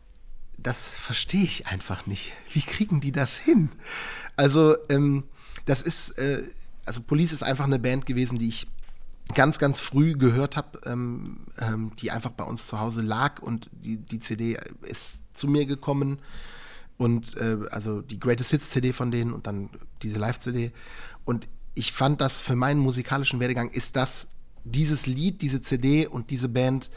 das 0.59 0.89
verstehe 0.89 1.45
ich 1.45 1.69
einfach 1.69 2.07
nicht. 2.07 2.33
Wie 2.53 2.63
kriegen 2.63 3.01
die 3.01 3.13
das 3.13 3.37
hin? 3.37 3.71
Also, 4.35 4.75
ähm, 4.89 5.23
das 5.67 5.83
ist, 5.83 6.19
äh, 6.19 6.43
also 6.85 7.01
Police 7.03 7.33
ist 7.33 7.45
einfach 7.45 7.67
eine 7.67 7.79
Band 7.79 8.05
gewesen, 8.05 8.37
die 8.37 8.49
ich 8.49 8.67
ganz, 9.35 9.61
ganz 9.61 9.79
früh 9.79 10.15
gehört 10.15 10.57
habe, 10.57 10.81
ähm, 10.85 11.47
ähm, 11.61 11.93
die 12.01 12.11
einfach 12.11 12.31
bei 12.31 12.45
uns 12.45 12.67
zu 12.67 12.81
Hause 12.81 13.03
lag 13.03 13.41
und 13.41 13.71
die, 13.71 13.99
die 13.99 14.19
CD 14.19 14.59
ist 14.83 15.21
zu 15.33 15.47
mir 15.47 15.65
gekommen 15.65 16.19
und 16.97 17.37
äh, 17.37 17.59
also 17.71 18.03
die 18.03 18.21
Greatest 18.21 18.51
Hits 18.51 18.71
CD 18.71 18.93
von 18.93 19.11
denen 19.11 19.33
und 19.33 19.47
dann 19.47 19.71
diese 20.05 20.19
Live-CD 20.19 20.73
und 21.25 21.49
ich 21.75 21.93
fand 21.93 22.21
das 22.21 22.41
für 22.41 22.55
meinen 22.55 22.81
musikalischen 22.81 23.41
Werdegang 23.41 23.71
ist 23.71 23.97
das 23.97 24.29
dieses 24.65 25.07
Lied, 25.07 25.43
diese 25.43 25.61
CD 25.61 26.07
und 26.07 26.31
diese 26.31 26.49
Band 26.49 26.91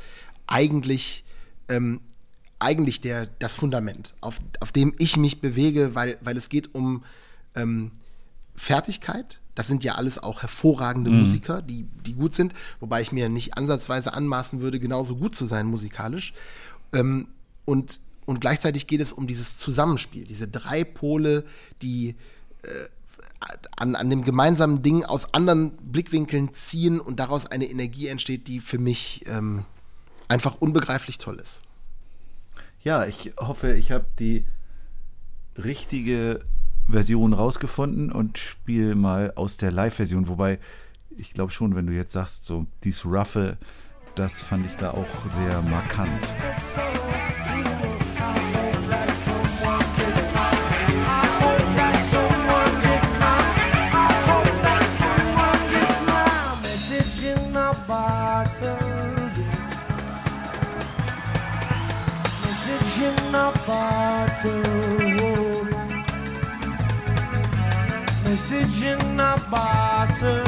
eigentlich 0.46 1.26
ähm, 1.68 2.02
eigentlich 2.60 3.02
der, 3.02 3.28
das 3.28 3.54
Fundament, 3.54 4.16
auf, 4.22 4.40
auf 4.62 4.72
dem 4.72 4.94
ich 4.98 5.18
mich 5.18 5.42
bewege, 5.42 5.94
weil, 5.94 6.18
weil 6.22 6.38
es 6.38 6.50
geht 6.50 6.74
um 6.74 7.04
ähm, 7.56 7.92
Fertigkeit, 8.56 9.40
das 9.54 9.68
sind 9.68 9.84
ja 9.84 9.96
alles 9.96 10.18
auch 10.18 10.42
hervorragende 10.42 11.12
mhm. 11.12 11.20
Musiker, 11.20 11.62
die, 11.62 11.84
die 12.06 12.14
gut 12.14 12.34
sind, 12.34 12.54
wobei 12.80 13.02
ich 13.02 13.12
mir 13.12 13.30
nicht 13.30 13.58
ansatzweise 13.58 14.14
anmaßen 14.14 14.60
würde, 14.60 14.80
genauso 14.80 15.16
gut 15.16 15.36
zu 15.36 15.46
sein 15.46 15.68
musikalisch. 15.68 16.34
Ähm, 16.94 17.28
und, 17.66 18.02
und 18.26 18.42
gleichzeitig 18.42 18.88
geht 18.88 19.02
es 19.02 19.12
um 19.12 19.28
dieses 19.28 19.58
Zusammenspiel, 19.58 20.26
diese 20.26 20.48
drei 20.48 20.84
Pole, 20.84 21.44
die 21.82 22.16
äh, 22.64 22.68
an, 23.78 23.96
an 23.96 24.10
dem 24.10 24.24
gemeinsamen 24.24 24.82
Ding 24.82 25.04
aus 25.06 25.34
anderen 25.34 25.72
Blickwinkeln 25.78 26.54
ziehen 26.54 27.00
und 27.00 27.20
daraus 27.20 27.46
eine 27.46 27.66
Energie 27.66 28.08
entsteht, 28.08 28.48
die 28.48 28.60
für 28.60 28.80
mich 28.80 29.24
ähm, 29.28 29.66
einfach 30.28 30.56
unbegreiflich 30.60 31.18
toll 31.18 31.38
ist. 31.38 31.62
Ja, 32.84 33.06
ich 33.06 33.34
hoffe, 33.38 33.74
ich 33.74 33.92
habe 33.92 34.06
die 34.20 34.46
richtige 35.58 36.42
Version 36.90 37.34
rausgefunden 37.34 38.12
und 38.12 38.38
spiele 38.38 38.96
mal 38.96 39.34
aus 39.36 39.58
der 39.58 39.72
Live-Version. 39.72 40.28
Wobei, 40.28 40.60
ich 41.18 41.34
glaube 41.34 41.52
schon, 41.52 41.76
wenn 41.76 41.88
du 41.88 41.94
jetzt 41.94 42.14
sagst, 42.14 42.46
so 42.46 42.66
dies 42.84 43.06
Ruffe, 43.06 43.58
das 44.16 44.42
fand 44.42 44.66
ich 44.66 44.76
da 44.78 44.92
auch 44.92 45.06
sehr 45.32 45.62
markant. 45.64 46.34
Bottle 63.68 64.64
message 68.24 68.84
in 68.84 69.20
a 69.20 69.36
bottle, 69.52 70.44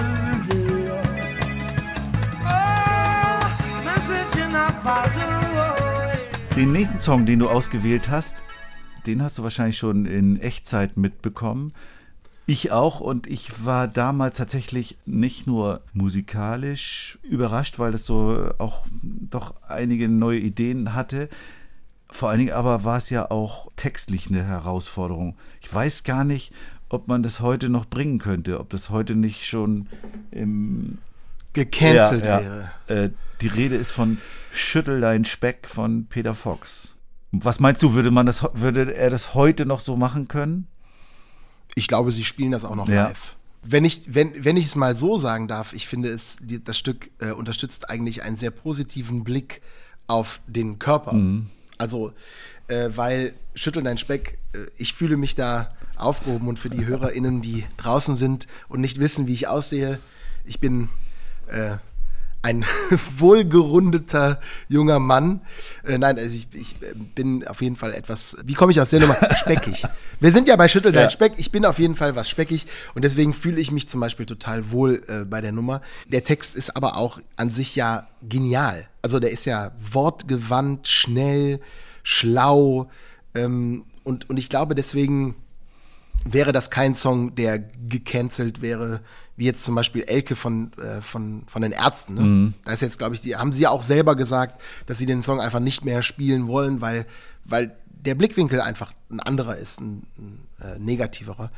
yeah. 0.56 1.04
Oh, 2.48 3.84
message 3.84 4.38
in 4.42 4.56
a 4.56 4.72
bottle, 4.82 5.38
oh, 5.58 6.56
Den 6.56 6.72
nächsten 6.72 7.02
Song, 7.02 7.26
den 7.26 7.40
du 7.40 7.50
ausgewählt 7.50 8.10
hast, 8.10 8.38
den 9.06 9.22
hast 9.22 9.38
du 9.38 9.44
wahrscheinlich 9.44 9.78
schon 9.78 10.06
in 10.06 10.40
Echtzeit 10.40 10.96
mitbekommen. 10.96 11.74
Ich 12.46 12.72
auch 12.72 13.02
und 13.02 13.28
ich 13.28 13.66
war 13.66 13.90
damals 13.90 14.38
tatsächlich 14.38 14.98
nicht 15.06 15.46
nur 15.46 15.82
musikalisch 15.92 17.20
überrascht, 17.24 17.80
weil 17.80 17.94
es 17.94 18.06
so 18.06 18.50
auch 18.60 18.86
doch 19.02 19.56
einige 19.68 20.08
neue 20.08 20.40
Ideen 20.40 20.96
hatte. 20.96 21.28
Vor 22.12 22.30
allen 22.30 22.40
Dingen 22.40 22.54
aber 22.54 22.84
war 22.84 22.98
es 22.98 23.10
ja 23.10 23.30
auch 23.30 23.72
textlich 23.76 24.28
eine 24.28 24.44
Herausforderung. 24.44 25.38
Ich 25.62 25.74
weiß 25.74 26.04
gar 26.04 26.24
nicht, 26.24 26.52
ob 26.90 27.08
man 27.08 27.22
das 27.22 27.40
heute 27.40 27.70
noch 27.70 27.86
bringen 27.86 28.20
könnte, 28.20 28.60
ob 28.60 28.70
das 28.70 28.90
heute 28.90 29.16
nicht 29.16 29.46
schon 29.46 29.88
im 30.32 30.98
gecancelt 31.54 32.26
ja, 32.26 32.42
wäre. 32.42 32.72
äh, 32.88 33.10
die 33.42 33.48
Rede 33.48 33.76
ist 33.76 33.92
von 33.92 34.18
Schüttel 34.52 35.02
dein 35.02 35.26
Speck 35.26 35.68
von 35.68 36.06
Peter 36.08 36.36
Fox. 36.36 36.96
Was 37.32 37.60
meinst 37.60 37.82
du, 37.84 37.94
würde 37.94 38.12
man 38.12 38.26
das, 38.26 38.44
würde 38.54 38.94
er 38.94 39.10
das 39.10 39.34
heute 39.34 39.66
noch 39.66 39.80
so 39.80 39.96
machen 39.96 40.28
können? 40.28 40.68
Ich 41.76 41.88
glaube, 41.88 42.12
sie 42.12 42.24
spielen 42.24 42.52
das 42.52 42.66
auch 42.66 42.76
noch 42.76 42.88
ja. 42.88 43.06
live. 43.06 43.36
Wenn 43.62 43.86
ich, 43.86 44.16
wenn, 44.16 44.46
wenn 44.46 44.58
ich 44.58 44.66
es 44.66 44.76
mal 44.76 44.96
so 44.96 45.20
sagen 45.20 45.48
darf, 45.48 45.74
ich 45.74 45.88
finde 45.88 46.10
es, 46.10 46.38
das 46.64 46.78
Stück 46.78 47.12
äh, 47.20 47.32
unterstützt 47.32 47.90
eigentlich 47.90 48.24
einen 48.24 48.38
sehr 48.38 48.52
positiven 48.52 49.24
Blick 49.24 49.62
auf 50.08 50.42
den 50.48 50.80
Körper. 50.80 51.14
Mhm. 51.14 51.50
Also, 51.80 52.14
äh, 52.68 52.90
weil 52.94 53.34
Schüttel 53.56 53.82
dein 53.82 53.98
Speck, 53.98 54.38
äh, 54.54 54.60
ich 54.78 54.94
fühle 54.94 55.18
mich 55.18 55.34
da 55.34 55.76
aufgehoben. 55.98 56.48
Und 56.48 56.60
für 56.60 56.70
die 56.70 56.86
HörerInnen, 56.86 57.42
die 57.42 57.66
draußen 57.78 58.18
sind 58.18 58.48
und 58.68 58.82
nicht 58.82 59.00
wissen, 59.00 59.26
wie 59.26 59.34
ich 59.34 59.48
aussehe, 59.48 60.00
ich 60.46 60.60
bin 60.60 60.90
äh, 61.48 61.78
ein 62.42 62.66
wohlgerundeter 63.18 64.40
junger 64.68 65.00
Mann. 65.00 65.42
Äh, 65.84 65.98
nein, 65.98 66.18
also 66.18 66.34
ich, 66.34 66.48
ich, 66.54 66.76
bin 67.16 67.46
auf 67.48 67.62
jeden 67.62 67.76
Fall 67.76 67.94
etwas, 67.94 68.38
wie 68.46 68.54
komme 68.54 68.72
ich 68.72 68.80
aus 68.80 68.90
der 68.90 69.02
Nummer? 69.02 69.18
Speckig. 69.36 69.86
Wir 70.20 70.32
sind 70.32 70.48
ja 70.48 70.56
bei 70.56 70.68
Schüttel 70.68 70.92
dein 70.92 71.04
ja. 71.04 71.10
Speck. 71.10 71.34
Ich 71.38 71.52
bin 71.52 71.66
auf 71.66 71.80
jeden 71.80 71.96
Fall 71.96 72.16
was 72.16 72.30
speckig 72.30 72.66
und 72.96 73.04
deswegen 73.04 73.34
fühle 73.34 73.60
ich 73.60 73.72
mich 73.72 73.90
zum 73.90 74.00
Beispiel 74.00 74.26
total 74.26 74.72
wohl 74.72 75.02
äh, 75.08 75.26
bei 75.26 75.42
der 75.42 75.52
Nummer. 75.52 75.82
Der 76.08 76.24
Text 76.24 76.56
ist 76.56 76.76
aber 76.76 76.98
auch 76.98 77.20
an 77.36 77.52
sich 77.52 77.76
ja 77.76 78.08
genial. 78.22 78.88
Also 79.02 79.20
der 79.20 79.32
ist 79.32 79.46
ja 79.46 79.72
wortgewandt, 79.80 80.88
schnell, 80.88 81.60
schlau 82.04 82.90
ähm, 83.36 83.86
und, 84.04 84.30
und 84.30 84.38
ich 84.38 84.50
glaube 84.50 84.76
deswegen 84.76 85.36
wäre 86.26 86.52
das 86.52 86.70
kein 86.70 86.96
Song, 86.96 87.36
der 87.36 87.60
gecancelt 87.60 88.62
wäre, 88.62 89.02
wie 89.40 89.46
jetzt 89.46 89.64
zum 89.64 89.74
Beispiel 89.74 90.04
Elke 90.04 90.36
von, 90.36 90.74
äh, 90.74 91.02
von, 91.02 91.44
von 91.48 91.62
den 91.62 91.72
Ärzten. 91.72 92.14
Ne? 92.16 92.22
Mhm. 92.22 92.54
Da 92.66 92.74
ist 92.74 92.82
jetzt, 92.82 92.98
glaube 92.98 93.16
ich, 93.16 93.22
die 93.22 93.38
haben 93.38 93.54
sie 93.54 93.62
ja 93.62 93.70
auch 93.70 93.84
selber 93.84 94.18
gesagt, 94.18 94.62
dass 94.86 94.98
sie 94.98 95.06
den 95.06 95.22
Song 95.22 95.40
einfach 95.40 95.62
nicht 95.62 95.86
mehr 95.86 96.04
spielen 96.04 96.48
wollen, 96.48 96.82
weil, 96.82 97.06
weil 97.46 97.74
der 97.86 98.16
Blickwinkel 98.16 98.60
einfach 98.60 98.92
ein 99.10 99.22
anderer 99.22 99.56
ist, 99.56 99.80
ein, 99.80 100.04
ein 100.18 100.46
äh, 100.62 100.78
negativerer. 100.78 101.52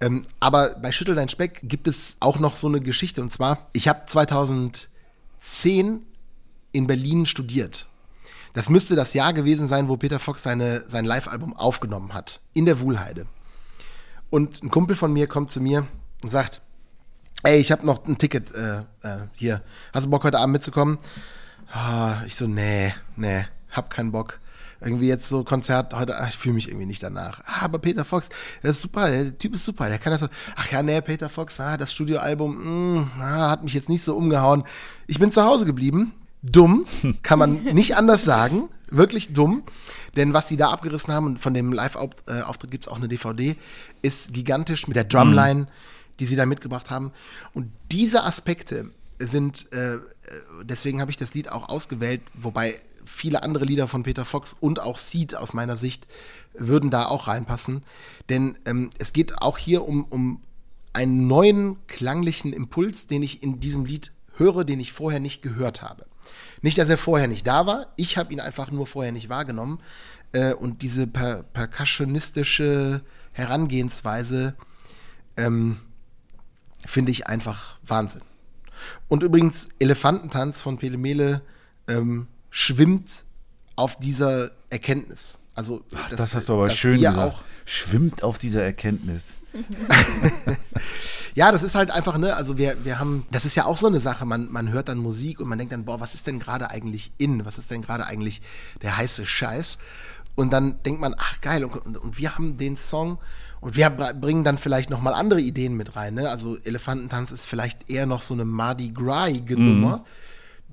Ähm, 0.00 0.24
aber 0.40 0.76
bei 0.80 0.92
Schüttel 0.92 1.14
dein 1.14 1.28
Speck 1.28 1.60
gibt 1.62 1.88
es 1.88 2.16
auch 2.20 2.38
noch 2.38 2.56
so 2.56 2.68
eine 2.68 2.80
Geschichte. 2.80 3.20
Und 3.20 3.34
zwar, 3.34 3.68
ich 3.74 3.86
habe 3.86 4.06
2010 4.06 6.00
in 6.72 6.86
Berlin 6.86 7.26
studiert. 7.26 7.86
Das 8.54 8.70
müsste 8.70 8.96
das 8.96 9.12
Jahr 9.12 9.34
gewesen 9.34 9.68
sein, 9.68 9.88
wo 9.88 9.98
Peter 9.98 10.20
Fox 10.20 10.42
seine, 10.42 10.84
sein 10.88 11.04
Live-Album 11.04 11.54
aufgenommen 11.54 12.14
hat. 12.14 12.40
In 12.54 12.64
der 12.64 12.80
Wuhlheide. 12.80 13.26
Und 14.30 14.62
ein 14.62 14.70
Kumpel 14.70 14.96
von 14.96 15.12
mir 15.12 15.26
kommt 15.26 15.52
zu 15.52 15.60
mir 15.60 15.86
und 16.22 16.30
sagt, 16.30 16.62
ey, 17.42 17.58
ich 17.58 17.72
habe 17.72 17.86
noch 17.86 18.06
ein 18.06 18.18
Ticket 18.18 18.52
äh, 18.54 18.80
äh, 19.02 19.22
hier. 19.34 19.62
Hast 19.92 20.06
du 20.06 20.10
Bock, 20.10 20.24
heute 20.24 20.38
Abend 20.38 20.52
mitzukommen? 20.52 20.98
Oh, 21.74 22.12
ich 22.26 22.34
so, 22.34 22.46
nee, 22.46 22.92
nee, 23.16 23.44
hab 23.70 23.90
keinen 23.90 24.12
Bock. 24.12 24.40
irgendwie 24.80 25.08
jetzt 25.08 25.28
so 25.28 25.44
Konzert 25.44 25.94
heute, 25.94 26.18
ach, 26.18 26.28
ich 26.28 26.36
fühle 26.36 26.54
mich 26.54 26.68
irgendwie 26.68 26.86
nicht 26.86 27.02
danach. 27.02 27.40
Ah, 27.46 27.64
aber 27.64 27.78
Peter 27.78 28.04
Fox, 28.04 28.28
der 28.62 28.70
ist 28.70 28.82
super, 28.82 29.10
der 29.10 29.36
Typ 29.38 29.54
ist 29.54 29.64
super, 29.64 29.88
der 29.88 29.98
kann 29.98 30.12
das 30.12 30.20
so. 30.20 30.28
Ach 30.56 30.70
ja, 30.70 30.82
nee, 30.82 31.00
Peter 31.00 31.28
Fox, 31.28 31.60
ah, 31.60 31.76
das 31.76 31.92
Studioalbum, 31.92 32.96
mh, 32.96 33.10
ah, 33.20 33.50
hat 33.50 33.62
mich 33.62 33.74
jetzt 33.74 33.88
nicht 33.88 34.02
so 34.02 34.16
umgehauen. 34.16 34.64
Ich 35.06 35.18
bin 35.18 35.32
zu 35.32 35.44
Hause 35.44 35.66
geblieben. 35.66 36.12
Dumm, 36.42 36.86
kann 37.22 37.38
man 37.38 37.62
nicht 37.64 37.96
anders 37.96 38.24
sagen. 38.24 38.68
Wirklich 38.90 39.32
dumm. 39.34 39.62
Denn 40.16 40.32
was 40.32 40.46
die 40.46 40.56
da 40.56 40.70
abgerissen 40.70 41.14
haben, 41.14 41.26
und 41.26 41.38
von 41.38 41.54
dem 41.54 41.72
Live-Auftritt 41.72 42.70
gibt 42.70 42.86
es 42.86 42.92
auch 42.92 42.96
eine 42.96 43.06
DVD, 43.06 43.54
ist 44.02 44.32
gigantisch 44.34 44.88
mit 44.88 44.96
der 44.96 45.04
Drumline, 45.04 45.68
die 46.20 46.26
sie 46.26 46.36
da 46.36 46.46
mitgebracht 46.46 46.90
haben. 46.90 47.12
Und 47.54 47.72
diese 47.90 48.24
Aspekte 48.24 48.90
sind, 49.18 49.72
äh, 49.72 49.98
deswegen 50.62 51.00
habe 51.00 51.10
ich 51.10 51.16
das 51.16 51.34
Lied 51.34 51.50
auch 51.50 51.68
ausgewählt, 51.68 52.22
wobei 52.34 52.76
viele 53.04 53.42
andere 53.42 53.64
Lieder 53.64 53.88
von 53.88 54.02
Peter 54.02 54.24
Fox 54.24 54.54
und 54.60 54.80
auch 54.80 54.98
Seed 54.98 55.34
aus 55.34 55.52
meiner 55.52 55.76
Sicht 55.76 56.06
würden 56.54 56.90
da 56.90 57.06
auch 57.06 57.26
reinpassen. 57.26 57.82
Denn 58.28 58.56
ähm, 58.66 58.90
es 58.98 59.12
geht 59.12 59.42
auch 59.42 59.58
hier 59.58 59.86
um, 59.86 60.04
um 60.04 60.42
einen 60.92 61.26
neuen 61.26 61.76
klanglichen 61.86 62.52
Impuls, 62.52 63.06
den 63.06 63.22
ich 63.22 63.42
in 63.42 63.60
diesem 63.60 63.84
Lied 63.84 64.12
höre, 64.36 64.64
den 64.64 64.80
ich 64.80 64.92
vorher 64.92 65.20
nicht 65.20 65.42
gehört 65.42 65.82
habe. 65.82 66.06
Nicht, 66.62 66.78
dass 66.78 66.88
er 66.88 66.98
vorher 66.98 67.28
nicht 67.28 67.46
da 67.46 67.66
war, 67.66 67.92
ich 67.96 68.16
habe 68.16 68.32
ihn 68.32 68.40
einfach 68.40 68.70
nur 68.70 68.86
vorher 68.86 69.12
nicht 69.12 69.28
wahrgenommen. 69.28 69.80
Äh, 70.32 70.54
und 70.54 70.82
diese 70.82 71.06
per 71.06 71.42
percussionistische 71.42 73.02
Herangehensweise 73.32 74.54
ähm, 75.36 75.78
finde 76.86 77.12
ich 77.12 77.26
einfach 77.26 77.78
Wahnsinn. 77.86 78.22
Und 79.08 79.22
übrigens, 79.22 79.68
Elefantentanz 79.78 80.62
von 80.62 80.78
Pelemele 80.78 81.42
ähm, 81.88 82.26
schwimmt 82.50 83.24
auf 83.76 83.98
dieser 83.98 84.50
Erkenntnis. 84.70 85.38
Also 85.54 85.82
Ach, 85.94 86.08
das, 86.08 86.18
das, 86.18 86.34
hast 86.34 86.48
du 86.48 86.54
aber 86.54 86.70
schön 86.70 87.00
gesagt. 87.00 87.18
Auch 87.18 87.42
schwimmt 87.64 88.22
auf 88.22 88.38
dieser 88.38 88.62
Erkenntnis. 88.62 89.34
ja, 91.34 91.50
das 91.50 91.62
ist 91.62 91.74
halt 91.74 91.90
einfach, 91.90 92.16
ne, 92.18 92.34
also 92.34 92.56
wir, 92.56 92.84
wir 92.84 92.98
haben, 93.00 93.26
das 93.32 93.46
ist 93.46 93.56
ja 93.56 93.64
auch 93.64 93.76
so 93.76 93.88
eine 93.88 94.00
Sache, 94.00 94.24
man, 94.24 94.50
man 94.50 94.70
hört 94.70 94.88
dann 94.88 94.98
Musik 94.98 95.40
und 95.40 95.48
man 95.48 95.58
denkt 95.58 95.72
dann, 95.72 95.84
boah, 95.84 96.00
was 96.00 96.14
ist 96.14 96.26
denn 96.26 96.38
gerade 96.38 96.70
eigentlich 96.70 97.12
in? 97.18 97.44
Was 97.44 97.58
ist 97.58 97.70
denn 97.70 97.82
gerade 97.82 98.06
eigentlich 98.06 98.42
der 98.82 98.96
heiße 98.96 99.26
Scheiß? 99.26 99.78
Und 100.36 100.52
dann 100.52 100.82
denkt 100.84 101.00
man, 101.00 101.14
ach 101.18 101.40
geil, 101.40 101.64
und, 101.64 101.74
und, 101.84 101.98
und 101.98 102.18
wir 102.18 102.36
haben 102.36 102.56
den 102.56 102.76
Song 102.76 103.18
und 103.60 103.76
wir 103.76 103.90
bringen 103.90 104.44
dann 104.44 104.58
vielleicht 104.58 104.90
nochmal 104.90 105.14
andere 105.14 105.40
Ideen 105.40 105.76
mit 105.76 105.96
rein. 105.96 106.14
Ne? 106.14 106.30
Also 106.30 106.56
Elefantentanz 106.64 107.30
ist 107.30 107.44
vielleicht 107.44 107.90
eher 107.90 108.06
noch 108.06 108.22
so 108.22 108.34
eine 108.34 108.44
Mardi 108.44 108.90
Gras-ige 108.90 109.56
mhm. 109.56 109.80
Nummer, 109.80 110.04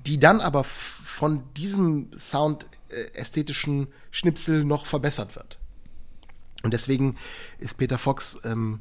die 0.06 0.18
dann 0.18 0.40
aber 0.40 0.64
von 0.64 1.42
diesem 1.54 2.10
Sound 2.16 2.66
äh, 2.88 3.18
ästhetischen 3.18 3.88
Schnipsel 4.10 4.64
noch 4.64 4.86
verbessert 4.86 5.36
wird. 5.36 5.58
Und 6.62 6.72
deswegen 6.72 7.16
ist 7.58 7.76
Peter 7.76 7.98
Fox 7.98 8.38
ähm, 8.44 8.80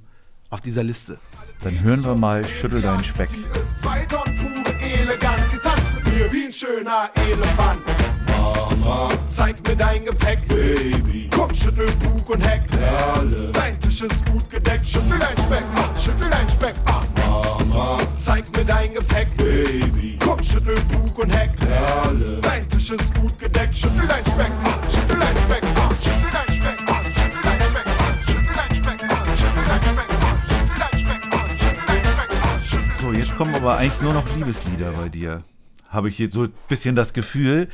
auf 0.49 0.61
dieser 0.61 0.83
Liste. 0.83 1.19
Dann 1.61 1.81
hören 1.81 2.03
wir 2.03 2.15
mal 2.15 2.45
Schüttel 2.45 2.81
deinen 2.81 3.03
Speck. 3.03 3.29
Zwei 3.77 4.05
Tonnen 4.05 4.37
pure 4.37 4.79
Eleganz, 4.79 5.51
sie 5.51 5.57
tanzt 5.57 5.95
mit 5.95 6.05
mir 6.05 6.31
wie 6.31 6.45
ein 6.45 6.53
schöner 6.53 7.09
Elefant. 7.15 7.81
Mama, 8.79 9.09
zeig 9.31 9.55
mir 9.67 9.75
dein 9.75 10.05
Gepäck, 10.05 10.47
Baby. 10.47 11.29
Komm, 11.33 11.53
schüttel 11.53 11.87
Bug 12.03 12.29
und 12.29 12.41
Heck, 12.47 12.61
Perle. 12.67 13.51
Dein 13.53 13.79
Tisch 13.79 14.01
ist 14.01 14.25
gut 14.25 14.49
gedeckt, 14.49 14.87
schüttel 14.87 15.19
dein 15.19 15.37
Speck, 15.45 15.63
ah, 15.75 15.99
schüttel 15.99 16.29
dein 16.29 16.49
Speck, 16.49 16.75
ah. 16.85 17.01
Mama, 17.17 17.97
zeig 18.19 18.45
mir 18.55 18.65
dein 18.65 18.93
Gepäck, 18.93 19.35
Baby. 19.37 20.17
Komm, 20.23 20.41
schüttel 20.41 20.75
Bug 20.91 21.19
und 21.19 21.35
Heck, 21.35 21.55
Perle. 21.55 22.39
Dein 22.41 22.67
Tisch 22.69 22.89
ist 22.91 23.13
gut 23.15 23.37
gedeckt, 23.39 23.75
schüttel 23.75 24.07
dein 24.07 24.23
Speck, 24.23 24.51
ah, 24.63 24.79
schüttel 24.89 25.19
dein 25.19 25.37
Speck, 25.37 25.63
ah, 25.75 25.89
schüttel 26.01 26.31
dein 26.33 26.55
Speck, 26.55 26.77
ah, 26.87 27.01
schüttel 27.13 27.41
dein 27.43 27.61
Speck, 27.69 27.87
ah, 27.87 28.13
schüttel 28.25 28.53
dein 28.55 28.75
Speck, 28.75 28.99
ah, 29.09 29.23
schüttel 29.37 29.65
dein 29.67 29.85
Speck, 29.85 30.09
ah, 30.11 30.35
schüttel 30.47 30.77
dein 30.77 30.99
Speck, 30.99 31.21
ah, 31.31 31.45
schüttel 31.57 31.85
dein 31.87 32.05
Speck, 32.05 32.31
ah. 32.43 33.01
So, 33.01 33.11
jetzt 33.13 33.35
kommen 33.37 33.55
aber 33.55 33.77
eigentlich 33.77 34.01
nur 34.01 34.13
noch 34.13 34.35
Liebeslieder 34.35 34.91
bei 34.91 35.09
dir 35.09 35.43
habe 35.89 36.09
ich 36.09 36.19
jetzt 36.19 36.33
so 36.33 36.43
ein 36.43 36.53
bisschen 36.67 36.95
das 36.95 37.13
Gefühl. 37.13 37.69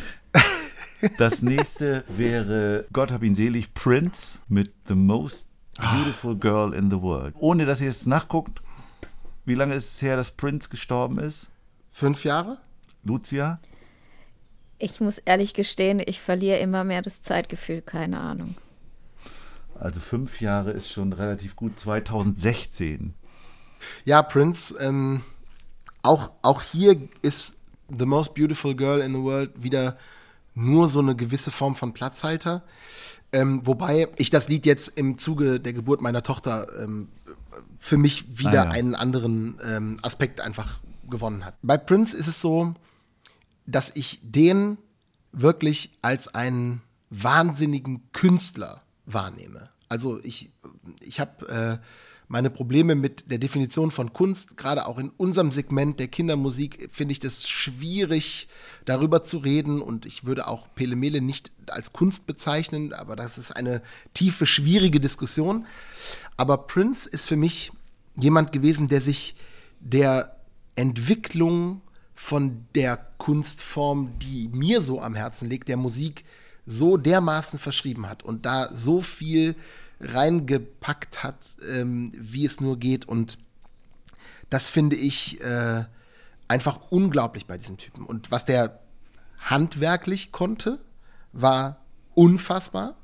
Das 1.18 1.42
nächste 1.42 2.04
wäre, 2.08 2.86
Gott 2.94 3.12
hab 3.12 3.24
ihn 3.24 3.36
selig, 3.36 3.74
Prince 3.74 4.40
mit 4.48 4.74
The 4.88 4.96
Most 4.96 5.48
Beautiful 5.78 6.36
Girl 6.38 6.74
in 6.74 6.90
the 6.90 7.02
World. 7.02 7.36
Ohne 7.40 7.66
dass 7.66 7.82
ihr 7.82 7.90
es 7.90 8.06
nachguckt, 8.06 8.62
wie 9.46 9.56
lange 9.56 9.76
ist 9.76 9.96
es 9.96 10.02
her, 10.02 10.16
dass 10.16 10.32
Prince 10.32 10.70
gestorben 10.70 11.20
ist? 11.20 11.50
Fünf 11.92 12.24
Jahre? 12.24 12.60
Lucia? 13.04 13.60
Ich 14.80 15.02
muss 15.02 15.18
ehrlich 15.20 15.54
gestehen, 15.54 16.02
ich 16.06 16.22
verliere 16.22 16.60
immer 16.60 16.84
mehr 16.84 17.02
das 17.02 17.22
Zeitgefühl, 17.22 17.82
keine 17.82 18.20
Ahnung. 18.20 18.56
Also 19.80 20.00
fünf 20.00 20.40
Jahre 20.40 20.72
ist 20.72 20.92
schon 20.92 21.14
relativ 21.14 21.56
gut. 21.56 21.80
2016. 21.80 23.14
Ja, 24.06 24.22
Prince, 24.22 24.76
ähm, 24.80 25.24
auch, 26.02 26.32
auch 26.42 26.62
hier 26.62 26.96
ist 27.22 27.58
The 27.90 28.06
Most 28.06 28.34
Beautiful 28.34 28.76
Girl 28.76 29.02
in 29.02 29.14
the 29.14 29.22
World 29.22 29.52
wieder 29.62 29.98
nur 30.56 30.90
so 30.90 31.00
eine 31.00 31.16
gewisse 31.16 31.52
Form 31.52 31.76
von 31.76 31.94
Platzhalter. 31.94 32.64
Ähm, 33.32 33.62
wobei 33.66 34.08
ich 34.18 34.30
das 34.30 34.50
Lied 34.50 34.66
jetzt 34.66 34.90
im 34.90 35.18
Zuge 35.18 35.60
der 35.60 35.74
Geburt 35.74 36.02
meiner 36.02 36.24
Tochter 36.24 36.68
ähm, 36.84 37.10
für 37.80 37.98
mich 37.98 38.38
wieder 38.38 38.64
ah, 38.64 38.66
ja. 38.66 38.72
einen 38.72 38.96
anderen 38.96 39.58
ähm, 39.66 39.98
Aspekt 40.02 40.40
einfach 40.42 40.80
gewonnen 41.10 41.44
hat. 41.44 41.56
Bei 41.62 41.78
Prince 41.78 42.16
ist 42.16 42.28
es 42.28 42.42
so, 42.42 42.74
dass 43.66 43.92
ich 43.96 44.20
den 44.24 44.78
wirklich 45.32 45.98
als 46.02 46.28
einen 46.28 46.82
wahnsinnigen 47.10 48.12
Künstler 48.12 48.82
wahrnehme. 49.06 49.66
Also 49.90 50.20
ich, 50.24 50.52
ich 51.02 51.20
habe 51.20 51.80
äh, 51.82 51.86
meine 52.28 52.50
Probleme 52.50 52.96
mit 52.96 53.30
der 53.32 53.38
Definition 53.38 53.92
von 53.92 54.14
Kunst, 54.14 54.58
gerade 54.58 54.86
auch 54.88 54.98
in 54.98 55.10
unserem 55.10 55.52
Segment 55.52 56.00
der 56.00 56.08
Kindermusik, 56.08 56.90
finde 56.92 57.12
ich 57.12 57.20
das 57.20 57.48
schwierig, 57.48 58.48
darüber 58.86 59.24
zu 59.24 59.38
reden. 59.38 59.82
Und 59.82 60.06
ich 60.06 60.26
würde 60.26 60.48
auch 60.48 60.68
Pele 60.76 60.96
Mele 60.96 61.22
nicht 61.22 61.52
als 61.68 61.94
Kunst 61.94 62.26
bezeichnen, 62.26 62.94
aber 62.94 63.16
das 63.16 63.38
ist 63.38 63.52
eine 63.52 63.82
tiefe, 64.14 64.46
schwierige 64.46 65.00
Diskussion. 65.00 65.66
Aber 66.38 66.58
Prince 66.58 67.10
ist 67.10 67.28
für 67.28 67.38
mich 67.38 67.72
jemand 68.16 68.52
gewesen, 68.52 68.88
der 68.88 69.02
sich 69.02 69.36
der 69.80 70.38
Entwicklung 70.76 71.82
von 72.16 72.66
der 72.74 72.98
Kunstform, 73.18 74.18
die 74.20 74.50
mir 74.54 74.82
so 74.82 75.02
am 75.02 75.16
Herzen 75.16 75.50
liegt, 75.50 75.68
der 75.68 75.78
Musik, 75.78 76.24
so 76.66 76.98
dermaßen 76.98 77.60
verschrieben 77.60 78.08
hat 78.08 78.24
und 78.24 78.46
da 78.46 78.70
so 78.74 79.02
viel 79.02 79.56
reingepackt 80.04 81.24
hat, 81.24 81.58
ähm, 81.70 82.12
wie 82.16 82.46
es 82.46 82.62
nur 82.62 82.78
geht. 82.78 83.08
Und 83.08 83.38
das 84.50 84.70
finde 84.70 84.96
ich 84.96 85.42
äh, 85.42 85.86
einfach 86.48 86.80
unglaublich 86.92 87.48
bei 87.48 87.58
diesem 87.58 87.78
Typen. 87.78 88.06
Und 88.06 88.32
was 88.32 88.46
der 88.46 88.80
handwerklich 89.40 90.32
konnte, 90.32 90.80
war 91.32 91.78
unfassbar. 92.14 92.96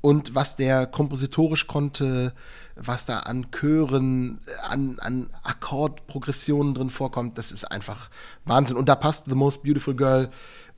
Und 0.00 0.34
was 0.34 0.56
der 0.56 0.86
kompositorisch 0.86 1.68
konnte, 1.68 2.34
was 2.74 3.06
da 3.06 3.20
an 3.20 3.52
Chören, 3.52 4.40
an, 4.68 4.98
an 4.98 5.30
Akkordprogressionen 5.44 6.74
drin 6.74 6.90
vorkommt, 6.90 7.38
das 7.38 7.52
ist 7.52 7.70
einfach 7.70 8.10
Wahnsinn. 8.44 8.76
Und 8.76 8.88
da 8.88 8.96
passt 8.96 9.26
The 9.26 9.36
Most 9.36 9.62
Beautiful 9.62 9.94
Girl 9.94 10.30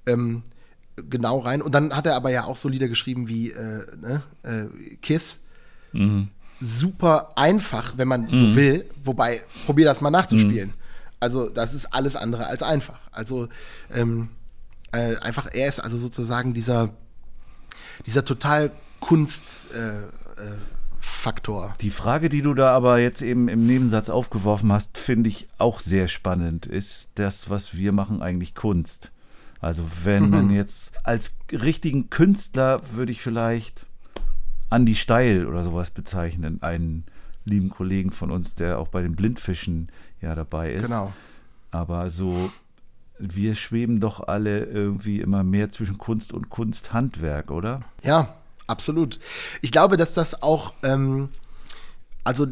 ähm, 0.06 0.42
genau 0.96 1.38
rein. 1.38 1.62
Und 1.62 1.74
dann 1.74 1.96
hat 1.96 2.06
er 2.06 2.16
aber 2.16 2.30
ja 2.30 2.44
auch 2.44 2.56
so 2.56 2.68
Lieder 2.68 2.88
geschrieben 2.88 3.28
wie 3.28 3.50
äh, 3.50 3.86
ne, 3.96 4.22
äh, 4.42 4.96
Kiss. 4.96 5.40
Mhm. 5.94 6.28
Super 6.60 7.32
einfach, 7.36 7.94
wenn 7.96 8.08
man 8.08 8.22
mhm. 8.22 8.36
so 8.36 8.56
will. 8.56 8.90
Wobei, 9.02 9.40
probier 9.66 9.84
das 9.84 10.00
mal 10.00 10.10
nachzuspielen. 10.10 10.70
Mhm. 10.70 10.74
Also, 11.20 11.48
das 11.48 11.74
ist 11.74 11.86
alles 11.86 12.16
andere 12.16 12.46
als 12.46 12.62
einfach. 12.62 12.98
Also, 13.12 13.48
ähm, 13.92 14.30
äh, 14.92 15.16
einfach, 15.16 15.48
er 15.52 15.68
ist 15.68 15.80
also 15.80 15.96
sozusagen 15.96 16.54
dieser, 16.54 16.90
dieser 18.06 18.24
total 18.24 18.70
Kunst. 19.00 19.68
Äh, 19.72 19.98
äh, 19.98 20.56
Faktor. 21.04 21.74
Die 21.80 21.90
Frage, 21.90 22.30
die 22.30 22.40
du 22.40 22.54
da 22.54 22.74
aber 22.74 22.98
jetzt 22.98 23.20
eben 23.20 23.48
im 23.48 23.66
Nebensatz 23.66 24.08
aufgeworfen 24.08 24.72
hast, 24.72 24.96
finde 24.96 25.28
ich 25.28 25.48
auch 25.58 25.80
sehr 25.80 26.08
spannend. 26.08 26.64
Ist 26.64 27.10
das, 27.16 27.50
was 27.50 27.76
wir 27.76 27.92
machen, 27.92 28.22
eigentlich 28.22 28.54
Kunst? 28.54 29.10
Also 29.60 29.84
wenn 30.02 30.30
man 30.30 30.50
jetzt 30.50 30.92
als 31.04 31.36
richtigen 31.52 32.10
Künstler 32.10 32.80
würde 32.92 33.12
ich 33.12 33.22
vielleicht 33.22 33.86
Andy 34.74 34.94
Steil 34.94 35.46
oder 35.46 35.62
sowas 35.62 35.90
bezeichnen, 35.90 36.62
einen 36.62 37.04
lieben 37.44 37.70
Kollegen 37.70 38.10
von 38.10 38.30
uns, 38.30 38.54
der 38.54 38.78
auch 38.78 38.88
bei 38.88 39.02
den 39.02 39.14
Blindfischen 39.14 39.90
ja 40.20 40.34
dabei 40.34 40.72
ist. 40.72 40.84
Genau. 40.84 41.12
Aber 41.70 42.10
so, 42.10 42.50
wir 43.18 43.54
schweben 43.54 44.00
doch 44.00 44.26
alle 44.26 44.64
irgendwie 44.64 45.20
immer 45.20 45.44
mehr 45.44 45.70
zwischen 45.70 45.98
Kunst 45.98 46.32
und 46.32 46.50
Kunsthandwerk, 46.50 47.50
oder? 47.50 47.82
Ja, 48.02 48.34
absolut. 48.66 49.20
Ich 49.62 49.72
glaube, 49.72 49.96
dass 49.96 50.14
das 50.14 50.42
auch, 50.42 50.72
ähm, 50.82 51.28
also 52.24 52.46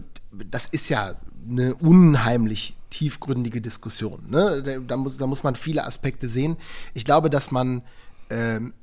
das 0.50 0.66
ist 0.68 0.88
ja 0.88 1.14
eine 1.48 1.74
unheimlich 1.74 2.76
tiefgründige 2.90 3.60
Diskussion. 3.60 4.24
Ne? 4.28 4.82
Da, 4.86 4.96
muss, 4.96 5.16
da 5.16 5.26
muss 5.26 5.42
man 5.42 5.56
viele 5.56 5.84
Aspekte 5.84 6.28
sehen. 6.28 6.56
Ich 6.94 7.04
glaube, 7.04 7.30
dass 7.30 7.50
man 7.50 7.82
ähm, 8.30 8.74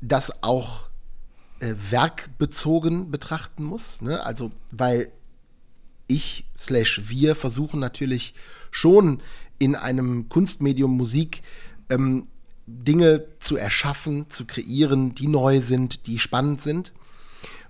das 0.00 0.42
auch 0.42 0.88
äh, 1.64 1.74
werkbezogen 1.90 3.10
betrachten 3.10 3.64
muss. 3.64 4.02
Ne? 4.02 4.22
Also, 4.24 4.52
weil 4.70 5.10
ich 6.06 6.44
slash 6.58 7.02
wir 7.06 7.34
versuchen 7.34 7.80
natürlich 7.80 8.34
schon 8.70 9.22
in 9.58 9.74
einem 9.74 10.28
Kunstmedium 10.28 10.94
Musik 10.94 11.42
ähm, 11.88 12.28
Dinge 12.66 13.24
zu 13.40 13.56
erschaffen, 13.56 14.26
zu 14.28 14.44
kreieren, 14.44 15.14
die 15.14 15.26
neu 15.26 15.62
sind, 15.62 16.06
die 16.06 16.18
spannend 16.18 16.60
sind. 16.60 16.92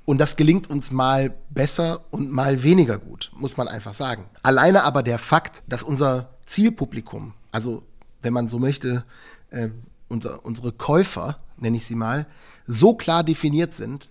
Und 0.05 0.19
das 0.19 0.35
gelingt 0.35 0.69
uns 0.71 0.91
mal 0.91 1.35
besser 1.51 2.05
und 2.11 2.33
mal 2.33 2.65
weniger 2.65 2.99
gut, 2.99 3.31
muss 3.37 3.57
man 3.57 3.69
einfach 3.69 3.95
sagen. 3.95 4.29
Alleine 4.43 4.83
aber 4.83 5.05
der 5.05 5.19
Fakt, 5.19 5.63
dass 5.69 5.85
unser 5.85 6.31
Zielpublikum, 6.47 7.33
also 7.53 7.85
wenn 8.23 8.33
man 8.33 8.49
so 8.49 8.59
möchte, 8.59 9.05
äh, 9.51 9.69
unser, 10.09 10.45
unsere 10.45 10.73
Käufer, 10.73 11.44
nenne 11.59 11.77
ich 11.77 11.87
sie 11.87 11.95
mal, 11.95 12.27
so 12.67 12.95
klar 12.95 13.25
definiert 13.25 13.75
sind, 13.75 14.11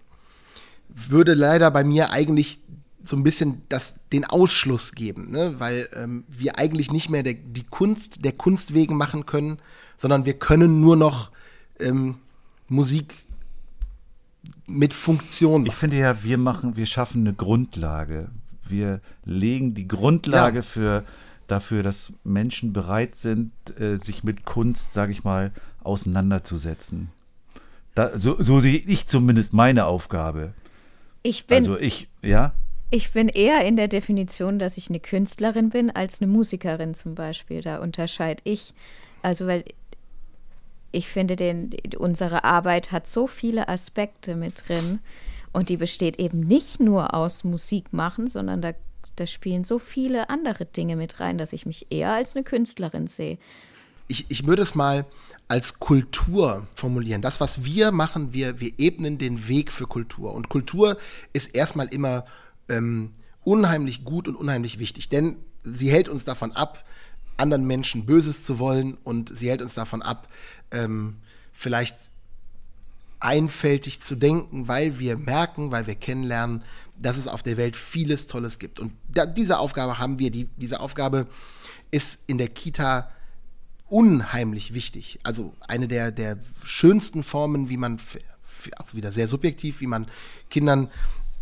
würde 0.90 1.34
leider 1.34 1.72
bei 1.72 1.84
mir 1.84 2.12
eigentlich 2.12 2.60
so 3.04 3.18
ein 3.18 3.24
bisschen 3.24 3.64
das, 3.70 3.96
den 4.14 4.26
Ausschluss 4.26 4.94
geben, 4.94 5.32
ne? 5.32 5.56
weil 5.58 5.90
ähm, 5.96 6.24
wir 6.30 6.58
eigentlich 6.58 6.92
nicht 6.92 7.10
mehr 7.10 7.24
der, 7.24 7.34
die 7.34 7.64
Kunst 7.64 8.24
der 8.24 8.32
Kunst 8.32 8.74
wegen 8.74 8.96
machen 8.96 9.26
können, 9.26 9.60
sondern 9.98 10.26
wir 10.26 10.34
können 10.34 10.80
nur 10.80 10.96
noch 10.96 11.32
ähm, 11.80 12.16
Musik 12.70 13.26
mit 14.68 14.94
Funktion 14.94 15.62
machen. 15.62 15.72
Ich 15.72 15.76
finde 15.76 15.98
ja, 15.98 16.24
wir 16.24 16.38
machen, 16.38 16.78
wir 16.78 16.86
schaffen 16.86 17.22
eine 17.22 17.34
Grundlage. 17.34 18.30
Wir 18.66 19.02
legen 19.26 19.74
die 19.74 19.88
Grundlage 19.88 20.58
Ja. 20.58 20.62
für 20.62 21.04
dafür, 21.48 21.84
dass 21.84 22.14
Menschen 22.24 22.72
bereit 22.72 23.18
sind, 23.18 23.52
äh, 23.78 23.98
sich 23.98 24.24
mit 24.24 24.46
Kunst, 24.46 24.94
sage 24.94 25.12
ich 25.12 25.26
mal, 25.26 25.52
auseinanderzusetzen. 25.84 27.10
Da, 27.96 28.20
so, 28.20 28.42
so 28.42 28.60
sehe 28.60 28.78
ich 28.78 29.08
zumindest 29.08 29.54
meine 29.54 29.86
Aufgabe. 29.86 30.54
Ich 31.22 31.48
bin, 31.48 31.58
Also 31.58 31.80
ich, 31.80 32.10
ja, 32.22 32.54
ich 32.96 33.12
bin 33.12 33.28
eher 33.28 33.66
in 33.66 33.76
der 33.76 33.88
Definition, 33.88 34.60
dass 34.60 34.78
ich 34.78 34.90
eine 34.90 35.00
Künstlerin 35.00 35.70
bin, 35.70 35.90
als 35.90 36.22
eine 36.22 36.32
Musikerin 36.32 36.94
zum 36.94 37.16
Beispiel. 37.16 37.62
Da 37.62 37.80
unterscheide 37.80 38.44
ich. 38.44 38.76
Also, 39.24 39.48
weil 39.48 39.64
ich 40.92 41.08
finde, 41.08 41.36
den, 41.36 41.72
unsere 41.98 42.44
Arbeit 42.44 42.92
hat 42.92 43.08
so 43.08 43.26
viele 43.26 43.68
Aspekte 43.68 44.36
mit 44.36 44.70
drin. 44.70 45.00
Und 45.52 45.70
die 45.70 45.78
besteht 45.78 46.20
eben 46.20 46.42
nicht 46.42 46.80
nur 46.80 47.16
aus 47.16 47.44
Musik 47.44 47.94
machen, 47.94 48.28
sondern 48.28 48.62
da, 48.62 48.74
da 49.16 49.26
spielen 49.26 49.64
so 49.64 49.80
viele 49.80 50.30
andere 50.30 50.66
Dinge 50.66 50.96
mit 50.96 51.20
rein, 51.20 51.40
dass 51.40 51.52
ich 51.52 51.66
mich 51.66 51.88
eher 51.90 52.12
als 52.12 52.36
eine 52.36 52.44
Künstlerin 52.44 53.08
sehe. 53.08 53.40
Ich, 54.08 54.30
ich 54.30 54.46
würde 54.46 54.62
es 54.62 54.76
mal 54.76 55.06
als 55.48 55.80
Kultur 55.80 56.68
formulieren. 56.76 57.22
Das, 57.22 57.40
was 57.40 57.64
wir 57.64 57.92
machen, 57.92 58.34
wir, 58.34 58.60
wir 58.60 58.74
ebnen 58.78 59.18
den 59.18 59.48
Weg 59.48 59.72
für 59.72 59.88
Kultur. 59.88 60.34
Und 60.34 60.50
Kultur 60.50 60.98
ist 61.34 61.56
erstmal 61.56 61.88
immer 61.88 62.26
ähm, 62.70 63.12
unheimlich 63.44 64.04
gut 64.04 64.28
und 64.28 64.36
unheimlich 64.36 64.80
wichtig, 64.80 65.10
denn 65.10 65.38
sie 65.64 65.92
hält 65.92 66.10
uns 66.10 66.26
davon 66.26 66.52
ab, 66.54 66.86
anderen 67.38 67.66
Menschen 67.66 68.06
Böses 68.06 68.46
zu 68.46 68.60
wollen 68.60 68.98
und 69.04 69.36
sie 69.36 69.50
hält 69.50 69.62
uns 69.62 69.74
davon 69.74 70.02
ab, 70.02 70.28
ähm, 70.72 71.18
vielleicht 71.52 71.96
einfältig 73.20 74.02
zu 74.02 74.16
denken, 74.16 74.68
weil 74.68 75.00
wir 75.00 75.18
merken, 75.18 75.72
weil 75.72 75.88
wir 75.88 75.96
kennenlernen, 75.96 76.64
dass 76.98 77.18
es 77.18 77.28
auf 77.28 77.42
der 77.42 77.58
Welt 77.58 77.76
vieles 77.76 78.28
Tolles 78.28 78.60
gibt. 78.60 78.80
Und 78.80 78.94
da, 79.10 79.26
diese 79.26 79.60
Aufgabe 79.60 79.98
haben 79.98 80.20
wir. 80.20 80.30
Die, 80.30 80.50
diese 80.58 80.80
Aufgabe 80.80 81.28
ist 81.90 82.24
in 82.28 82.38
der 82.38 82.50
Kita 82.50 83.10
unheimlich 83.94 84.74
wichtig. 84.74 85.20
Also 85.22 85.54
eine 85.60 85.88
der, 85.88 86.12
der 86.12 86.40
schönsten 86.64 87.22
Formen, 87.22 87.70
wie 87.70 87.78
man, 87.78 88.00
auch 88.78 88.96
wieder 88.96 89.12
sehr 89.12 89.28
subjektiv, 89.28 89.82
wie 89.82 89.88
man 89.88 90.08
Kindern 90.50 90.90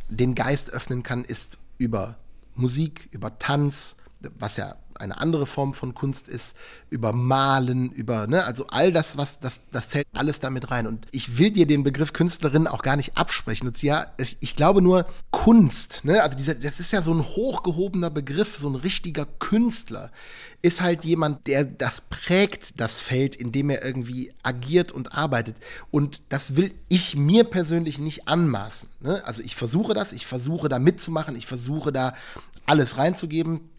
den 0.10 0.36
Geist 0.36 0.70
öffnen 0.70 1.02
kann, 1.02 1.24
ist 1.24 1.60
über 1.78 2.18
Musik, 2.54 3.08
über 3.12 3.40
Tanz, 3.40 3.96
was 4.38 4.58
ja 4.58 4.76
eine 5.02 5.20
andere 5.20 5.46
Form 5.46 5.74
von 5.74 5.94
Kunst 5.94 6.30
ist, 6.30 6.56
über 6.90 7.12
Malen, 7.14 7.92
über, 7.92 8.28
ne, 8.28 8.46
also 8.46 8.68
all 8.68 8.94
das, 8.94 9.18
was, 9.18 9.40
das, 9.40 9.62
das 9.72 9.90
zählt 9.90 10.08
alles 10.14 10.40
damit 10.40 10.72
rein. 10.72 10.88
Und 10.88 11.08
ich 11.12 11.38
will 11.38 11.52
dir 11.52 11.68
den 11.68 11.84
Begriff 11.84 12.14
Künstlerin 12.14 12.68
auch 12.68 12.82
gar 12.82 12.96
nicht 12.96 13.18
absprechen. 13.18 13.68
Und 13.68 13.82
ja, 13.82 14.08
es, 14.18 14.38
ich 14.40 14.56
glaube 14.56 14.82
nur 14.82 15.06
Kunst, 15.32 16.02
ne, 16.04 16.22
also 16.24 16.38
dieser, 16.38 16.56
das 16.56 16.80
ist 16.80 16.92
ja 16.92 17.02
so 17.02 17.14
ein 17.14 17.22
hochgehobener 17.22 18.10
Begriff, 18.10 18.58
so 18.58 18.70
ein 18.70 18.76
richtiger 18.76 19.26
Künstler 19.26 20.12
ist 20.62 20.82
halt 20.82 21.04
jemand, 21.04 21.48
der 21.48 21.66
das 21.66 22.02
prägt, 22.02 22.80
das 22.80 23.02
Feld, 23.02 23.36
in 23.36 23.52
dem 23.52 23.70
er 23.70 23.84
irgendwie 23.84 24.32
agiert 24.44 24.92
und 24.92 25.14
arbeitet. 25.18 25.58
Und 25.90 26.22
das 26.30 26.56
will 26.56 26.72
ich 26.88 27.16
mir 27.16 27.46
persönlich 27.46 27.98
nicht 27.98 28.28
anmaßen. 28.28 28.90
Ne? 29.00 29.22
Also 29.26 29.42
ich 29.42 29.56
versuche 29.56 29.94
das, 29.94 30.14
ich 30.14 30.26
versuche 30.26 30.70
da 30.70 30.78
mitzumachen, 30.78 31.36
ich 31.36 31.48
versuche 31.48 31.92
da 31.92 32.14
alles 32.66 32.98
reinzugeben. 32.98 33.71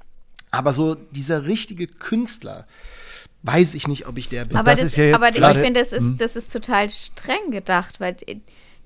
Aber 0.52 0.72
so 0.72 0.94
dieser 0.94 1.46
richtige 1.46 1.88
Künstler, 1.88 2.66
weiß 3.42 3.74
ich 3.74 3.88
nicht, 3.88 4.06
ob 4.06 4.18
ich 4.18 4.28
der 4.28 4.44
bin. 4.44 4.56
Aber, 4.56 4.70
das 4.70 4.80
das 4.80 4.88
ist 4.90 4.96
ja 4.96 5.04
jetzt 5.04 5.14
aber 5.16 5.28
ich 5.28 5.58
finde, 5.58 5.80
das 5.80 5.90
Hm. 5.90 6.12
ist, 6.12 6.20
das 6.20 6.36
ist 6.36 6.52
total 6.52 6.88
streng 6.90 7.50
gedacht, 7.50 7.98
weil 7.98 8.16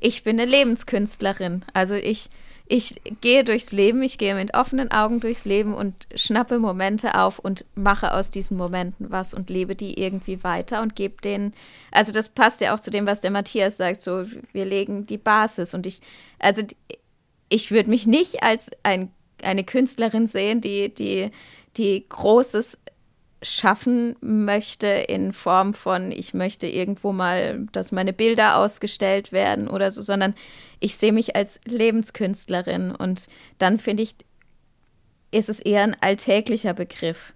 ich 0.01 0.23
bin 0.25 0.41
eine 0.41 0.51
Lebenskünstlerin. 0.51 1.65
Also 1.75 1.95
ich, 1.95 2.31
ich 2.69 3.01
gehe 3.21 3.45
durchs 3.45 3.73
Leben, 3.73 4.03
ich 4.03 4.17
gehe 4.17 4.35
mit 4.35 4.55
offenen 4.55 4.91
Augen 4.91 5.21
durchs 5.21 5.45
Leben 5.45 5.75
und 5.75 5.95
schnappe 6.15 6.59
Momente 6.59 7.19
auf 7.19 7.39
und 7.39 7.65
mache 7.75 8.13
aus 8.13 8.31
diesen 8.31 8.57
Momenten 8.57 9.11
was 9.11 9.35
und 9.35 9.51
lebe 9.51 9.75
die 9.75 10.01
irgendwie 10.01 10.43
weiter 10.43 10.83
und 10.83 10.97
gebe 10.97 11.21
denen, 11.21 11.53
also 11.91 12.13
das 12.13 12.29
passt 12.29 12.61
ja 12.61 12.75
auch 12.75 12.81
zu 12.81 12.91
dem, 12.91 13.07
was 13.07 13.21
der 13.21 13.31
Matthias 13.31 13.77
sagt, 13.77 14.03
so 14.03 14.25
wir 14.53 14.65
legen 14.65 15.07
die 15.07 15.19
Basis 15.19 15.75
und 15.75 15.87
ich, 15.87 16.01
also 16.39 16.63
ich 17.49 17.71
würde 17.71 17.91
mich 17.91 18.07
nicht 18.07 18.43
als 18.43 18.71
ein, 18.83 19.11
eine 19.43 19.65
Künstlerin 19.65 20.27
sehen, 20.27 20.61
die, 20.61 20.93
die, 20.93 21.31
die 21.77 22.07
Großes 22.09 22.79
schaffen 23.43 24.17
möchte 24.21 24.87
in 24.87 25.33
Form 25.33 25.75
von, 25.75 26.11
ich 26.11 26.35
möchte 26.35 26.67
irgendwo 26.67 27.13
mal, 27.13 27.67
dass 27.73 27.93
meine 27.93 28.13
Bilder 28.13 28.57
ausgestellt 28.57 29.31
werden 29.31 29.69
oder 29.69 29.91
so, 29.91 30.03
sondern 30.03 30.35
ich 30.81 30.97
sehe 30.97 31.13
mich 31.13 31.37
als 31.37 31.61
Lebenskünstlerin 31.65 32.93
und 32.93 33.27
dann 33.59 33.79
finde 33.79 34.03
ich, 34.03 34.17
ist 35.31 35.49
es 35.49 35.61
eher 35.61 35.83
ein 35.83 35.97
alltäglicher 36.01 36.73
Begriff. 36.73 37.35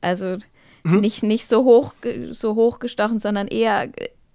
Also 0.00 0.38
nicht, 0.84 1.22
nicht 1.22 1.46
so 1.46 1.64
hoch, 1.64 1.94
so 2.30 2.54
hochgestochen, 2.54 3.18
sondern 3.18 3.48
eher 3.48 3.90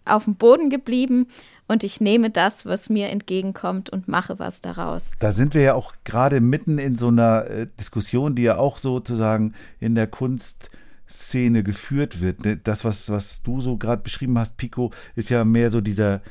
auf 0.06 0.26
dem 0.26 0.36
Boden 0.36 0.70
geblieben 0.70 1.28
und 1.68 1.84
ich 1.84 2.00
nehme 2.00 2.30
das, 2.30 2.66
was 2.66 2.90
mir 2.90 3.10
entgegenkommt 3.10 3.90
und 3.90 4.08
mache 4.08 4.40
was 4.40 4.62
daraus. 4.62 5.12
Da 5.20 5.32
sind 5.32 5.54
wir 5.54 5.62
ja 5.62 5.74
auch 5.74 5.94
gerade 6.04 6.40
mitten 6.42 6.78
in 6.78 6.96
so 6.96 7.08
einer 7.08 7.46
äh, 7.48 7.68
Diskussion, 7.80 8.36
die 8.36 8.44
ja 8.44 8.58
auch 8.58 8.78
sozusagen 8.78 9.54
in 9.80 9.96
der 9.96 10.08
Kunstszene 10.08 11.64
geführt 11.64 12.22
wird. 12.22 12.46
Ne, 12.46 12.58
Das, 12.58 12.84
was, 12.86 13.10
was 13.10 13.42
du 13.42 13.62
so 13.62 13.78
gerade 13.78 14.04
beschrieben 14.04 14.38
hast, 14.38 14.58
Pico, 14.58 14.92
ist 15.16 15.30
ja 15.30 15.44
mehr 15.44 15.72
so 15.72 15.82
dieser, 15.82 16.22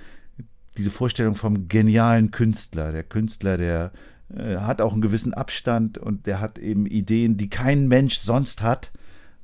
diese 0.76 0.90
Vorstellung 0.90 1.34
vom 1.34 1.68
genialen 1.68 2.30
Künstler. 2.30 2.92
Der 2.92 3.02
Künstler, 3.02 3.56
der 3.56 3.92
äh, 4.36 4.58
hat 4.58 4.80
auch 4.80 4.92
einen 4.92 5.02
gewissen 5.02 5.34
Abstand 5.34 5.98
und 5.98 6.26
der 6.26 6.40
hat 6.40 6.58
eben 6.58 6.86
Ideen, 6.86 7.36
die 7.36 7.50
kein 7.50 7.88
Mensch 7.88 8.20
sonst 8.20 8.62
hat. 8.62 8.92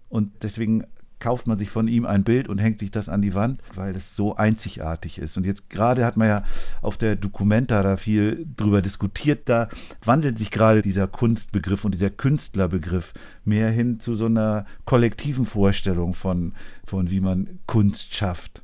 Und 0.09 0.43
deswegen 0.43 0.84
kauft 1.20 1.46
man 1.46 1.58
sich 1.58 1.70
von 1.70 1.86
ihm 1.86 2.06
ein 2.06 2.24
Bild 2.24 2.48
und 2.48 2.58
hängt 2.58 2.78
sich 2.78 2.90
das 2.90 3.08
an 3.08 3.22
die 3.22 3.34
Wand, 3.34 3.60
weil 3.74 3.94
es 3.94 4.16
so 4.16 4.36
einzigartig 4.36 5.18
ist. 5.18 5.36
Und 5.36 5.46
jetzt 5.46 5.70
gerade 5.70 6.04
hat 6.04 6.16
man 6.16 6.28
ja 6.28 6.42
auf 6.82 6.96
der 6.96 7.16
Documenta 7.16 7.82
da 7.82 7.96
viel 7.96 8.46
drüber 8.56 8.82
diskutiert, 8.82 9.48
da 9.48 9.68
wandelt 10.04 10.38
sich 10.38 10.50
gerade 10.50 10.82
dieser 10.82 11.06
Kunstbegriff 11.06 11.84
und 11.84 11.94
dieser 11.94 12.10
Künstlerbegriff 12.10 13.12
mehr 13.44 13.70
hin 13.70 14.00
zu 14.00 14.14
so 14.14 14.26
einer 14.26 14.66
kollektiven 14.86 15.46
Vorstellung 15.46 16.14
von, 16.14 16.54
von 16.84 17.10
wie 17.10 17.20
man 17.20 17.60
Kunst 17.66 18.14
schafft. 18.14 18.62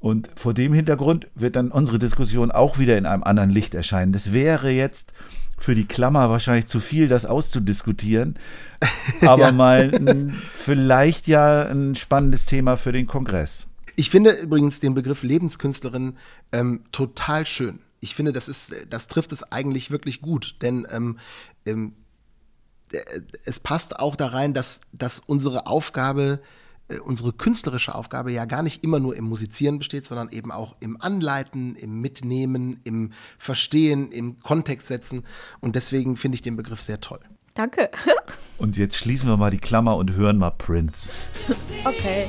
Und 0.00 0.28
vor 0.36 0.54
dem 0.54 0.72
Hintergrund 0.72 1.26
wird 1.34 1.56
dann 1.56 1.72
unsere 1.72 1.98
Diskussion 1.98 2.50
auch 2.52 2.78
wieder 2.78 2.96
in 2.96 3.06
einem 3.06 3.24
anderen 3.24 3.50
Licht 3.50 3.74
erscheinen. 3.74 4.12
Das 4.12 4.32
wäre 4.32 4.70
jetzt 4.70 5.12
für 5.58 5.74
die 5.74 5.86
Klammer 5.86 6.30
wahrscheinlich 6.30 6.66
zu 6.66 6.80
viel, 6.80 7.08
das 7.08 7.26
auszudiskutieren. 7.26 8.38
Aber 9.22 9.46
Ja. 9.46 9.52
mal 9.52 9.92
ein, 9.94 10.36
vielleicht 10.54 11.26
ja 11.26 11.62
ein 11.66 11.94
spannendes 11.96 12.46
Thema 12.46 12.76
für 12.76 12.92
den 12.92 13.06
Kongress. 13.06 13.66
Ich 13.96 14.10
finde 14.10 14.30
übrigens 14.30 14.78
den 14.80 14.94
Begriff 14.94 15.22
Lebenskünstlerin 15.22 16.16
ähm, 16.52 16.84
total 16.92 17.44
schön. 17.46 17.80
Ich 18.00 18.14
finde, 18.14 18.32
das 18.32 18.48
ist, 18.48 18.72
das 18.88 19.08
trifft 19.08 19.32
es 19.32 19.42
eigentlich 19.42 19.90
wirklich 19.90 20.20
gut, 20.20 20.56
denn 20.62 20.86
ähm, 20.92 21.18
ähm, 21.66 21.94
äh, 22.92 22.98
es 23.44 23.58
passt 23.58 23.98
auch 23.98 24.14
da 24.14 24.28
rein, 24.28 24.54
dass, 24.54 24.82
dass 24.92 25.18
unsere 25.18 25.66
Aufgabe, 25.66 26.40
äh, 26.40 26.44
unsere 27.04 27.32
künstlerische 27.32 27.94
Aufgabe 27.94 28.32
ja 28.32 28.44
gar 28.44 28.62
nicht 28.62 28.82
immer 28.82 29.00
nur 29.00 29.16
im 29.16 29.24
Musizieren 29.24 29.78
besteht, 29.78 30.04
sondern 30.04 30.30
eben 30.30 30.50
auch 30.50 30.76
im 30.80 31.00
Anleiten, 31.00 31.76
im 31.76 32.00
Mitnehmen, 32.00 32.80
im 32.84 33.12
Verstehen, 33.38 34.10
im 34.10 34.40
Kontext 34.40 34.88
setzen. 34.88 35.24
Und 35.60 35.76
deswegen 35.76 36.16
finde 36.16 36.36
ich 36.36 36.42
den 36.42 36.56
Begriff 36.56 36.80
sehr 36.80 37.00
toll. 37.00 37.20
Danke. 37.54 37.90
Und 38.58 38.76
jetzt 38.76 38.96
schließen 38.96 39.28
wir 39.28 39.36
mal 39.36 39.50
die 39.50 39.58
Klammer 39.58 39.96
und 39.96 40.12
hören 40.12 40.38
mal 40.38 40.50
Prince. 40.50 41.10
Okay. 41.84 42.26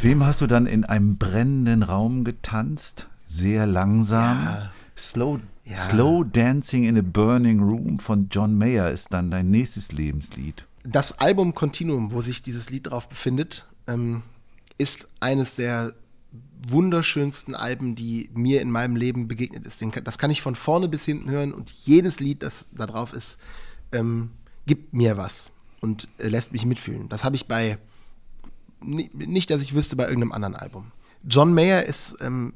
Mit 0.00 0.12
wem 0.12 0.24
hast 0.24 0.40
du 0.40 0.46
dann 0.46 0.64
in 0.64 0.86
einem 0.86 1.18
brennenden 1.18 1.82
Raum 1.82 2.24
getanzt? 2.24 3.06
Sehr 3.26 3.66
langsam. 3.66 4.42
Ja. 4.44 4.72
Slow, 4.96 5.40
Ja. 5.66 5.76
Slow 5.76 6.24
Dancing 6.24 6.84
in 6.84 6.96
a 6.96 7.02
Burning 7.02 7.60
Room 7.60 7.98
von 7.98 8.28
John 8.30 8.56
Mayer 8.56 8.90
ist 8.90 9.12
dann 9.12 9.30
dein 9.30 9.50
nächstes 9.50 9.92
Lebenslied. 9.92 10.64
Das 10.84 11.18
Album 11.18 11.54
Continuum, 11.54 12.12
wo 12.12 12.22
sich 12.22 12.42
dieses 12.42 12.70
Lied 12.70 12.86
drauf 12.86 13.10
befindet, 13.10 13.66
ähm, 13.86 14.22
ist 14.78 15.06
eines 15.20 15.56
der 15.56 15.92
wunderschönsten 16.66 17.54
Alben, 17.54 17.94
die 17.94 18.30
mir 18.32 18.62
in 18.62 18.70
meinem 18.70 18.96
Leben 18.96 19.28
begegnet 19.28 19.66
ist. 19.66 19.84
Das 20.04 20.16
kann 20.16 20.30
ich 20.30 20.40
von 20.40 20.54
vorne 20.54 20.88
bis 20.88 21.04
hinten 21.04 21.28
hören 21.28 21.52
und 21.52 21.68
jedes 21.68 22.20
Lied, 22.20 22.42
das 22.42 22.64
da 22.72 22.86
drauf 22.86 23.12
ist, 23.12 23.36
ähm, 23.92 24.30
gibt 24.64 24.94
mir 24.94 25.18
was 25.18 25.52
und 25.82 26.08
äh, 26.16 26.28
lässt 26.28 26.52
mich 26.52 26.64
mitfühlen. 26.64 27.10
Das 27.10 27.22
habe 27.22 27.36
ich 27.36 27.48
bei, 27.48 27.76
nicht, 28.82 29.50
dass 29.50 29.62
ich 29.62 29.74
wüsste, 29.74 29.96
bei 29.96 30.04
irgendeinem 30.04 30.32
anderen 30.32 30.56
Album. 30.56 30.92
John 31.24 31.52
Mayer 31.54 31.84
ist 31.84 32.16
ähm, 32.20 32.54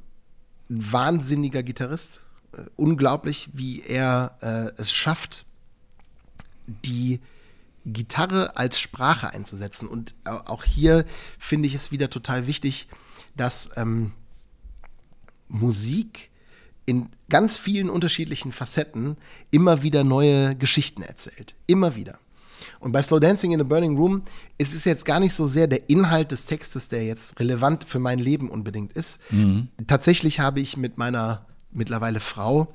ein 0.71 0.93
wahnsinniger 0.93 1.63
Gitarrist. 1.63 2.23
Äh, 2.53 2.63
unglaublich, 2.77 3.51
wie 3.53 3.83
er 3.83 4.37
äh, 4.41 4.81
es 4.81 4.93
schafft, 4.93 5.45
die 6.67 7.21
Gitarre 7.85 8.57
als 8.57 8.81
Sprache 8.81 9.31
einzusetzen. 9.31 9.87
Und 9.89 10.15
au- 10.25 10.41
auch 10.47 10.65
hier 10.65 11.05
finde 11.39 11.67
ich 11.69 11.75
es 11.75 11.93
wieder 11.93 12.09
total 12.09 12.47
wichtig, 12.47 12.89
dass 13.37 13.69
ähm, 13.77 14.13
Musik 15.49 16.31
in 16.87 17.11
ganz 17.29 17.59
vielen 17.59 17.91
unterschiedlichen 17.91 18.53
Facetten 18.53 19.17
immer 19.51 19.83
wieder 19.83 20.05
neue 20.05 20.57
Geschichten 20.57 21.03
erzählt. 21.03 21.55
Immer 21.67 21.97
wieder. 21.97 22.19
Und 22.81 22.93
bei 22.93 23.03
Slow 23.03 23.21
Dancing 23.21 23.53
in 23.53 23.61
a 23.61 23.65
Burning 23.65 23.97
Room 23.97 24.23
ist 24.59 24.75
es 24.75 24.85
jetzt 24.85 25.05
gar 25.05 25.21
nicht 25.21 25.35
so 25.35 25.47
sehr 25.47 25.67
der 25.67 25.89
Inhalt 25.89 26.33
des 26.33 26.47
Textes, 26.47 26.89
der 26.89 27.05
jetzt 27.05 27.39
relevant 27.41 27.85
für 27.85 27.99
mein 27.99 28.19
Leben 28.19 28.51
unbedingt 28.51 28.93
ist. 28.93 29.21
Tatsächlich 29.87 30.41
habe 30.41 30.61
ich 30.61 30.77
mit 30.77 30.99
meiner 30.99 31.47
mittlerweile 31.75 32.21
Frau 32.21 32.73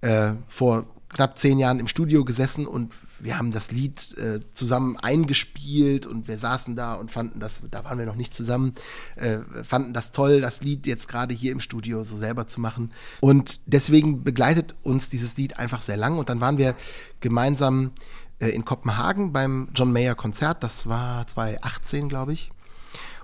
äh, 0.00 0.32
vor 0.46 0.86
knapp 1.08 1.38
zehn 1.38 1.58
Jahren 1.58 1.80
im 1.80 1.88
Studio 1.88 2.24
gesessen 2.24 2.66
und 2.66 2.92
wir 3.18 3.38
haben 3.38 3.50
das 3.50 3.70
Lied 3.70 4.16
äh, 4.18 4.40
zusammen 4.52 4.96
eingespielt 4.98 6.04
und 6.04 6.28
wir 6.28 6.36
saßen 6.36 6.76
da 6.76 6.94
und 6.94 7.10
fanden 7.10 7.40
das, 7.40 7.62
da 7.70 7.84
waren 7.84 7.98
wir 7.98 8.04
noch 8.06 8.16
nicht 8.16 8.34
zusammen, 8.34 8.74
äh, 9.14 9.38
fanden 9.64 9.94
das 9.94 10.12
toll, 10.12 10.40
das 10.40 10.60
Lied 10.60 10.86
jetzt 10.86 11.08
gerade 11.08 11.34
hier 11.34 11.52
im 11.52 11.60
Studio 11.60 12.04
so 12.04 12.16
selber 12.16 12.46
zu 12.48 12.60
machen. 12.60 12.92
Und 13.20 13.60
deswegen 13.66 14.24
begleitet 14.24 14.74
uns 14.82 15.08
dieses 15.08 15.36
Lied 15.36 15.58
einfach 15.58 15.80
sehr 15.80 15.96
lang 15.96 16.18
und 16.18 16.28
dann 16.28 16.40
waren 16.40 16.58
wir 16.58 16.74
gemeinsam 17.20 17.92
in 18.38 18.64
Kopenhagen 18.64 19.32
beim 19.32 19.68
John 19.74 19.92
Mayer 19.92 20.14
Konzert, 20.14 20.62
das 20.62 20.86
war 20.86 21.26
2018, 21.26 22.08
glaube 22.08 22.32
ich. 22.32 22.50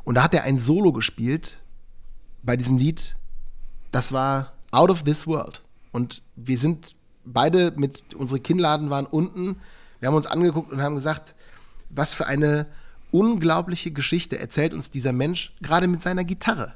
Und 0.05 0.17
da 0.17 0.25
hat 0.25 0.35
er 0.35 0.45
ein 0.45 0.59
Solo 0.59 0.93
gespielt 0.93 1.59
bei 2.43 2.57
diesem 2.57 2.79
Lied, 2.79 3.17
das 3.91 4.13
war 4.13 4.55
Out 4.71 4.91
of 4.91 5.03
This 5.03 5.27
World. 5.27 5.63
Und 5.93 6.23
wir 6.35 6.59
sind 6.59 6.97
beide 7.25 7.73
mit, 7.77 8.15
unsere 8.15 8.41
Kinnladen 8.41 8.91
waren 8.91 9.07
unten, 9.07 9.61
wir 10.01 10.09
haben 10.09 10.17
uns 10.17 10.27
angeguckt 10.27 10.73
und 10.73 10.83
haben 10.83 10.97
gesagt, 10.97 11.35
was 11.91 12.15
für 12.15 12.27
eine 12.27 12.67
unglaubliche 13.11 13.91
Geschichte 13.91 14.39
erzählt 14.39 14.73
uns 14.73 14.91
dieser 14.91 15.13
Mensch 15.13 15.55
gerade 15.61 15.87
mit 15.87 16.03
seiner 16.03 16.25
Gitarre. 16.25 16.75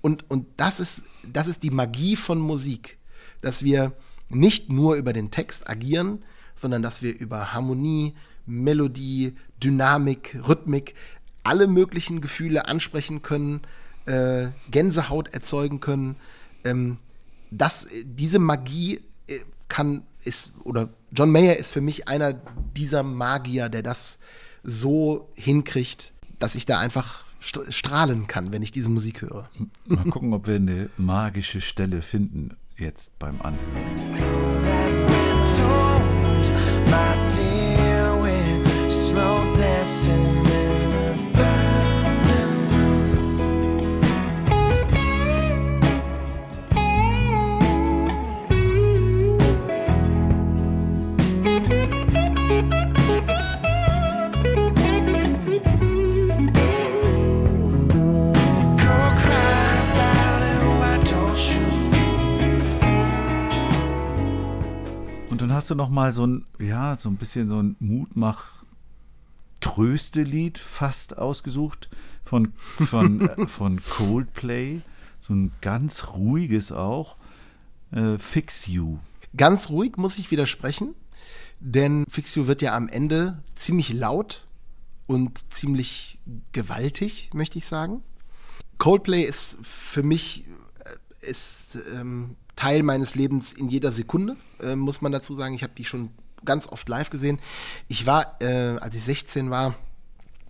Und, 0.00 0.30
und 0.30 0.46
das, 0.56 0.80
ist, 0.80 1.02
das 1.26 1.48
ist 1.48 1.62
die 1.62 1.70
Magie 1.70 2.16
von 2.16 2.38
Musik, 2.38 2.98
dass 3.40 3.62
wir 3.62 3.92
nicht 4.30 4.70
nur 4.70 4.94
über 4.94 5.12
den 5.12 5.30
Text 5.30 5.68
agieren, 5.68 6.24
sondern 6.54 6.82
dass 6.82 7.02
wir 7.02 7.18
über 7.18 7.52
Harmonie, 7.52 8.14
Melodie, 8.46 9.36
Dynamik, 9.62 10.40
Rhythmik 10.46 10.94
alle 11.44 11.66
möglichen 11.66 12.20
Gefühle 12.20 12.66
ansprechen 12.66 13.22
können, 13.22 13.60
äh, 14.06 14.48
Gänsehaut 14.70 15.28
erzeugen 15.28 15.80
können. 15.80 16.16
Ähm, 16.64 16.98
das, 17.50 17.86
diese 18.04 18.38
Magie 18.38 19.00
äh, 19.28 19.38
kann, 19.68 20.02
ist, 20.24 20.52
oder 20.64 20.88
John 21.12 21.30
Mayer 21.30 21.56
ist 21.56 21.70
für 21.72 21.80
mich 21.80 22.08
einer 22.08 22.32
dieser 22.76 23.02
Magier, 23.02 23.68
der 23.68 23.82
das 23.82 24.18
so 24.62 25.28
hinkriegt, 25.34 26.12
dass 26.38 26.54
ich 26.54 26.66
da 26.66 26.78
einfach 26.78 27.24
st- 27.42 27.70
strahlen 27.70 28.26
kann, 28.26 28.52
wenn 28.52 28.62
ich 28.62 28.72
diese 28.72 28.88
Musik 28.88 29.22
höre. 29.22 29.50
Mal 29.86 30.04
gucken, 30.10 30.32
ob 30.32 30.46
wir 30.46 30.56
eine 30.56 30.90
magische 30.96 31.60
Stelle 31.60 32.02
finden 32.02 32.56
jetzt 32.76 33.18
beim 33.18 33.40
Anhören. 33.42 34.41
My 36.92 37.16
dear, 37.34 37.51
dann 65.52 65.58
hast 65.58 65.68
du 65.68 65.74
noch 65.74 65.90
mal 65.90 66.12
so 66.12 66.26
ein, 66.26 66.46
ja, 66.58 66.96
so 66.96 67.10
ein 67.10 67.16
bisschen 67.16 67.50
so 67.50 67.62
ein 67.62 67.76
Mutmach 67.78 68.64
Tröstelied 69.60 70.56
fast 70.56 71.18
ausgesucht 71.18 71.90
von, 72.24 72.54
von, 72.56 73.20
äh, 73.28 73.46
von 73.46 73.82
Coldplay. 73.82 74.80
So 75.18 75.34
ein 75.34 75.52
ganz 75.60 76.06
ruhiges 76.14 76.72
auch. 76.72 77.16
Äh, 77.90 78.18
Fix 78.18 78.66
You. 78.66 78.96
Ganz 79.36 79.68
ruhig 79.68 79.98
muss 79.98 80.16
ich 80.16 80.30
widersprechen, 80.30 80.94
denn 81.60 82.06
Fix 82.08 82.34
You 82.34 82.46
wird 82.46 82.62
ja 82.62 82.74
am 82.74 82.88
Ende 82.88 83.42
ziemlich 83.54 83.92
laut 83.92 84.46
und 85.06 85.52
ziemlich 85.52 86.18
gewaltig, 86.52 87.28
möchte 87.34 87.58
ich 87.58 87.66
sagen. 87.66 88.02
Coldplay 88.78 89.22
ist 89.22 89.58
für 89.62 90.02
mich 90.02 90.46
äh, 90.78 91.28
ist, 91.28 91.76
ähm, 91.94 92.36
Teil 92.62 92.84
meines 92.84 93.16
Lebens 93.16 93.52
in 93.52 93.68
jeder 93.68 93.90
Sekunde, 93.90 94.36
äh, 94.62 94.76
muss 94.76 95.00
man 95.00 95.10
dazu 95.10 95.34
sagen. 95.34 95.52
Ich 95.52 95.64
habe 95.64 95.72
die 95.76 95.84
schon 95.84 96.10
ganz 96.44 96.68
oft 96.68 96.88
live 96.88 97.10
gesehen. 97.10 97.40
Ich 97.88 98.06
war, 98.06 98.36
äh, 98.40 98.76
als 98.78 98.94
ich 98.94 99.02
16 99.02 99.50
war, 99.50 99.74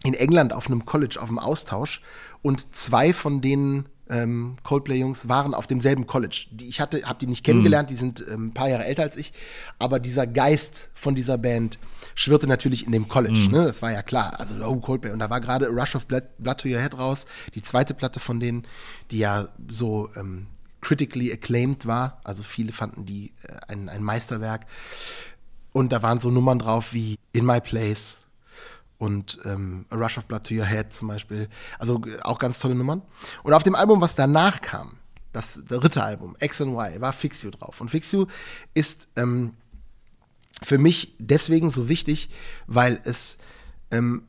in 0.04 0.12
England 0.12 0.52
auf 0.52 0.66
einem 0.66 0.84
College, 0.84 1.18
auf 1.22 1.30
einem 1.30 1.38
Austausch 1.38 2.02
und 2.42 2.74
zwei 2.76 3.14
von 3.14 3.40
den 3.40 3.86
ähm, 4.10 4.56
Coldplay-Jungs 4.62 5.30
waren 5.30 5.54
auf 5.54 5.66
demselben 5.66 6.06
College. 6.06 6.48
Die, 6.50 6.68
ich 6.68 6.82
hatte, 6.82 7.02
habe 7.04 7.18
die 7.18 7.26
nicht 7.26 7.44
kennengelernt, 7.44 7.88
die 7.88 7.96
sind 7.96 8.22
ähm, 8.28 8.48
ein 8.48 8.52
paar 8.52 8.68
Jahre 8.68 8.84
älter 8.84 9.04
als 9.04 9.16
ich, 9.16 9.32
aber 9.78 9.98
dieser 9.98 10.26
Geist 10.26 10.90
von 10.92 11.14
dieser 11.14 11.38
Band 11.38 11.78
schwirrte 12.14 12.46
natürlich 12.46 12.84
in 12.84 12.92
dem 12.92 13.08
College, 13.08 13.48
ne? 13.50 13.64
das 13.64 13.80
war 13.80 13.90
ja 13.90 14.02
klar. 14.02 14.38
Also, 14.38 14.62
oh, 14.62 14.76
Coldplay. 14.80 15.12
Und 15.12 15.20
da 15.20 15.30
war 15.30 15.40
gerade 15.40 15.68
Rush 15.68 15.94
of 15.94 16.04
Blood, 16.04 16.24
Blood 16.36 16.58
to 16.58 16.68
Your 16.68 16.80
Head 16.80 16.98
raus, 16.98 17.24
die 17.54 17.62
zweite 17.62 17.94
Platte 17.94 18.20
von 18.20 18.38
denen, 18.38 18.66
die 19.10 19.18
ja 19.18 19.48
so 19.66 20.10
ähm, 20.14 20.48
critically 20.82 21.32
acclaimed 21.32 21.86
war. 21.86 22.20
Also 22.24 22.42
viele 22.42 22.72
fanden 22.72 23.06
die 23.06 23.32
äh, 23.42 23.72
ein, 23.72 23.88
ein 23.88 24.02
Meisterwerk. 24.02 24.66
Und 25.72 25.92
da 25.92 26.02
waren 26.02 26.20
so 26.20 26.30
Nummern 26.30 26.58
drauf 26.58 26.92
wie 26.92 27.18
In 27.32 27.46
My 27.46 27.60
Place, 27.62 28.22
und 29.02 29.40
ähm, 29.44 29.84
A 29.90 29.96
Rush 29.96 30.16
of 30.16 30.26
Blood 30.26 30.46
to 30.46 30.54
Your 30.54 30.64
Head 30.64 30.94
zum 30.94 31.08
Beispiel. 31.08 31.48
Also 31.80 32.00
äh, 32.06 32.20
auch 32.20 32.38
ganz 32.38 32.60
tolle 32.60 32.76
Nummern. 32.76 33.02
Und 33.42 33.52
auf 33.52 33.64
dem 33.64 33.74
Album, 33.74 34.00
was 34.00 34.14
danach 34.14 34.60
kam, 34.60 34.96
das 35.32 35.64
dritte 35.64 36.04
Album, 36.04 36.36
X 36.38 36.60
and 36.60 36.70
Y, 36.70 37.00
war 37.00 37.12
Fix 37.12 37.42
You 37.42 37.50
drauf. 37.50 37.80
Und 37.80 37.90
Fix 37.90 38.12
You 38.12 38.26
ist 38.74 39.08
ähm, 39.16 39.54
für 40.62 40.78
mich 40.78 41.16
deswegen 41.18 41.72
so 41.72 41.88
wichtig, 41.88 42.30
weil 42.68 43.00
es 43.02 43.38
ähm, 43.90 44.28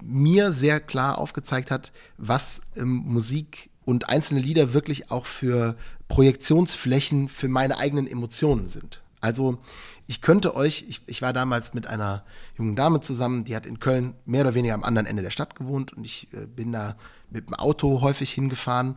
mir 0.00 0.52
sehr 0.52 0.78
klar 0.78 1.18
aufgezeigt 1.18 1.72
hat, 1.72 1.90
was 2.18 2.60
ähm, 2.76 3.02
Musik 3.04 3.68
und 3.84 4.08
einzelne 4.08 4.40
Lieder 4.40 4.72
wirklich 4.72 5.10
auch 5.10 5.26
für 5.26 5.76
Projektionsflächen 6.08 7.28
für 7.28 7.48
meine 7.48 7.78
eigenen 7.78 8.06
Emotionen 8.06 8.68
sind. 8.68 9.02
Also 9.20 9.58
ich 10.06 10.20
könnte 10.20 10.54
euch, 10.54 10.84
ich, 10.88 11.00
ich 11.06 11.22
war 11.22 11.32
damals 11.32 11.74
mit 11.74 11.86
einer 11.86 12.24
jungen 12.58 12.76
Dame 12.76 13.00
zusammen, 13.00 13.44
die 13.44 13.54
hat 13.54 13.66
in 13.66 13.78
Köln 13.78 14.14
mehr 14.24 14.42
oder 14.42 14.54
weniger 14.54 14.74
am 14.74 14.84
anderen 14.84 15.06
Ende 15.06 15.22
der 15.22 15.30
Stadt 15.30 15.54
gewohnt 15.54 15.92
und 15.92 16.04
ich 16.04 16.28
äh, 16.32 16.46
bin 16.46 16.72
da 16.72 16.96
mit 17.30 17.48
dem 17.48 17.54
Auto 17.54 18.00
häufig 18.00 18.32
hingefahren 18.32 18.96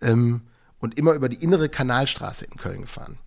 ähm, 0.00 0.42
und 0.80 0.98
immer 0.98 1.12
über 1.12 1.28
die 1.28 1.42
innere 1.42 1.68
Kanalstraße 1.68 2.46
in 2.46 2.56
Köln 2.56 2.80
gefahren. 2.80 3.18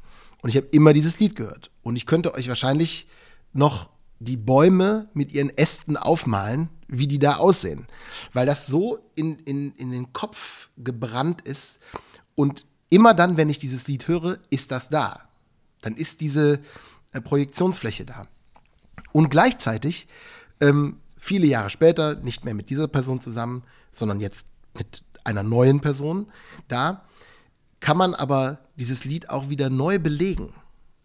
Und 0.41 0.49
ich 0.49 0.57
habe 0.57 0.67
immer 0.71 0.93
dieses 0.93 1.19
Lied 1.19 1.35
gehört. 1.35 1.71
Und 1.81 1.95
ich 1.95 2.05
könnte 2.05 2.33
euch 2.33 2.47
wahrscheinlich 2.47 3.07
noch 3.53 3.89
die 4.19 4.37
Bäume 4.37 5.09
mit 5.13 5.33
ihren 5.33 5.49
Ästen 5.57 5.97
aufmalen, 5.97 6.69
wie 6.87 7.07
die 7.07 7.19
da 7.19 7.37
aussehen. 7.37 7.87
Weil 8.33 8.45
das 8.45 8.67
so 8.67 8.99
in, 9.15 9.39
in, 9.39 9.73
in 9.75 9.91
den 9.91 10.13
Kopf 10.13 10.69
gebrannt 10.77 11.41
ist. 11.41 11.79
Und 12.35 12.65
immer 12.89 13.13
dann, 13.13 13.37
wenn 13.37 13.49
ich 13.49 13.59
dieses 13.59 13.87
Lied 13.87 14.07
höre, 14.07 14.39
ist 14.49 14.71
das 14.71 14.89
da. 14.89 15.21
Dann 15.81 15.95
ist 15.95 16.21
diese 16.21 16.59
äh, 17.11 17.21
Projektionsfläche 17.21 18.05
da. 18.05 18.27
Und 19.11 19.29
gleichzeitig, 19.29 20.07
ähm, 20.59 20.97
viele 21.17 21.47
Jahre 21.47 21.69
später, 21.69 22.15
nicht 22.15 22.45
mehr 22.45 22.53
mit 22.53 22.69
dieser 22.69 22.87
Person 22.87 23.21
zusammen, 23.21 23.63
sondern 23.91 24.19
jetzt 24.19 24.47
mit 24.77 25.03
einer 25.23 25.43
neuen 25.43 25.79
Person 25.79 26.27
da, 26.67 27.03
kann 27.79 27.97
man 27.97 28.13
aber 28.13 28.59
dieses 28.75 29.05
Lied 29.05 29.29
auch 29.29 29.49
wieder 29.49 29.69
neu 29.69 29.99
belegen. 29.99 30.53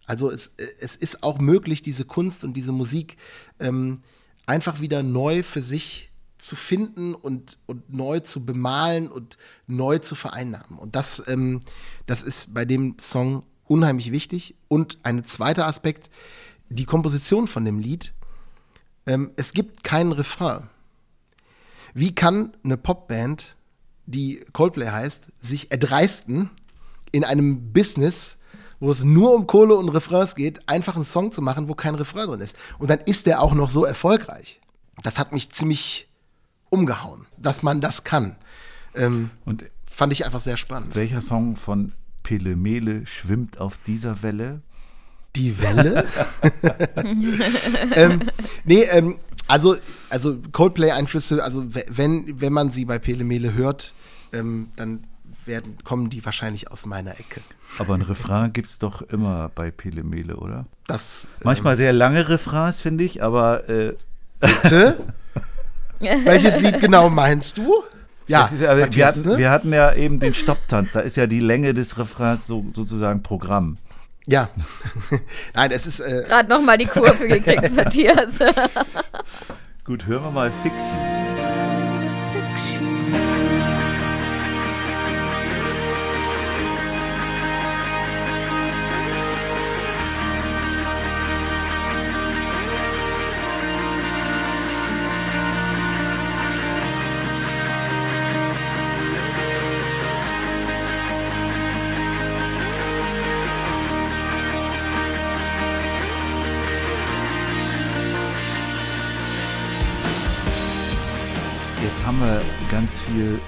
Also 0.07 0.30
es, 0.30 0.52
es 0.57 0.96
ist 0.96 1.22
auch 1.22 1.38
möglich, 1.38 1.82
diese 1.82 2.05
Kunst 2.05 2.44
und 2.44 2.55
diese 2.55 2.72
Musik 2.72 3.16
ähm, 3.59 4.02
einfach 4.46 4.80
wieder 4.80 5.02
neu 5.02 5.42
für 5.42 5.62
sich 5.62 6.11
zu 6.38 6.57
finden 6.57 7.14
und, 7.14 7.59
und 7.66 7.92
neu 7.92 8.20
zu 8.20 8.44
bemalen 8.44 9.09
und 9.09 9.38
neu 9.66 9.98
zu 9.98 10.14
vereinnahmen. 10.14 10.78
Und 10.78 10.94
das, 10.94 11.22
ähm, 11.26 11.62
das 12.07 12.22
ist 12.22 12.52
bei 12.52 12.64
dem 12.64 12.96
Song 13.00 13.44
unheimlich 13.64 14.12
wichtig. 14.12 14.55
Und 14.68 14.98
ein 15.05 15.24
zweiter 15.24 15.66
Aspekt, 15.66 16.11
die 16.68 16.84
Komposition 16.84 17.48
von 17.48 17.64
dem 17.64 17.78
Lied. 17.78 18.12
Ähm, 19.07 19.30
es 19.36 19.52
gibt 19.52 19.84
keinen 19.84 20.12
Refrain. 20.12 20.68
Wie 21.94 22.14
kann 22.14 22.57
eine 22.64 22.76
Popband, 22.76 23.57
die 24.07 24.44
Coldplay 24.52 24.90
heißt, 24.90 25.32
sich 25.40 25.70
erdreisten, 25.70 26.50
in 27.12 27.24
einem 27.24 27.72
Business, 27.72 28.38
wo 28.85 28.91
es 28.91 29.03
nur 29.05 29.35
um 29.35 29.47
Kohle 29.47 29.74
und 29.76 29.89
Refrains 29.89 30.35
geht, 30.35 30.68
einfach 30.68 30.95
einen 30.97 31.05
Song 31.05 31.32
zu 31.32 31.41
machen, 31.43 31.68
wo 31.68 31.74
kein 31.74 31.95
Refrain 31.95 32.26
drin 32.28 32.41
ist. 32.41 32.55
Und 32.78 32.91
dann 32.91 33.01
ist 33.07 33.26
der 33.26 33.41
auch 33.43 33.55
noch 33.55 33.70
so 33.70 33.85
erfolgreich. 33.85 34.61
Das 35.03 35.18
hat 35.18 35.32
mich 35.32 35.51
ziemlich 35.53 36.07
umgehauen, 36.70 37.26
dass 37.39 37.62
man 37.62 37.80
das 37.80 38.05
kann. 38.05 38.37
Ähm, 38.95 39.30
Und 39.45 39.64
fand 39.87 40.12
ich 40.12 40.24
einfach 40.24 40.41
sehr 40.41 40.57
spannend. 40.57 40.95
welcher 40.95 41.20
Song 41.22 41.57
von 41.57 41.93
Pele 42.22 42.57
Mele 42.57 43.07
schwimmt 43.07 43.59
auf 43.59 43.78
dieser 43.87 44.22
Welle? 44.22 44.61
Die 45.37 45.61
Welle? 45.61 46.07
ähm, 47.95 48.20
nee, 48.64 48.82
ähm, 48.85 49.18
also, 49.47 49.76
also 50.11 50.37
Coldplay-Einflüsse, 50.53 51.43
also 51.43 51.74
we- 51.74 51.85
wenn, 51.89 52.41
wenn 52.41 52.53
man 52.53 52.70
sie 52.70 52.85
bei 52.85 52.99
Pele 52.99 53.24
Mele 53.24 53.53
hört, 53.55 53.95
ähm, 54.32 54.68
dann 54.76 55.07
werden, 55.47 55.76
kommen 55.84 56.11
die 56.11 56.24
wahrscheinlich 56.24 56.70
aus 56.70 56.86
meiner 56.86 57.12
Ecke. 57.12 57.40
Aber 57.78 57.95
ein 57.95 58.03
Refrain 58.03 58.53
gibt 58.53 58.68
es 58.68 58.78
doch 58.78 59.03
immer 59.03 59.51
bei 59.55 59.70
Pele 59.70 60.05
Mele, 60.05 60.36
oder? 60.36 60.66
Das 60.86 61.28
Manchmal 61.42 61.76
sehr 61.76 61.92
lange 61.92 62.28
Refrains, 62.28 62.80
finde 62.80 63.05
ich, 63.05 63.22
aber 63.22 63.68
äh, 63.68 63.95
bitte. 64.40 64.97
Welches 66.01 66.61
Lied 66.61 66.80
genau 66.80 67.09
meinst 67.09 67.59
du? 67.59 67.82
Ja, 68.26 68.47
ist, 68.47 68.62
aber 68.62 68.78
wir, 68.78 68.86
Matthias, 68.86 69.18
hatten, 69.18 69.28
ne? 69.28 69.38
wir 69.38 69.51
hatten 69.51 69.72
ja 69.72 69.92
eben 69.95 70.18
den 70.20 70.34
Stopptanz. 70.34 70.92
Da 70.92 71.01
ist 71.01 71.16
ja 71.16 71.26
die 71.26 71.40
Länge 71.40 71.74
des 71.74 71.99
Refrains 71.99 72.47
so, 72.47 72.64
sozusagen 72.74 73.22
Programm. 73.22 73.78
ja. 74.26 74.49
Nein, 75.55 75.70
es 75.72 75.86
ist 75.86 76.01
äh, 76.01 76.24
Gerade 76.26 76.49
nochmal 76.49 76.78
die 76.78 76.86
Kurve 76.86 77.28
gekriegt, 77.28 77.70
Matthias. 77.76 78.38
Gut, 79.84 80.07
hören 80.07 80.24
wir 80.24 80.30
mal 80.30 80.53
Fixi. 80.62 81.64
Jetzt 111.85 112.07
haben 112.07 112.18
wir 112.20 112.41
ganz 112.70 112.95
viel 112.99 113.39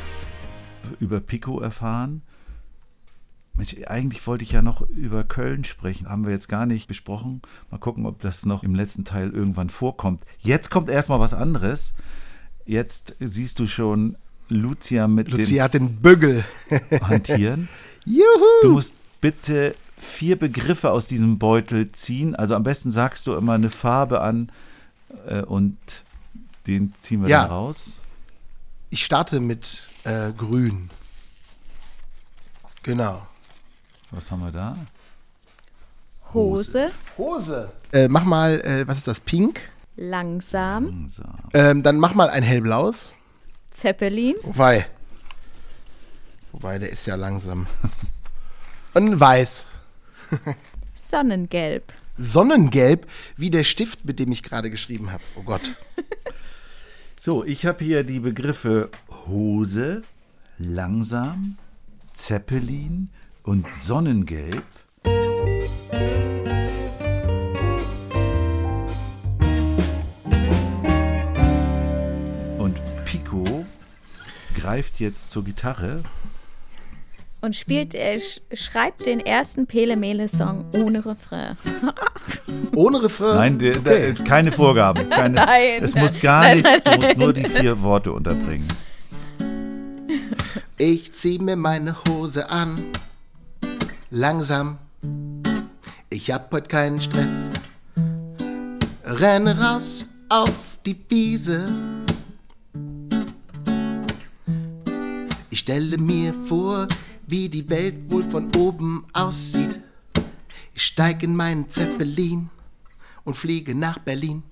über 1.01 1.21
Pico 1.21 1.61
erfahren. 1.61 2.23
Mensch, 3.55 3.75
eigentlich 3.87 4.27
wollte 4.27 4.45
ich 4.45 4.53
ja 4.53 4.61
noch 4.61 4.83
über 4.91 5.25
Köln 5.25 5.65
sprechen. 5.65 6.09
Haben 6.09 6.27
wir 6.27 6.33
jetzt 6.33 6.49
gar 6.49 6.67
nicht 6.67 6.87
besprochen. 6.87 7.41
Mal 7.71 7.79
gucken, 7.79 8.05
ob 8.05 8.21
das 8.21 8.45
noch 8.45 8.63
im 8.63 8.75
letzten 8.75 9.05
Teil 9.05 9.31
irgendwann 9.31 9.71
vorkommt. 9.71 10.25
Jetzt 10.39 10.71
kommt 10.71 10.91
erstmal 10.91 11.19
was 11.21 11.33
anderes. 11.33 11.95
Jetzt 12.67 13.17
siehst 13.21 13.59
du 13.59 13.67
schon 13.67 14.17
Lucia 14.49 15.09
mit 15.09 15.31
Lucia 15.31 15.65
hat 15.65 15.75
den 15.75 15.97
Bügel. 15.97 16.45
Hantieren. 17.01 17.69
Juhu! 18.05 18.23
Du 18.63 18.71
musst 18.73 18.93
bitte 19.21 19.75
vier 19.97 20.37
Begriffe 20.39 20.91
aus 20.91 21.07
diesem 21.07 21.39
Beutel 21.39 21.91
ziehen. 21.93 22.37
Also 22.37 22.55
am 22.55 22.63
besten 22.63 22.91
sagst 22.91 23.27
du 23.27 23.35
immer 23.35 23.55
eine 23.55 23.71
Farbe 23.71 24.21
an 24.21 24.53
äh, 25.27 25.41
und 25.43 25.79
den 26.67 26.93
ziehen 27.01 27.23
wir 27.23 27.31
Ja. 27.31 27.43
dann 27.43 27.51
raus. 27.51 27.99
Ich 28.91 29.05
starte 29.05 29.41
mit 29.41 29.87
äh, 30.05 30.33
Grün. 30.33 30.89
Genau. 32.83 33.27
Was 34.11 34.31
haben 34.31 34.45
wir 34.45 34.53
da? 34.53 34.77
Hose, 36.33 36.91
Hose. 37.19 37.73
Äh, 37.93 38.09
mach 38.09 38.25
mal, 38.25 38.61
äh, 38.61 38.87
was 38.87 38.99
ist 38.99 39.09
das? 39.09 39.21
Pink. 39.21 39.61
langsam, 39.97 40.87
Langsam. 40.87 41.39
Ähm, 41.55 41.83
dann 41.83 41.99
mach 41.99 42.15
mal 42.15 42.29
ein 42.29 42.43
hellblaues. 42.43 43.17
Zeppelin, 43.71 44.35
Wobei. 44.43 44.87
Wobei, 46.53 46.79
der 46.79 46.91
ist 46.91 47.07
ja 47.07 47.15
langsam. 47.15 47.67
Und 48.95 49.09
ein 49.09 49.21
weiß. 49.21 49.67
Sonnengelb, 50.95 51.93
Sonnengelb, 52.17 53.07
wie 53.37 53.51
der 53.51 53.65
Stift, 53.65 54.05
mit 54.05 54.19
dem 54.19 54.33
ich 54.33 54.43
gerade 54.43 54.71
geschrieben 54.71 55.13
habe. 55.13 55.23
Oh 55.37 55.43
Gott. 55.43 55.77
So, 57.27 57.43
ich 57.43 57.67
habe 57.67 57.85
hier 57.85 58.05
die 58.05 58.21
Begriffe 58.21 58.89
Hose, 59.27 60.03
langsam, 60.59 61.59
Zeppelin 62.15 63.09
und 63.43 63.67
Sonnengelb. 63.75 64.63
Und 72.59 72.77
Pico 73.07 73.67
greift 74.55 75.01
jetzt 75.01 75.31
zur 75.31 75.43
Gitarre. 75.43 76.05
Und 77.47 77.55
spielt, 77.55 77.95
äh, 77.95 78.21
sch 78.21 78.41
schreibt 78.53 79.07
den 79.07 79.21
ersten 79.21 79.67
Pele-Mele-Song 79.67 80.67
ohne 80.73 81.07
Refrain. 81.07 81.57
Ohne 82.75 83.03
Refrain. 83.03 83.37
Nein, 83.37 83.59
der, 83.59 83.79
okay. 83.79 84.13
der, 84.13 84.25
keine 84.25 84.53
Vorgaben. 84.53 85.09
Keine, 85.09 85.35
Nein, 85.47 85.83
es 85.83 85.95
nein, 85.95 86.05
muss 86.05 86.21
gar 86.21 86.43
nein, 86.43 86.57
nichts, 86.59 86.83
du 86.85 86.91
musst 86.91 87.17
nur 87.17 87.33
die 87.33 87.45
vier 87.45 87.81
Worte 87.83 88.13
unterbringen. 88.13 88.69
Ich 90.79 91.15
zieh 91.15 91.39
mir 91.39 91.57
meine 91.57 91.97
Hose 92.07 92.51
an. 92.51 92.85
Langsam. 94.11 94.77
Ich 96.11 96.31
hab 96.31 96.53
heute 96.53 96.69
keinen 96.69 97.01
Stress. 97.01 97.51
Renne 99.03 99.59
raus 99.59 100.05
auf 100.29 100.79
die 100.85 101.03
Wiese. 101.09 101.73
Ich 105.49 105.61
stelle 105.61 105.97
mir 105.97 106.35
vor, 106.35 106.89
wie 107.27 107.49
die 107.49 107.69
Welt 107.69 108.11
wohl 108.11 108.23
von 108.23 108.55
oben 108.57 109.05
aussieht. 109.13 109.81
Ich 110.75 110.85
steig 110.85 111.23
in 111.23 111.35
meinen 111.35 111.71
Zeppelin 111.71 112.49
und 113.25 113.35
fliege 113.35 113.75
nach 113.75 113.99
Berlin. 113.99 114.43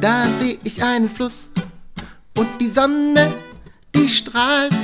Da 0.00 0.30
seh 0.30 0.58
ich 0.64 0.82
einen 0.82 1.08
Fluss 1.08 1.50
und 2.36 2.48
die 2.60 2.68
Sonne, 2.68 3.34
die 3.94 4.08
strahlt 4.08 4.74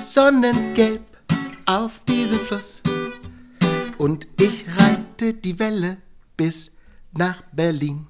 sonnengelb 0.00 1.02
auf 1.66 2.00
diesen 2.08 2.38
Fluss. 2.38 2.82
Und 3.98 4.28
ich 4.38 4.64
reite 4.76 5.34
die 5.34 5.58
Welle 5.58 5.98
bis 6.36 6.70
nach 7.12 7.42
Berlin. 7.52 8.06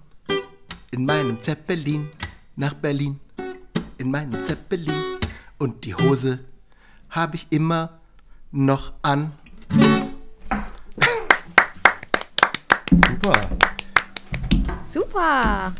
In 0.91 1.05
meinem 1.05 1.41
Zeppelin, 1.41 2.09
nach 2.57 2.75
Berlin. 2.75 3.21
In 3.99 4.11
meinem 4.11 4.43
Zeppelin. 4.43 4.95
Und 5.59 5.85
die 5.85 5.95
Hose 5.95 6.41
habe 7.15 7.37
ich 7.37 7.47
immer 7.51 8.01
noch 8.51 8.93
an. 9.03 9.33
Super. 12.91 13.41
Super, 14.83 15.75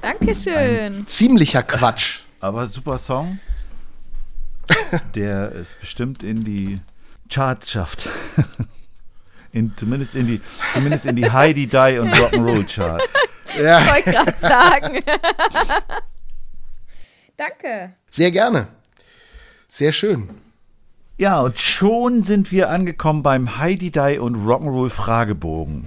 Dankeschön. 0.00 1.06
Ziemlicher 1.06 1.62
Quatsch. 1.62 2.20
Aber 2.40 2.66
super 2.66 2.98
Song, 2.98 3.38
der 5.14 5.52
es 5.54 5.76
bestimmt 5.76 6.24
in 6.24 6.40
die 6.40 6.80
Charts 7.30 7.70
schafft. 7.70 8.08
In, 9.54 9.76
zumindest, 9.76 10.14
in 10.14 10.26
die, 10.26 10.40
zumindest 10.72 11.04
in 11.04 11.14
die 11.14 11.30
Heidi 11.30 11.66
Die 11.66 11.98
und 11.98 12.08
Rock'n'Roll 12.14 12.64
Charts. 12.74 13.12
Ja, 13.54 13.86
Wollte 13.86 14.10
gerade 14.10 14.38
sagen. 14.40 15.00
Danke. 17.36 17.92
sehr 18.10 18.30
gerne. 18.30 18.68
Sehr 19.68 19.92
schön. 19.92 20.30
Ja, 21.22 21.40
und 21.40 21.56
schon 21.56 22.24
sind 22.24 22.50
wir 22.50 22.68
angekommen 22.68 23.22
beim 23.22 23.56
Heidi 23.56 23.92
Die 23.92 24.18
und 24.18 24.44
Rock'n'Roll 24.44 24.90
Fragebogen. 24.90 25.84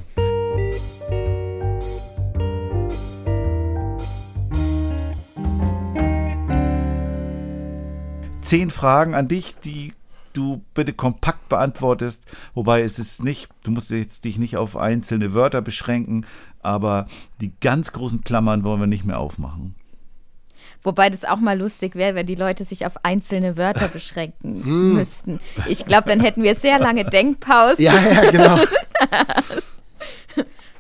zehn 8.40 8.70
Fragen 8.70 9.14
an 9.14 9.28
dich, 9.28 9.58
die 9.58 9.92
du 10.32 10.62
bitte 10.74 10.94
kompakt 10.94 11.50
beantwortest. 11.50 12.24
Wobei 12.54 12.84
es 12.84 12.98
ist 12.98 13.22
nicht, 13.22 13.50
du 13.64 13.72
musst 13.72 13.92
jetzt 13.92 14.24
dich 14.24 14.38
nicht 14.38 14.56
auf 14.56 14.78
einzelne 14.78 15.34
Wörter 15.34 15.62
beschränken, 15.62 16.26
aber 16.62 17.08
die 17.42 17.52
ganz 17.60 17.92
großen 17.92 18.24
Klammern 18.24 18.64
wollen 18.64 18.80
wir 18.80 18.88
nicht 18.88 19.04
mehr 19.04 19.20
aufmachen. 19.20 19.76
Wobei 20.86 21.10
das 21.10 21.26
auch 21.26 21.38
mal 21.38 21.58
lustig 21.58 21.96
wäre, 21.96 22.14
wenn 22.16 22.28
die 22.28 22.36
Leute 22.36 22.64
sich 22.64 22.86
auf 22.86 23.04
einzelne 23.04 23.58
Wörter 23.58 23.88
beschränken 23.88 24.94
müssten. 24.94 25.40
Ich 25.68 25.86
glaube, 25.86 26.08
dann 26.08 26.20
hätten 26.20 26.44
wir 26.44 26.54
sehr 26.56 26.78
lange 26.80 27.06
Denkpausen. 27.06 27.84
Ja, 27.84 27.96
ja, 28.00 28.32
genau. 28.32 28.60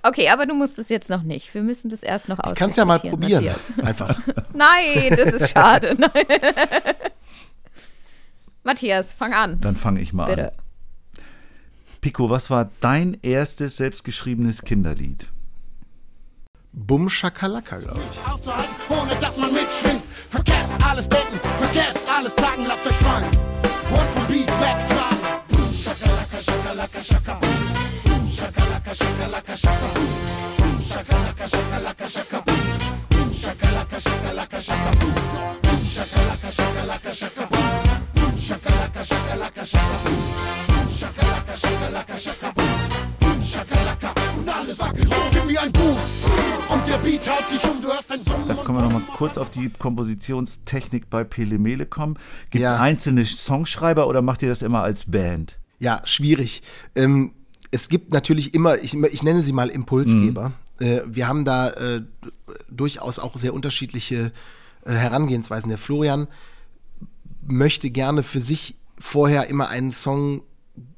Okay, 0.07 0.29
aber 0.29 0.45
du 0.45 0.53
musst 0.53 0.77
es 0.77 0.89
jetzt 0.89 1.09
noch 1.09 1.23
nicht. 1.23 1.51
Wir 1.55 1.63
müssen 1.63 1.89
das 1.89 2.03
erst 2.03 2.29
noch 2.29 2.37
Ich 2.45 2.53
kann 2.53 2.69
es 2.69 2.75
ja 2.75 2.85
mal 2.85 2.99
probieren. 2.99 3.43
Matthias. 3.43 3.73
Einfach. 3.83 4.19
Nein, 4.53 5.17
das 5.17 5.33
ist 5.33 5.49
schade. 5.49 5.97
Matthias, 8.63 9.13
fang 9.13 9.33
an. 9.33 9.59
Dann 9.61 9.75
fange 9.75 10.01
ich 10.01 10.13
mal 10.13 10.27
Bitte. 10.27 10.51
an. 10.51 11.23
Pico, 12.01 12.29
was 12.29 12.51
war 12.51 12.69
dein 12.81 13.17
erstes 13.23 13.77
selbstgeschriebenes 13.77 14.61
Kinderlied? 14.61 15.27
Bum 16.77 17.09
Schakalaka, 17.09 17.77
glaube 17.77 18.01
ich. 18.11 18.19
Ohne 18.89 19.15
dass 19.21 19.37
man 19.37 19.51
mitschwingt. 19.53 20.03
Vergesst 20.29 20.73
alles 20.85 21.07
denken, 21.07 21.39
vergesst 21.57 22.03
alles 22.15 22.35
sagen, 22.35 22.65
lasst 22.67 22.85
euch 22.85 22.95
fallen. 22.97 23.29
Und 23.89 24.09
vom 24.13 24.27
Beat 24.27 24.49
wegtragen. 24.59 25.19
Boom, 25.49 25.73
shakalaka, 25.73 26.39
shakalaka, 26.47 27.01
shaka. 27.01 27.39
Boom, 27.39 28.27
shakalaka, 28.27 28.93
shakalaka, 28.93 29.55
shaka. 29.55 29.87
Boom, 30.57 30.79
shakalaka, 30.91 31.47
shakalaka, 31.47 32.07
shaka. 32.09 32.43
Boom, 32.45 33.31
shakalaka, 33.31 33.99
shakalaka, 34.01 34.59
shaka. 34.61 34.91
Boom, 35.61 35.81
shakalaka, 35.95 36.49
shakalaka, 36.51 37.11
shaka. 37.13 37.43
Boom, 38.15 38.33
shakalaka, 38.47 39.01
shakalaka, 39.05 39.65
shaka, 39.65 40.25
shaka, 42.17 42.84
alles 44.55 44.79
wackelt. 44.79 45.07
So, 45.09 45.15
gib 45.31 45.45
mir 45.45 45.61
ein 45.61 45.71
Boom. 45.71 45.97
Und 46.69 46.87
der 46.87 46.97
Beat 46.97 47.29
haut 47.29 47.43
dich 47.51 47.63
um, 47.69 47.81
du 47.81 47.87
hörst 47.89 48.11
ein 48.11 48.23
Summen. 48.23 48.47
Da 48.47 48.55
können 48.55 48.77
wir 48.77 48.81
noch 48.83 48.91
mal 48.91 49.01
kurz 49.15 49.37
auf 49.37 49.49
die 49.49 49.69
Kompositionstechnik 49.69 51.09
bei 51.09 51.23
Pele 51.23 51.57
Mele 51.59 51.85
kommen. 51.85 52.15
Gibt 52.49 52.63
es 52.65 52.71
Ja. 52.71 52.77
einzelne 52.79 53.25
Songschreiber 53.25 54.07
oder 54.07 54.21
macht 54.21 54.41
ihr 54.41 54.49
das 54.49 54.61
immer 54.61 54.81
als 54.83 55.09
Band? 55.11 55.59
Ja, 55.79 56.01
schwierig. 56.05 56.63
Ähm, 56.95 57.33
es 57.71 57.89
gibt 57.89 58.13
natürlich 58.13 58.53
immer, 58.53 58.77
ich, 58.77 58.93
ich 58.95 59.23
nenne 59.23 59.43
sie 59.43 59.51
mal 59.51 59.69
Impulsgeber. 59.69 60.53
Äh, 60.79 61.01
wir 61.05 61.27
haben 61.27 61.45
da 61.45 61.69
äh, 61.71 62.01
durchaus 62.69 63.19
auch 63.19 63.35
sehr 63.37 63.53
unterschiedliche 63.53 64.31
äh, 64.85 64.91
Herangehensweisen. 64.91 65.69
Der 65.69 65.77
Florian 65.77 66.27
möchte 67.45 67.89
gerne 67.89 68.23
für 68.23 68.39
sich 68.39 68.75
vorher 68.97 69.47
immer 69.47 69.67
einen 69.69 69.91
Song 69.91 70.41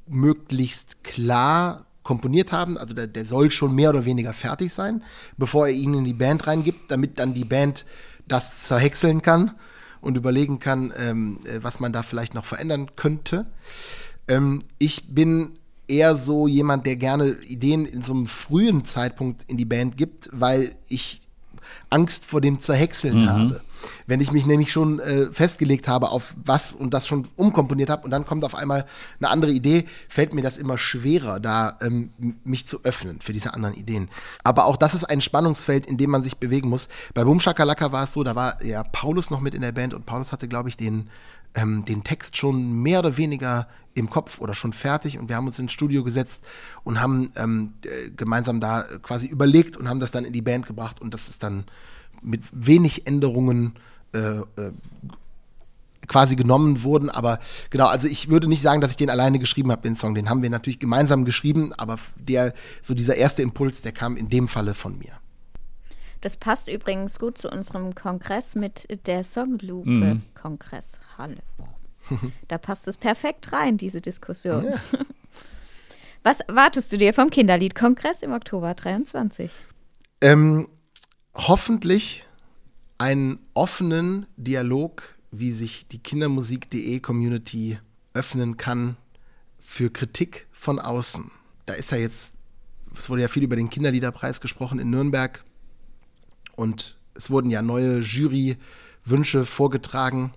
möglichst 0.06 1.02
klar 1.04 1.84
komponiert 2.08 2.52
haben. 2.52 2.78
Also 2.78 2.94
der, 2.94 3.06
der 3.06 3.26
soll 3.26 3.50
schon 3.50 3.74
mehr 3.74 3.90
oder 3.90 4.06
weniger 4.06 4.32
fertig 4.32 4.72
sein, 4.72 5.04
bevor 5.36 5.66
er 5.66 5.74
ihn 5.74 5.92
in 5.92 6.06
die 6.06 6.14
Band 6.14 6.46
reingibt, 6.46 6.90
damit 6.90 7.18
dann 7.18 7.34
die 7.34 7.44
Band 7.44 7.84
das 8.26 8.62
zerhäckseln 8.62 9.20
kann 9.20 9.50
und 10.00 10.16
überlegen 10.16 10.58
kann, 10.58 10.90
ähm, 10.96 11.38
äh, 11.44 11.58
was 11.60 11.80
man 11.80 11.92
da 11.92 12.02
vielleicht 12.02 12.34
noch 12.34 12.46
verändern 12.46 12.92
könnte. 12.96 13.44
Ähm, 14.26 14.60
ich 14.78 15.14
bin 15.14 15.58
eher 15.86 16.16
so 16.16 16.48
jemand, 16.48 16.86
der 16.86 16.96
gerne 16.96 17.36
Ideen 17.46 17.84
in 17.84 18.00
so 18.00 18.14
einem 18.14 18.26
frühen 18.26 18.86
Zeitpunkt 18.86 19.44
in 19.46 19.58
die 19.58 19.66
Band 19.66 19.98
gibt, 19.98 20.30
weil 20.32 20.76
ich 20.88 21.20
Angst 21.90 22.24
vor 22.24 22.40
dem 22.40 22.58
Zerhäckseln 22.58 23.28
habe. 23.28 23.60
Wenn 24.06 24.20
ich 24.20 24.32
mich 24.32 24.46
nämlich 24.46 24.72
schon 24.72 25.00
äh, 25.00 25.32
festgelegt 25.32 25.88
habe 25.88 26.10
auf 26.10 26.34
was 26.44 26.72
und 26.72 26.94
das 26.94 27.06
schon 27.06 27.28
umkomponiert 27.36 27.90
habe 27.90 28.04
und 28.04 28.10
dann 28.10 28.26
kommt 28.26 28.44
auf 28.44 28.54
einmal 28.54 28.86
eine 29.20 29.30
andere 29.30 29.50
Idee, 29.50 29.86
fällt 30.08 30.34
mir 30.34 30.42
das 30.42 30.56
immer 30.56 30.78
schwerer, 30.78 31.40
da 31.40 31.78
ähm, 31.80 32.10
mich 32.44 32.66
zu 32.66 32.84
öffnen 32.84 33.20
für 33.20 33.32
diese 33.32 33.54
anderen 33.54 33.74
Ideen. 33.74 34.08
Aber 34.44 34.66
auch 34.66 34.76
das 34.76 34.94
ist 34.94 35.04
ein 35.04 35.20
Spannungsfeld, 35.20 35.86
in 35.86 35.98
dem 35.98 36.10
man 36.10 36.22
sich 36.22 36.38
bewegen 36.38 36.68
muss. 36.68 36.88
Bei 37.14 37.24
Boom 37.24 37.40
Shakalaka 37.40 37.92
war 37.92 38.04
es 38.04 38.12
so, 38.12 38.24
da 38.24 38.34
war 38.34 38.62
ja 38.64 38.82
Paulus 38.82 39.30
noch 39.30 39.40
mit 39.40 39.54
in 39.54 39.62
der 39.62 39.72
Band 39.72 39.94
und 39.94 40.06
Paulus 40.06 40.32
hatte, 40.32 40.48
glaube 40.48 40.68
ich, 40.68 40.76
den, 40.76 41.10
ähm, 41.54 41.84
den 41.84 42.04
Text 42.04 42.36
schon 42.36 42.82
mehr 42.82 43.00
oder 43.00 43.16
weniger 43.16 43.68
im 43.94 44.10
Kopf 44.10 44.40
oder 44.40 44.54
schon 44.54 44.72
fertig 44.72 45.18
und 45.18 45.28
wir 45.28 45.36
haben 45.36 45.46
uns 45.46 45.58
ins 45.58 45.72
Studio 45.72 46.04
gesetzt 46.04 46.44
und 46.84 47.00
haben 47.00 47.32
ähm, 47.36 47.74
äh, 47.84 48.10
gemeinsam 48.10 48.60
da 48.60 48.84
quasi 49.02 49.26
überlegt 49.26 49.76
und 49.76 49.88
haben 49.88 50.00
das 50.00 50.10
dann 50.10 50.24
in 50.24 50.32
die 50.32 50.42
Band 50.42 50.66
gebracht 50.66 51.00
und 51.00 51.14
das 51.14 51.28
ist 51.28 51.42
dann 51.42 51.64
mit 52.22 52.42
wenig 52.52 53.06
Änderungen 53.06 53.74
äh, 54.14 54.18
äh, 54.18 54.72
quasi 56.06 56.36
genommen 56.36 56.82
wurden. 56.82 57.10
Aber 57.10 57.38
genau, 57.70 57.86
also 57.86 58.08
ich 58.08 58.28
würde 58.28 58.48
nicht 58.48 58.62
sagen, 58.62 58.80
dass 58.80 58.90
ich 58.90 58.96
den 58.96 59.10
alleine 59.10 59.38
geschrieben 59.38 59.70
habe, 59.70 59.82
den 59.82 59.96
Song. 59.96 60.14
Den 60.14 60.30
haben 60.30 60.42
wir 60.42 60.50
natürlich 60.50 60.78
gemeinsam 60.78 61.24
geschrieben, 61.24 61.72
aber 61.74 61.98
der, 62.16 62.54
so 62.82 62.94
dieser 62.94 63.16
erste 63.16 63.42
Impuls, 63.42 63.82
der 63.82 63.92
kam 63.92 64.16
in 64.16 64.28
dem 64.28 64.48
Falle 64.48 64.74
von 64.74 64.98
mir. 64.98 65.12
Das 66.20 66.36
passt 66.36 66.68
übrigens 66.68 67.18
gut 67.18 67.38
zu 67.38 67.48
unserem 67.48 67.94
Kongress 67.94 68.56
mit 68.56 69.06
der 69.06 69.22
Songlupe 69.22 70.20
Kongresshalle. 70.34 71.42
Da 72.48 72.58
passt 72.58 72.88
es 72.88 72.96
perfekt 72.96 73.52
rein, 73.52 73.76
diese 73.76 74.00
Diskussion. 74.00 74.66
Was 76.22 76.40
erwartest 76.40 76.92
du 76.92 76.98
dir 76.98 77.14
vom 77.14 77.30
Kinderliedkongress 77.30 78.22
im 78.22 78.32
Oktober 78.32 78.74
23? 78.74 79.50
Ähm, 80.20 80.68
hoffentlich 81.38 82.26
einen 82.98 83.38
offenen 83.54 84.26
Dialog, 84.36 85.16
wie 85.30 85.52
sich 85.52 85.86
die 85.86 85.98
Kindermusik.de 85.98 86.98
Community 87.00 87.78
öffnen 88.12 88.56
kann 88.56 88.96
für 89.60 89.90
Kritik 89.90 90.48
von 90.50 90.80
außen. 90.80 91.30
Da 91.66 91.74
ist 91.74 91.92
ja 91.92 91.98
jetzt, 91.98 92.34
es 92.96 93.08
wurde 93.08 93.22
ja 93.22 93.28
viel 93.28 93.44
über 93.44 93.54
den 93.54 93.70
Kinderliederpreis 93.70 94.40
gesprochen 94.40 94.80
in 94.80 94.90
Nürnberg 94.90 95.44
und 96.56 96.96
es 97.14 97.30
wurden 97.30 97.50
ja 97.50 97.62
neue 97.62 98.00
Jurywünsche 98.00 99.46
vorgetragen, 99.46 100.32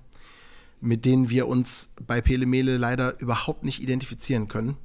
mit 0.81 1.05
denen 1.05 1.29
wir 1.29 1.47
uns 1.47 1.89
bei 2.05 2.21
Pele 2.21 2.45
Mele 2.45 2.77
leider 2.77 3.19
überhaupt 3.19 3.63
nicht 3.63 3.81
identifizieren 3.81 4.47
können. 4.47 4.77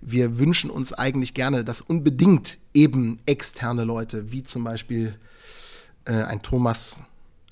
Wir 0.00 0.38
wünschen 0.38 0.70
uns 0.70 0.92
eigentlich 0.92 1.34
gerne, 1.34 1.64
dass 1.64 1.80
unbedingt 1.80 2.58
eben 2.72 3.16
externe 3.26 3.84
Leute, 3.84 4.30
wie 4.32 4.44
zum 4.44 4.64
Beispiel 4.64 5.18
äh, 6.08 6.22
ein 6.22 6.42
Thomas 6.42 6.98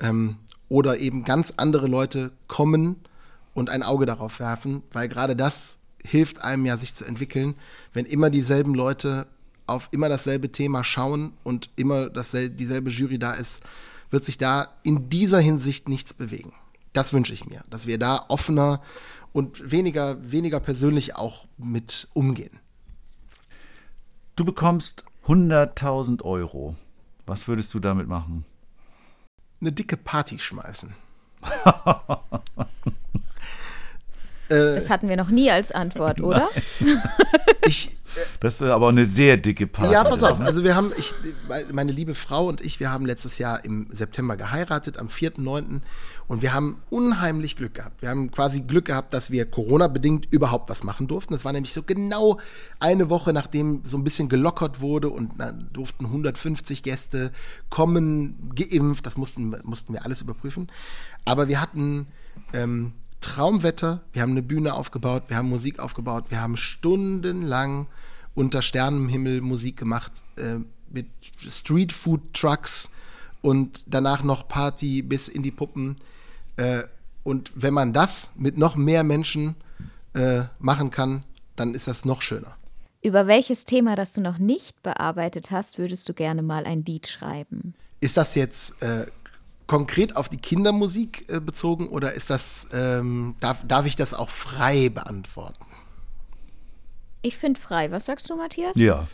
ähm, 0.00 0.36
oder 0.68 0.98
eben 0.98 1.22
ganz 1.22 1.54
andere 1.56 1.86
Leute 1.86 2.32
kommen 2.48 2.96
und 3.54 3.70
ein 3.70 3.82
Auge 3.82 4.06
darauf 4.06 4.40
werfen, 4.40 4.82
weil 4.92 5.08
gerade 5.08 5.36
das 5.36 5.78
hilft 6.02 6.42
einem 6.42 6.66
ja, 6.66 6.76
sich 6.76 6.94
zu 6.94 7.04
entwickeln, 7.04 7.54
wenn 7.92 8.06
immer 8.06 8.30
dieselben 8.30 8.74
Leute 8.74 9.26
auf 9.66 9.88
immer 9.90 10.08
dasselbe 10.08 10.50
Thema 10.52 10.84
schauen 10.84 11.32
und 11.42 11.70
immer 11.76 12.08
dasselbe, 12.08 12.54
dieselbe 12.54 12.90
Jury 12.90 13.18
da 13.18 13.32
ist, 13.32 13.62
wird 14.10 14.24
sich 14.24 14.38
da 14.38 14.68
in 14.82 15.08
dieser 15.08 15.40
Hinsicht 15.40 15.88
nichts 15.88 16.14
bewegen. 16.14 16.52
Das 16.92 17.12
wünsche 17.12 17.34
ich 17.34 17.46
mir, 17.46 17.62
dass 17.68 17.86
wir 17.86 17.98
da 17.98 18.24
offener 18.28 18.80
und 19.32 19.70
weniger, 19.70 20.16
weniger 20.30 20.60
persönlich 20.60 21.16
auch 21.16 21.46
mit 21.58 22.08
umgehen. 22.14 22.58
Du 24.36 24.44
bekommst 24.44 25.04
100.000 25.26 26.22
Euro. 26.22 26.76
Was 27.26 27.46
würdest 27.48 27.74
du 27.74 27.80
damit 27.80 28.08
machen? 28.08 28.44
Eine 29.60 29.72
dicke 29.72 29.96
Party 29.96 30.38
schmeißen. 30.38 30.94
Äh, 34.48 34.76
Das 34.76 34.90
hatten 34.90 35.08
wir 35.08 35.16
noch 35.16 35.28
nie 35.28 35.50
als 35.50 35.72
Antwort, 35.72 36.20
oder? 36.20 36.48
ich, 37.66 37.98
Das 38.38 38.54
ist 38.54 38.62
aber 38.62 38.86
auch 38.86 38.90
eine 38.90 39.04
sehr 39.04 39.36
dicke 39.36 39.66
Party. 39.66 39.92
Ja, 39.92 40.04
pass 40.04 40.22
auf. 40.22 40.38
Also 40.40 40.62
wir 40.62 40.76
haben, 40.76 40.92
ich, 40.96 41.14
meine 41.72 41.90
liebe 41.90 42.14
Frau 42.14 42.46
und 42.46 42.60
ich, 42.60 42.78
wir 42.78 42.92
haben 42.92 43.06
letztes 43.06 43.38
Jahr 43.38 43.64
im 43.64 43.88
September 43.90 44.36
geheiratet, 44.36 44.98
am 44.98 45.08
4.9. 45.08 45.80
Und 46.28 46.42
wir 46.42 46.54
haben 46.54 46.82
unheimlich 46.90 47.56
Glück 47.56 47.74
gehabt. 47.74 48.02
Wir 48.02 48.10
haben 48.10 48.30
quasi 48.30 48.62
Glück 48.62 48.86
gehabt, 48.86 49.12
dass 49.14 49.30
wir 49.30 49.46
Corona-bedingt 49.46 50.26
überhaupt 50.32 50.68
was 50.68 50.82
machen 50.82 51.06
durften. 51.06 51.32
Das 51.32 51.44
war 51.44 51.52
nämlich 51.52 51.72
so 51.72 51.82
genau 51.82 52.40
eine 52.80 53.08
Woche, 53.08 53.32
nachdem 53.32 53.82
so 53.84 53.96
ein 53.96 54.04
bisschen 54.04 54.28
gelockert 54.28 54.80
wurde 54.80 55.08
und 55.08 55.38
dann 55.38 55.68
durften 55.72 56.06
150 56.06 56.82
Gäste 56.82 57.30
kommen, 57.70 58.52
geimpft. 58.54 59.06
Das 59.06 59.16
mussten, 59.16 59.56
mussten 59.62 59.92
wir 59.92 60.04
alles 60.04 60.20
überprüfen. 60.20 60.68
Aber 61.24 61.48
wir 61.48 61.60
hatten 61.60 62.08
ähm, 62.52 62.92
Traumwetter. 63.20 64.02
Wir 64.12 64.22
haben 64.22 64.32
eine 64.32 64.42
Bühne 64.42 64.74
aufgebaut, 64.74 65.24
wir 65.28 65.36
haben 65.36 65.48
Musik 65.48 65.78
aufgebaut, 65.78 66.26
wir 66.28 66.40
haben 66.40 66.56
stundenlang 66.56 67.88
unter 68.34 68.62
Sternenhimmel 68.62 69.40
Musik 69.40 69.76
gemacht 69.76 70.12
äh, 70.36 70.58
mit 70.90 71.06
Streetfood-Trucks 71.38 72.90
und 73.42 73.84
danach 73.86 74.22
noch 74.22 74.48
Party 74.48 75.02
bis 75.02 75.28
in 75.28 75.42
die 75.42 75.50
Puppen. 75.50 75.96
Äh, 76.56 76.82
und 77.22 77.50
wenn 77.54 77.74
man 77.74 77.92
das 77.92 78.30
mit 78.36 78.56
noch 78.56 78.76
mehr 78.76 79.02
Menschen 79.02 79.56
äh, 80.14 80.44
machen 80.58 80.90
kann, 80.90 81.24
dann 81.56 81.74
ist 81.74 81.88
das 81.88 82.04
noch 82.04 82.22
schöner. 82.22 82.56
Über 83.02 83.26
welches 83.26 83.64
Thema, 83.64 83.96
das 83.96 84.12
du 84.12 84.20
noch 84.20 84.38
nicht 84.38 84.82
bearbeitet 84.82 85.50
hast, 85.50 85.78
würdest 85.78 86.08
du 86.08 86.14
gerne 86.14 86.42
mal 86.42 86.64
ein 86.64 86.84
Lied 86.84 87.06
schreiben? 87.06 87.74
Ist 88.00 88.16
das 88.16 88.34
jetzt 88.34 88.82
äh, 88.82 89.06
konkret 89.66 90.16
auf 90.16 90.28
die 90.28 90.36
Kindermusik 90.36 91.28
äh, 91.28 91.40
bezogen 91.40 91.88
oder 91.88 92.12
ist 92.12 92.30
das, 92.30 92.66
ähm, 92.72 93.34
darf, 93.40 93.58
darf 93.66 93.86
ich 93.86 93.96
das 93.96 94.14
auch 94.14 94.30
frei 94.30 94.88
beantworten? 94.88 95.66
Ich 97.22 97.36
finde 97.36 97.60
frei. 97.60 97.90
Was 97.90 98.06
sagst 98.06 98.30
du, 98.30 98.36
Matthias? 98.36 98.76
Ja. 98.76 99.08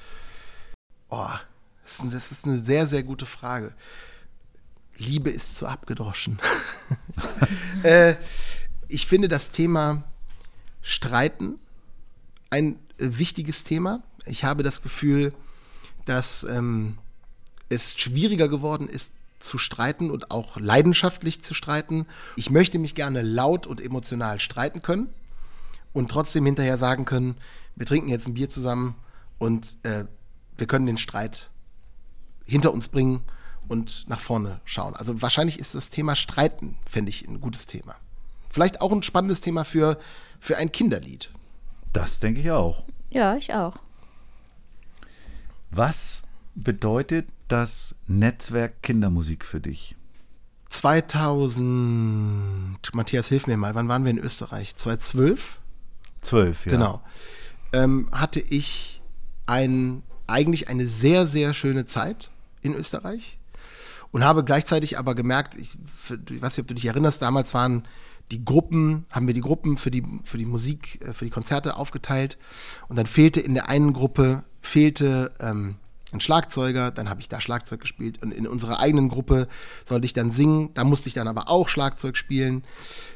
Oh, 1.09 1.29
das 1.85 2.01
ist, 2.01 2.15
das 2.15 2.33
ist 2.33 2.47
eine 2.47 2.59
sehr, 2.59 2.87
sehr 2.87 3.03
gute 3.03 3.27
Frage. 3.27 3.73
Liebe 4.99 5.31
ist 5.31 5.57
zu 5.57 5.67
abgedroschen. 5.67 6.39
äh, 7.83 8.15
ich 8.89 9.07
finde 9.07 9.29
das 9.29 9.51
Thema 9.51 10.05
Streiten 10.83 11.59
ein 12.51 12.79
wichtiges 12.99 13.65
Thema. 13.65 14.03
Ich 14.27 14.45
habe 14.45 14.63
das 14.63 14.83
Gefühl, 14.83 15.33
dass 16.05 16.45
ähm, 16.45 16.99
es 17.69 17.95
schwieriger 17.97 18.49
geworden 18.49 18.89
ist, 18.89 19.15
zu 19.41 19.59
streiten 19.59 20.11
und 20.11 20.31
auch 20.31 20.57
leidenschaftlich 20.57 21.43
zu 21.43 21.55
streiten. 21.55 22.07
Ich 22.37 22.51
möchte 22.51 22.79
mich 22.79 22.95
gerne 22.95 23.23
laut 23.23 23.67
und 23.67 23.81
emotional 23.81 24.39
streiten 24.39 24.83
können 24.83 25.09
und 25.93 26.11
trotzdem 26.11 26.47
hinterher 26.47 26.79
sagen 26.79 27.05
können, 27.05 27.37
wir 27.75 27.87
trinken 27.87 28.09
jetzt 28.09 28.27
ein 28.29 28.35
Bier 28.35 28.49
zusammen 28.49 28.95
und 29.39 29.77
äh, 29.83 30.05
wir 30.57 30.67
können 30.67 30.87
den 30.87 30.99
Streit 30.99 31.51
hinter 32.45 32.73
uns 32.73 32.89
bringen 32.89 33.23
und 33.69 34.09
nach 34.09 34.21
vorne 34.21 34.61
schauen. 34.65 34.95
Also 34.95 35.23
wahrscheinlich 35.23 35.59
ist 35.59 35.75
das 35.75 35.91
Thema 35.91 36.17
Streiten, 36.17 36.77
fände 36.87 37.11
ich, 37.11 37.27
ein 37.27 37.41
gutes 37.41 37.67
Thema. 37.67 37.97
Vielleicht 38.51 38.81
auch 38.81 38.93
ein 38.93 39.03
spannendes 39.03 39.41
Thema 39.41 39.65
für, 39.65 39.99
für 40.39 40.57
ein 40.57 40.73
Kinderlied. 40.73 41.31
Das 41.93 42.21
denke 42.21 42.41
ich 42.41 42.51
auch. 42.51 42.85
Ja, 43.11 43.37
ich 43.37 43.53
auch. 43.55 43.77
Was 45.71 46.23
bedeutet 46.55 47.29
das 47.49 47.95
Netzwerk 48.07 48.83
Kindermusik 48.83 49.45
für 49.45 49.61
dich? 49.61 49.97
2000, 50.69 52.95
Matthias, 52.95 53.29
hilf 53.29 53.47
mir 53.47 53.57
mal, 53.57 53.75
wann 53.75 53.89
waren 53.89 54.05
wir 54.05 54.11
in 54.11 54.19
Österreich? 54.19 54.77
2012? 54.77 55.59
Zwölf, 56.23 56.67
ja. 56.67 56.73
Genau. 56.73 57.03
Ähm, 57.73 58.09
hatte 58.13 58.41
ich 58.41 59.03
ein, 59.47 60.03
eigentlich 60.27 60.69
eine 60.69 60.89
sehr, 60.89 61.27
sehr 61.27 61.55
schöne 61.55 61.85
Zeit 61.85 62.31
in 62.63 62.75
Österreich 62.75 63.39
und 64.13 64.25
habe 64.25 64.45
gleichzeitig 64.45 64.99
aber 64.99 65.15
gemerkt, 65.15 65.57
ich, 65.57 65.77
ich 66.31 66.43
weiß 66.43 66.57
nicht, 66.57 66.63
ob 66.63 66.69
du 66.69 66.75
dich 66.75 66.87
erinnerst, 66.87 67.23
damals 67.23 67.55
waren 67.55 67.85
die 68.31 68.45
Gruppen, 68.45 69.05
haben 69.11 69.27
wir 69.27 69.35
die 69.35 69.41
Gruppen 69.41 69.77
für 69.77 69.91
die, 69.91 70.05
für 70.25 70.39
die 70.39 70.47
Musik, 70.47 71.01
äh, 71.03 71.13
für 71.13 71.25
die 71.25 71.31
Konzerte 71.31 71.77
aufgeteilt 71.77 72.39
und 72.89 72.97
dann 72.97 73.07
fehlte 73.07 73.41
in 73.41 73.55
der 73.55 73.69
einen 73.69 73.93
Gruppe, 73.93 74.45
fehlte 74.61 75.33
ähm, 75.41 75.77
ein 76.13 76.21
Schlagzeuger, 76.21 76.91
dann 76.91 77.09
habe 77.09 77.21
ich 77.21 77.29
da 77.29 77.41
Schlagzeug 77.41 77.81
gespielt 77.81 78.23
und 78.23 78.33
in 78.33 78.47
unserer 78.47 78.81
eigenen 78.81 79.09
Gruppe 79.09 79.49
sollte 79.85 80.05
ich 80.05 80.13
dann 80.13 80.31
singen, 80.31 80.71
da 80.75 80.85
musste 80.85 81.09
ich 81.09 81.15
dann 81.15 81.27
aber 81.27 81.49
auch 81.49 81.69
Schlagzeug 81.69 82.17
spielen. 82.17 82.65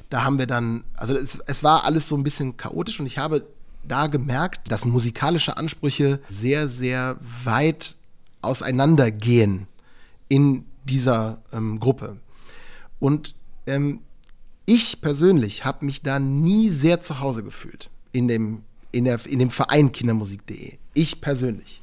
Da 0.08 0.24
haben 0.24 0.38
wir 0.38 0.46
dann, 0.46 0.84
also 0.96 1.14
es, 1.14 1.38
es 1.46 1.62
war 1.62 1.84
alles 1.84 2.08
so 2.08 2.16
ein 2.16 2.22
bisschen 2.22 2.56
chaotisch 2.56 2.98
und 3.00 3.06
ich 3.06 3.18
habe 3.18 3.46
da 3.86 4.06
gemerkt, 4.06 4.70
dass 4.70 4.84
musikalische 4.84 5.56
Ansprüche 5.56 6.20
sehr, 6.28 6.68
sehr 6.68 7.18
weit 7.44 7.96
auseinandergehen 8.40 9.66
in 10.28 10.64
dieser 10.86 11.42
ähm, 11.52 11.80
Gruppe. 11.80 12.18
Und 12.98 13.34
ähm, 13.66 14.00
ich 14.64 15.00
persönlich 15.00 15.64
habe 15.64 15.84
mich 15.84 16.02
da 16.02 16.18
nie 16.18 16.70
sehr 16.70 17.00
zu 17.00 17.20
Hause 17.20 17.42
gefühlt 17.42 17.90
in 18.12 18.28
dem, 18.28 18.62
in 18.92 19.04
der, 19.04 19.24
in 19.26 19.38
dem 19.38 19.50
Verein 19.50 19.92
Kindermusik.de. 19.92 20.78
Ich 20.94 21.20
persönlich. 21.20 21.82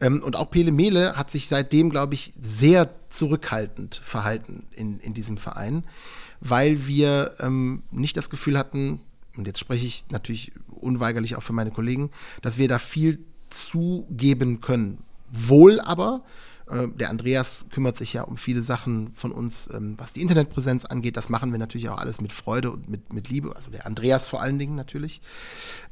Ähm, 0.00 0.22
und 0.22 0.36
auch 0.36 0.50
Pele 0.50 0.72
Mele 0.72 1.16
hat 1.16 1.30
sich 1.30 1.48
seitdem, 1.48 1.90
glaube 1.90 2.14
ich, 2.14 2.32
sehr 2.40 2.90
zurückhaltend 3.10 3.96
verhalten 3.96 4.66
in, 4.72 5.00
in 5.00 5.14
diesem 5.14 5.36
Verein, 5.36 5.84
weil 6.40 6.86
wir 6.86 7.34
ähm, 7.40 7.82
nicht 7.90 8.16
das 8.16 8.30
Gefühl 8.30 8.58
hatten, 8.58 9.00
und 9.36 9.46
jetzt 9.46 9.58
spreche 9.58 9.86
ich 9.86 10.04
natürlich 10.10 10.52
unweigerlich 10.68 11.36
auch 11.36 11.42
für 11.42 11.52
meine 11.52 11.70
Kollegen, 11.70 12.10
dass 12.42 12.58
wir 12.58 12.68
da 12.68 12.78
viel 12.78 13.18
zugeben 13.50 14.60
können. 14.60 14.98
Wohl 15.30 15.80
aber, 15.80 16.22
der 16.66 17.10
Andreas 17.10 17.66
kümmert 17.70 17.96
sich 17.96 18.14
ja 18.14 18.22
um 18.22 18.36
viele 18.38 18.62
Sachen 18.62 19.12
von 19.14 19.32
uns, 19.32 19.68
ähm, 19.72 19.94
was 19.98 20.14
die 20.14 20.22
Internetpräsenz 20.22 20.86
angeht. 20.86 21.16
Das 21.16 21.28
machen 21.28 21.52
wir 21.52 21.58
natürlich 21.58 21.90
auch 21.90 21.98
alles 21.98 22.20
mit 22.20 22.32
Freude 22.32 22.70
und 22.70 22.88
mit, 22.88 23.12
mit 23.12 23.28
Liebe. 23.28 23.54
Also 23.54 23.70
der 23.70 23.86
Andreas 23.86 24.28
vor 24.28 24.40
allen 24.40 24.58
Dingen 24.58 24.74
natürlich. 24.74 25.20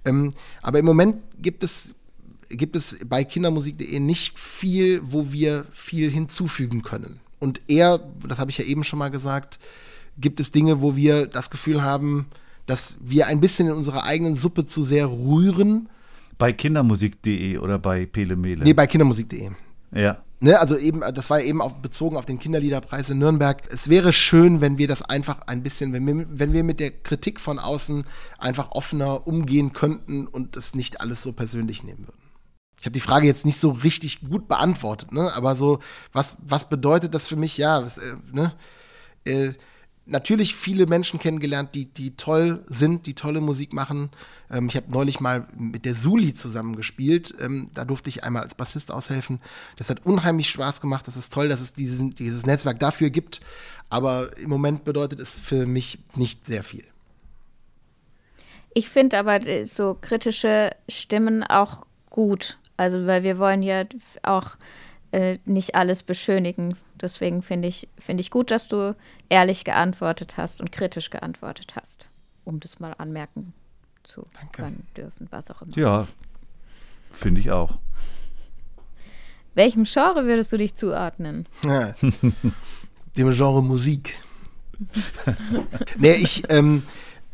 Ähm, 0.04 0.32
aber 0.62 0.78
im 0.78 0.86
Moment 0.86 1.22
gibt 1.38 1.62
es, 1.62 1.94
gibt 2.48 2.74
es 2.74 2.98
bei 3.06 3.22
kindermusik.de 3.22 4.00
nicht 4.00 4.38
viel, 4.38 5.02
wo 5.04 5.30
wir 5.30 5.66
viel 5.72 6.10
hinzufügen 6.10 6.82
können. 6.82 7.20
Und 7.38 7.60
eher, 7.68 8.00
das 8.26 8.38
habe 8.38 8.50
ich 8.50 8.58
ja 8.58 8.64
eben 8.64 8.84
schon 8.84 8.98
mal 8.98 9.10
gesagt, 9.10 9.58
gibt 10.16 10.40
es 10.40 10.52
Dinge, 10.52 10.80
wo 10.80 10.96
wir 10.96 11.26
das 11.26 11.50
Gefühl 11.50 11.82
haben, 11.82 12.26
dass 12.66 12.96
wir 13.00 13.26
ein 13.26 13.40
bisschen 13.40 13.68
in 13.68 13.74
unserer 13.74 14.04
eigenen 14.04 14.36
Suppe 14.36 14.66
zu 14.66 14.84
sehr 14.84 15.10
rühren. 15.10 15.88
Bei 16.38 16.52
kindermusik.de 16.52 17.58
oder 17.58 17.78
bei 17.78 18.06
Pele 18.06 18.36
Mele? 18.36 18.64
Nee, 18.64 18.72
bei 18.72 18.86
kindermusik.de. 18.86 19.50
Ja. 19.94 20.22
Ne, 20.44 20.58
also 20.58 20.76
eben, 20.76 21.02
das 21.14 21.30
war 21.30 21.40
eben 21.40 21.62
auch 21.62 21.70
bezogen 21.70 22.16
auf 22.16 22.26
den 22.26 22.40
Kinderliederpreis 22.40 23.08
in 23.10 23.20
Nürnberg. 23.20 23.62
Es 23.70 23.88
wäre 23.88 24.12
schön, 24.12 24.60
wenn 24.60 24.76
wir 24.76 24.88
das 24.88 25.02
einfach 25.02 25.42
ein 25.46 25.62
bisschen, 25.62 25.92
wenn 25.92 26.04
wir, 26.04 26.26
wenn 26.28 26.52
wir 26.52 26.64
mit 26.64 26.80
der 26.80 26.90
Kritik 26.90 27.38
von 27.38 27.60
außen 27.60 28.02
einfach 28.38 28.72
offener 28.72 29.28
umgehen 29.28 29.72
könnten 29.72 30.26
und 30.26 30.56
das 30.56 30.74
nicht 30.74 31.00
alles 31.00 31.22
so 31.22 31.32
persönlich 31.32 31.84
nehmen 31.84 32.08
würden. 32.08 32.24
Ich 32.80 32.86
habe 32.86 32.92
die 32.92 32.98
Frage 32.98 33.28
jetzt 33.28 33.46
nicht 33.46 33.60
so 33.60 33.70
richtig 33.70 34.28
gut 34.28 34.48
beantwortet, 34.48 35.12
ne? 35.12 35.32
aber 35.32 35.54
so, 35.54 35.78
was, 36.12 36.38
was 36.40 36.68
bedeutet 36.68 37.14
das 37.14 37.28
für 37.28 37.36
mich? 37.36 37.56
Ja, 37.56 37.84
was, 37.84 37.98
äh, 37.98 38.16
ne? 38.32 38.52
Äh, 39.24 39.52
natürlich 40.06 40.54
viele 40.54 40.86
Menschen 40.86 41.20
kennengelernt, 41.20 41.74
die, 41.74 41.86
die 41.86 42.16
toll 42.16 42.64
sind, 42.66 43.06
die 43.06 43.14
tolle 43.14 43.40
Musik 43.40 43.72
machen. 43.72 44.10
Ähm, 44.50 44.66
ich 44.68 44.76
habe 44.76 44.90
neulich 44.90 45.20
mal 45.20 45.46
mit 45.56 45.84
der 45.84 45.94
Suli 45.94 46.34
zusammen 46.34 46.76
gespielt. 46.76 47.34
Ähm, 47.40 47.68
da 47.74 47.84
durfte 47.84 48.08
ich 48.08 48.24
einmal 48.24 48.42
als 48.42 48.54
Bassist 48.54 48.90
aushelfen. 48.90 49.40
Das 49.76 49.90
hat 49.90 50.04
unheimlich 50.04 50.50
Spaß 50.50 50.80
gemacht. 50.80 51.06
Das 51.06 51.16
ist 51.16 51.32
toll, 51.32 51.48
dass 51.48 51.60
es 51.60 51.74
diesen, 51.74 52.14
dieses 52.14 52.46
Netzwerk 52.46 52.80
dafür 52.80 53.10
gibt. 53.10 53.40
Aber 53.90 54.36
im 54.38 54.50
Moment 54.50 54.84
bedeutet 54.84 55.20
es 55.20 55.38
für 55.38 55.66
mich 55.66 55.98
nicht 56.14 56.46
sehr 56.46 56.62
viel. 56.62 56.84
Ich 58.74 58.88
finde 58.88 59.18
aber 59.18 59.46
äh, 59.46 59.64
so 59.64 59.96
kritische 60.00 60.70
Stimmen 60.88 61.42
auch 61.42 61.86
gut. 62.10 62.58
Also, 62.76 63.06
weil 63.06 63.22
wir 63.22 63.38
wollen 63.38 63.62
ja 63.62 63.84
auch 64.22 64.56
äh, 65.12 65.38
nicht 65.44 65.74
alles 65.74 66.02
beschönigen. 66.02 66.74
Deswegen 67.00 67.42
finde 67.42 67.68
ich, 67.68 67.88
find 67.98 68.18
ich 68.18 68.30
gut, 68.30 68.50
dass 68.50 68.68
du 68.68 68.96
ehrlich 69.28 69.64
geantwortet 69.64 70.36
hast 70.36 70.60
und 70.60 70.72
kritisch 70.72 71.10
geantwortet 71.10 71.74
hast, 71.76 72.08
um 72.44 72.60
das 72.60 72.80
mal 72.80 72.94
anmerken 72.98 73.54
zu 74.02 74.24
können 74.52 74.86
dürfen, 74.96 75.28
was 75.30 75.50
auch 75.50 75.62
immer. 75.62 75.76
Ja, 75.76 76.08
finde 77.10 77.40
ich 77.40 77.50
auch. 77.50 77.78
Welchem 79.54 79.84
Genre 79.84 80.24
würdest 80.24 80.52
du 80.52 80.56
dich 80.56 80.74
zuordnen? 80.74 81.46
Ja. 81.64 81.94
Dem 83.16 83.30
Genre 83.32 83.62
Musik. 83.62 84.18
nee, 85.98 86.14
ich, 86.14 86.44
ähm, 86.48 86.82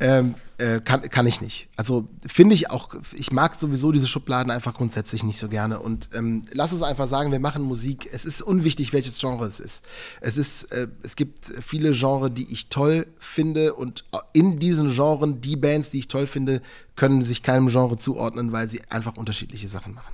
ähm, 0.00 0.34
äh, 0.58 0.80
kann, 0.80 1.02
kann 1.02 1.26
ich 1.26 1.40
nicht. 1.40 1.68
Also 1.76 2.08
finde 2.26 2.54
ich 2.54 2.70
auch, 2.70 2.90
ich 3.14 3.30
mag 3.30 3.54
sowieso 3.54 3.92
diese 3.92 4.08
Schubladen 4.08 4.50
einfach 4.50 4.74
grundsätzlich 4.74 5.22
nicht 5.22 5.38
so 5.38 5.48
gerne. 5.48 5.78
Und 5.78 6.10
ähm, 6.14 6.44
lass 6.52 6.72
uns 6.72 6.82
einfach 6.82 7.06
sagen, 7.06 7.30
wir 7.30 7.38
machen 7.38 7.62
Musik. 7.62 8.08
Es 8.12 8.24
ist 8.24 8.42
unwichtig, 8.42 8.92
welches 8.92 9.20
Genre 9.20 9.46
es 9.46 9.60
ist. 9.60 9.84
Es 10.20 10.36
ist, 10.36 10.64
äh, 10.64 10.88
es 11.02 11.14
gibt 11.14 11.52
viele 11.64 11.92
Genres, 11.92 12.30
die 12.34 12.52
ich 12.52 12.68
toll 12.68 13.06
finde 13.18 13.74
und 13.74 14.04
in 14.32 14.58
diesen 14.58 14.92
Genren, 14.92 15.40
die 15.40 15.56
Bands, 15.56 15.90
die 15.90 16.00
ich 16.00 16.08
toll 16.08 16.26
finde, 16.26 16.60
können 16.96 17.24
sich 17.24 17.42
keinem 17.44 17.68
Genre 17.68 17.96
zuordnen, 17.96 18.50
weil 18.52 18.68
sie 18.68 18.82
einfach 18.90 19.16
unterschiedliche 19.16 19.68
Sachen 19.68 19.94
machen. 19.94 20.12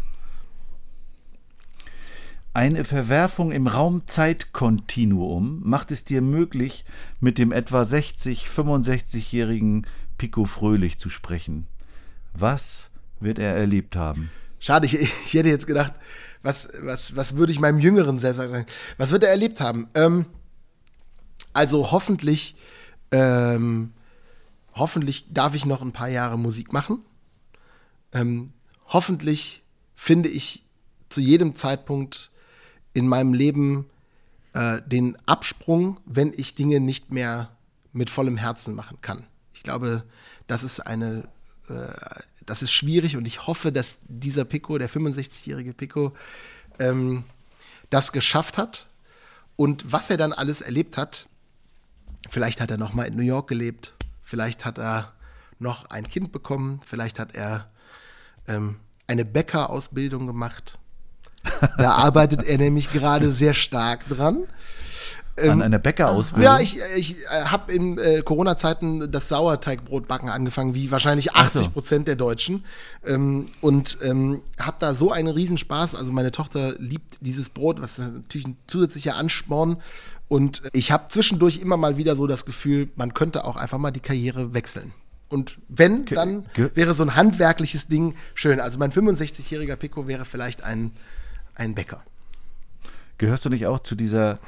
Eine 2.53 2.85
Verwerfung 2.85 3.51
im 3.51 3.67
Raum-Zeit-Kontinuum 3.67 5.63
macht 5.65 5.91
es 5.91 6.05
dir 6.05 6.23
möglich, 6.23 6.85
mit 7.19 7.39
dem 7.39 7.51
etwa 7.51 7.83
60-, 7.83 8.47
65-jährigen 8.47 9.87
Pico 10.25 10.47
Fröhlich 10.47 10.97
zu 10.97 11.11
sprechen. 11.11 11.67
Was 12.33 12.89
wird 13.21 13.39
er 13.39 13.55
erlebt 13.57 13.95
haben? 13.95 14.31
Schade, 14.59 14.87
ich, 14.87 14.95
ich 14.95 15.35
hätte 15.35 15.51
jetzt 15.51 15.67
gedacht, 15.67 15.93
was, 16.43 16.67
was, 16.81 17.15
was 17.15 17.37
würde 17.37 17.53
ich 17.53 17.61
meinem 17.61 17.79
Jüngeren 17.79 18.19
selbst 18.19 18.39
sagen? 18.39 18.65
Was 18.97 19.11
wird 19.11 19.23
er 19.23 19.29
erlebt 19.29 19.61
haben? 19.61 19.87
Ähm, 19.95 20.25
also 21.53 21.91
hoffentlich, 21.91 22.57
ähm, 23.11 23.93
hoffentlich 24.73 25.27
darf 25.31 25.55
ich 25.55 25.67
noch 25.67 25.83
ein 25.83 25.93
paar 25.93 26.09
Jahre 26.09 26.39
Musik 26.39 26.73
machen. 26.73 27.03
Ähm, 28.15 28.55
hoffentlich 28.87 29.63
finde 29.95 30.31
ich 30.31 30.65
zu 31.11 31.21
jedem 31.21 31.55
Zeitpunkt 31.55 32.31
in 32.95 33.07
meinem 33.09 33.35
Leben 33.35 33.91
äh, 34.55 34.81
den 34.87 35.19
Absprung, 35.27 36.01
wenn 36.07 36.33
ich 36.35 36.55
Dinge 36.55 36.81
nicht 36.81 37.13
mehr 37.13 37.51
mit 37.93 38.09
vollem 38.09 38.39
Herzen 38.39 38.75
machen 38.75 39.03
kann. 39.03 39.27
Ich 39.65 39.71
glaube, 39.71 40.05
das 40.47 40.63
ist 40.63 40.81
eine, 40.81 41.27
äh, 41.71 41.73
das 42.45 42.61
ist 42.61 42.71
schwierig 42.71 43.17
und 43.17 43.27
ich 43.27 43.47
hoffe, 43.47 43.73
dass 43.73 43.97
dieser 44.03 44.45
Pico, 44.45 44.77
der 44.77 44.91
65-jährige 44.91 45.73
Pico, 45.73 46.13
ähm, 46.79 47.25
das 47.89 48.13
geschafft 48.13 48.59
hat. 48.59 48.89
Und 49.57 49.91
was 49.91 50.11
er 50.11 50.19
dann 50.19 50.35
alles 50.35 50.61
erlebt 50.61 50.99
hat, 50.99 51.29
vielleicht 52.29 52.61
hat 52.61 52.71
er 52.71 52.77
noch 52.77 52.93
mal 52.93 53.05
in 53.05 53.17
New 53.17 53.23
York 53.23 53.49
gelebt. 53.49 53.95
Vielleicht 54.23 54.67
hat 54.67 54.79
er 54.79 55.15
noch 55.59 55.87
ein 55.87 56.07
Kind 56.07 56.31
bekommen. 56.31 56.83
Vielleicht 56.85 57.19
hat 57.19 57.35
er 57.35 57.71
ähm, 58.47 58.77
eine 59.07 59.25
Bäckerausbildung 59.25 60.27
gemacht. 60.27 60.79
Da 61.79 61.93
arbeitet 61.95 62.43
er 62.43 62.59
nämlich 62.59 62.93
gerade 62.93 63.33
sehr 63.33 63.55
stark 63.55 64.07
dran. 64.11 64.47
An 65.37 65.63
einer 65.63 65.81
Bäckerausbildung. 65.81 66.45
Ja, 66.45 66.61
ich, 66.61 66.79
ich 66.97 67.17
äh, 67.25 67.47
habe 67.47 67.73
in 67.73 67.99
äh, 67.99 68.23
Corona-Zeiten 68.23 69.11
das 69.11 69.29
Sauerteigbrotbacken 69.29 70.29
angefangen, 70.29 70.75
wie 70.75 70.93
wahrscheinlich 70.93 71.35
80 71.35 71.73
Prozent 71.73 72.07
der 72.07 72.15
Deutschen. 72.15 72.65
Ähm, 73.05 73.47
und 73.61 73.99
ähm, 74.03 74.43
habe 74.61 74.77
da 74.79 74.95
so 74.95 75.11
einen 75.11 75.29
Riesenspaß. 75.29 75.97
Also 75.97 76.13
meine 76.13 76.31
Tochter 76.31 76.75
liebt 76.79 77.19
dieses 77.21 77.49
Brot, 77.49 77.83
was 77.83 77.99
natürlich 77.99 78.47
ein 78.47 78.57
zusätzlicher 78.69 79.17
Ansporn. 79.17 79.79
Und 80.29 80.63
ich 80.73 80.93
habe 80.93 81.05
zwischendurch 81.09 81.59
immer 81.59 81.77
mal 81.77 81.97
wieder 81.97 82.15
so 82.15 82.29
das 82.29 82.45
Gefühl, 82.45 82.89
man 82.95 83.13
könnte 83.13 83.45
auch 83.45 83.57
einfach 83.57 83.79
mal 83.79 83.91
die 83.91 84.01
Karriere 84.01 84.55
wechseln. 84.55 84.93
Und 85.29 85.59
wenn, 85.69 86.05
dann 86.05 86.47
wäre 86.75 86.95
so 86.95 87.03
ein 87.03 87.17
handwerkliches 87.17 87.89
Ding 87.89 88.15
schön. 88.35 88.61
Also 88.61 88.79
mein 88.79 88.93
65-jähriger 88.93 89.75
Pico 89.75 90.07
wäre 90.07 90.25
vielleicht 90.25 90.63
ein, 90.63 90.93
ein 91.57 91.75
Bäcker. 91.75 92.05
Gehörst 93.19 93.45
du 93.45 93.49
nicht 93.49 93.67
auch 93.67 93.81
zu 93.81 93.95
dieser 93.95 94.39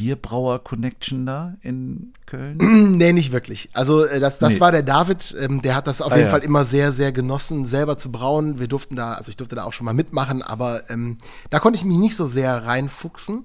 Bierbrauer-Connection 0.00 1.26
da 1.26 1.56
in 1.60 2.12
Köln? 2.26 2.96
Nee, 2.96 3.12
nicht 3.12 3.32
wirklich. 3.32 3.68
Also 3.74 4.04
äh, 4.04 4.18
das, 4.18 4.38
das 4.38 4.54
Nee. 4.54 4.60
war 4.60 4.72
der 4.72 4.82
David, 4.82 5.36
ähm, 5.38 5.60
der 5.60 5.74
hat 5.74 5.86
das 5.86 6.00
auf 6.00 6.12
Ah, 6.12 6.16
jeden 6.16 6.26
ja. 6.26 6.30
Fall 6.30 6.42
immer 6.42 6.64
sehr, 6.64 6.92
sehr 6.92 7.12
genossen, 7.12 7.66
selber 7.66 7.98
zu 7.98 8.10
brauen. 8.10 8.58
Wir 8.58 8.66
durften 8.66 8.96
da, 8.96 9.12
also 9.12 9.28
ich 9.28 9.36
durfte 9.36 9.56
da 9.56 9.64
auch 9.64 9.72
schon 9.74 9.84
mal 9.84 9.92
mitmachen, 9.92 10.42
aber 10.42 10.88
ähm, 10.88 11.18
da 11.50 11.58
konnte 11.60 11.76
ich 11.78 11.84
mich 11.84 11.98
nicht 11.98 12.16
so 12.16 12.26
sehr 12.26 12.64
reinfuchsen. 12.64 13.44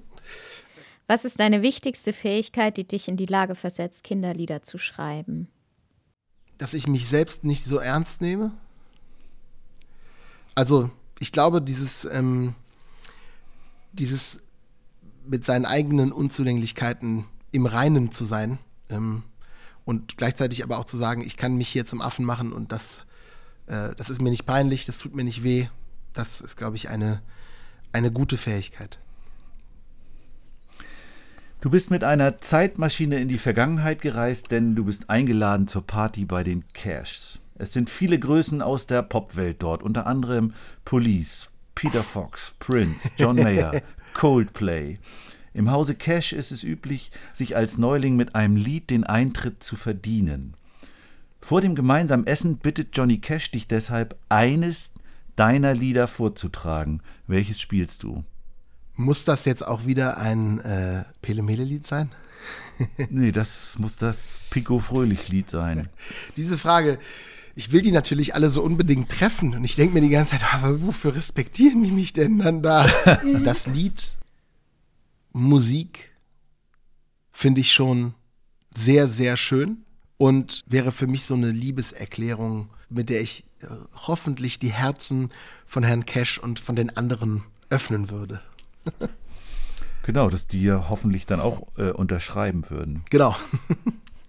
Was 1.08 1.26
ist 1.26 1.40
deine 1.42 1.62
wichtigste 1.62 2.14
Fähigkeit, 2.14 2.78
die 2.78 2.88
dich 2.88 3.08
in 3.10 3.18
die 3.18 3.26
Lage 3.28 3.56
versetzt, 3.56 4.04
Kinderlieder 4.06 4.64
zu 4.64 4.78
schreiben? 4.78 5.50
dass 6.58 6.74
ich 6.74 6.88
mich 6.88 7.10
selbst 7.10 7.44
nicht 7.44 7.66
so 7.66 7.80
ernst 7.80 8.22
nehme. 8.22 8.52
Also, 10.56 10.90
ich 11.20 11.34
glaube, 11.34 11.62
dieses, 11.62 12.06
ähm, 12.06 12.56
dieses 13.92 14.40
mit 15.28 15.46
seinen 15.46 15.66
eigenen 15.66 16.12
Unzulänglichkeiten 16.12 17.26
im 17.52 17.66
Reinen 17.66 18.12
zu 18.12 18.26
sein 18.26 18.58
ähm, 18.90 19.24
und 19.86 20.18
gleichzeitig 20.18 20.64
aber 20.64 20.80
auch 20.80 20.86
zu 20.86 20.98
sagen, 20.98 21.24
ich 21.24 21.38
kann 21.38 21.56
mich 21.56 21.70
hier 21.70 21.86
zum 21.86 22.02
Affen 22.02 22.26
machen 22.26 22.52
und 22.52 22.72
das, 22.72 23.06
äh, 23.68 23.96
das 23.96 24.10
ist 24.10 24.22
mir 24.22 24.30
nicht 24.30 24.46
peinlich, 24.46 24.86
das 24.86 24.98
tut 24.98 25.16
mir 25.16 25.24
nicht 25.24 25.44
weh. 25.44 25.68
Das 26.14 26.42
ist, 26.42 26.56
glaube 26.56 26.78
ich, 26.78 26.90
eine, 26.90 27.22
eine 27.92 28.12
gute 28.12 28.38
Fähigkeit. 28.38 29.00
Du 31.62 31.70
bist 31.70 31.90
mit 31.90 32.04
einer 32.04 32.42
Zeitmaschine 32.42 33.20
in 33.20 33.28
die 33.28 33.40
Vergangenheit 33.40 34.00
gereist, 34.00 34.52
denn 34.52 34.76
du 34.76 34.86
bist 34.86 35.10
eingeladen 35.10 35.68
zur 35.68 35.86
Party 35.86 36.24
bei 36.24 36.44
den 36.44 36.64
Cashs. 36.74 37.40
Es 37.56 37.74
sind 37.74 37.90
viele 37.90 38.20
Größen 38.20 38.62
aus 38.62 38.86
der 38.86 39.02
Popwelt 39.02 39.64
dort, 39.64 39.82
unter 39.82 40.06
anderem 40.06 40.54
Police, 40.84 41.50
Peter 41.74 42.04
Fox, 42.04 42.54
Prince, 42.60 43.10
John 43.18 43.36
Mayer, 43.44 43.82
Coldplay. 44.16 44.98
Im 45.54 45.70
Hause 45.70 45.94
Cash 45.94 46.34
ist 46.34 46.52
es 46.52 46.64
üblich, 46.64 47.12
sich 47.34 47.56
als 47.56 47.78
Neuling 47.78 48.16
mit 48.16 48.34
einem 48.34 48.56
Lied 48.56 48.90
den 48.90 49.04
Eintritt 49.04 49.64
zu 49.64 49.76
verdienen. 49.76 50.56
Vor 51.40 51.62
dem 51.62 51.76
gemeinsamen 51.76 52.26
Essen 52.26 52.58
bittet 52.58 52.98
Johnny 52.98 53.20
Cash 53.20 53.52
dich 53.52 53.68
deshalb, 53.68 54.18
eines 54.30 54.92
deiner 55.36 55.76
Lieder 55.76 56.08
vorzutragen. 56.08 57.04
Welches 57.28 57.62
spielst 57.62 58.02
du? 58.02 58.24
Muss 58.96 59.26
das 59.26 59.46
jetzt 59.46 59.68
auch 59.68 59.86
wieder 59.86 60.18
ein 60.18 60.60
äh, 60.60 61.04
Pele-Mele-Lied 61.22 61.86
sein? 61.86 62.10
Nee, 63.10 63.32
das 63.32 63.80
muss 63.80 63.98
das 63.98 64.40
Pico 64.50 64.80
Fröhlich-Lied 64.80 65.50
sein. 65.50 65.90
diese 66.38 66.58
Frage, 66.58 67.00
ich 67.56 67.72
will 67.72 67.82
die 67.82 67.92
natürlich 67.92 68.36
alle 68.36 68.50
so 68.50 68.62
unbedingt 68.62 69.10
treffen. 69.10 69.56
Und 69.56 69.64
ich 69.64 69.76
denke 69.76 69.94
mir 69.94 70.02
die 70.02 70.10
ganze 70.10 70.32
Zeit, 70.32 70.54
aber 70.54 70.82
wofür 70.82 71.16
respektieren 71.16 71.84
die 71.84 71.92
mich 71.92 72.14
denn 72.14 72.40
dann 72.40 72.62
da? 72.62 72.88
das 73.44 73.68
Lied, 73.68 74.18
Musik, 75.32 76.14
finde 77.32 77.62
ich 77.62 77.72
schon 77.72 78.14
sehr, 78.76 79.08
sehr 79.08 79.38
schön 79.38 79.86
und 80.18 80.64
wäre 80.68 80.92
für 80.92 81.08
mich 81.08 81.26
so 81.26 81.34
eine 81.34 81.52
Liebeserklärung, 81.52 82.70
mit 82.90 83.10
der 83.10 83.22
ich 83.22 83.46
äh, 83.62 83.68
hoffentlich 84.08 84.60
die 84.60 84.72
Herzen 84.72 85.30
von 85.66 85.84
Herrn 85.84 86.06
Cash 86.06 86.38
und 86.38 86.60
von 86.60 86.76
den 86.76 86.96
anderen 86.96 87.44
öffnen 87.70 88.10
würde. 88.10 88.42
Genau, 90.04 90.30
dass 90.30 90.46
die 90.46 90.62
ja 90.62 90.88
hoffentlich 90.90 91.26
dann 91.26 91.40
auch 91.40 91.68
äh, 91.78 91.90
unterschreiben 91.90 92.70
würden. 92.70 93.04
Genau. 93.10 93.36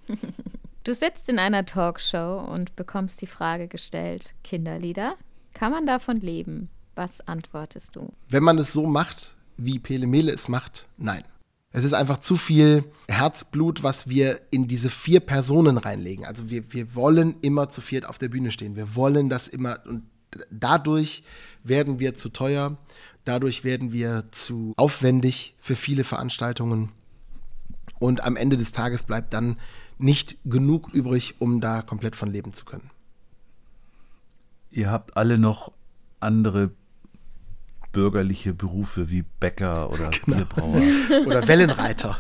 Du 0.87 0.95
sitzt 0.95 1.29
in 1.29 1.41
einer 1.41 1.67
Talkshow 1.67 2.39
und 2.49 2.77
bekommst 2.77 3.21
die 3.21 3.27
Frage 3.27 3.67
gestellt, 3.67 4.37
Kinderlieder, 4.45 5.17
kann 5.53 5.73
man 5.73 5.85
davon 5.85 6.21
leben? 6.21 6.69
Was 6.95 7.27
antwortest 7.27 7.97
du? 7.97 8.13
Wenn 8.29 8.45
man 8.45 8.57
es 8.59 8.73
so 8.73 8.87
macht, 8.87 9.35
wie 9.57 9.81
Pele 9.81 10.07
Mele 10.07 10.31
es 10.31 10.47
macht, 10.47 10.87
nein. 10.97 11.25
Es 11.73 11.83
ist 11.83 11.93
einfach 11.93 12.21
zu 12.21 12.37
viel 12.37 12.85
Herzblut, 13.09 13.83
was 13.83 14.09
wir 14.09 14.41
in 14.53 14.69
diese 14.69 14.89
vier 14.89 15.19
Personen 15.19 15.77
reinlegen. 15.77 16.25
Also 16.25 16.51
wir, 16.51 16.73
wir 16.73 16.95
wollen 16.95 17.35
immer 17.43 17.69
zu 17.69 17.81
viert 17.81 18.07
auf 18.09 18.19
der 18.19 18.29
Bühne 18.29 18.53
stehen. 18.53 18.77
Wir 18.77 18.95
wollen 18.95 19.29
das 19.29 19.49
immer 19.49 19.81
und 19.87 20.05
dadurch 20.53 21.25
werden 21.65 21.99
wir 21.99 22.15
zu 22.15 22.29
teuer. 22.29 22.79
Dadurch 23.25 23.65
werden 23.65 23.91
wir 23.91 24.27
zu 24.31 24.73
aufwendig 24.77 25.57
für 25.59 25.75
viele 25.75 26.05
Veranstaltungen. 26.05 26.93
Und 27.99 28.23
am 28.23 28.37
Ende 28.37 28.57
des 28.57 28.71
Tages 28.71 29.03
bleibt 29.03 29.35
dann 29.35 29.57
nicht 29.99 30.39
genug 30.45 30.93
übrig, 30.93 31.37
um 31.39 31.61
da 31.61 31.83
komplett 31.83 32.17
von 32.17 32.31
leben 32.31 32.53
zu 32.53 32.65
können. 32.65 32.91
Ihr 34.71 34.91
habt 34.91 35.17
alle 35.17 35.39
noch 35.39 35.73
andere 36.21 36.71
bürgerliche 37.93 38.53
Berufe 38.53 39.09
wie 39.09 39.25
Bäcker 39.41 39.91
oder 39.91 40.11
Bierbrauer. 40.27 40.83
Oder 41.27 41.49
Wellenreiter. 41.49 42.19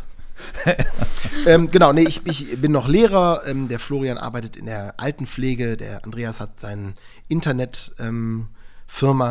ähm, 1.46 1.70
genau, 1.70 1.92
nee, 1.92 2.06
ich, 2.06 2.26
ich 2.26 2.60
bin 2.60 2.72
noch 2.72 2.88
Lehrer. 2.88 3.42
Ähm, 3.46 3.68
der 3.68 3.78
Florian 3.78 4.16
arbeitet 4.16 4.56
in 4.56 4.66
der 4.66 4.98
Altenpflege. 4.98 5.76
Der 5.76 6.04
Andreas 6.04 6.40
hat 6.40 6.60
seine 6.60 6.94
Internetfirma, 7.28 8.46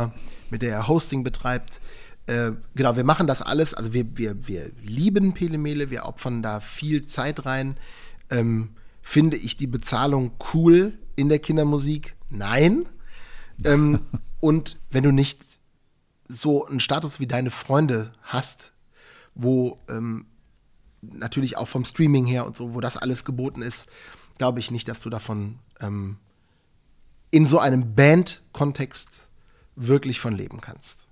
ähm, 0.03 0.11
mit 0.51 0.61
der 0.61 0.75
er 0.75 0.87
Hosting 0.87 1.23
betreibt. 1.23 1.81
Äh, 2.27 2.51
genau, 2.75 2.95
wir 2.95 3.03
machen 3.03 3.27
das 3.27 3.41
alles. 3.41 3.73
Also 3.73 3.93
wir, 3.93 4.17
wir, 4.17 4.47
wir 4.47 4.71
lieben 4.83 5.33
Pelemele, 5.33 5.89
wir 5.89 6.05
opfern 6.05 6.41
da 6.41 6.59
viel 6.59 7.05
Zeit 7.05 7.45
rein. 7.45 7.77
Ähm, 8.29 8.75
finde 9.01 9.37
ich 9.37 9.57
die 9.57 9.67
Bezahlung 9.67 10.31
cool 10.53 10.97
in 11.15 11.29
der 11.29 11.39
Kindermusik? 11.39 12.15
Nein. 12.29 12.85
Ähm, 13.63 13.99
und 14.39 14.79
wenn 14.91 15.03
du 15.03 15.11
nicht 15.11 15.59
so 16.27 16.65
einen 16.65 16.79
Status 16.79 17.19
wie 17.19 17.27
deine 17.27 17.51
Freunde 17.51 18.13
hast, 18.21 18.73
wo 19.35 19.79
ähm, 19.89 20.25
natürlich 21.01 21.57
auch 21.57 21.67
vom 21.67 21.85
Streaming 21.85 22.25
her 22.25 22.45
und 22.45 22.57
so, 22.57 22.73
wo 22.73 22.81
das 22.81 22.97
alles 22.97 23.25
geboten 23.25 23.61
ist, 23.61 23.89
glaube 24.37 24.59
ich 24.59 24.71
nicht, 24.71 24.87
dass 24.87 25.01
du 25.01 25.09
davon 25.09 25.59
ähm, 25.79 26.17
in 27.31 27.45
so 27.45 27.59
einem 27.59 27.95
Band-Kontext 27.95 29.29
wirklich 29.75 30.19
von 30.19 30.33
leben 30.33 30.61
kannst. 30.61 31.07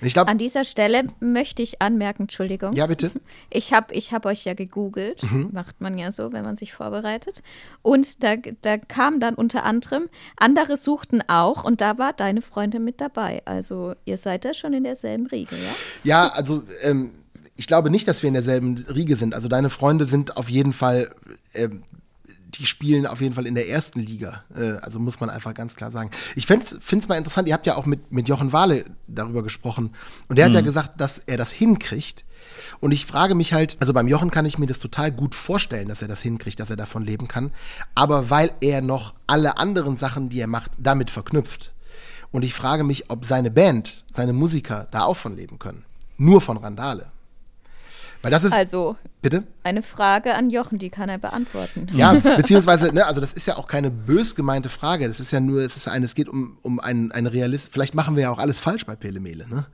Glaube, 0.00 0.30
An 0.30 0.38
dieser 0.38 0.64
Stelle 0.64 1.04
möchte 1.20 1.62
ich 1.62 1.80
anmerken, 1.80 2.22
Entschuldigung. 2.24 2.74
ja 2.74 2.86
bitte. 2.86 3.10
Ich 3.50 3.72
habe 3.72 3.94
ich 3.94 4.12
hab 4.12 4.26
euch 4.26 4.44
ja 4.44 4.54
gegoogelt, 4.54 5.22
macht 5.52 5.80
man 5.80 5.96
ja 5.96 6.10
so, 6.10 6.32
wenn 6.32 6.44
man 6.44 6.56
sich 6.56 6.72
vorbereitet. 6.72 7.42
Und 7.82 8.22
da, 8.24 8.34
da 8.62 8.78
kam 8.78 9.20
dann 9.20 9.34
unter 9.34 9.64
anderem, 9.64 10.08
andere 10.36 10.76
suchten 10.76 11.22
auch 11.28 11.64
und 11.64 11.80
da 11.80 11.98
war 11.98 12.12
deine 12.12 12.42
Freundin 12.42 12.84
mit 12.84 13.00
dabei. 13.00 13.42
Also 13.44 13.94
ihr 14.04 14.18
seid 14.18 14.44
da 14.44 14.54
schon 14.54 14.72
in 14.72 14.84
derselben 14.84 15.26
Riege, 15.26 15.56
ja? 15.56 15.72
Ja, 16.02 16.28
also 16.28 16.62
ähm, 16.82 17.12
ich 17.56 17.66
glaube 17.66 17.90
nicht, 17.90 18.08
dass 18.08 18.22
wir 18.22 18.28
in 18.28 18.34
derselben 18.34 18.78
Riege 18.88 19.16
sind. 19.16 19.34
Also 19.34 19.48
deine 19.48 19.70
Freunde 19.70 20.06
sind 20.06 20.36
auf 20.36 20.48
jeden 20.50 20.72
Fall, 20.72 21.10
ähm, 21.54 21.82
die 22.54 22.66
spielen 22.66 23.06
auf 23.06 23.20
jeden 23.20 23.34
Fall 23.34 23.46
in 23.46 23.54
der 23.54 23.68
ersten 23.68 24.00
Liga. 24.00 24.44
Äh, 24.56 24.74
also 24.78 24.98
muss 24.98 25.20
man 25.20 25.30
einfach 25.30 25.54
ganz 25.54 25.76
klar 25.76 25.90
sagen. 25.90 26.10
Ich 26.36 26.46
finde 26.46 26.64
es 26.64 27.08
mal 27.08 27.16
interessant, 27.16 27.48
ihr 27.48 27.54
habt 27.54 27.66
ja 27.66 27.76
auch 27.76 27.86
mit, 27.86 28.12
mit 28.12 28.28
Jochen 28.28 28.52
Wahle 28.52 28.84
darüber 29.06 29.42
gesprochen. 29.42 29.90
Und 30.28 30.36
der 30.36 30.46
hat 30.46 30.54
ja 30.54 30.60
gesagt, 30.60 31.00
dass 31.00 31.18
er 31.18 31.36
das 31.36 31.52
hinkriegt. 31.52 32.24
Und 32.80 32.92
ich 32.92 33.06
frage 33.06 33.34
mich 33.34 33.52
halt, 33.52 33.76
also 33.80 33.92
beim 33.92 34.08
Jochen 34.08 34.30
kann 34.30 34.46
ich 34.46 34.58
mir 34.58 34.66
das 34.66 34.78
total 34.78 35.10
gut 35.10 35.34
vorstellen, 35.34 35.88
dass 35.88 36.02
er 36.02 36.08
das 36.08 36.22
hinkriegt, 36.22 36.60
dass 36.60 36.70
er 36.70 36.76
davon 36.76 37.04
leben 37.04 37.28
kann. 37.28 37.50
Aber 37.94 38.30
weil 38.30 38.52
er 38.60 38.82
noch 38.82 39.14
alle 39.26 39.58
anderen 39.58 39.96
Sachen, 39.96 40.28
die 40.28 40.40
er 40.40 40.46
macht, 40.46 40.72
damit 40.78 41.10
verknüpft. 41.10 41.72
Und 42.30 42.44
ich 42.44 42.54
frage 42.54 42.84
mich, 42.84 43.10
ob 43.10 43.24
seine 43.24 43.50
Band, 43.50 44.04
seine 44.12 44.32
Musiker 44.32 44.88
da 44.90 45.04
auch 45.04 45.16
von 45.16 45.36
leben 45.36 45.58
können. 45.58 45.84
Nur 46.16 46.40
von 46.40 46.56
Randale. 46.56 47.10
Weil 48.24 48.30
das 48.30 48.44
ist, 48.44 48.54
Also 48.54 48.96
bitte? 49.22 49.44
eine 49.62 49.82
Frage 49.82 50.34
an 50.34 50.50
Jochen, 50.50 50.78
die 50.78 50.90
kann 50.90 51.08
er 51.08 51.18
beantworten. 51.18 51.88
Ja, 51.92 52.12
beziehungsweise, 52.36 52.92
ne, 52.92 53.06
also 53.06 53.20
das 53.20 53.34
ist 53.34 53.46
ja 53.46 53.56
auch 53.56 53.66
keine 53.66 53.90
bös 53.90 54.34
gemeinte 54.34 54.68
Frage. 54.68 55.06
Das 55.06 55.20
ist 55.20 55.30
ja 55.30 55.40
nur, 55.40 55.60
es 55.60 55.76
ist 55.76 55.88
ein, 55.88 56.02
es 56.02 56.14
geht 56.14 56.28
um, 56.28 56.58
um 56.62 56.80
einen, 56.80 57.12
einen 57.12 57.26
Realist. 57.26 57.72
Vielleicht 57.72 57.94
machen 57.94 58.16
wir 58.16 58.24
ja 58.24 58.30
auch 58.30 58.38
alles 58.38 58.60
falsch 58.60 58.86
bei 58.86 58.96
Pele 58.96 59.20
Mele, 59.20 59.46
ne? 59.48 59.66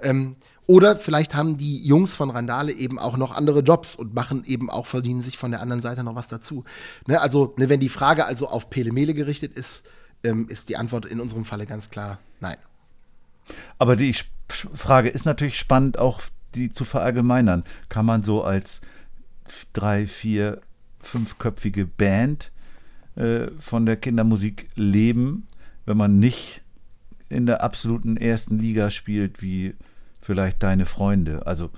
Ähm, 0.00 0.36
oder 0.68 0.96
vielleicht 0.96 1.34
haben 1.34 1.58
die 1.58 1.84
Jungs 1.86 2.16
von 2.16 2.30
Randale 2.30 2.72
eben 2.72 2.98
auch 2.98 3.16
noch 3.16 3.34
andere 3.34 3.60
Jobs 3.60 3.94
und 3.94 4.14
machen 4.14 4.42
eben 4.44 4.68
auch, 4.68 4.86
verdienen 4.86 5.22
sich 5.22 5.38
von 5.38 5.52
der 5.52 5.60
anderen 5.60 5.80
Seite 5.80 6.02
noch 6.02 6.16
was 6.16 6.28
dazu. 6.28 6.64
Ne, 7.06 7.20
also, 7.20 7.54
ne, 7.56 7.68
wenn 7.68 7.80
die 7.80 7.88
Frage 7.88 8.26
also 8.26 8.48
auf 8.48 8.70
Pele 8.70 8.92
Mele 8.92 9.14
gerichtet 9.14 9.52
ist, 9.52 9.84
ähm, 10.24 10.48
ist 10.48 10.68
die 10.68 10.76
Antwort 10.76 11.06
in 11.06 11.20
unserem 11.20 11.44
Falle 11.44 11.66
ganz 11.66 11.90
klar 11.90 12.18
nein. 12.40 12.56
Aber 13.78 13.96
die 13.96 14.14
Frage 14.48 15.08
ist 15.08 15.24
natürlich 15.24 15.58
spannend, 15.58 15.98
auch 15.98 16.20
die 16.56 16.70
zu 16.70 16.84
verallgemeinern. 16.84 17.64
Kann 17.88 18.06
man 18.06 18.24
so 18.24 18.42
als 18.42 18.80
drei, 19.72 20.06
vier, 20.06 20.60
fünfköpfige 21.00 21.86
Band 21.86 22.50
äh, 23.14 23.48
von 23.58 23.86
der 23.86 23.96
Kindermusik 23.96 24.68
leben, 24.74 25.46
wenn 25.84 25.96
man 25.96 26.18
nicht 26.18 26.62
in 27.28 27.46
der 27.46 27.62
absoluten 27.62 28.16
ersten 28.16 28.58
Liga 28.58 28.90
spielt, 28.90 29.42
wie 29.42 29.74
vielleicht 30.20 30.62
deine 30.62 30.86
Freunde? 30.86 31.46
Also 31.46 31.70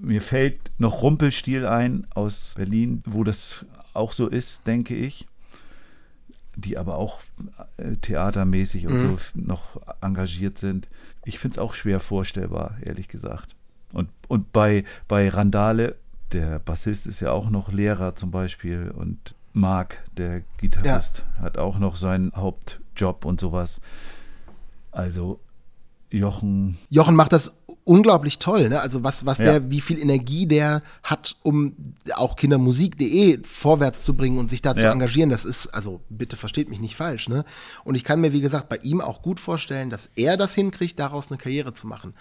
mir 0.00 0.22
fällt 0.22 0.70
noch 0.78 1.02
Rumpelstil 1.02 1.66
ein 1.66 2.06
aus 2.14 2.54
Berlin, 2.56 3.02
wo 3.04 3.24
das 3.24 3.66
auch 3.94 4.12
so 4.12 4.28
ist, 4.28 4.66
denke 4.66 4.94
ich. 4.94 5.26
Die 6.56 6.76
aber 6.76 6.96
auch 6.96 7.20
äh, 7.76 7.96
theatermäßig 7.96 8.88
und 8.88 8.98
so 8.98 9.14
f- 9.14 9.32
noch 9.34 9.80
engagiert 10.00 10.58
sind. 10.58 10.88
Ich 11.24 11.38
finde 11.38 11.54
es 11.54 11.58
auch 11.58 11.72
schwer 11.74 12.00
vorstellbar, 12.00 12.76
ehrlich 12.84 13.06
gesagt. 13.06 13.54
Und, 13.92 14.08
und 14.28 14.52
bei, 14.52 14.84
bei 15.06 15.28
Randale, 15.28 15.96
der 16.32 16.58
Bassist 16.58 17.06
ist 17.06 17.20
ja 17.20 17.32
auch 17.32 17.48
noch 17.50 17.72
Lehrer 17.72 18.14
zum 18.16 18.30
Beispiel 18.30 18.90
und 18.94 19.34
Marc, 19.54 19.98
der 20.16 20.42
Gitarrist, 20.58 21.24
hat 21.40 21.56
auch 21.58 21.78
noch 21.78 21.96
seinen 21.96 22.32
Hauptjob 22.34 23.24
und 23.24 23.40
sowas. 23.40 23.80
Also 24.92 25.40
Jochen 26.10 26.78
Jochen 26.88 27.14
macht 27.16 27.32
das 27.34 27.56
unglaublich 27.84 28.38
toll, 28.38 28.70
ne? 28.70 28.80
Also 28.80 29.04
was, 29.04 29.26
was 29.26 29.38
Ja. 29.38 29.44
der, 29.58 29.70
wie 29.70 29.82
viel 29.82 29.98
Energie 29.98 30.46
der 30.46 30.82
hat, 31.02 31.36
um 31.42 31.74
auch 32.14 32.36
kindermusik.de 32.36 33.40
vorwärts 33.44 34.04
zu 34.04 34.14
bringen 34.14 34.38
und 34.38 34.48
sich 34.48 34.62
da 34.62 34.74
zu 34.74 34.84
Ja. 34.84 34.92
engagieren, 34.92 35.28
das 35.28 35.44
ist, 35.44 35.66
also 35.68 36.00
bitte 36.08 36.36
versteht 36.36 36.70
mich 36.70 36.80
nicht 36.80 36.96
falsch, 36.96 37.28
ne? 37.28 37.44
Und 37.84 37.94
ich 37.94 38.04
kann 38.04 38.20
mir, 38.22 38.32
wie 38.32 38.40
gesagt, 38.40 38.70
bei 38.70 38.76
ihm 38.78 39.02
auch 39.02 39.20
gut 39.20 39.38
vorstellen, 39.38 39.90
dass 39.90 40.08
er 40.16 40.38
das 40.38 40.54
hinkriegt, 40.54 40.98
daraus 40.98 41.30
eine 41.30 41.36
Karriere 41.38 41.74
zu 41.74 41.86
machen. 41.86 42.14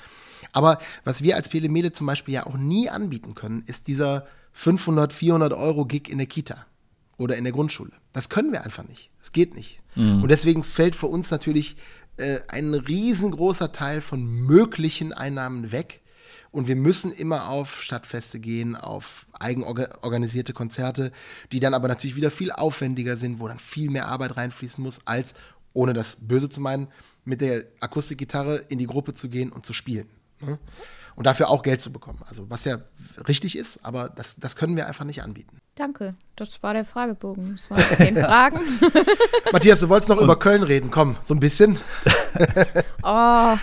Aber 0.57 0.79
was 1.03 1.21
wir 1.21 1.35
als 1.35 1.49
Pelemede 1.49 1.91
zum 1.91 2.07
Beispiel 2.07 2.33
ja 2.33 2.47
auch 2.47 2.57
nie 2.57 2.89
anbieten 2.89 3.35
können, 3.35 3.61
ist 3.67 3.85
dieser 3.85 4.25
500, 4.53 5.13
400 5.13 5.53
Euro 5.53 5.85
Gig 5.85 6.09
in 6.09 6.17
der 6.17 6.25
Kita 6.25 6.65
oder 7.19 7.37
in 7.37 7.43
der 7.43 7.53
Grundschule. 7.53 7.91
Das 8.11 8.29
können 8.29 8.51
wir 8.51 8.63
einfach 8.63 8.83
nicht. 8.87 9.11
Das 9.19 9.31
geht 9.33 9.53
nicht. 9.53 9.81
Und 10.23 10.31
deswegen 10.31 10.63
fällt 10.63 10.95
für 10.95 11.05
uns 11.05 11.29
natürlich 11.29 11.77
äh, 12.17 12.39
ein 12.47 12.73
riesengroßer 12.73 13.71
Teil 13.71 14.01
von 14.01 14.25
möglichen 14.25 15.13
Einnahmen 15.13 15.71
weg. 15.71 16.01
Und 16.49 16.67
wir 16.67 16.75
müssen 16.75 17.11
immer 17.11 17.49
auf 17.49 17.83
Stadtfeste 17.83 18.39
gehen, 18.39 18.75
auf 18.75 19.27
eigenorganisierte 19.33 20.53
Konzerte, 20.53 21.11
die 21.51 21.59
dann 21.59 21.75
aber 21.75 21.87
natürlich 21.87 22.15
wieder 22.15 22.31
viel 22.31 22.51
aufwendiger 22.51 23.15
sind, 23.15 23.39
wo 23.39 23.47
dann 23.47 23.59
viel 23.59 23.91
mehr 23.91 24.07
Arbeit 24.07 24.37
reinfließen 24.37 24.83
muss, 24.83 25.01
als, 25.05 25.35
ohne 25.73 25.93
das 25.93 26.17
böse 26.21 26.49
zu 26.49 26.61
meinen, 26.61 26.87
mit 27.25 27.41
der 27.41 27.63
Akustikgitarre 27.79 28.55
in 28.69 28.79
die 28.79 28.87
Gruppe 28.87 29.13
zu 29.13 29.29
gehen 29.29 29.51
und 29.51 29.67
zu 29.67 29.73
spielen. 29.73 30.07
Ne? 30.41 30.59
Und 31.15 31.25
dafür 31.25 31.49
auch 31.49 31.63
Geld 31.63 31.81
zu 31.81 31.91
bekommen. 31.91 32.19
Also 32.29 32.49
was 32.49 32.63
ja 32.63 32.77
richtig 33.27 33.57
ist, 33.57 33.83
aber 33.83 34.09
das, 34.09 34.35
das 34.35 34.55
können 34.55 34.75
wir 34.75 34.85
einfach 34.87 35.03
nicht 35.05 35.23
anbieten. 35.23 35.57
Danke, 35.73 36.15
das 36.35 36.61
war 36.61 36.73
der 36.73 36.85
Fragebogen. 36.85 37.55
Das 37.55 37.71
waren 37.71 37.83
zehn 37.97 38.15
Fragen. 38.17 38.59
Matthias, 39.51 39.79
du 39.79 39.89
wolltest 39.89 40.09
noch 40.09 40.21
über 40.21 40.37
Köln 40.37 40.61
reden. 40.63 40.91
Komm, 40.91 41.15
so 41.25 41.33
ein 41.33 41.39
bisschen. 41.39 41.79
Oh, 43.09 43.55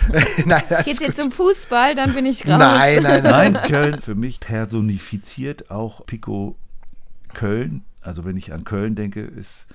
nein, 0.45 0.63
geht's 0.85 1.01
jetzt 1.01 1.17
gut. 1.17 1.25
um 1.27 1.31
Fußball? 1.31 1.93
Dann 1.93 2.15
bin 2.15 2.25
ich 2.25 2.47
raus. 2.47 2.57
Nein, 2.57 3.03
nein, 3.03 3.21
nein. 3.21 3.51
Nein, 3.53 3.69
Köln 3.69 4.01
für 4.01 4.15
mich 4.15 4.39
personifiziert 4.39 5.69
auch 5.69 6.03
Pico 6.07 6.55
Köln. 7.35 7.83
Also 8.01 8.25
wenn 8.25 8.37
ich 8.37 8.53
an 8.53 8.63
Köln 8.63 8.95
denke, 8.95 9.21
ist 9.21 9.67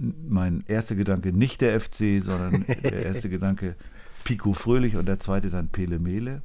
mein 0.00 0.64
erster 0.66 0.96
Gedanke 0.96 1.32
nicht 1.32 1.60
der 1.60 1.80
FC, 1.80 2.20
sondern 2.20 2.64
der 2.82 3.04
erste 3.04 3.28
Gedanke 3.28 3.76
Pico 4.24 4.52
Fröhlich 4.52 4.96
und 4.96 5.06
der 5.06 5.20
zweite 5.20 5.50
dann 5.50 5.68
Pele 5.68 5.98
Mele. 5.98 6.42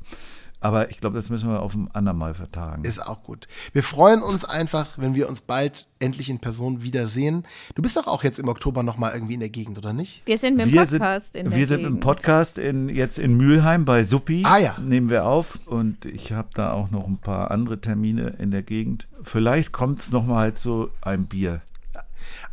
Aber 0.65 0.89
ich 0.89 0.99
glaube, 0.99 1.15
das 1.15 1.29
müssen 1.29 1.47
wir 1.47 1.61
auf 1.61 1.75
ein 1.75 1.89
andermal 1.93 2.33
vertagen. 2.33 2.83
Ist 2.85 2.99
auch 2.99 3.21
gut. 3.21 3.47
Wir 3.73 3.83
freuen 3.83 4.23
uns 4.23 4.45
einfach, 4.45 4.97
wenn 4.97 5.13
wir 5.13 5.29
uns 5.29 5.41
bald 5.41 5.87
endlich 5.99 6.27
in 6.29 6.39
Person 6.39 6.81
wiedersehen. 6.81 7.45
Du 7.75 7.83
bist 7.83 7.97
doch 7.97 8.07
auch 8.07 8.23
jetzt 8.23 8.39
im 8.39 8.47
Oktober 8.47 8.81
noch 8.81 8.97
mal 8.97 9.13
irgendwie 9.13 9.35
in 9.35 9.41
der 9.41 9.49
Gegend, 9.49 9.77
oder 9.77 9.93
nicht? 9.93 10.23
Wir 10.25 10.39
sind 10.39 10.57
mit 10.57 10.65
dem 10.65 10.73
Podcast 10.73 11.33
sind, 11.33 11.43
in 11.43 11.49
der 11.51 11.59
wir 11.59 11.67
sind 11.67 11.85
im. 11.85 11.99
Podcast 11.99 12.57
in, 12.57 12.89
jetzt 12.89 13.19
in 13.19 13.37
Mülheim 13.37 13.85
bei 13.85 14.03
Suppi. 14.03 14.41
Ah, 14.43 14.57
ja. 14.57 14.75
Nehmen 14.79 15.09
wir 15.09 15.25
auf 15.25 15.59
und 15.67 16.05
ich 16.05 16.31
habe 16.31 16.49
da 16.55 16.71
auch 16.71 16.89
noch 16.89 17.05
ein 17.05 17.17
paar 17.17 17.51
andere 17.51 17.79
Termine 17.79 18.29
in 18.39 18.49
der 18.49 18.63
Gegend. 18.63 19.07
Vielleicht 19.21 19.71
kommt 19.71 19.99
es 19.99 20.11
nochmal 20.11 20.55
zu 20.55 20.89
einem 21.01 21.27
Bier. 21.27 21.61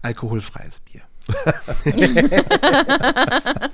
Alkoholfreies 0.03 0.81
Bier. 0.81 1.01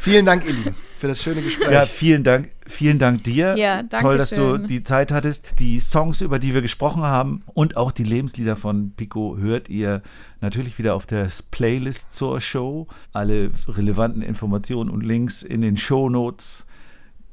Vielen 0.00 0.26
Dank, 0.26 0.46
ihr 0.46 0.52
Lieben, 0.52 0.74
für 0.96 1.08
das 1.08 1.22
schöne 1.22 1.42
Gespräch. 1.42 1.70
Ja, 1.70 1.82
vielen 1.82 2.24
Dank, 2.24 2.50
vielen 2.66 2.98
Dank 2.98 3.24
dir. 3.24 3.56
Ja, 3.56 3.82
danke 3.82 4.04
Toll, 4.04 4.16
dass 4.16 4.30
du 4.30 4.56
schön. 4.56 4.66
die 4.66 4.82
Zeit 4.82 5.12
hattest. 5.12 5.52
Die 5.58 5.80
Songs, 5.80 6.20
über 6.20 6.38
die 6.38 6.54
wir 6.54 6.62
gesprochen 6.62 7.02
haben 7.02 7.42
und 7.54 7.76
auch 7.76 7.92
die 7.92 8.04
Lebenslieder 8.04 8.56
von 8.56 8.92
Pico 8.96 9.36
hört 9.38 9.68
ihr 9.68 10.02
natürlich 10.40 10.78
wieder 10.78 10.94
auf 10.94 11.06
der 11.06 11.28
Playlist 11.50 12.12
zur 12.12 12.40
Show. 12.40 12.86
Alle 13.12 13.50
relevanten 13.68 14.22
Informationen 14.22 14.90
und 14.90 15.02
Links 15.02 15.42
in 15.42 15.60
den 15.60 15.76
Shownotes. 15.76 16.64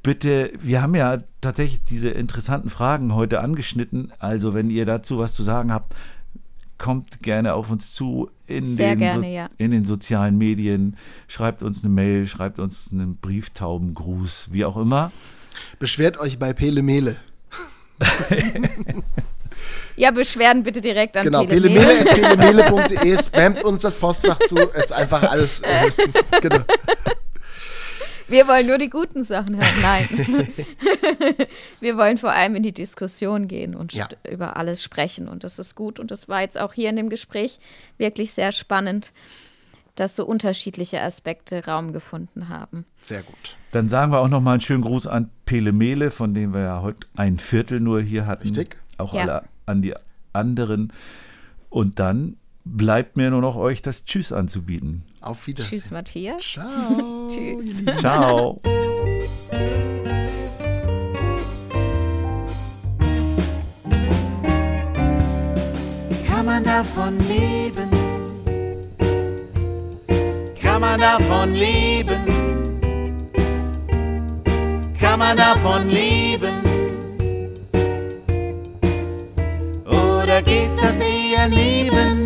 Bitte, 0.02 0.52
wir 0.60 0.82
haben 0.82 0.96
ja 0.96 1.22
tatsächlich 1.40 1.84
diese 1.84 2.10
interessanten 2.10 2.70
Fragen 2.70 3.14
heute 3.14 3.40
angeschnitten. 3.40 4.12
Also, 4.18 4.52
wenn 4.52 4.68
ihr 4.68 4.84
dazu 4.84 5.18
was 5.18 5.34
zu 5.34 5.44
sagen 5.44 5.72
habt, 5.72 5.94
kommt 6.76 7.22
gerne 7.22 7.54
auf 7.54 7.70
uns 7.70 7.92
zu 7.92 8.28
in, 8.56 8.66
Sehr 8.66 8.90
den, 8.90 8.98
gerne, 8.98 9.32
ja. 9.32 9.48
in 9.58 9.70
den 9.70 9.84
sozialen 9.84 10.38
Medien. 10.38 10.96
Schreibt 11.28 11.62
uns 11.62 11.82
eine 11.82 11.92
Mail, 11.92 12.26
schreibt 12.26 12.58
uns 12.58 12.90
einen 12.92 13.16
Brieftaubengruß, 13.16 14.48
wie 14.50 14.64
auch 14.64 14.76
immer. 14.76 15.12
Beschwert 15.78 16.18
euch 16.18 16.38
bei 16.38 16.52
Pele 16.52 16.82
Mele. 16.82 17.16
Ja, 19.96 20.10
Beschwerden 20.10 20.62
bitte 20.62 20.80
direkt 20.80 21.16
an 21.16 21.24
Genau, 21.24 21.44
Pele 21.44 21.68
pelemele.pelemele.de, 21.68 22.88
pelemele 22.88 23.22
spammt 23.22 23.62
uns 23.62 23.82
das 23.82 23.94
Postfach 23.94 24.38
zu, 24.46 24.56
ist 24.56 24.92
einfach 24.92 25.22
alles. 25.22 25.60
Äh, 25.60 25.90
genau. 26.40 26.60
Wir 28.32 28.48
wollen 28.48 28.66
nur 28.66 28.78
die 28.78 28.88
guten 28.90 29.24
Sachen 29.24 29.56
hören. 29.56 29.82
Nein. 29.82 30.08
wir 31.80 31.96
wollen 31.96 32.16
vor 32.18 32.30
allem 32.32 32.54
in 32.56 32.62
die 32.62 32.72
Diskussion 32.72 33.46
gehen 33.46 33.74
und 33.74 33.92
Ja. 33.92 34.08
über 34.30 34.56
alles 34.56 34.82
sprechen. 34.82 35.28
Und 35.28 35.44
das 35.44 35.58
ist 35.58 35.74
gut. 35.74 36.00
Und 36.00 36.10
das 36.10 36.28
war 36.28 36.40
jetzt 36.40 36.58
auch 36.58 36.72
hier 36.72 36.88
in 36.90 36.96
dem 36.96 37.10
Gespräch 37.10 37.60
wirklich 37.98 38.32
sehr 38.32 38.52
spannend, 38.52 39.12
dass 39.96 40.16
so 40.16 40.24
unterschiedliche 40.24 41.00
Aspekte 41.02 41.66
Raum 41.66 41.92
gefunden 41.92 42.48
haben. 42.48 42.86
Sehr 42.98 43.22
gut. 43.22 43.58
Dann 43.72 43.88
sagen 43.90 44.10
wir 44.12 44.20
auch 44.20 44.28
nochmal 44.28 44.54
einen 44.54 44.60
schönen 44.62 44.82
Gruß 44.82 45.06
an 45.06 45.30
Pele 45.44 45.72
Mele, 45.72 46.10
von 46.10 46.32
dem 46.32 46.54
wir 46.54 46.62
ja 46.62 46.82
heute 46.82 47.06
ein 47.14 47.38
Viertel 47.38 47.80
nur 47.80 48.00
hier 48.00 48.26
hatten. 48.26 48.48
Richtig. 48.48 48.78
Auch 48.96 49.12
Ja. 49.12 49.20
alle 49.22 49.42
an 49.66 49.82
die 49.82 49.94
anderen. 50.32 50.92
Und 51.68 51.98
dann 51.98 52.36
bleibt 52.64 53.16
mir 53.18 53.30
nur 53.30 53.40
noch 53.42 53.56
euch 53.56 53.82
das 53.82 54.04
Tschüss 54.06 54.32
anzubieten. 54.32 55.02
Auf 55.22 55.46
Wiedersehen. 55.46 55.70
Tschüss, 55.70 55.90
Matthias. 55.92 56.42
Ciao. 56.42 57.28
Tschüss. 57.30 57.84
Ciao. 57.98 58.60
Kann 66.26 66.44
man 66.46 66.64
davon 66.64 67.18
leben? 67.28 67.88
Kann 70.60 70.80
man 70.80 71.00
davon 71.00 71.54
leben? 71.54 72.26
Kann 74.98 75.18
man 75.20 75.36
davon 75.36 75.88
leben? 75.88 76.54
Oder 79.86 80.42
geht 80.42 80.72
das 80.78 80.98
eher 80.98 81.48
neben? 81.48 82.21